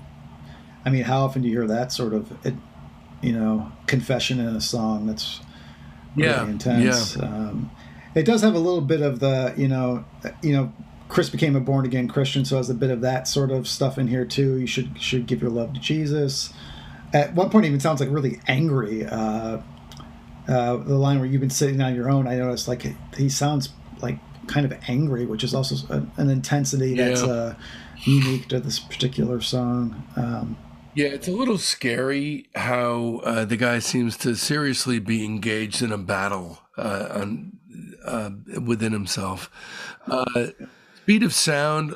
I 0.85 0.89
mean, 0.89 1.03
how 1.03 1.25
often 1.25 1.41
do 1.41 1.49
you 1.49 1.55
hear 1.55 1.67
that 1.67 1.91
sort 1.91 2.13
of, 2.13 2.31
you 3.21 3.33
know, 3.33 3.71
confession 3.85 4.39
in 4.39 4.55
a 4.55 4.61
song? 4.61 5.07
That's 5.07 5.41
really 6.15 6.29
yeah, 6.29 6.47
intense. 6.47 7.17
Yeah. 7.17 7.23
Um, 7.23 7.71
it 8.15 8.25
does 8.25 8.41
have 8.41 8.55
a 8.55 8.59
little 8.59 8.81
bit 8.81 9.01
of 9.01 9.19
the, 9.19 9.53
you 9.57 9.67
know, 9.67 10.05
you 10.41 10.53
know, 10.53 10.73
Chris 11.07 11.29
became 11.29 11.55
a 11.55 11.59
born 11.59 11.85
again 11.85 12.07
Christian, 12.07 12.45
so 12.45 12.57
has 12.57 12.69
a 12.69 12.73
bit 12.73 12.89
of 12.89 13.01
that 13.01 13.27
sort 13.27 13.51
of 13.51 13.67
stuff 13.67 13.97
in 13.97 14.07
here 14.07 14.25
too. 14.25 14.57
You 14.57 14.67
should 14.67 14.99
should 14.99 15.27
give 15.27 15.41
your 15.41 15.51
love 15.51 15.73
to 15.73 15.79
Jesus. 15.79 16.51
At 17.13 17.33
one 17.35 17.49
point, 17.49 17.65
even 17.65 17.79
sounds 17.79 17.99
like 17.99 18.09
really 18.09 18.41
angry. 18.47 19.05
Uh, 19.05 19.61
uh, 20.47 20.77
the 20.77 20.95
line 20.95 21.19
where 21.19 21.27
you've 21.27 21.41
been 21.41 21.49
sitting 21.49 21.81
on 21.81 21.95
your 21.95 22.09
own, 22.09 22.27
I 22.27 22.35
noticed 22.35 22.67
like 22.67 22.85
he 23.15 23.29
sounds 23.29 23.69
like 24.01 24.17
kind 24.47 24.65
of 24.65 24.73
angry, 24.87 25.25
which 25.25 25.43
is 25.43 25.53
also 25.53 25.75
an, 25.93 26.11
an 26.17 26.29
intensity 26.29 26.95
that's 26.95 27.21
yeah. 27.21 27.27
uh, 27.27 27.55
unique 28.03 28.47
to 28.49 28.59
this 28.59 28.79
particular 28.79 29.41
song. 29.41 30.03
Um, 30.15 30.57
yeah, 30.93 31.07
it's 31.07 31.27
a 31.27 31.31
little 31.31 31.57
scary 31.57 32.47
how 32.55 33.21
uh, 33.23 33.45
the 33.45 33.57
guy 33.57 33.79
seems 33.79 34.17
to 34.17 34.35
seriously 34.35 34.99
be 34.99 35.25
engaged 35.25 35.81
in 35.81 35.91
a 35.91 35.97
battle 35.97 36.59
uh, 36.77 37.07
on, 37.11 37.57
uh, 38.05 38.31
within 38.61 38.91
himself. 38.91 39.49
Uh, 40.07 40.47
Speed 41.01 41.23
of 41.23 41.33
Sound 41.33 41.95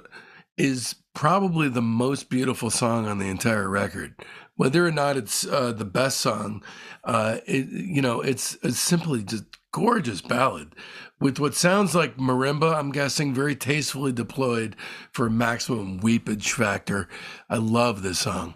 is 0.58 0.96
probably 1.14 1.70
the 1.70 1.82
most 1.82 2.30
beautiful 2.30 2.70
song 2.70 3.08
on 3.08 3.18
the 3.20 3.28
entire 3.28 3.70
record. 3.70 4.16
Whether 4.56 4.86
or 4.86 4.92
not 4.92 5.16
it's 5.16 5.48
uh, 5.48 5.72
the 5.72 5.86
best 5.86 6.20
song, 6.20 6.64
uh, 7.06 7.38
it, 7.46 7.68
you 7.70 8.02
know, 8.02 8.22
it's, 8.22 8.58
it's 8.62 8.80
simply 8.80 9.24
just 9.24 9.46
gorgeous 9.72 10.22
ballad 10.22 10.76
with 11.20 11.40
what 11.40 11.56
sounds 11.56 11.96
like 11.96 12.18
marimba. 12.18 12.76
I'm 12.76 12.92
guessing 12.92 13.34
very 13.34 13.56
tastefully 13.56 14.12
deployed 14.12 14.76
for 15.12 15.30
maximum 15.30 16.00
weepage 16.02 16.52
factor. 16.52 17.08
I 17.50 17.58
love 17.58 18.02
this 18.02 18.20
song. 18.20 18.54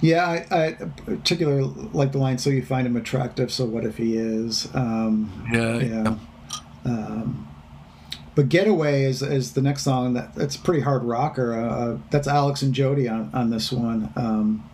Yeah, 0.00 0.26
I, 0.26 0.56
I 0.64 0.72
particularly 1.04 1.88
like 1.92 2.12
the 2.12 2.18
line. 2.18 2.38
So 2.38 2.50
you 2.50 2.64
find 2.64 2.86
him 2.86 2.96
attractive. 2.96 3.50
So 3.50 3.64
what 3.64 3.84
if 3.84 3.96
he 3.96 4.16
is? 4.16 4.68
Um, 4.74 5.48
yeah. 5.52 5.78
Yeah. 5.78 6.16
Um, 6.86 7.48
but 8.34 8.48
Getaway 8.50 9.04
is, 9.04 9.22
is 9.22 9.54
the 9.54 9.62
next 9.62 9.82
song 9.82 10.14
that 10.14 10.34
that's 10.34 10.56
pretty 10.56 10.82
hard 10.82 11.02
rocker. 11.02 11.54
Uh, 11.54 11.68
uh, 11.68 11.98
that's 12.10 12.28
Alex 12.28 12.62
and 12.62 12.74
Jody 12.74 13.08
on, 13.08 13.30
on 13.32 13.50
this 13.50 13.72
one, 13.72 14.12
um, 14.14 14.68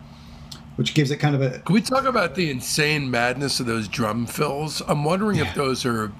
which 0.75 0.93
gives 0.93 1.11
it 1.11 1.17
kind 1.17 1.33
of 1.33 1.41
a. 1.41 1.59
Can 1.59 1.73
we 1.73 1.81
talk 1.81 2.03
about 2.03 2.35
the 2.35 2.51
insane 2.51 3.09
madness 3.09 3.59
of 3.59 3.65
those 3.65 3.87
drum 3.87 4.25
fills? 4.25 4.81
I'm 4.81 5.05
wondering 5.05 5.37
yeah. 5.37 5.47
if 5.47 5.55
those 5.55 5.85
are 5.85 6.11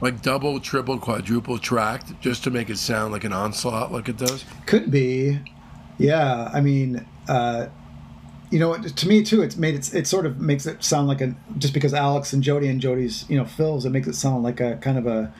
like 0.00 0.22
double, 0.22 0.60
triple, 0.60 0.98
quadruple 0.98 1.58
tracked 1.58 2.20
just 2.20 2.44
to 2.44 2.50
make 2.50 2.70
it 2.70 2.78
sound 2.78 3.12
like 3.12 3.24
an 3.24 3.32
onslaught, 3.32 3.90
like 3.92 4.08
it 4.08 4.16
does. 4.16 4.44
Could 4.66 4.90
be, 4.90 5.40
yeah. 5.98 6.50
I 6.54 6.60
mean, 6.60 7.04
uh, 7.28 7.66
you 8.50 8.58
know, 8.58 8.76
to 8.76 9.08
me 9.08 9.22
too, 9.22 9.42
it's 9.42 9.56
made 9.56 9.74
it. 9.74 9.94
It 9.94 10.06
sort 10.06 10.26
of 10.26 10.40
makes 10.40 10.66
it 10.66 10.82
sound 10.84 11.08
like 11.08 11.20
a 11.20 11.34
just 11.58 11.74
because 11.74 11.92
Alex 11.92 12.32
and 12.32 12.42
Jody 12.42 12.68
and 12.68 12.80
Jody's 12.80 13.28
you 13.28 13.36
know 13.36 13.44
fills, 13.44 13.84
it 13.84 13.90
makes 13.90 14.06
it 14.06 14.14
sound 14.14 14.42
like 14.42 14.60
a 14.60 14.76
kind 14.76 14.98
of 14.98 15.06
a 15.06 15.32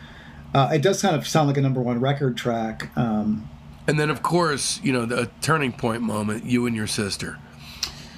uh, 0.55 0.71
it 0.73 0.83
does 0.83 1.03
kind 1.03 1.15
of 1.15 1.27
sound 1.27 1.49
like 1.49 1.57
a 1.57 1.61
number 1.61 1.81
one 1.81 2.01
record 2.01 2.37
track. 2.37 2.91
Um, 2.97 3.49
and 3.87 4.01
then, 4.01 4.11
of 4.11 4.23
course, 4.23 4.81
you 4.83 4.93
know, 4.93 5.05
the 5.05 5.31
turning 5.41 5.73
point 5.73 6.03
moment, 6.03 6.45
you 6.45 6.67
and 6.67 6.75
your 6.75 6.87
sister. 6.87 7.39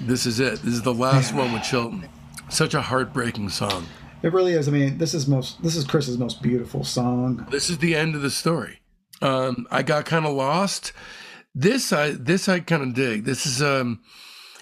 This 0.01 0.25
is 0.25 0.39
it. 0.39 0.61
This 0.61 0.73
is 0.73 0.81
the 0.81 0.93
last 0.93 1.33
one 1.33 1.51
with 1.51 1.63
Chilton. 1.63 2.07
Such 2.49 2.73
a 2.73 2.81
heartbreaking 2.81 3.49
song. 3.49 3.85
It 4.23 4.33
really 4.33 4.53
is. 4.53 4.67
I 4.67 4.71
mean, 4.71 4.97
this 4.97 5.13
is 5.13 5.27
most. 5.27 5.61
This 5.61 5.75
is 5.75 5.83
Chris's 5.85 6.17
most 6.17 6.41
beautiful 6.41 6.83
song. 6.83 7.45
This 7.51 7.69
is 7.69 7.77
the 7.77 7.95
end 7.95 8.15
of 8.15 8.21
the 8.21 8.31
story. 8.31 8.79
Um, 9.21 9.67
I 9.69 9.83
got 9.83 10.05
kind 10.05 10.25
of 10.25 10.33
lost. 10.33 10.93
This 11.53 11.91
I 11.91 12.11
this 12.11 12.47
I 12.47 12.59
kind 12.59 12.83
of 12.83 12.93
dig. 12.93 13.25
This 13.25 13.45
is 13.45 13.61
um 13.61 13.99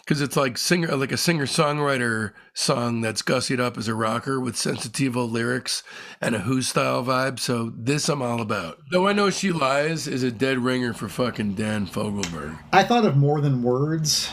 because 0.08 0.22
it's 0.22 0.38
like 0.38 0.58
singer 0.58 0.96
like 0.96 1.12
a 1.12 1.18
singer 1.18 1.46
songwriter 1.46 2.32
song 2.54 3.02
that's 3.02 3.22
gussied 3.22 3.60
up 3.60 3.78
as 3.78 3.90
a 3.90 3.94
rocker 3.94 4.40
with 4.40 4.56
sensitivo 4.56 5.30
lyrics 5.30 5.84
and 6.22 6.34
a 6.34 6.40
Who 6.40 6.62
style 6.62 7.04
vibe. 7.04 7.40
So 7.40 7.74
this 7.76 8.08
I'm 8.08 8.22
all 8.22 8.40
about. 8.40 8.80
Though 8.90 9.06
I 9.06 9.12
know 9.12 9.30
she 9.30 9.52
lies 9.52 10.08
is 10.08 10.24
a 10.24 10.32
dead 10.32 10.60
ringer 10.60 10.94
for 10.94 11.10
fucking 11.10 11.56
Dan 11.56 11.88
Fogelberg. 11.88 12.58
I 12.72 12.84
thought 12.84 13.06
of 13.06 13.18
more 13.18 13.42
than 13.42 13.62
words. 13.62 14.32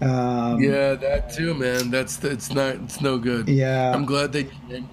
Um, 0.00 0.62
yeah, 0.62 0.94
that 0.94 1.32
too, 1.32 1.54
man. 1.54 1.90
That's 1.90 2.22
it's 2.22 2.52
not 2.52 2.76
it's 2.76 3.00
no 3.00 3.18
good. 3.18 3.48
Yeah, 3.48 3.92
I'm 3.92 4.04
glad 4.04 4.32
they 4.32 4.48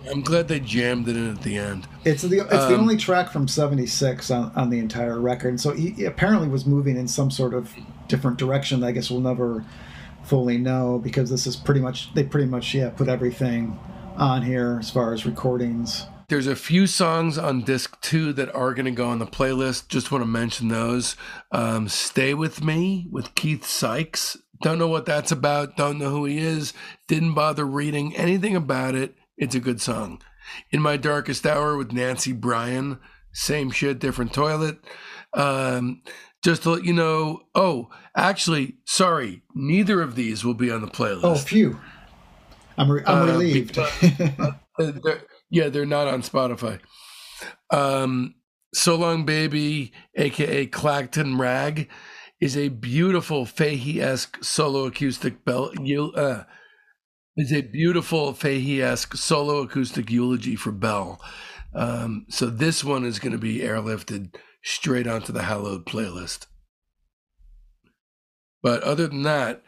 I'm 0.10 0.22
glad 0.22 0.48
they 0.48 0.60
jammed 0.60 1.08
it 1.08 1.16
in 1.16 1.32
at 1.32 1.44
the 1.44 1.58
end. 1.58 1.88
It's 2.04 2.24
the 2.24 2.40
it's 2.40 2.54
um, 2.54 2.72
the 2.72 2.78
only 2.78 2.98
track 2.98 3.32
from 3.32 3.48
'76 3.48 4.32
on, 4.32 4.52
on 4.56 4.70
the 4.72 4.80
entire 4.80 5.20
record. 5.20 5.60
So 5.60 5.74
he, 5.74 5.92
he 5.92 6.06
apparently 6.06 6.48
was 6.48 6.66
moving 6.66 6.98
in 6.98 7.08
some 7.08 7.30
sort 7.30 7.54
of 7.54 7.72
different 8.08 8.38
direction. 8.38 8.84
I 8.84 8.92
guess 8.92 9.12
we'll 9.12 9.22
never 9.22 9.64
fully 10.24 10.58
know 10.58 11.00
because 11.04 11.30
this 11.30 11.46
is 11.46 11.56
pretty 11.56 11.82
much 11.82 12.12
they 12.16 12.24
pretty 12.24 12.48
much 12.48 12.74
yeah 12.74 12.90
put 12.90 13.08
everything 13.08 13.80
on 14.18 14.42
here 14.42 14.78
as 14.80 14.90
far 14.90 15.14
as 15.14 15.26
recordings. 15.26 16.08
There's 16.28 16.48
a 16.48 16.56
few 16.56 16.88
songs 16.88 17.38
on 17.38 17.62
disc 17.62 18.02
two 18.02 18.34
that 18.34 18.54
are 18.56 18.74
going 18.74 18.86
to 18.86 18.92
go 18.92 19.08
on 19.08 19.20
the 19.20 19.28
playlist. 19.28 19.90
Just 19.90 20.12
want 20.12 20.24
to 20.24 20.28
mention 20.28 20.70
those. 20.70 21.16
Um, 21.52 21.88
Stay 21.88 22.34
With 22.34 22.64
Me 22.64 23.06
with 23.12 23.36
Keith 23.36 23.64
Sykes 23.64 24.36
don't 24.66 24.80
know 24.80 24.88
what 24.88 25.06
that's 25.06 25.32
about. 25.32 25.78
Don't 25.78 26.00
know 26.00 26.10
who 26.10 26.26
he 26.26 26.40
is. 26.40 26.74
Didn't 27.08 27.36
bother 27.36 27.66
reading 27.66 28.16
anything 28.16 28.56
about 28.56 28.96
it. 28.96 29.14
It's 29.38 29.54
a 29.54 29.60
good 29.60 29.80
song. 29.80 30.24
In 30.72 30.82
My 30.82 30.98
Darkest 30.98 31.46
Hour 31.46 31.78
with 31.78 31.92
Nancy 31.92 32.32
Bryan. 32.32 32.98
Same 33.32 33.70
shit, 33.70 34.00
different 34.00 34.34
toilet. 34.34 34.80
Um, 35.36 36.02
just 36.44 36.64
to 36.64 36.72
let 36.72 36.84
you 36.84 36.94
know. 36.94 37.42
Oh, 37.54 37.92
actually, 38.18 38.78
sorry. 38.86 39.44
Neither 39.54 40.02
of 40.02 40.16
these 40.16 40.44
will 40.44 40.56
be 40.56 40.72
on 40.72 40.82
the 40.82 40.88
playlist. 40.88 41.22
Oh, 41.24 41.36
phew. 41.36 41.80
I'm, 42.76 42.92
re- 42.92 43.04
I'm 43.06 43.30
uh, 43.30 43.34
relieved. 43.34 43.78
uh, 43.78 44.52
they're, 44.80 45.22
yeah, 45.52 45.70
they're 45.70 45.86
not 45.86 46.08
on 46.08 46.24
Spotify. 46.24 46.80
Um, 47.70 48.34
so 48.74 48.96
Long 48.96 49.26
Baby, 49.26 49.92
aka 50.16 50.66
Clacton 50.66 51.38
Rag 51.38 51.88
is 52.46 52.56
a 52.56 52.70
beautiful 52.70 53.44
Fahey-esque 53.44 54.44
solo 54.44 54.86
acoustic 54.86 55.44
bell. 55.44 55.72
Uh, 56.16 56.44
is 57.36 57.52
a 57.52 57.62
beautiful 57.62 58.34
Fahey-esque 58.34 59.16
solo 59.16 59.64
acoustic 59.64 60.12
eulogy 60.12 60.56
for 60.56 60.72
Bell. 60.72 61.20
Um, 61.74 62.28
so 62.30 62.46
this 62.46 62.84
one 62.84 63.04
is 63.04 63.18
going 63.18 63.32
to 63.32 63.40
be 63.40 63.60
airlifted 63.60 64.36
straight 64.64 65.08
onto 65.08 65.34
the 65.34 65.42
Hallowed 65.42 65.88
playlist. 65.88 66.46
But 68.62 68.84
other 68.84 69.08
than 69.08 69.24
that, 69.24 69.64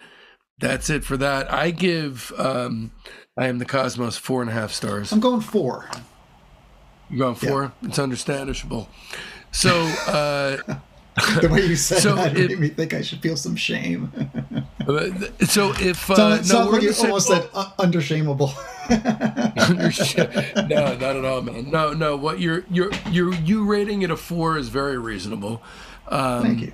that's 0.60 0.92
it 0.92 1.04
for 1.04 1.18
that. 1.18 1.52
I 1.52 1.72
give 1.72 2.32
um, 2.38 2.92
I 3.36 3.48
am 3.48 3.58
the 3.58 3.66
Cosmos 3.66 4.18
four 4.18 4.42
and 4.42 4.52
a 4.52 4.54
half 4.54 4.72
stars. 4.72 5.12
I'm 5.12 5.20
going 5.20 5.42
four. 5.42 5.90
You're 7.10 7.20
going 7.20 7.36
four? 7.36 7.74
Yeah. 7.82 7.90
It's 7.90 8.00
understandable. 8.00 8.88
So 9.52 9.72
uh, 10.08 10.58
the 11.42 11.50
way 11.50 11.66
you 11.66 11.76
said 11.76 12.00
so 12.00 12.14
that 12.16 12.38
if, 12.38 12.50
made 12.50 12.60
me 12.60 12.70
think 12.70 12.94
I 12.94 13.02
should 13.02 13.22
feel 13.22 13.36
some 13.36 13.56
shame. 13.56 14.12
so 15.48 15.74
if 15.80 16.12
uh, 16.12 16.44
so, 16.44 16.66
no, 16.66 16.70
like 16.70 16.84
you 16.84 16.94
almost 17.02 17.28
said 17.28 17.50
uh, 17.56 17.72
undershameable. 17.80 18.54
no, 18.90 18.98
not 20.68 21.04
at 21.16 21.26
all, 21.26 21.42
man. 21.42 21.72
No, 21.72 21.94
no. 21.94 22.16
What 22.16 22.40
you're 22.40 22.66
you're 22.70 22.92
you're 23.10 23.34
you 23.34 23.66
rating 23.66 24.04
it 24.04 24.12
a 24.12 24.18
four 24.18 24.60
is 24.60 24.70
very 24.70 25.00
reasonable. 25.00 25.64
Um, 26.08 26.44
Thank 26.44 26.62
you. 26.62 26.74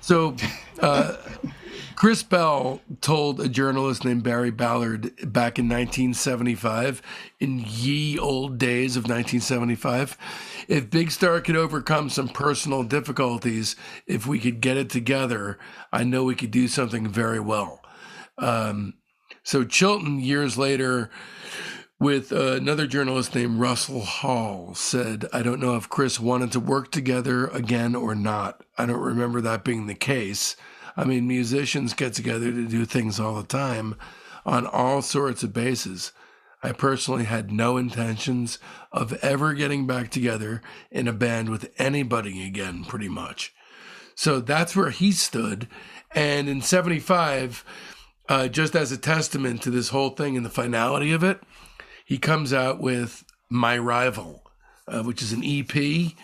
So, 0.00 0.34
uh, 0.80 1.16
Chris 1.98 2.22
Bell 2.22 2.80
told 3.00 3.40
a 3.40 3.48
journalist 3.48 4.04
named 4.04 4.22
Barry 4.22 4.52
Ballard 4.52 5.16
back 5.32 5.58
in 5.58 5.64
1975, 5.68 7.02
in 7.40 7.64
ye 7.66 8.16
old 8.16 8.56
days 8.56 8.96
of 8.96 9.02
1975, 9.02 10.16
if 10.68 10.90
Big 10.90 11.10
Star 11.10 11.40
could 11.40 11.56
overcome 11.56 12.08
some 12.08 12.28
personal 12.28 12.84
difficulties, 12.84 13.74
if 14.06 14.28
we 14.28 14.38
could 14.38 14.60
get 14.60 14.76
it 14.76 14.90
together, 14.90 15.58
I 15.92 16.04
know 16.04 16.22
we 16.22 16.36
could 16.36 16.52
do 16.52 16.68
something 16.68 17.08
very 17.08 17.40
well. 17.40 17.80
Um, 18.38 18.94
so 19.42 19.64
Chilton, 19.64 20.20
years 20.20 20.56
later, 20.56 21.10
with 21.98 22.30
uh, 22.30 22.52
another 22.52 22.86
journalist 22.86 23.34
named 23.34 23.58
Russell 23.58 24.02
Hall, 24.02 24.72
said, 24.76 25.26
I 25.32 25.42
don't 25.42 25.60
know 25.60 25.74
if 25.74 25.88
Chris 25.88 26.20
wanted 26.20 26.52
to 26.52 26.60
work 26.60 26.92
together 26.92 27.48
again 27.48 27.96
or 27.96 28.14
not. 28.14 28.62
I 28.78 28.86
don't 28.86 29.00
remember 29.00 29.40
that 29.40 29.64
being 29.64 29.88
the 29.88 29.96
case. 29.96 30.54
I 30.98 31.04
mean, 31.04 31.28
musicians 31.28 31.94
get 31.94 32.14
together 32.14 32.50
to 32.50 32.66
do 32.66 32.84
things 32.84 33.20
all 33.20 33.36
the 33.36 33.46
time 33.46 33.94
on 34.44 34.66
all 34.66 35.00
sorts 35.00 35.44
of 35.44 35.52
bases. 35.52 36.10
I 36.60 36.72
personally 36.72 37.22
had 37.22 37.52
no 37.52 37.76
intentions 37.76 38.58
of 38.90 39.12
ever 39.22 39.54
getting 39.54 39.86
back 39.86 40.10
together 40.10 40.60
in 40.90 41.06
a 41.06 41.12
band 41.12 41.50
with 41.50 41.72
anybody 41.78 42.44
again, 42.44 42.84
pretty 42.84 43.08
much. 43.08 43.54
So 44.16 44.40
that's 44.40 44.74
where 44.74 44.90
he 44.90 45.12
stood. 45.12 45.68
And 46.16 46.48
in 46.48 46.62
75, 46.62 47.64
uh, 48.28 48.48
just 48.48 48.74
as 48.74 48.90
a 48.90 48.98
testament 48.98 49.62
to 49.62 49.70
this 49.70 49.90
whole 49.90 50.10
thing 50.10 50.36
and 50.36 50.44
the 50.44 50.50
finality 50.50 51.12
of 51.12 51.22
it, 51.22 51.40
he 52.04 52.18
comes 52.18 52.52
out 52.52 52.80
with 52.80 53.22
My 53.48 53.78
Rival, 53.78 54.42
uh, 54.88 55.04
which 55.04 55.22
is 55.22 55.32
an 55.32 55.44
EP. 55.44 56.14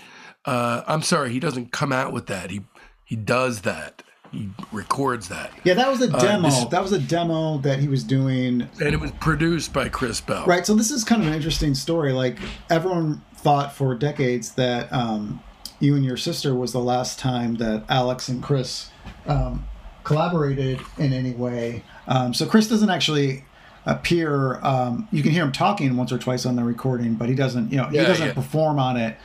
Uh, 0.44 0.82
I'm 0.88 1.02
sorry, 1.02 1.30
he 1.30 1.38
doesn't 1.38 1.70
come 1.70 1.92
out 1.92 2.12
with 2.12 2.26
that. 2.26 2.50
He 2.50 2.62
he 3.04 3.14
does 3.16 3.60
that. 3.60 4.02
He 4.34 4.48
records 4.72 5.28
that. 5.28 5.52
Yeah, 5.64 5.74
that 5.74 5.88
was 5.88 6.02
a 6.02 6.14
Uh, 6.14 6.18
demo. 6.20 6.48
this- 6.48 6.64
that 6.66 6.82
was 6.82 6.92
a 6.92 6.98
demo 6.98 7.58
that 7.58 7.78
he 7.78 7.88
was 7.88 8.02
doing. 8.04 8.68
And 8.80 8.92
it 8.94 9.00
was 9.00 9.12
produced 9.20 9.72
by 9.72 9.88
Chris 9.88 10.20
Bell. 10.20 10.44
Right. 10.46 10.66
So 10.66 10.74
this 10.74 10.90
is 10.90 11.04
kind 11.04 11.22
of 11.22 11.28
an 11.28 11.34
interesting 11.34 11.74
story. 11.74 12.12
Like 12.12 12.38
everyone 12.68 13.22
thought 13.36 13.74
for 13.74 13.94
decades 13.94 14.52
that 14.52 14.92
um, 14.92 15.40
you 15.80 15.94
and 15.94 16.04
your 16.04 16.16
sister 16.16 16.54
was 16.54 16.72
the 16.72 16.80
last 16.80 17.18
time 17.18 17.56
that 17.56 17.84
Alex 17.88 18.28
and 18.28 18.42
Chris 18.42 18.88
um, 19.26 19.66
collaborated 20.02 20.80
in 20.98 21.12
any 21.12 21.32
way. 21.32 21.84
Um, 22.08 22.34
so 22.34 22.46
Chris 22.46 22.68
doesn't 22.68 22.90
actually 22.90 23.44
appear. 23.86 24.60
Um, 24.62 25.08
you 25.12 25.22
can 25.22 25.32
hear 25.32 25.44
him 25.44 25.52
talking 25.52 25.96
once 25.96 26.12
or 26.12 26.18
twice 26.18 26.46
on 26.46 26.56
the 26.56 26.64
recording, 26.64 27.14
but 27.14 27.28
he 27.28 27.34
doesn't. 27.34 27.70
You 27.70 27.78
know, 27.78 27.84
he 27.86 27.98
doesn't 27.98 28.28
yeah. 28.28 28.32
perform 28.34 28.78
on 28.78 28.96
it. 28.96 29.16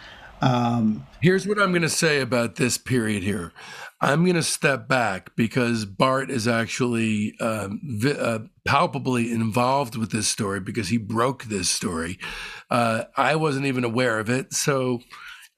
Um, 0.42 1.06
Here's 1.22 1.46
what 1.48 1.60
I'm 1.60 1.72
going 1.72 1.82
to 1.82 1.90
say 1.90 2.22
about 2.22 2.56
this 2.56 2.78
period 2.78 3.24
here. 3.24 3.52
I'm 4.02 4.24
going 4.24 4.36
to 4.36 4.44
step 4.44 4.88
back 4.88 5.36
because 5.36 5.86
Bart 5.86 6.32
is 6.32 6.48
actually 6.48 7.38
um, 7.40 7.82
vi- 7.84 8.12
uh, 8.18 8.40
palpably 8.66 9.32
involved 9.32 9.98
with 9.98 10.12
this 10.12 10.28
story 10.28 10.62
because 10.62 10.88
he 10.88 10.98
broke 10.98 11.46
this 11.46 11.70
story. 11.70 12.18
Uh, 12.70 13.04
I 13.18 13.36
wasn't 13.36 13.66
even 13.66 13.84
aware 13.84 14.20
of 14.20 14.30
it. 14.30 14.54
So 14.54 15.02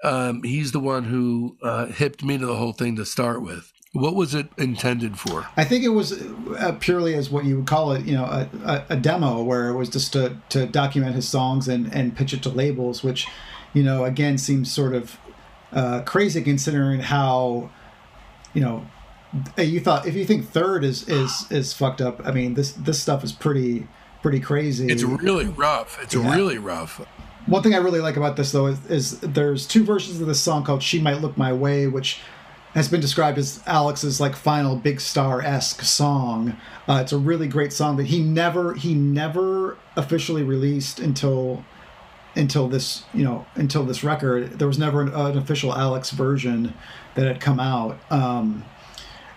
um, 0.03 0.41
he's 0.43 0.72
the 0.72 0.80
one 0.80 1.03
who 1.03 1.57
uh, 1.61 1.85
hipped 1.88 2.23
me 2.23 2.39
to 2.39 2.45
the 2.45 2.55
whole 2.55 2.73
thing 2.73 2.95
to 2.95 3.05
start 3.05 3.43
with. 3.43 3.72
What 3.93 4.15
was 4.15 4.34
it 4.34 4.47
intended 4.57 5.19
for? 5.19 5.47
I 5.57 5.65
think 5.65 5.84
it 5.84 5.89
was 5.89 6.13
uh, 6.57 6.77
purely 6.80 7.13
as 7.13 7.30
what 7.30 7.43
you 7.43 7.57
would 7.57 7.68
call 7.68 7.91
it, 7.91 8.05
you 8.05 8.13
know, 8.13 8.23
a, 8.23 8.49
a, 8.63 8.85
a 8.91 8.95
demo 8.95 9.43
where 9.43 9.68
it 9.68 9.76
was 9.76 9.89
just 9.89 10.13
to, 10.13 10.38
to 10.49 10.65
document 10.65 11.13
his 11.13 11.27
songs 11.27 11.68
and, 11.68 11.93
and 11.93 12.15
pitch 12.15 12.34
it 12.34 12.41
to 12.43 12.49
labels, 12.49 13.03
which, 13.03 13.27
you 13.73 13.84
know, 13.84 14.05
again 14.05 14.38
seems 14.38 14.72
sort 14.72 14.95
of 14.95 15.18
uh, 15.73 16.01
crazy 16.03 16.41
considering 16.41 17.01
how, 17.01 17.69
you 18.53 18.61
know, 18.61 18.86
you 19.57 19.80
thought 19.80 20.06
if 20.07 20.15
you 20.15 20.26
think 20.26 20.48
third 20.49 20.84
is 20.84 21.07
is 21.07 21.45
is 21.49 21.73
fucked 21.73 22.02
up. 22.02 22.22
I 22.26 22.32
mean, 22.32 22.53
this 22.53 22.72
this 22.73 23.02
stuff 23.02 23.23
is 23.23 23.32
pretty 23.32 23.88
pretty 24.22 24.40
crazy. 24.40 24.88
It's 24.88 25.03
really 25.03 25.45
rough. 25.45 25.98
It's 26.02 26.14
Yeah. 26.14 26.36
really 26.36 26.57
rough. 26.57 27.02
One 27.48 27.64
thing 27.64 27.73
I 27.73 27.78
really 27.78 28.02
like 28.02 28.18
about 28.18 28.36
this 28.36 28.52
though 28.52 28.68
is, 28.68 28.86
is 28.88 29.19
there's 29.22 29.65
two 29.65 29.84
versions 29.84 30.22
of 30.22 30.28
this 30.28 30.40
song 30.40 30.64
called 30.64 30.84
"She 30.84 30.99
Might 30.99 31.22
Look 31.22 31.38
My 31.38 31.52
Way," 31.53 31.88
which 31.88 32.19
has 32.73 32.88
been 32.88 33.02
described 33.02 33.38
as 33.38 33.61
Alex's 33.65 34.22
like 34.22 34.36
final 34.36 34.76
big 34.76 35.02
star 35.02 35.41
esque 35.41 35.82
song. 35.82 36.56
Uh, 36.88 36.99
it's 37.02 37.11
a 37.11 37.18
really 37.18 37.48
great 37.48 37.73
song 37.73 37.98
that 37.98 38.06
he 38.07 38.22
never 38.22 38.73
he 38.76 38.94
never 38.94 39.78
officially 39.95 40.44
released 40.44 40.99
until 40.99 41.65
until 42.36 42.68
this 42.68 43.03
you 43.14 43.24
know 43.24 43.45
until 43.56 43.84
this 43.86 44.03
record. 44.03 44.58
There 44.60 44.68
was 44.68 44.80
never 44.80 45.02
an, 45.02 45.10
an 45.14 45.38
official 45.38 45.74
Alex 45.76 46.12
version 46.12 46.74
that 47.16 47.26
had 47.28 47.40
come 47.41 47.60
out. 47.60 47.98
Um, 48.10 48.64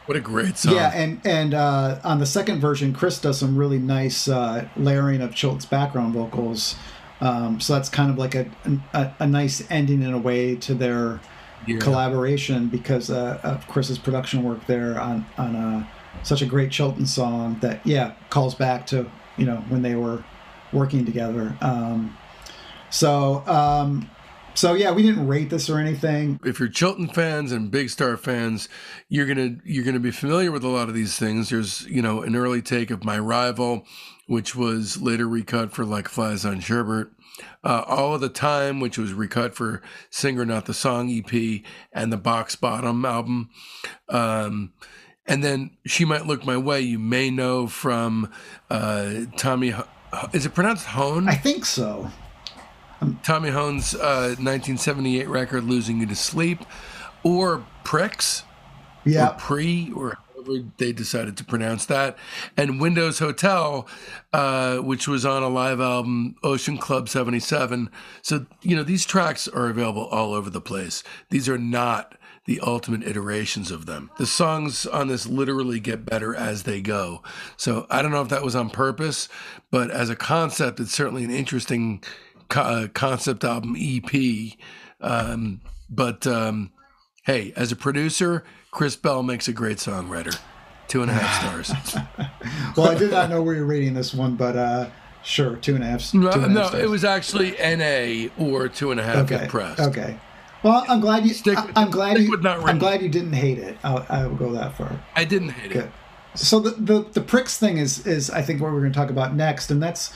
What 0.06 0.16
a 0.16 0.20
great 0.20 0.58
song. 0.58 0.74
yeah, 0.74 0.92
and 0.94 1.20
and 1.24 1.54
uh, 1.54 1.98
on 2.04 2.18
the 2.18 2.26
second 2.26 2.60
version, 2.60 2.92
Chris 2.92 3.18
does 3.20 3.38
some 3.38 3.56
really 3.56 3.78
nice 3.78 4.28
uh, 4.28 4.68
layering 4.76 5.20
of 5.22 5.34
Chilton's 5.34 5.66
background 5.66 6.14
vocals. 6.14 6.76
Um, 7.20 7.60
so 7.60 7.72
that's 7.74 7.88
kind 7.88 8.10
of 8.10 8.18
like 8.18 8.34
a, 8.34 8.46
a 8.92 9.12
a 9.20 9.26
nice 9.26 9.64
ending 9.70 10.02
in 10.02 10.12
a 10.12 10.18
way 10.18 10.56
to 10.56 10.74
their 10.74 11.20
Yeah. 11.66 11.78
collaboration 11.78 12.68
because 12.68 13.08
uh, 13.10 13.40
of 13.42 13.66
Chris's 13.66 13.98
production 13.98 14.42
work 14.42 14.66
there 14.66 15.00
on 15.00 15.24
on 15.38 15.56
uh, 15.56 15.86
such 16.22 16.42
a 16.42 16.46
great 16.46 16.70
Chilton 16.70 17.06
song 17.06 17.56
that 17.60 17.80
yeah 17.86 18.12
calls 18.30 18.54
back 18.54 18.86
to 18.88 19.06
you 19.38 19.46
know 19.46 19.64
when 19.70 19.80
they 19.82 19.94
were 19.94 20.22
working 20.72 21.04
together. 21.06 21.56
Um, 21.62 22.14
so 22.94 23.42
um, 23.46 24.08
so 24.54 24.74
yeah, 24.74 24.92
we 24.92 25.02
didn't 25.02 25.26
rate 25.26 25.50
this 25.50 25.68
or 25.68 25.78
anything. 25.78 26.38
if 26.44 26.60
you're 26.60 26.68
Chilton 26.68 27.08
fans 27.08 27.50
and 27.52 27.70
Big 27.70 27.90
Star 27.90 28.16
fans, 28.16 28.68
you're 29.08 29.26
gonna 29.26 29.56
you're 29.64 29.84
gonna 29.84 29.98
be 30.00 30.10
familiar 30.12 30.52
with 30.52 30.62
a 30.64 30.68
lot 30.68 30.88
of 30.88 30.94
these 30.94 31.16
things. 31.18 31.50
There's 31.50 31.86
you 31.86 32.00
know 32.02 32.22
an 32.22 32.36
early 32.36 32.62
take 32.62 32.90
of 32.90 33.04
My 33.04 33.18
Rival, 33.18 33.84
which 34.28 34.54
was 34.54 35.00
later 35.02 35.26
recut 35.28 35.72
for 35.72 35.84
Like 35.84 36.08
Flies 36.08 36.44
on 36.44 36.60
Sherbert. 36.60 37.10
Uh, 37.64 37.82
All 37.88 38.14
of 38.14 38.20
the 38.20 38.28
Time, 38.28 38.78
which 38.78 38.96
was 38.96 39.12
recut 39.12 39.56
for 39.56 39.82
Singer 40.08 40.44
Not 40.44 40.66
the 40.66 40.74
Song 40.74 41.10
EP 41.10 41.62
and 41.92 42.12
the 42.12 42.16
Bach's 42.16 42.54
Bottom 42.54 43.04
album. 43.04 43.50
Um, 44.08 44.72
and 45.26 45.42
then 45.42 45.72
She 45.84 46.04
Might 46.04 46.26
Look 46.26 46.46
My 46.46 46.56
Way, 46.56 46.82
you 46.82 47.00
may 47.00 47.30
know 47.30 47.66
from 47.66 48.30
uh, 48.70 49.22
Tommy. 49.36 49.70
Ho- 49.70 49.88
Is 50.32 50.46
it 50.46 50.54
pronounced 50.54 50.86
Hone? 50.86 51.28
I 51.28 51.34
think 51.34 51.64
so. 51.64 52.08
Tommy 53.22 53.50
Hoehn's 53.50 53.94
uh, 53.94 54.34
1978 54.38 55.28
record, 55.28 55.64
Losing 55.64 56.00
You 56.00 56.06
to 56.06 56.16
Sleep, 56.16 56.60
or 57.22 57.64
Prix, 57.84 58.42
or 58.44 59.10
Yeah, 59.10 59.34
Pre, 59.38 59.92
or 59.94 60.18
however 60.34 60.64
they 60.78 60.92
decided 60.92 61.36
to 61.38 61.44
pronounce 61.44 61.86
that, 61.86 62.16
and 62.56 62.80
Windows 62.80 63.18
Hotel, 63.18 63.86
uh, 64.32 64.78
which 64.78 65.08
was 65.08 65.24
on 65.24 65.42
a 65.42 65.48
live 65.48 65.80
album, 65.80 66.36
Ocean 66.42 66.78
Club 66.78 67.08
77. 67.08 67.90
So, 68.22 68.46
you 68.62 68.76
know, 68.76 68.82
these 68.82 69.04
tracks 69.04 69.48
are 69.48 69.68
available 69.68 70.06
all 70.06 70.34
over 70.34 70.50
the 70.50 70.60
place. 70.60 71.02
These 71.30 71.48
are 71.48 71.58
not 71.58 72.16
the 72.46 72.60
ultimate 72.60 73.02
iterations 73.02 73.70
of 73.70 73.86
them. 73.86 74.10
The 74.18 74.26
songs 74.26 74.86
on 74.86 75.08
this 75.08 75.26
literally 75.26 75.80
get 75.80 76.04
better 76.04 76.34
as 76.34 76.64
they 76.64 76.80
go. 76.82 77.22
So 77.56 77.86
I 77.90 78.02
don't 78.02 78.10
know 78.10 78.20
if 78.20 78.28
that 78.28 78.42
was 78.42 78.54
on 78.54 78.68
purpose, 78.68 79.28
but 79.70 79.90
as 79.90 80.10
a 80.10 80.16
concept, 80.16 80.78
it's 80.78 80.92
certainly 80.92 81.24
an 81.24 81.30
interesting 81.30 82.02
co- 82.54 82.62
uh, 82.62 82.88
concept 82.88 83.44
album 83.44 83.76
EP. 83.78 84.52
Um, 85.00 85.60
but 85.90 86.26
um, 86.26 86.72
hey, 87.24 87.52
as 87.56 87.72
a 87.72 87.76
producer, 87.76 88.44
Chris 88.70 88.96
Bell 88.96 89.22
makes 89.22 89.48
a 89.48 89.52
great 89.52 89.78
songwriter. 89.78 90.38
Two 90.86 91.02
and 91.02 91.10
a 91.10 91.14
half 91.14 91.64
stars. 91.64 91.96
well, 92.76 92.90
I 92.90 92.94
did 92.94 93.10
not 93.10 93.30
know 93.30 93.42
where 93.42 93.54
you 93.54 93.62
were 93.62 93.66
rating 93.66 93.94
this 93.94 94.14
one, 94.14 94.36
but 94.36 94.56
uh, 94.56 94.90
sure, 95.22 95.56
two 95.56 95.74
and 95.74 95.82
a 95.82 95.86
half. 95.86 96.12
no, 96.14 96.20
two 96.20 96.26
and 96.26 96.36
a 96.36 96.40
half 96.40 96.50
no, 96.50 96.66
stars. 96.68 96.82
it 96.82 96.88
was 96.88 97.04
actually 97.04 97.52
NA 97.52 98.28
or 98.38 98.68
two 98.68 98.90
and 98.90 99.00
a 99.00 99.02
half 99.02 99.32
okay. 99.32 99.46
pressed. 99.48 99.80
Okay. 99.80 100.18
Well, 100.62 100.84
I'm 100.88 101.00
glad 101.00 101.26
you. 101.26 101.34
Stick 101.34 101.58
I, 101.58 101.70
I'm 101.76 101.90
glad 101.90 102.18
you. 102.18 102.38
I'm 102.44 102.78
glad 102.78 103.02
you 103.02 103.08
didn't 103.08 103.32
hate 103.32 103.58
it. 103.58 103.76
I'll, 103.82 104.06
I 104.08 104.26
will 104.26 104.36
go 104.36 104.52
that 104.52 104.76
far. 104.76 105.02
I 105.16 105.24
didn't 105.24 105.50
hate 105.50 105.72
it. 105.72 105.90
So 106.34 106.60
the 106.60 106.70
the 106.70 107.00
the 107.10 107.20
Prix 107.20 107.44
thing 107.46 107.78
is 107.78 108.06
is 108.06 108.30
I 108.30 108.42
think 108.42 108.60
what 108.60 108.72
we're 108.72 108.80
going 108.80 108.92
to 108.92 108.98
talk 108.98 109.10
about 109.10 109.34
next, 109.34 109.70
and 109.70 109.82
that's 109.82 110.12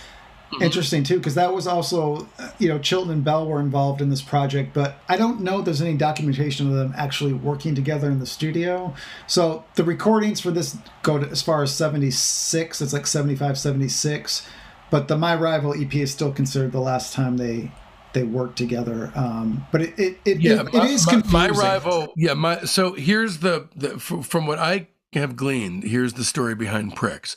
Mm-hmm. 0.53 0.63
interesting 0.63 1.05
too 1.05 1.19
because 1.19 1.35
that 1.35 1.53
was 1.53 1.67
also 1.67 2.27
uh, 2.39 2.49
you 2.59 2.69
know 2.69 2.79
Chilton 2.79 3.11
and 3.13 3.23
Bell 3.23 3.47
were 3.47 3.61
involved 3.61 4.01
in 4.01 4.09
this 4.09 4.23
project, 4.23 4.73
but 4.73 4.97
I 5.07 5.19
don't 5.19 5.43
know 5.43 5.59
if 5.59 5.67
there's 5.67 5.83
any 5.83 5.95
documentation 5.95 6.67
of 6.69 6.73
them 6.73 6.95
actually 6.97 7.35
working 7.35 7.75
together 7.75 8.11
in 8.11 8.19
the 8.19 8.25
studio. 8.27 8.95
So 9.27 9.65
the 9.75 9.85
recordings 9.85 10.41
for 10.41 10.51
this 10.51 10.79
go 11.03 11.19
to, 11.19 11.29
as 11.29 11.43
far 11.43 11.63
as 11.63 11.75
76. 11.75 12.81
It's 12.81 12.93
like 12.95 13.07
75, 13.07 13.59
76. 13.59 14.47
But 14.91 15.09
the 15.09 15.19
My 15.19 15.35
Rival 15.37 15.75
EP 15.79 15.95
is 15.97 16.13
still 16.13 16.33
considered 16.33 16.73
the 16.73 16.81
last 16.81 17.13
time 17.13 17.37
they 17.37 17.71
they 18.15 18.23
worked 18.23 18.57
together. 18.57 19.13
Um, 19.15 19.67
but 19.71 19.83
it 19.83 19.99
it, 19.99 20.19
it, 20.25 20.41
Yeah, 20.41 20.61
it, 20.61 20.73
my, 20.73 20.85
it 20.87 20.91
is 20.93 21.05
my- 21.07 21.13
confusing. 21.13 21.33
my 21.39 21.49
rival. 21.51 22.13
Yeah, 22.17 22.33
my. 22.33 22.61
So 22.63 22.95
here's 22.95 23.39
the, 23.41 23.69
the 23.77 23.99
from 23.99 24.47
what 24.47 24.59
I 24.59 24.89
have 25.13 25.37
gleaned. 25.37 25.85
Here's 25.85 26.15
the 26.15 26.25
story 26.25 26.55
behind 26.55 26.95
Prix, 26.95 27.35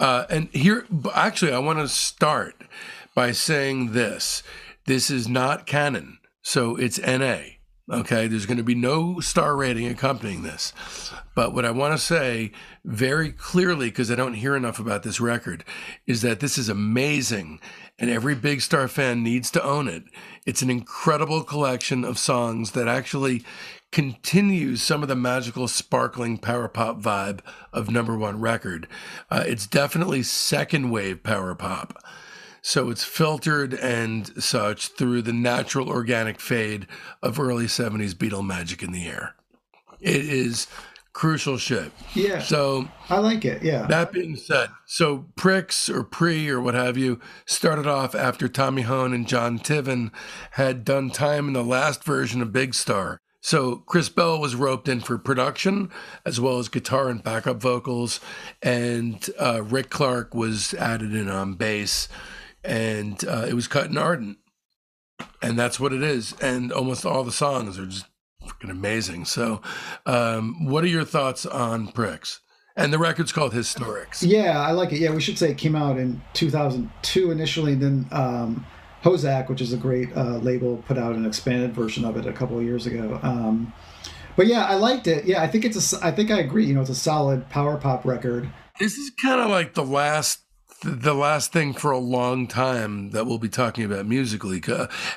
uh, 0.00 0.24
and 0.28 0.48
here 0.52 0.86
actually 1.14 1.52
I 1.52 1.58
want 1.58 1.78
to 1.78 1.88
start 1.88 2.54
by 3.14 3.32
saying 3.32 3.92
this: 3.92 4.42
this 4.86 5.10
is 5.10 5.28
not 5.28 5.66
canon, 5.66 6.18
so 6.42 6.76
it's 6.76 6.98
NA. 6.98 7.38
Okay, 7.90 8.26
there's 8.26 8.46
going 8.46 8.58
to 8.58 8.62
be 8.62 8.76
no 8.76 9.20
star 9.20 9.56
rating 9.56 9.86
accompanying 9.86 10.42
this. 10.42 10.72
But 11.34 11.52
what 11.52 11.64
I 11.64 11.72
want 11.72 11.92
to 11.94 11.98
say 11.98 12.52
very 12.84 13.32
clearly, 13.32 13.88
because 13.88 14.10
I 14.10 14.14
don't 14.14 14.34
hear 14.34 14.54
enough 14.54 14.78
about 14.78 15.02
this 15.02 15.20
record, 15.20 15.64
is 16.06 16.22
that 16.22 16.40
this 16.40 16.56
is 16.56 16.68
amazing 16.68 17.60
and 17.98 18.10
every 18.10 18.34
Big 18.34 18.60
Star 18.60 18.88
fan 18.88 19.22
needs 19.22 19.50
to 19.52 19.62
own 19.62 19.88
it. 19.88 20.04
It's 20.46 20.62
an 20.62 20.70
incredible 20.70 21.42
collection 21.42 22.04
of 22.04 22.18
songs 22.18 22.72
that 22.72 22.88
actually 22.88 23.44
continues 23.92 24.82
some 24.82 25.02
of 25.02 25.08
the 25.08 25.14
magical, 25.14 25.68
sparkling 25.68 26.38
power 26.38 26.66
pop 26.66 27.00
vibe 27.00 27.40
of 27.72 27.90
number 27.90 28.16
one 28.16 28.40
record. 28.40 28.88
Uh, 29.30 29.44
it's 29.46 29.66
definitely 29.66 30.22
second 30.22 30.90
wave 30.90 31.22
power 31.22 31.54
pop. 31.54 32.02
So 32.62 32.90
it's 32.90 33.04
filtered 33.04 33.74
and 33.74 34.42
such 34.42 34.88
through 34.88 35.22
the 35.22 35.32
natural 35.32 35.88
organic 35.88 36.40
fade 36.40 36.86
of 37.22 37.38
early 37.38 37.66
70s 37.66 38.14
Beatle 38.14 38.46
magic 38.46 38.82
in 38.82 38.92
the 38.92 39.06
air. 39.06 39.34
It 40.00 40.24
is 40.24 40.68
crucial 41.12 41.58
shit. 41.58 41.92
Yeah, 42.14 42.38
So 42.40 42.88
I 43.10 43.18
like 43.18 43.44
it. 43.44 43.62
Yeah. 43.62 43.86
that 43.88 44.12
being 44.12 44.36
said, 44.36 44.70
so 44.86 45.26
Prix 45.36 45.66
or 45.92 46.04
Pre 46.04 46.48
or 46.48 46.60
what 46.60 46.74
have 46.74 46.96
you 46.96 47.20
started 47.44 47.86
off 47.86 48.14
after 48.14 48.48
Tommy 48.48 48.84
Hoehn 48.84 49.14
and 49.14 49.28
Jon 49.28 49.58
Tiven 49.58 50.10
had 50.52 50.84
done 50.84 51.10
time 51.10 51.48
in 51.48 51.52
the 51.52 51.64
last 51.64 52.04
version 52.04 52.40
of 52.40 52.52
Big 52.52 52.74
Star. 52.74 53.20
So 53.42 53.82
Chris 53.86 54.08
Bell 54.08 54.40
was 54.40 54.54
roped 54.54 54.88
in 54.88 55.00
for 55.00 55.18
production 55.18 55.90
as 56.24 56.40
well 56.40 56.58
as 56.58 56.68
guitar 56.68 57.08
and 57.08 57.22
backup 57.22 57.60
vocals, 57.60 58.20
and 58.62 59.28
uh, 59.38 59.64
Rick 59.64 59.90
Clark 59.90 60.32
was 60.32 60.74
added 60.74 61.12
in 61.12 61.28
on 61.28 61.54
bass, 61.54 62.08
and 62.64 63.22
uh, 63.24 63.44
it 63.48 63.54
was 63.54 63.66
cut 63.66 63.86
in 63.86 63.98
Ardent, 63.98 64.38
and 65.42 65.58
that's 65.58 65.80
what 65.80 65.92
it 65.92 66.04
is. 66.04 66.34
And 66.40 66.72
almost 66.72 67.04
all 67.04 67.24
the 67.24 67.32
songs 67.32 67.80
are 67.80 67.86
just 67.86 68.06
freaking 68.46 68.70
amazing. 68.70 69.24
So, 69.24 69.60
um, 70.06 70.66
what 70.66 70.84
are 70.84 70.88
your 70.88 71.04
thoughts 71.04 71.44
on 71.44 71.88
Prix? 71.88 72.38
And 72.76 72.92
the 72.92 72.98
record's 72.98 73.32
called 73.32 73.52
Historix. 73.52 74.22
Yeah, 74.22 74.60
I 74.60 74.70
like 74.70 74.92
it. 74.92 75.00
Yeah, 75.00 75.12
we 75.12 75.20
should 75.20 75.36
say 75.36 75.50
it 75.50 75.58
came 75.58 75.74
out 75.74 75.98
in 75.98 76.22
2002 76.34 77.32
initially, 77.32 77.72
and 77.72 77.82
then 77.82 78.08
um, 78.12 78.66
Hozac, 79.02 79.48
which 79.48 79.60
is 79.60 79.72
a 79.72 79.76
great 79.76 80.14
uh, 80.16 80.38
label, 80.38 80.76
put 80.86 80.98
out 80.98 81.14
an 81.14 81.26
expanded 81.26 81.74
version 81.74 82.04
of 82.04 82.16
it 82.16 82.26
a 82.26 82.32
couple 82.32 82.58
of 82.58 82.64
years 82.64 82.86
ago. 82.86 83.18
Um, 83.22 83.72
but 84.36 84.46
yeah, 84.46 84.64
I 84.64 84.74
liked 84.74 85.06
it. 85.06 85.24
Yeah, 85.24 85.42
I 85.42 85.46
think 85.48 85.64
it's 85.64 85.92
a. 85.92 86.04
I 86.04 86.10
think 86.10 86.30
I 86.30 86.38
agree. 86.38 86.66
You 86.66 86.74
know, 86.74 86.80
it's 86.80 86.90
a 86.90 86.94
solid 86.94 87.48
power 87.48 87.76
pop 87.76 88.04
record. 88.04 88.50
This 88.78 88.96
is 88.96 89.10
kind 89.10 89.40
of 89.40 89.50
like 89.50 89.74
the 89.74 89.84
last 89.84 90.42
the 90.84 91.14
last 91.14 91.52
thing 91.52 91.72
for 91.72 91.90
a 91.90 91.98
long 91.98 92.46
time 92.46 93.10
that 93.10 93.24
we'll 93.24 93.38
be 93.38 93.48
talking 93.48 93.84
about 93.84 94.06
musically. 94.06 94.62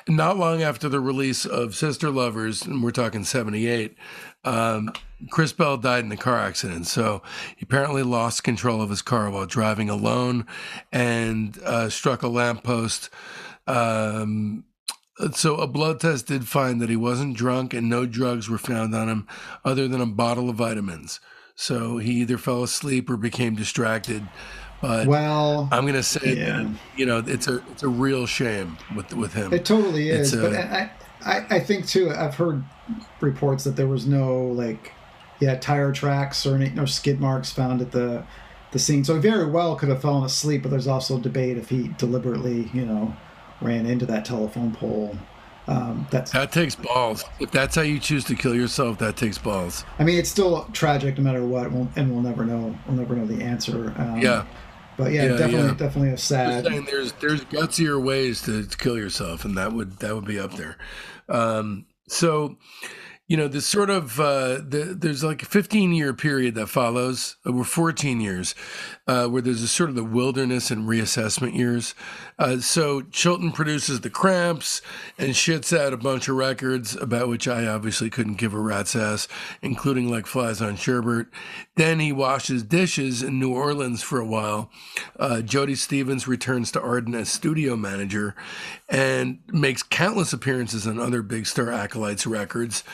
Not 0.08 0.36
long 0.36 0.62
after 0.62 0.88
the 0.88 1.00
release 1.00 1.44
of 1.44 1.74
Sister 1.74 2.10
Lovers, 2.10 2.62
and 2.62 2.82
we're 2.82 2.92
talking 2.92 3.24
78, 3.24 3.96
um, 4.44 4.92
Chris 5.30 5.52
Bell 5.52 5.76
died 5.76 6.04
in 6.04 6.12
a 6.12 6.16
car 6.16 6.38
accident. 6.38 6.86
So 6.86 7.22
he 7.56 7.64
apparently 7.64 8.02
lost 8.02 8.44
control 8.44 8.80
of 8.80 8.90
his 8.90 9.02
car 9.02 9.30
while 9.30 9.46
driving 9.46 9.90
alone 9.90 10.46
and 10.92 11.58
uh, 11.64 11.90
struck 11.90 12.22
a 12.22 12.28
lamppost. 12.28 13.10
Um, 13.66 14.64
so 15.32 15.56
a 15.56 15.66
blood 15.66 16.00
test 16.00 16.26
did 16.26 16.46
find 16.46 16.80
that 16.80 16.90
he 16.90 16.96
wasn't 16.96 17.36
drunk 17.36 17.72
and 17.72 17.88
no 17.88 18.06
drugs 18.06 18.48
were 18.48 18.58
found 18.58 18.94
on 18.94 19.08
him 19.08 19.26
other 19.64 19.88
than 19.88 20.00
a 20.00 20.06
bottle 20.06 20.50
of 20.50 20.56
vitamins. 20.56 21.20
So 21.54 21.96
he 21.98 22.12
either 22.20 22.36
fell 22.36 22.62
asleep 22.62 23.08
or 23.08 23.16
became 23.16 23.54
distracted. 23.54 24.28
But 24.82 25.06
well, 25.06 25.68
I'm 25.72 25.86
gonna 25.86 26.02
say 26.02 26.34
yeah. 26.36 26.62
that 26.62 26.70
you 26.96 27.06
know 27.06 27.24
it's 27.26 27.48
a 27.48 27.62
it's 27.70 27.82
a 27.82 27.88
real 27.88 28.26
shame 28.26 28.76
with 28.94 29.14
with 29.14 29.32
him. 29.32 29.54
It 29.54 29.64
totally 29.64 30.10
is. 30.10 30.34
A, 30.34 30.42
but 30.42 30.54
I, 30.54 30.90
I 31.24 31.46
I 31.56 31.60
think 31.60 31.86
too. 31.86 32.10
I've 32.10 32.34
heard 32.34 32.62
reports 33.20 33.64
that 33.64 33.76
there 33.76 33.86
was 33.86 34.06
no 34.06 34.44
like 34.48 34.92
yeah 35.40 35.56
tire 35.56 35.92
tracks 35.92 36.44
or 36.44 36.56
any, 36.56 36.68
no 36.70 36.84
skid 36.84 37.20
marks 37.20 37.50
found 37.50 37.80
at 37.80 37.92
the 37.92 38.22
the 38.72 38.78
scene. 38.78 39.02
So 39.02 39.14
he 39.14 39.20
very 39.20 39.50
well 39.50 39.76
could 39.76 39.88
have 39.88 40.02
fallen 40.02 40.24
asleep. 40.24 40.62
But 40.62 40.72
there's 40.72 40.86
also 40.86 41.18
debate 41.18 41.56
if 41.56 41.70
he 41.70 41.88
deliberately 41.96 42.70
you 42.74 42.84
know 42.84 43.16
ran 43.60 43.86
into 43.86 44.06
that 44.06 44.24
telephone 44.24 44.74
pole. 44.74 45.16
Um, 45.68 46.06
that's 46.10 46.30
that 46.30 46.52
takes 46.52 46.76
balls. 46.76 47.24
If 47.40 47.50
that's 47.50 47.74
how 47.74 47.82
you 47.82 47.98
choose 47.98 48.24
to 48.24 48.36
kill 48.36 48.54
yourself, 48.54 48.98
that 48.98 49.16
takes 49.16 49.36
balls. 49.36 49.84
I 49.98 50.04
mean, 50.04 50.18
it's 50.18 50.30
still 50.30 50.64
tragic 50.72 51.18
no 51.18 51.24
matter 51.24 51.44
what, 51.44 51.66
and 51.66 52.12
we'll 52.12 52.22
never 52.22 52.44
know. 52.44 52.76
We'll 52.86 52.96
never 52.96 53.16
know 53.16 53.26
the 53.26 53.42
answer. 53.42 53.92
Um, 53.96 54.20
yeah. 54.20 54.46
But 54.96 55.12
yeah, 55.12 55.24
yeah 55.24 55.28
definitely, 55.36 55.68
yeah. 55.68 55.74
definitely 55.74 56.10
a 56.10 56.18
sad. 56.18 56.64
Saying 56.64 56.84
there's 56.84 57.12
there's 57.14 57.44
gutsier 57.46 58.02
ways 58.02 58.42
to, 58.42 58.64
to, 58.64 58.78
kill 58.78 58.96
yourself, 58.96 59.44
and 59.44 59.56
that 59.58 59.72
would 59.72 59.98
that 59.98 60.14
would 60.14 60.24
be 60.24 60.38
up 60.38 60.54
there. 60.54 60.78
Um, 61.28 61.86
so, 62.08 62.56
you 63.28 63.36
know, 63.36 63.48
this 63.48 63.66
sort 63.66 63.90
of 63.90 64.20
uh, 64.20 64.60
the, 64.62 64.96
there's 64.96 65.24
like 65.24 65.42
a 65.42 65.46
15 65.46 65.92
year 65.92 66.14
period 66.14 66.54
that 66.54 66.68
follows, 66.68 67.36
or 67.44 67.64
14 67.64 68.20
years, 68.20 68.54
uh, 69.08 69.26
where 69.26 69.42
there's 69.42 69.62
a 69.62 69.68
sort 69.68 69.90
of 69.90 69.96
the 69.96 70.04
wilderness 70.04 70.70
and 70.70 70.88
reassessment 70.88 71.56
years. 71.56 71.96
Uh, 72.38 72.58
so 72.58 73.02
Chilton 73.02 73.50
produces 73.50 74.02
the 74.02 74.10
Cramps 74.10 74.80
and 75.18 75.30
shits 75.30 75.76
out 75.76 75.92
a 75.92 75.96
bunch 75.96 76.28
of 76.28 76.36
records 76.36 76.94
about 76.94 77.28
which 77.28 77.48
I 77.48 77.66
obviously 77.66 78.10
couldn't 78.10 78.34
give 78.34 78.54
a 78.54 78.60
rat's 78.60 78.94
ass, 78.94 79.26
including 79.60 80.08
like 80.08 80.26
Flies 80.26 80.62
on 80.62 80.76
Sherbert. 80.76 81.26
Then 81.74 81.98
he 81.98 82.12
washes 82.12 82.62
dishes 82.62 83.24
in 83.24 83.40
New 83.40 83.52
Orleans 83.52 84.04
for 84.04 84.20
a 84.20 84.26
while. 84.26 84.70
Uh, 85.18 85.40
Jody 85.40 85.74
Stephens 85.74 86.28
returns 86.28 86.70
to 86.72 86.80
Ardent 86.80 87.16
as 87.16 87.28
studio 87.28 87.74
manager 87.74 88.36
and 88.88 89.40
makes 89.48 89.82
countless 89.82 90.32
appearances 90.32 90.86
on 90.86 91.00
other 91.00 91.22
big 91.22 91.46
star 91.46 91.72
acolytes 91.72 92.24
records. 92.24 92.84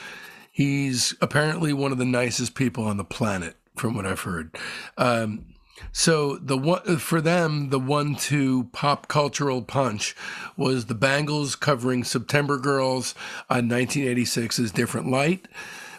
He's 0.53 1.15
apparently 1.23 1.73
one 1.73 1.93
of 1.93 1.99
the 1.99 2.05
nicest 2.05 2.55
people 2.55 2.85
on 2.85 2.99
the 2.99 3.05
planet, 3.05 3.57
from 3.75 3.95
what 3.95 4.05
I've 4.05 4.21
heard. 4.21 4.55
Um, 4.99 5.47
so 5.93 6.37
the 6.37 6.59
one 6.59 6.99
for 6.99 7.23
them, 7.23 7.71
the 7.71 7.79
one-two 7.79 8.65
pop 8.65 9.09
cultural 9.09 9.63
punch 9.63 10.15
was 10.55 10.85
the 10.85 10.95
Bangles 10.95 11.57
covering 11.57 12.05
September 12.05 12.59
Girls 12.59 13.15
on 13.49 13.71
1986's 13.71 14.71
"Different 14.73 15.11
Light," 15.11 15.49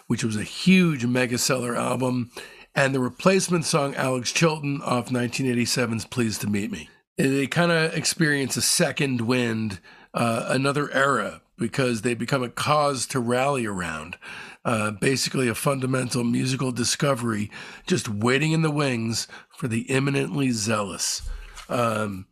which 0.06 0.22
was 0.22 0.36
a 0.36 0.44
huge 0.44 1.04
mega 1.04 1.36
seller 1.36 1.74
album, 1.74 2.30
and 2.76 2.94
the 2.94 3.00
replacement 3.00 3.64
song 3.64 3.96
Alex 3.96 4.30
Chilton 4.32 4.80
off 4.82 5.08
1987's 5.10 6.04
"Pleased 6.04 6.42
to 6.42 6.46
Meet 6.46 6.70
Me." 6.70 6.88
They 7.16 7.48
kind 7.48 7.72
of 7.72 7.92
experience 7.92 8.56
a 8.56 8.62
second 8.62 9.20
wind, 9.22 9.80
uh, 10.14 10.46
another 10.48 10.92
era 10.92 11.40
because 11.64 12.02
they 12.02 12.12
become 12.12 12.42
a 12.42 12.50
cause 12.50 13.06
to 13.06 13.18
rally 13.18 13.64
around. 13.64 14.18
Uh, 14.66 14.90
basically, 14.90 15.48
a 15.48 15.54
fundamental 15.54 16.22
musical 16.22 16.70
discovery 16.72 17.50
just 17.86 18.06
waiting 18.06 18.52
in 18.52 18.60
the 18.60 18.70
wings 18.70 19.26
for 19.56 19.66
the 19.66 19.80
imminently 19.90 20.50
zealous. 20.50 21.22
Um, 21.70 22.26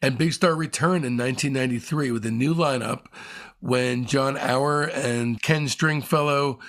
and 0.00 0.16
Big 0.16 0.34
Star 0.34 0.54
returned 0.54 1.04
in 1.04 1.16
1993 1.16 2.12
with 2.12 2.24
a 2.26 2.30
new 2.30 2.54
lineup 2.54 3.06
when 3.58 4.04
Jon 4.04 4.36
Auer 4.36 4.84
and 4.84 5.42
Ken 5.42 5.66
Stringfellow 5.66 6.60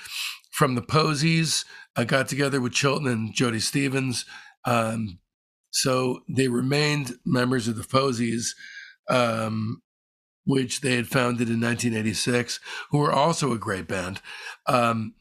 from 0.50 0.74
the 0.74 0.82
Posies 0.82 1.66
uh, 1.96 2.04
got 2.04 2.28
together 2.28 2.60
with 2.60 2.74
Chilton 2.74 3.06
and 3.06 3.32
Jody 3.32 3.60
Stephens. 3.60 4.26
Um, 4.66 5.20
so 5.70 6.22
they 6.28 6.48
remained 6.48 7.12
members 7.24 7.68
of 7.68 7.76
the 7.76 7.84
Posies. 7.84 8.56
Um, 9.08 9.84
which 10.48 10.80
they 10.82 10.96
had 10.96 11.08
founded 11.08 11.50
in 11.50 11.60
1986, 11.60 12.60
who 12.90 13.00
were 13.00 13.12
also 13.12 13.52
a 13.52 13.58
great 13.58 13.88
band. 13.88 14.22
Um, 14.66 15.14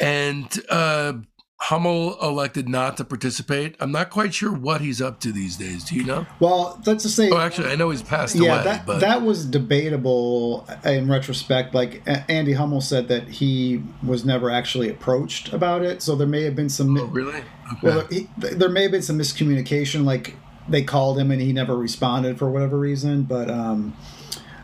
and 0.00 0.48
uh, 0.70 1.12
Hummel 1.60 2.18
elected 2.22 2.70
not 2.70 2.96
to 2.96 3.04
participate. 3.04 3.76
I'm 3.80 3.92
not 3.92 4.08
quite 4.08 4.32
sure 4.32 4.50
what 4.50 4.80
he's 4.80 5.02
up 5.02 5.20
to 5.20 5.30
these 5.30 5.58
days. 5.58 5.84
Do 5.84 5.94
you 5.94 6.04
know? 6.04 6.26
Well, 6.40 6.82
let's 6.86 7.02
just 7.02 7.14
say. 7.14 7.30
Oh, 7.30 7.38
actually, 7.38 7.70
I 7.70 7.76
know 7.76 7.90
he's 7.90 8.02
passed 8.02 8.34
yeah, 8.34 8.54
away. 8.54 8.64
That, 8.64 8.86
but 8.86 9.00
that 9.00 9.20
was 9.20 9.44
debatable 9.44 10.66
in 10.86 11.08
retrospect. 11.08 11.74
Like 11.74 12.02
Andy 12.30 12.54
Hummel 12.54 12.80
said 12.80 13.08
that 13.08 13.28
he 13.28 13.82
was 14.02 14.24
never 14.24 14.50
actually 14.50 14.88
approached 14.88 15.52
about 15.52 15.82
it, 15.82 16.00
so 16.00 16.16
there 16.16 16.26
may 16.26 16.44
have 16.44 16.56
been 16.56 16.70
some. 16.70 16.96
Oh, 16.96 17.04
really? 17.04 17.36
Okay. 17.36 17.46
Well, 17.82 18.06
he, 18.10 18.26
there 18.38 18.70
may 18.70 18.82
have 18.82 18.90
been 18.90 19.02
some 19.02 19.18
miscommunication. 19.18 20.04
Like 20.04 20.34
they 20.66 20.82
called 20.82 21.18
him 21.18 21.30
and 21.30 21.42
he 21.42 21.52
never 21.52 21.76
responded 21.76 22.38
for 22.38 22.50
whatever 22.50 22.78
reason, 22.78 23.24
but. 23.24 23.50
um 23.50 23.94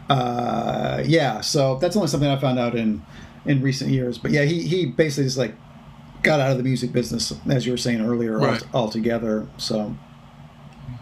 uh, 0.08 1.02
yeah, 1.04 1.40
so 1.40 1.76
that's 1.76 1.96
only 1.96 2.08
something 2.08 2.28
I 2.28 2.38
found 2.38 2.58
out 2.58 2.74
in 2.74 3.04
in 3.44 3.62
recent 3.62 3.90
years. 3.90 4.18
But 4.18 4.30
yeah, 4.30 4.42
he 4.42 4.62
he 4.62 4.86
basically 4.86 5.24
just 5.24 5.38
like 5.38 5.54
got 6.22 6.40
out 6.40 6.50
of 6.50 6.56
the 6.56 6.64
music 6.64 6.92
business, 6.92 7.32
as 7.50 7.66
you 7.66 7.72
were 7.72 7.78
saying 7.78 8.00
earlier, 8.00 8.38
right. 8.38 8.62
altogether. 8.74 9.46
So 9.56 9.94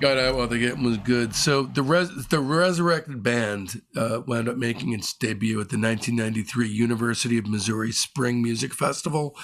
got 0.00 0.18
out 0.18 0.36
while 0.36 0.46
the 0.46 0.58
game 0.58 0.82
was 0.82 0.98
good. 0.98 1.34
So 1.34 1.64
the 1.64 1.82
res- 1.82 2.26
the 2.28 2.40
resurrected 2.40 3.22
band 3.22 3.82
uh, 3.96 4.22
wound 4.26 4.48
up 4.48 4.56
making 4.56 4.92
its 4.92 5.12
debut 5.14 5.60
at 5.60 5.68
the 5.68 5.78
1993 5.78 6.68
University 6.68 7.38
of 7.38 7.46
Missouri 7.46 7.92
Spring 7.92 8.42
Music 8.42 8.74
Festival, 8.74 9.36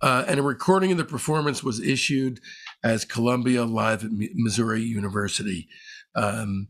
uh, 0.00 0.24
and 0.28 0.38
a 0.38 0.42
recording 0.42 0.92
of 0.92 0.98
the 0.98 1.04
performance 1.04 1.62
was 1.62 1.80
issued 1.80 2.40
as 2.84 3.04
Columbia 3.04 3.64
Live 3.64 4.04
at 4.04 4.10
Missouri 4.12 4.82
University. 4.82 5.68
Um, 6.14 6.68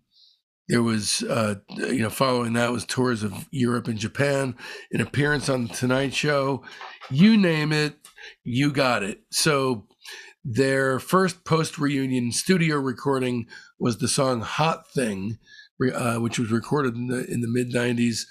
there 0.68 0.82
was, 0.82 1.22
uh, 1.22 1.56
you 1.76 2.00
know, 2.00 2.10
following 2.10 2.54
that 2.54 2.72
was 2.72 2.84
tours 2.84 3.22
of 3.22 3.48
Europe 3.50 3.88
and 3.88 3.98
Japan, 3.98 4.56
an 4.92 5.00
appearance 5.00 5.48
on 5.48 5.66
the 5.66 5.74
Tonight 5.74 6.12
Show, 6.12 6.64
you 7.10 7.36
name 7.36 7.72
it, 7.72 7.94
you 8.42 8.72
got 8.72 9.02
it. 9.02 9.20
So 9.30 9.86
their 10.44 10.98
first 10.98 11.44
post 11.44 11.78
reunion 11.78 12.32
studio 12.32 12.76
recording 12.76 13.46
was 13.78 13.98
the 13.98 14.08
song 14.08 14.40
"Hot 14.40 14.90
Thing," 14.92 15.38
uh, 15.94 16.16
which 16.16 16.38
was 16.38 16.50
recorded 16.50 16.94
in 16.94 17.08
the 17.08 17.24
in 17.26 17.40
the 17.40 17.48
mid 17.48 17.72
'90s 17.72 18.22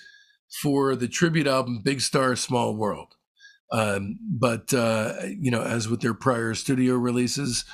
for 0.61 0.95
the 0.95 1.07
tribute 1.07 1.47
album 1.47 1.81
"Big 1.83 2.01
Star 2.01 2.35
Small 2.35 2.75
World." 2.75 3.15
Um, 3.71 4.17
but 4.39 4.73
uh, 4.73 5.13
you 5.39 5.51
know, 5.51 5.61
as 5.61 5.87
with 5.87 6.01
their 6.01 6.13
prior 6.13 6.53
studio 6.53 6.95
releases, 6.95 7.65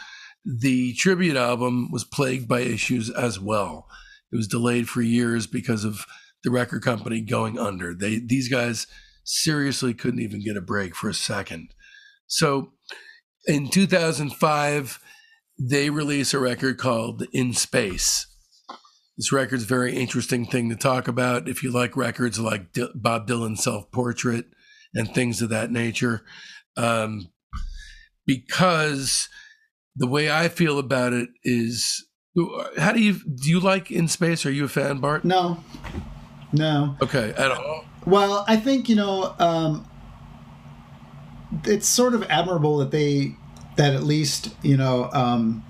the 0.45 0.93
tribute 0.93 1.38
album 1.38 1.91
was 1.91 2.03
plagued 2.03 2.47
by 2.47 2.61
issues 2.61 3.09
as 3.09 3.39
well. 3.39 3.88
It 4.32 4.38
was 4.38 4.48
delayed 4.48 4.88
for 4.88 5.02
years 5.02 5.48
because 5.48 5.84
of 5.84 6.06
the 6.44 6.52
record 6.52 6.84
company 6.84 7.22
going 7.22 7.60
under. 7.60 7.94
They 7.94 8.20
these 8.20 8.49
guys 8.49 8.88
seriously 9.24 9.94
couldn't 9.94 10.22
even 10.22 10.44
get 10.44 10.58
a 10.58 10.62
break 10.62 10.95
for 10.95 11.10
a 11.10 11.14
second. 11.14 11.70
So 12.28 12.74
in 13.45 13.70
2005, 13.70 14.99
they 15.60 15.90
release 15.90 16.34
a 16.34 16.40
record 16.40 16.78
called 16.78 17.24
In 17.34 17.53
Space. 17.53 18.28
This 19.18 19.32
record's 19.32 19.64
a 19.64 19.68
very 19.68 19.95
interesting 19.95 20.45
thing 20.45 20.70
to 20.70 20.76
talk 20.76 21.08
about 21.08 21.48
if 21.48 21.62
you 21.62 21.72
like 21.72 21.95
records 21.95 22.40
like 22.40 22.72
D- 22.72 22.88
Bob 22.95 23.28
Dylan's 23.28 23.64
Self 23.64 23.91
Portrait 23.91 24.45
and 24.94 25.14
things 25.14 25.41
of 25.41 25.49
that 25.49 25.72
nature. 25.72 26.24
Um, 26.78 27.30
because 28.26 29.28
the 29.95 30.08
way 30.08 30.32
I 30.32 30.48
feel 30.48 30.80
about 30.80 31.14
it 31.14 31.30
is, 31.44 32.08
how 32.78 32.91
do 32.91 33.02
you 33.02 33.14
do? 33.14 33.49
You 33.49 33.60
like 33.60 33.91
In 33.91 34.08
Space? 34.08 34.45
Are 34.45 34.52
you 34.52 34.66
a 34.66 34.70
fan, 34.70 34.99
Bart? 34.99 35.26
No, 35.26 35.64
no. 36.53 36.95
Okay, 37.02 37.34
at 37.38 37.52
all. 37.52 37.86
Well, 38.06 38.45
I 38.48 38.58
think 38.58 38.90
you 38.90 38.95
know, 38.95 39.36
um, 39.38 39.88
it's 41.66 41.88
sort 41.88 42.14
of 42.14 42.24
admirable 42.30 42.78
that 42.78 42.91
they 42.91 43.36
that 43.76 43.94
at 43.94 44.03
least 44.03 44.56
you 44.64 44.78
know 44.78 45.10
um, 45.12 45.64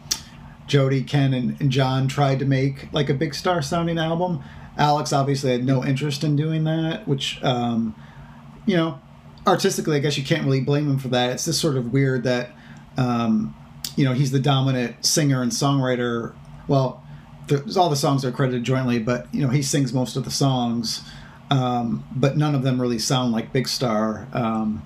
Jody, 0.67 1.03
Ken, 1.03 1.33
and, 1.33 1.59
and 1.59 1.71
John 1.71 2.07
tried 2.07 2.39
to 2.39 2.45
make 2.45 2.91
like 2.93 3.09
a 3.09 3.13
big 3.13 3.33
star 3.33 3.61
sounding 3.61 3.97
album. 3.97 4.43
Alex 4.77 5.11
obviously 5.11 5.51
had 5.51 5.65
no 5.65 5.83
interest 5.83 6.23
in 6.23 6.35
doing 6.35 6.63
that, 6.63 7.07
which 7.07 7.43
um, 7.43 7.95
you 8.65 8.77
know 8.77 8.99
artistically, 9.47 9.97
I 9.97 9.99
guess 9.99 10.17
you 10.17 10.23
can't 10.23 10.45
really 10.45 10.61
blame 10.61 10.89
him 10.89 10.99
for 10.99 11.07
that. 11.09 11.31
It's 11.31 11.45
just 11.45 11.59
sort 11.59 11.75
of 11.75 11.91
weird 11.91 12.23
that 12.23 12.51
um, 12.97 13.55
you 13.95 14.05
know 14.05 14.13
he's 14.13 14.31
the 14.31 14.39
dominant 14.39 15.05
singer 15.05 15.41
and 15.41 15.51
songwriter. 15.51 16.35
Well, 16.71 17.03
all 17.75 17.89
the 17.89 17.97
songs 17.97 18.23
are 18.23 18.31
credited 18.31 18.63
jointly, 18.63 18.97
but 18.97 19.27
you 19.33 19.41
know 19.41 19.49
he 19.49 19.61
sings 19.61 19.91
most 19.91 20.15
of 20.15 20.23
the 20.23 20.31
songs, 20.31 21.01
um, 21.49 22.05
but 22.15 22.37
none 22.37 22.55
of 22.55 22.63
them 22.63 22.79
really 22.79 22.97
sound 22.97 23.33
like 23.33 23.51
Big 23.51 23.67
Star. 23.67 24.25
Um, 24.31 24.81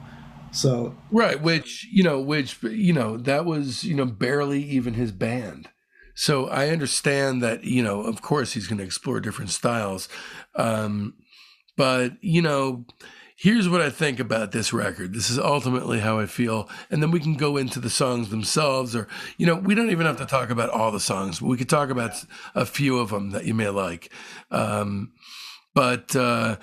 so 0.52 0.96
right, 1.12 1.40
which 1.40 1.88
you 1.92 2.02
know, 2.02 2.20
which 2.20 2.64
you 2.64 2.92
know, 2.92 3.18
that 3.18 3.46
was 3.46 3.84
you 3.84 3.94
know 3.94 4.06
barely 4.06 4.64
even 4.64 4.96
his 4.96 5.12
band. 5.12 5.70
So 6.16 6.48
I 6.48 6.70
understand 6.70 7.44
that 7.44 7.66
you 7.66 7.84
know, 7.84 8.02
of 8.02 8.24
course, 8.24 8.54
he's 8.54 8.66
going 8.66 8.80
to 8.80 8.84
explore 8.84 9.20
different 9.20 9.52
styles, 9.52 10.10
um, 10.56 11.14
but 11.78 12.14
you 12.20 12.42
know, 12.42 12.86
here's 13.36 13.68
what 13.68 13.82
I 13.82 13.90
think 13.90 14.20
about 14.20 14.52
this 14.52 14.72
record. 14.72 15.14
This 15.14 15.30
is 15.30 15.38
ultimately 15.38 16.00
how 16.00 16.20
I 16.20 16.26
feel. 16.26 16.70
And 16.90 17.04
then 17.04 17.12
we 17.12 17.20
can 17.20 17.36
go 17.36 17.58
into 17.58 17.80
the 17.80 17.90
songs 17.90 18.30
themselves, 18.30 18.96
or, 18.96 19.08
you 19.38 19.46
know, 19.46 19.56
we 19.56 19.76
don't 19.76 19.92
even 19.92 20.06
have 20.06 20.18
to 20.18 20.26
talk 20.26 20.50
about 20.50 20.70
all 20.70 20.92
the 20.92 21.00
songs. 21.00 21.42
We 21.42 21.58
could 21.58 21.70
talk 21.70 21.90
about 21.90 22.24
a 22.56 22.66
few 22.66 22.98
of 22.98 23.10
them 23.10 23.32
that 23.32 23.46
you 23.46 23.54
may 23.54 23.70
like. 23.70 24.12
Um, 24.52 25.12
but 25.74 26.16
uh, 26.16 26.56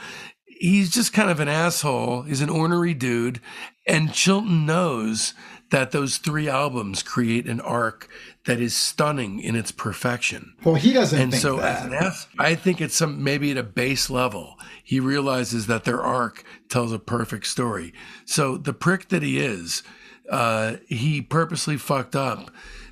he's 0.47 0.90
just 0.90 1.12
kind 1.12 1.31
of 1.31 1.40
an 1.40 1.49
asshole. 1.49 2.23
He's 2.23 2.40
an 2.40 2.49
ornery 2.49 2.94
dude. 2.94 3.40
And 3.86 4.15
Chilton 4.15 4.65
knows 4.65 5.35
that 5.70 5.90
those 5.90 6.19
three 6.19 6.49
albums 6.49 7.03
create 7.03 7.47
an 7.47 7.61
arc 7.61 8.09
that 8.44 8.60
is 8.60 8.74
stunning 8.74 9.40
in 9.40 9.55
its 9.55 9.70
perfection. 9.70 10.55
Well, 10.64 10.74
he 10.74 10.93
doesn't. 10.93 11.20
And 11.20 11.35
so, 11.35 11.56
that. 11.56 11.93
as 11.93 12.24
an 12.24 12.31
I 12.39 12.55
think 12.55 12.81
it's 12.81 12.97
some 12.97 13.23
maybe 13.23 13.52
at 13.52 13.56
a 13.56 13.62
base 13.62 14.10
level, 14.10 14.59
he 14.82 14.98
realizes 14.98 15.66
that 15.69 15.85
their 15.85 16.02
arc 16.02 16.44
tells 16.69 16.93
a 16.93 16.98
perfect 16.98 17.47
story. 17.47 17.93
So 18.24 18.56
the 18.56 18.73
prick 18.73 19.09
that 19.09 19.23
he 19.23 19.39
is, 19.39 19.82
uh, 20.31 20.77
he 20.86 21.23
purposely 21.23 21.77
fucked 21.77 22.16
up 22.16 22.51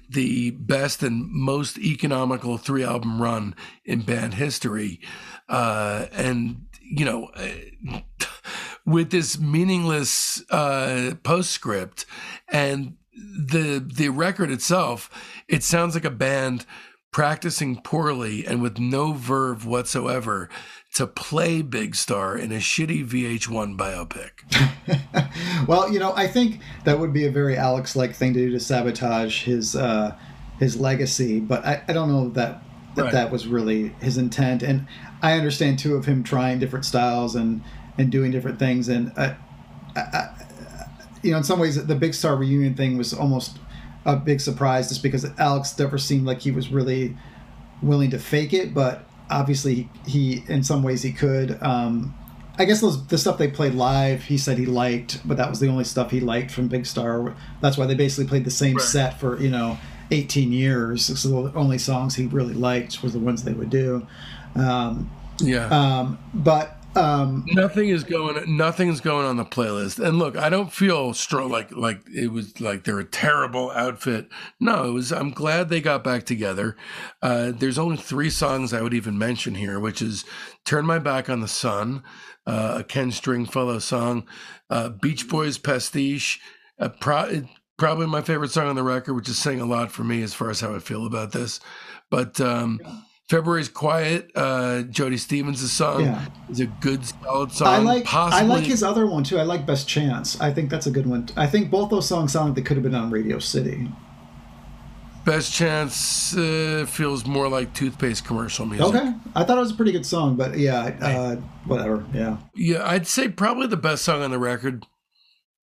the 0.08 0.50
best 0.52 1.02
and 1.02 1.28
most 1.30 1.78
economical 1.78 2.58
three 2.58 2.84
album 2.84 3.22
run 3.22 3.54
in 3.84 4.02
band 4.02 4.34
history, 4.34 5.00
uh, 5.48 6.06
and 6.12 6.66
you 6.80 7.04
know. 7.04 7.30
with 8.86 9.10
this 9.10 9.38
meaningless 9.38 10.42
uh, 10.50 11.12
postscript 11.22 12.06
and 12.48 12.96
the 13.12 13.84
the 13.84 14.08
record 14.08 14.50
itself, 14.50 15.10
it 15.48 15.62
sounds 15.62 15.94
like 15.94 16.04
a 16.04 16.10
band 16.10 16.66
practicing 17.12 17.80
poorly 17.80 18.46
and 18.46 18.62
with 18.62 18.78
no 18.78 19.12
verve 19.12 19.66
whatsoever 19.66 20.48
to 20.94 21.06
play 21.06 21.60
Big 21.62 21.94
Star 21.96 22.36
in 22.36 22.52
a 22.52 22.56
shitty 22.56 23.04
VH1 23.04 23.76
biopic. 23.76 24.30
well, 25.68 25.92
you 25.92 25.98
know, 25.98 26.12
I 26.14 26.28
think 26.28 26.60
that 26.84 26.98
would 26.98 27.12
be 27.12 27.26
a 27.26 27.30
very 27.30 27.56
Alex 27.56 27.96
like 27.96 28.14
thing 28.14 28.32
to 28.34 28.40
do 28.40 28.50
to 28.52 28.60
sabotage 28.60 29.44
his 29.44 29.74
uh, 29.74 30.16
his 30.58 30.78
legacy, 30.78 31.40
but 31.40 31.64
I, 31.64 31.82
I 31.88 31.92
don't 31.92 32.08
know 32.08 32.28
that 32.30 32.62
that, 32.96 33.02
right. 33.02 33.12
that 33.12 33.30
was 33.30 33.46
really 33.46 33.88
his 34.00 34.18
intent. 34.18 34.62
And 34.62 34.86
I 35.22 35.32
understand 35.32 35.78
too 35.78 35.94
of 35.96 36.04
him 36.04 36.22
trying 36.22 36.58
different 36.58 36.84
styles 36.84 37.34
and 37.34 37.62
and 37.98 38.10
doing 38.10 38.30
different 38.30 38.58
things. 38.58 38.88
And 38.88 39.12
I, 39.16 39.36
I, 39.96 40.29
you 41.22 41.32
know, 41.32 41.38
in 41.38 41.44
some 41.44 41.58
ways, 41.58 41.84
the 41.84 41.94
Big 41.94 42.14
Star 42.14 42.36
reunion 42.36 42.74
thing 42.74 42.96
was 42.96 43.12
almost 43.12 43.58
a 44.04 44.16
big 44.16 44.40
surprise, 44.40 44.88
just 44.88 45.02
because 45.02 45.26
Alex 45.38 45.78
never 45.78 45.98
seemed 45.98 46.26
like 46.26 46.40
he 46.40 46.50
was 46.50 46.70
really 46.70 47.16
willing 47.82 48.10
to 48.10 48.18
fake 48.18 48.52
it, 48.52 48.74
but 48.74 49.04
obviously 49.30 49.88
he, 50.06 50.42
in 50.48 50.62
some 50.62 50.82
ways, 50.82 51.02
he 51.02 51.12
could. 51.12 51.62
Um, 51.62 52.14
I 52.58 52.64
guess 52.64 52.80
those, 52.80 53.06
the 53.06 53.16
stuff 53.16 53.38
they 53.38 53.48
played 53.48 53.74
live, 53.74 54.24
he 54.24 54.36
said 54.36 54.58
he 54.58 54.66
liked, 54.66 55.26
but 55.26 55.36
that 55.36 55.48
was 55.48 55.60
the 55.60 55.68
only 55.68 55.84
stuff 55.84 56.10
he 56.10 56.20
liked 56.20 56.50
from 56.50 56.68
Big 56.68 56.84
Star. 56.84 57.34
That's 57.60 57.78
why 57.78 57.86
they 57.86 57.94
basically 57.94 58.28
played 58.28 58.44
the 58.44 58.50
same 58.50 58.76
right. 58.76 58.84
set 58.84 59.18
for 59.18 59.40
you 59.40 59.50
know 59.50 59.78
18 60.10 60.52
years. 60.52 61.06
So 61.18 61.48
the 61.48 61.58
only 61.58 61.78
songs 61.78 62.14
he 62.14 62.26
really 62.26 62.54
liked 62.54 63.02
were 63.02 63.08
the 63.08 63.18
ones 63.18 63.44
they 63.44 63.52
would 63.52 63.70
do. 63.70 64.06
Um, 64.56 65.10
yeah. 65.38 65.68
Um, 65.68 66.18
but 66.34 66.76
um, 66.96 67.44
nothing 67.48 67.88
is 67.88 68.02
going. 68.04 68.56
Nothing's 68.56 69.00
going 69.00 69.26
on 69.26 69.36
the 69.36 69.44
playlist. 69.44 70.04
And 70.04 70.18
look, 70.18 70.36
I 70.36 70.48
don't 70.48 70.72
feel 70.72 71.14
strong 71.14 71.50
like 71.50 71.70
like 71.72 72.00
it 72.12 72.32
was 72.32 72.60
like 72.60 72.84
they're 72.84 72.98
a 72.98 73.04
terrible 73.04 73.70
outfit. 73.70 74.28
No, 74.58 74.84
it 74.84 74.92
was. 74.92 75.12
I'm 75.12 75.30
glad 75.30 75.68
they 75.68 75.80
got 75.80 76.02
back 76.02 76.24
together. 76.24 76.76
Uh, 77.22 77.52
there's 77.52 77.78
only 77.78 77.96
three 77.96 78.30
songs 78.30 78.72
I 78.72 78.82
would 78.82 78.94
even 78.94 79.18
mention 79.18 79.54
here, 79.54 79.78
which 79.78 80.02
is 80.02 80.24
"Turn 80.64 80.84
My 80.84 80.98
Back 80.98 81.30
on 81.30 81.40
the 81.40 81.48
Sun," 81.48 82.02
uh, 82.46 82.76
a 82.78 82.84
Ken 82.84 83.12
Stringfellow 83.12 83.78
song, 83.78 84.26
uh, 84.68 84.88
Beach 84.88 85.28
Boys 85.28 85.58
pastiche, 85.58 86.40
pro- 87.00 87.42
probably 87.78 88.06
my 88.06 88.22
favorite 88.22 88.50
song 88.50 88.66
on 88.66 88.76
the 88.76 88.82
record, 88.82 89.14
which 89.14 89.28
is 89.28 89.38
saying 89.38 89.60
a 89.60 89.66
lot 89.66 89.92
for 89.92 90.02
me 90.02 90.22
as 90.22 90.34
far 90.34 90.50
as 90.50 90.60
how 90.60 90.74
I 90.74 90.80
feel 90.80 91.06
about 91.06 91.32
this. 91.32 91.60
But 92.10 92.40
um, 92.40 92.80
February's 93.30 93.68
Quiet, 93.68 94.32
uh, 94.34 94.82
Jody 94.82 95.16
Stephens' 95.16 95.70
song 95.70 96.00
yeah. 96.00 96.26
is 96.48 96.58
a 96.58 96.66
good 96.66 97.06
solid 97.06 97.52
song. 97.52 97.68
I 97.68 97.78
like 97.78 98.04
Possibly. 98.04 98.44
I 98.44 98.56
like 98.56 98.64
his 98.64 98.82
other 98.82 99.06
one 99.06 99.22
too. 99.22 99.38
I 99.38 99.44
like 99.44 99.64
Best 99.64 99.86
Chance. 99.86 100.40
I 100.40 100.52
think 100.52 100.68
that's 100.68 100.88
a 100.88 100.90
good 100.90 101.06
one. 101.06 101.28
I 101.36 101.46
think 101.46 101.70
both 101.70 101.90
those 101.90 102.08
songs 102.08 102.32
sound 102.32 102.46
like 102.46 102.56
they 102.56 102.62
could 102.62 102.76
have 102.76 102.82
been 102.82 102.96
on 102.96 103.08
Radio 103.08 103.38
City. 103.38 103.88
Best 105.24 105.52
Chance 105.52 106.36
uh, 106.36 106.86
feels 106.88 107.24
more 107.24 107.48
like 107.48 107.72
toothpaste 107.72 108.24
commercial 108.24 108.66
music. 108.66 108.96
Okay, 108.96 109.14
I 109.36 109.44
thought 109.44 109.58
it 109.58 109.60
was 109.60 109.70
a 109.70 109.76
pretty 109.76 109.92
good 109.92 110.06
song, 110.06 110.34
but 110.34 110.58
yeah, 110.58 110.96
uh, 111.00 111.36
whatever. 111.66 112.04
Yeah, 112.12 112.38
yeah, 112.56 112.84
I'd 112.84 113.06
say 113.06 113.28
probably 113.28 113.68
the 113.68 113.76
best 113.76 114.04
song 114.04 114.22
on 114.22 114.32
the 114.32 114.40
record, 114.40 114.86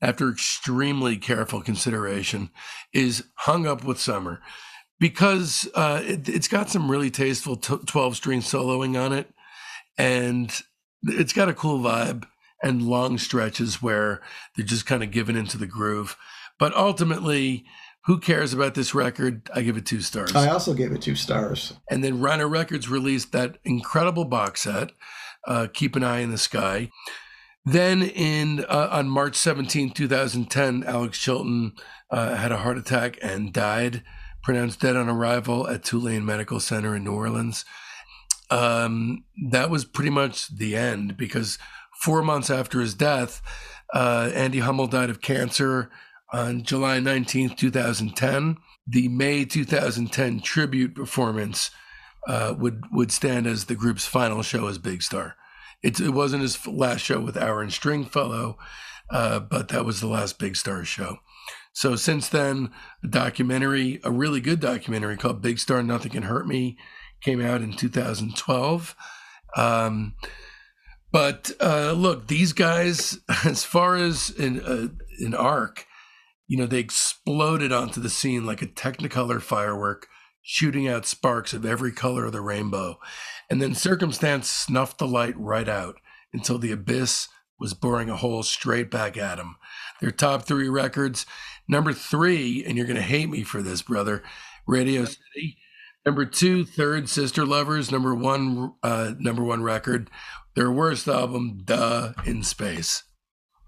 after 0.01 0.29
extremely 0.29 1.17
careful 1.17 1.61
consideration, 1.61 2.49
is 2.93 3.25
"Hung 3.39 3.67
Up 3.67 3.83
with 3.83 3.99
Summer." 3.99 4.39
Because 4.99 5.67
uh, 5.75 6.01
it, 6.03 6.27
has 6.27 6.47
got 6.47 6.69
some 6.69 6.89
really 6.89 7.11
tasteful 7.11 7.55
12 7.55 8.15
string 8.15 8.41
soloing 8.41 8.99
on 8.99 9.13
it. 9.13 9.29
And 9.97 10.51
it's 11.03 11.33
got 11.33 11.49
a 11.49 11.53
cool 11.53 11.79
vibe 11.79 12.25
and 12.63 12.81
long 12.81 13.17
stretches 13.17 13.81
where 13.81 14.21
they're 14.55 14.65
just 14.65 14.85
kind 14.85 15.03
of 15.03 15.11
given 15.11 15.35
into 15.35 15.57
the 15.57 15.67
groove. 15.67 16.17
But 16.59 16.75
ultimately, 16.75 17.65
who 18.05 18.19
cares 18.19 18.53
about 18.53 18.73
this 18.73 18.95
record? 18.95 19.49
I 19.53 19.61
give 19.61 19.77
it 19.77 19.85
two 19.85 20.01
stars. 20.01 20.35
I 20.35 20.47
also 20.49 20.73
gave 20.73 20.91
it 20.91 21.01
two 21.01 21.15
stars. 21.15 21.73
And 21.89 22.03
then 22.03 22.19
Rhino 22.19 22.47
Records 22.47 22.89
released 22.89 23.31
that 23.33 23.57
incredible 23.63 24.25
box 24.25 24.61
set, 24.61 24.91
uh, 25.45 25.67
Keep 25.71 25.95
an 25.95 26.03
Eye 26.03 26.23
on 26.23 26.31
the 26.31 26.37
Sky. 26.37 26.89
Then 27.65 28.01
in 28.01 28.63
uh, 28.69 28.87
on 28.91 29.09
March 29.09 29.35
17, 29.35 29.91
2010, 29.91 30.85
Alex 30.85 31.19
Chilton 31.19 31.73
uh, 32.09 32.35
had 32.35 32.53
a 32.53 32.57
heart 32.57 32.77
attack 32.77 33.17
and 33.21 33.51
died 33.51 34.03
pronounced 34.47 34.79
dead 34.79 34.95
on 34.95 35.09
arrival 35.09 35.67
at 35.67 35.83
Tulane 35.83 36.25
Medical 36.25 36.61
Center 36.61 36.95
in 36.95 37.03
New 37.03 37.11
Orleans. 37.11 37.65
Um, 38.49 39.25
that 39.49 39.69
was 39.69 39.83
pretty 39.83 40.09
much 40.09 40.47
the 40.47 40.73
end 40.73 41.17
because 41.17 41.57
four 42.01 42.21
months 42.21 42.49
after 42.49 42.79
his 42.79 42.93
death, 42.93 43.41
uh, 43.93 44.31
Andy 44.33 44.59
Hummel 44.59 44.87
died 44.87 45.09
of 45.09 45.19
cancer 45.19 45.89
on 46.31 46.63
July 46.63 46.99
19th, 46.99 47.57
2010. 47.57 48.55
The 48.87 49.09
May 49.09 49.43
2010 49.43 50.39
tribute 50.39 50.95
performance 50.95 51.69
uh, 52.25 52.55
would 52.57 52.85
would 52.89 53.11
stand 53.11 53.47
as 53.47 53.65
the 53.65 53.75
group's 53.75 54.07
final 54.07 54.43
show 54.43 54.67
as 54.67 54.77
Big 54.77 55.03
Star. 55.03 55.35
It, 55.83 55.99
it 55.99 56.11
wasn't 56.11 56.43
his 56.43 56.65
last 56.65 57.01
show 57.01 57.19
with 57.19 57.35
Aaron 57.35 57.69
Stringfellow, 57.69 58.57
uh, 59.09 59.41
but 59.41 59.67
that 59.67 59.83
was 59.83 59.99
the 59.99 60.07
last 60.07 60.39
Big 60.39 60.55
Star 60.55 60.85
show. 60.85 61.17
So 61.77 61.95
since 61.95 62.27
then, 62.27 62.71
a 63.03 63.07
documentary, 63.07 63.99
a 64.03 64.09
really 64.09 64.41
good 64.41 64.59
documentary 64.59 65.15
called 65.15 65.43
Big 65.43 65.59
Star 65.59 65.83
Nothing 65.83 66.13
Can 66.13 66.23
Hurt 66.23 66.47
Me, 66.47 66.75
came 67.21 67.39
out 67.39 67.61
in 67.61 67.71
2012. 67.71 68.95
Um, 69.55 70.15
but 71.11 71.51
uh, 71.61 71.91
look, 71.91 72.29
these 72.29 72.51
guys, 72.51 73.19
as 73.45 73.63
far 73.63 73.95
as 73.95 74.31
an, 74.39 74.59
uh, 74.59 74.87
an 75.23 75.35
arc, 75.35 75.85
you 76.47 76.57
know, 76.57 76.65
they 76.65 76.79
exploded 76.79 77.71
onto 77.71 78.01
the 78.01 78.09
scene 78.09 78.43
like 78.43 78.63
a 78.63 78.67
Technicolor 78.67 79.39
firework, 79.39 80.07
shooting 80.41 80.87
out 80.87 81.05
sparks 81.05 81.53
of 81.53 81.63
every 81.63 81.91
color 81.91 82.25
of 82.25 82.31
the 82.31 82.41
rainbow. 82.41 82.97
And 83.51 83.61
then 83.61 83.75
circumstance 83.75 84.49
snuffed 84.49 84.97
the 84.97 85.07
light 85.07 85.37
right 85.37 85.69
out 85.69 85.97
until 86.33 86.57
the 86.57 86.71
abyss 86.71 87.27
was 87.59 87.73
boring 87.73 88.09
a 88.09 88.15
hole 88.15 88.43
straight 88.43 88.91
back 88.91 89.17
at 89.17 89.39
him. 89.39 89.55
Their 90.01 90.11
top 90.11 90.43
three 90.43 90.69
records 90.69 91.25
number 91.67 91.93
three, 91.93 92.63
and 92.65 92.77
you're 92.77 92.85
going 92.85 92.97
to 92.97 93.01
hate 93.01 93.29
me 93.29 93.43
for 93.43 93.61
this, 93.61 93.81
brother 93.81 94.23
Radio 94.65 95.05
City. 95.05 95.57
Number 96.05 96.25
two, 96.25 96.63
Third 96.63 97.09
Sister 97.09 97.45
Lovers. 97.45 97.91
Number 97.91 98.15
one, 98.15 98.73
uh, 98.81 99.13
number 99.19 99.43
one 99.43 99.63
record. 99.63 100.09
Their 100.55 100.71
worst 100.71 101.07
album, 101.07 101.61
Duh, 101.65 102.13
in 102.25 102.43
Space. 102.43 103.03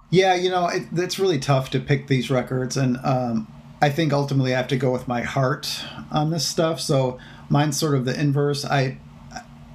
Yeah, 0.09 0.35
you 0.35 0.49
know, 0.49 0.67
it, 0.67 0.83
it's 0.93 1.19
really 1.19 1.39
tough 1.39 1.69
to 1.71 1.79
pick 1.79 2.07
these 2.07 2.31
records. 2.31 2.77
And 2.77 2.97
um, 3.03 3.51
I 3.81 3.89
think 3.89 4.13
ultimately 4.13 4.53
I 4.53 4.57
have 4.57 4.69
to 4.69 4.77
go 4.77 4.91
with 4.91 5.07
my 5.07 5.21
heart 5.21 5.83
on 6.11 6.31
this 6.31 6.47
stuff. 6.47 6.79
So 6.79 7.19
mine's 7.49 7.77
sort 7.77 7.95
of 7.95 8.05
the 8.05 8.19
inverse. 8.19 8.65
I 8.65 8.97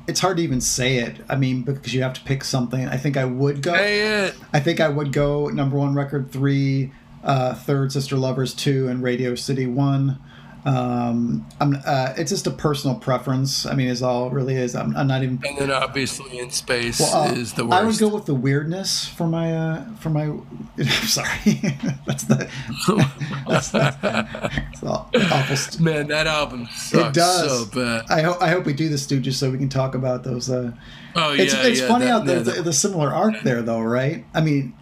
it's 0.07 0.21
hard 0.21 0.37
to 0.37 0.43
even 0.43 0.61
say 0.61 0.99
it. 0.99 1.17
I 1.29 1.37
mean, 1.37 1.63
because 1.63 1.95
you 1.95 2.03
have 2.03 2.15
to 2.15 2.21
pick 2.23 2.45
something. 2.45 2.87
I 2.89 2.97
think 2.97 3.17
I 3.17 3.25
would 3.25 3.63
go. 3.63 3.75
Say 3.75 4.27
it. 4.27 4.35
I 4.53 4.61
think 4.61 4.81
I 4.81 4.89
would 4.89 5.13
go 5.13 5.49
number 5.49 5.77
one 5.77 5.95
record 5.95 6.31
three, 6.31 6.93
uh, 7.23 7.55
third 7.55 7.93
Sister 7.93 8.17
Lovers 8.17 8.55
two, 8.55 8.89
and 8.89 9.03
Radio 9.03 9.35
City 9.35 9.67
one. 9.67 10.19
Um, 10.65 11.47
I'm, 11.61 11.77
uh, 11.85 12.15
it's 12.17 12.31
just 12.31 12.47
a 12.47 12.51
personal 12.51 12.97
preference. 12.97 13.67
I 13.67 13.75
mean, 13.75 13.89
is 13.89 14.03
all 14.03 14.29
it 14.29 14.33
really 14.33 14.55
is. 14.55 14.75
I'm, 14.75 14.97
I'm 14.97 15.07
not 15.07 15.23
even. 15.23 15.39
And 15.47 15.59
then 15.59 15.71
obviously 15.71 16.39
in 16.39 16.51
space 16.51 17.01
well, 17.01 17.29
uh, 17.29 17.33
is 17.33 17.53
the 17.53 17.67
worst. 17.67 17.75
I 17.75 17.85
would 17.85 17.99
go 17.99 18.09
with 18.09 18.25
the 18.25 18.35
weirdness 18.35 19.07
for 19.07 19.27
my 19.27 19.55
uh, 19.55 19.85
for 19.97 20.09
my. 20.09 20.23
I'm 20.23 20.85
sorry, 20.85 21.29
that's 22.07 22.25
the. 22.25 22.49
that's, 23.47 23.71
that's, 23.71 23.97
that's 23.99 24.83
awful. 24.83 25.57
St- 25.57 25.81
Man, 25.83 26.07
that 26.09 26.27
album 26.27 26.67
sucks 26.75 27.09
it 27.09 27.15
does. 27.15 27.71
so 27.71 27.79
bad. 27.79 28.07
I 28.09 28.23
hope 28.23 28.41
I 28.41 28.49
hope 28.49 28.65
we 28.65 28.73
do 28.73 28.89
this, 28.89 29.07
dude, 29.07 29.23
just 29.23 29.39
so 29.39 29.51
we 29.51 29.59
can 29.59 29.69
talk 29.69 29.95
about 29.95 30.25
those. 30.25 30.49
Uh, 30.49 30.73
oh 31.15 31.33
yeah, 31.35 31.43
it's, 31.43 31.55
it's 31.55 31.81
yeah, 31.81 31.89
funny 31.89 32.07
that, 32.07 32.11
how 32.11 32.21
the, 32.21 32.41
the, 32.41 32.63
the, 32.63 32.73
similar 32.73 33.13
arc 33.13 33.43
there, 33.43 33.61
though, 33.61 33.81
right? 33.81 34.25
I 34.33 34.41
mean. 34.41 34.75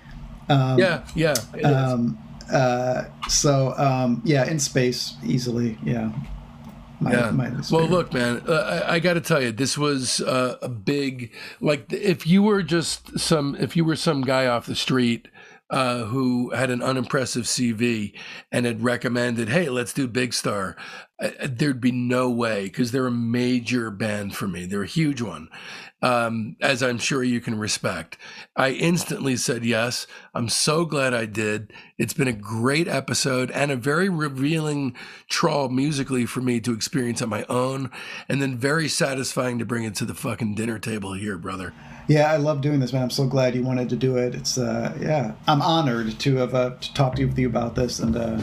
Um, 0.48 0.78
yeah, 0.78 1.04
yeah. 1.14 1.34
Um, 1.64 2.18
uh, 2.52 3.04
so 3.28 3.74
um, 3.76 4.22
yeah, 4.24 4.46
in 4.46 4.58
space 4.58 5.14
easily. 5.24 5.78
Yeah. 5.82 6.12
My, 7.00 7.12
yeah. 7.12 7.30
My 7.32 7.50
well, 7.72 7.88
look, 7.88 8.12
man, 8.12 8.42
uh, 8.46 8.84
I, 8.86 8.94
I 8.94 8.98
got 9.00 9.14
to 9.14 9.20
tell 9.20 9.42
you, 9.42 9.50
this 9.50 9.76
was 9.76 10.20
uh, 10.20 10.56
a 10.62 10.68
big 10.68 11.32
like 11.60 11.92
if 11.92 12.28
you 12.28 12.44
were 12.44 12.62
just 12.62 13.18
some 13.18 13.56
if 13.56 13.76
you 13.76 13.84
were 13.84 13.96
some 13.96 14.22
guy 14.22 14.46
off 14.46 14.66
the 14.66 14.76
street 14.76 15.26
uh, 15.72 16.04
who 16.04 16.50
had 16.50 16.68
an 16.70 16.82
unimpressive 16.82 17.44
CV 17.44 18.12
and 18.52 18.66
had 18.66 18.84
recommended, 18.84 19.48
"Hey, 19.48 19.70
let's 19.70 19.94
do 19.94 20.06
Big 20.06 20.34
Star," 20.34 20.76
uh, 21.18 21.30
there'd 21.48 21.80
be 21.80 21.90
no 21.90 22.28
way 22.28 22.64
because 22.64 22.92
they're 22.92 23.06
a 23.06 23.10
major 23.10 23.90
band 23.90 24.36
for 24.36 24.46
me. 24.46 24.66
They're 24.66 24.82
a 24.82 24.86
huge 24.86 25.22
one, 25.22 25.48
um, 26.02 26.56
as 26.60 26.82
I'm 26.82 26.98
sure 26.98 27.24
you 27.24 27.40
can 27.40 27.58
respect. 27.58 28.18
I 28.54 28.72
instantly 28.72 29.34
said 29.36 29.64
yes. 29.64 30.06
I'm 30.34 30.50
so 30.50 30.84
glad 30.84 31.14
I 31.14 31.24
did. 31.24 31.72
It's 31.96 32.14
been 32.14 32.28
a 32.28 32.32
great 32.32 32.86
episode 32.86 33.50
and 33.50 33.70
a 33.70 33.76
very 33.76 34.10
revealing 34.10 34.94
trawl 35.30 35.70
musically 35.70 36.26
for 36.26 36.42
me 36.42 36.60
to 36.60 36.74
experience 36.74 37.22
on 37.22 37.30
my 37.30 37.46
own, 37.48 37.90
and 38.28 38.42
then 38.42 38.58
very 38.58 38.88
satisfying 38.88 39.58
to 39.58 39.64
bring 39.64 39.84
it 39.84 39.94
to 39.94 40.04
the 40.04 40.14
fucking 40.14 40.54
dinner 40.54 40.78
table 40.78 41.14
here, 41.14 41.38
brother. 41.38 41.72
Yeah, 42.08 42.32
I 42.32 42.36
love 42.36 42.60
doing 42.60 42.80
this, 42.80 42.92
man. 42.92 43.02
I'm 43.02 43.10
so 43.10 43.26
glad 43.26 43.54
you 43.54 43.62
wanted 43.62 43.88
to 43.90 43.96
do 43.96 44.16
it. 44.16 44.34
It's 44.34 44.58
uh, 44.58 44.96
yeah, 45.00 45.32
I'm 45.46 45.62
honored 45.62 46.18
to 46.18 46.36
have 46.36 46.54
uh, 46.54 46.70
to 46.80 46.94
talk 46.94 47.14
to 47.16 47.22
you 47.22 47.28
with 47.28 47.38
you 47.38 47.48
about 47.48 47.74
this 47.74 47.98
and. 47.98 48.16
Uh, 48.16 48.40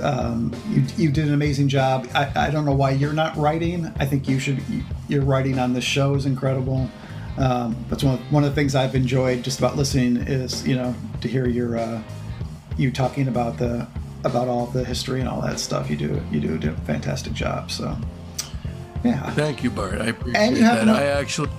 um, 0.00 0.54
you, 0.68 0.82
you 0.96 1.10
did 1.10 1.26
an 1.26 1.34
amazing 1.34 1.68
job. 1.68 2.08
I, 2.14 2.30
I 2.46 2.50
don't 2.50 2.64
know 2.64 2.72
why 2.72 2.92
you're 2.92 3.12
not 3.12 3.36
writing. 3.36 3.92
I 3.98 4.06
think 4.06 4.28
you 4.28 4.38
should. 4.38 4.62
Your 5.08 5.22
writing 5.22 5.58
on 5.58 5.74
this 5.74 5.84
show 5.84 6.14
is 6.14 6.26
incredible. 6.26 6.88
Um, 7.36 7.84
that's 7.88 8.02
one 8.04 8.14
of, 8.14 8.32
one 8.32 8.44
of 8.44 8.50
the 8.50 8.54
things 8.54 8.74
I've 8.74 8.94
enjoyed 8.94 9.42
just 9.42 9.58
about 9.58 9.76
listening 9.76 10.16
is 10.18 10.66
you 10.66 10.76
know 10.76 10.94
to 11.20 11.28
hear 11.28 11.48
your 11.48 11.76
uh, 11.76 12.02
you 12.76 12.90
talking 12.90 13.28
about 13.28 13.58
the 13.58 13.86
about 14.24 14.48
all 14.48 14.66
the 14.66 14.84
history 14.84 15.20
and 15.20 15.28
all 15.28 15.40
that 15.42 15.58
stuff. 15.58 15.90
You 15.90 15.96
do 15.96 16.22
you 16.30 16.40
do, 16.40 16.58
do 16.58 16.70
a 16.70 16.76
fantastic 16.86 17.32
job. 17.32 17.70
So 17.70 17.96
yeah. 19.04 19.30
Thank 19.30 19.62
you, 19.62 19.70
Bart. 19.70 20.00
I 20.00 20.06
appreciate 20.06 20.54
that. 20.60 20.86
No, 20.86 20.94
I 20.94 21.04
actually. 21.04 21.50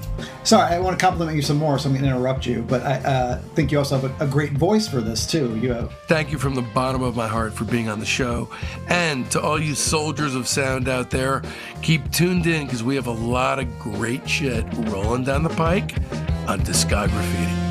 Sorry, 0.43 0.73
I 0.73 0.80
want 0.80 0.97
to 0.97 1.03
compliment 1.03 1.35
you 1.35 1.41
some 1.41 1.57
more, 1.57 1.80
so 1.80 1.89
I'm 1.89 1.95
going 1.95 2.03
to 2.03 2.09
interrupt 2.09 2.45
you. 2.45 2.61
But 2.63 2.84
I 2.84 2.93
uh, 2.99 3.41
think 3.55 3.72
you 3.72 3.77
also 3.80 3.99
have 3.99 4.22
a, 4.22 4.26
a, 4.26 4.27
great 4.27 4.51
voice 4.51 4.88
for 4.88 5.01
this 5.01 5.26
too. 5.26 5.57
You 5.57 5.73
have. 5.73 5.93
Thank 6.07 6.31
you 6.31 6.38
from 6.38 6.55
the 6.55 6.61
bottom 6.61 7.01
of 7.01 7.15
my 7.15 7.27
heart 7.27 7.53
for 7.53 7.65
being 7.65 7.89
on 7.89 7.99
the 7.99 8.05
show, 8.05 8.49
and 8.88 9.30
to 9.31 9.41
all 9.41 9.59
you 9.59 9.76
soldiers 9.76 10.35
of 10.35 10.47
sound 10.47 10.88
out 10.88 11.09
there, 11.09 11.41
keep 11.81 12.11
tuned 12.11 12.45
in 12.45 12.65
because 12.65 12.84
we 12.84 12.95
have 12.95 13.07
a 13.07 13.11
lot 13.11 13.59
of 13.59 13.80
great 13.80 14.27
shit 14.30 14.65
rolling 14.73 15.23
down 15.23 15.43
the 15.43 15.49
pike 15.49 15.95
on 16.47 16.59
Discography. 16.61 17.70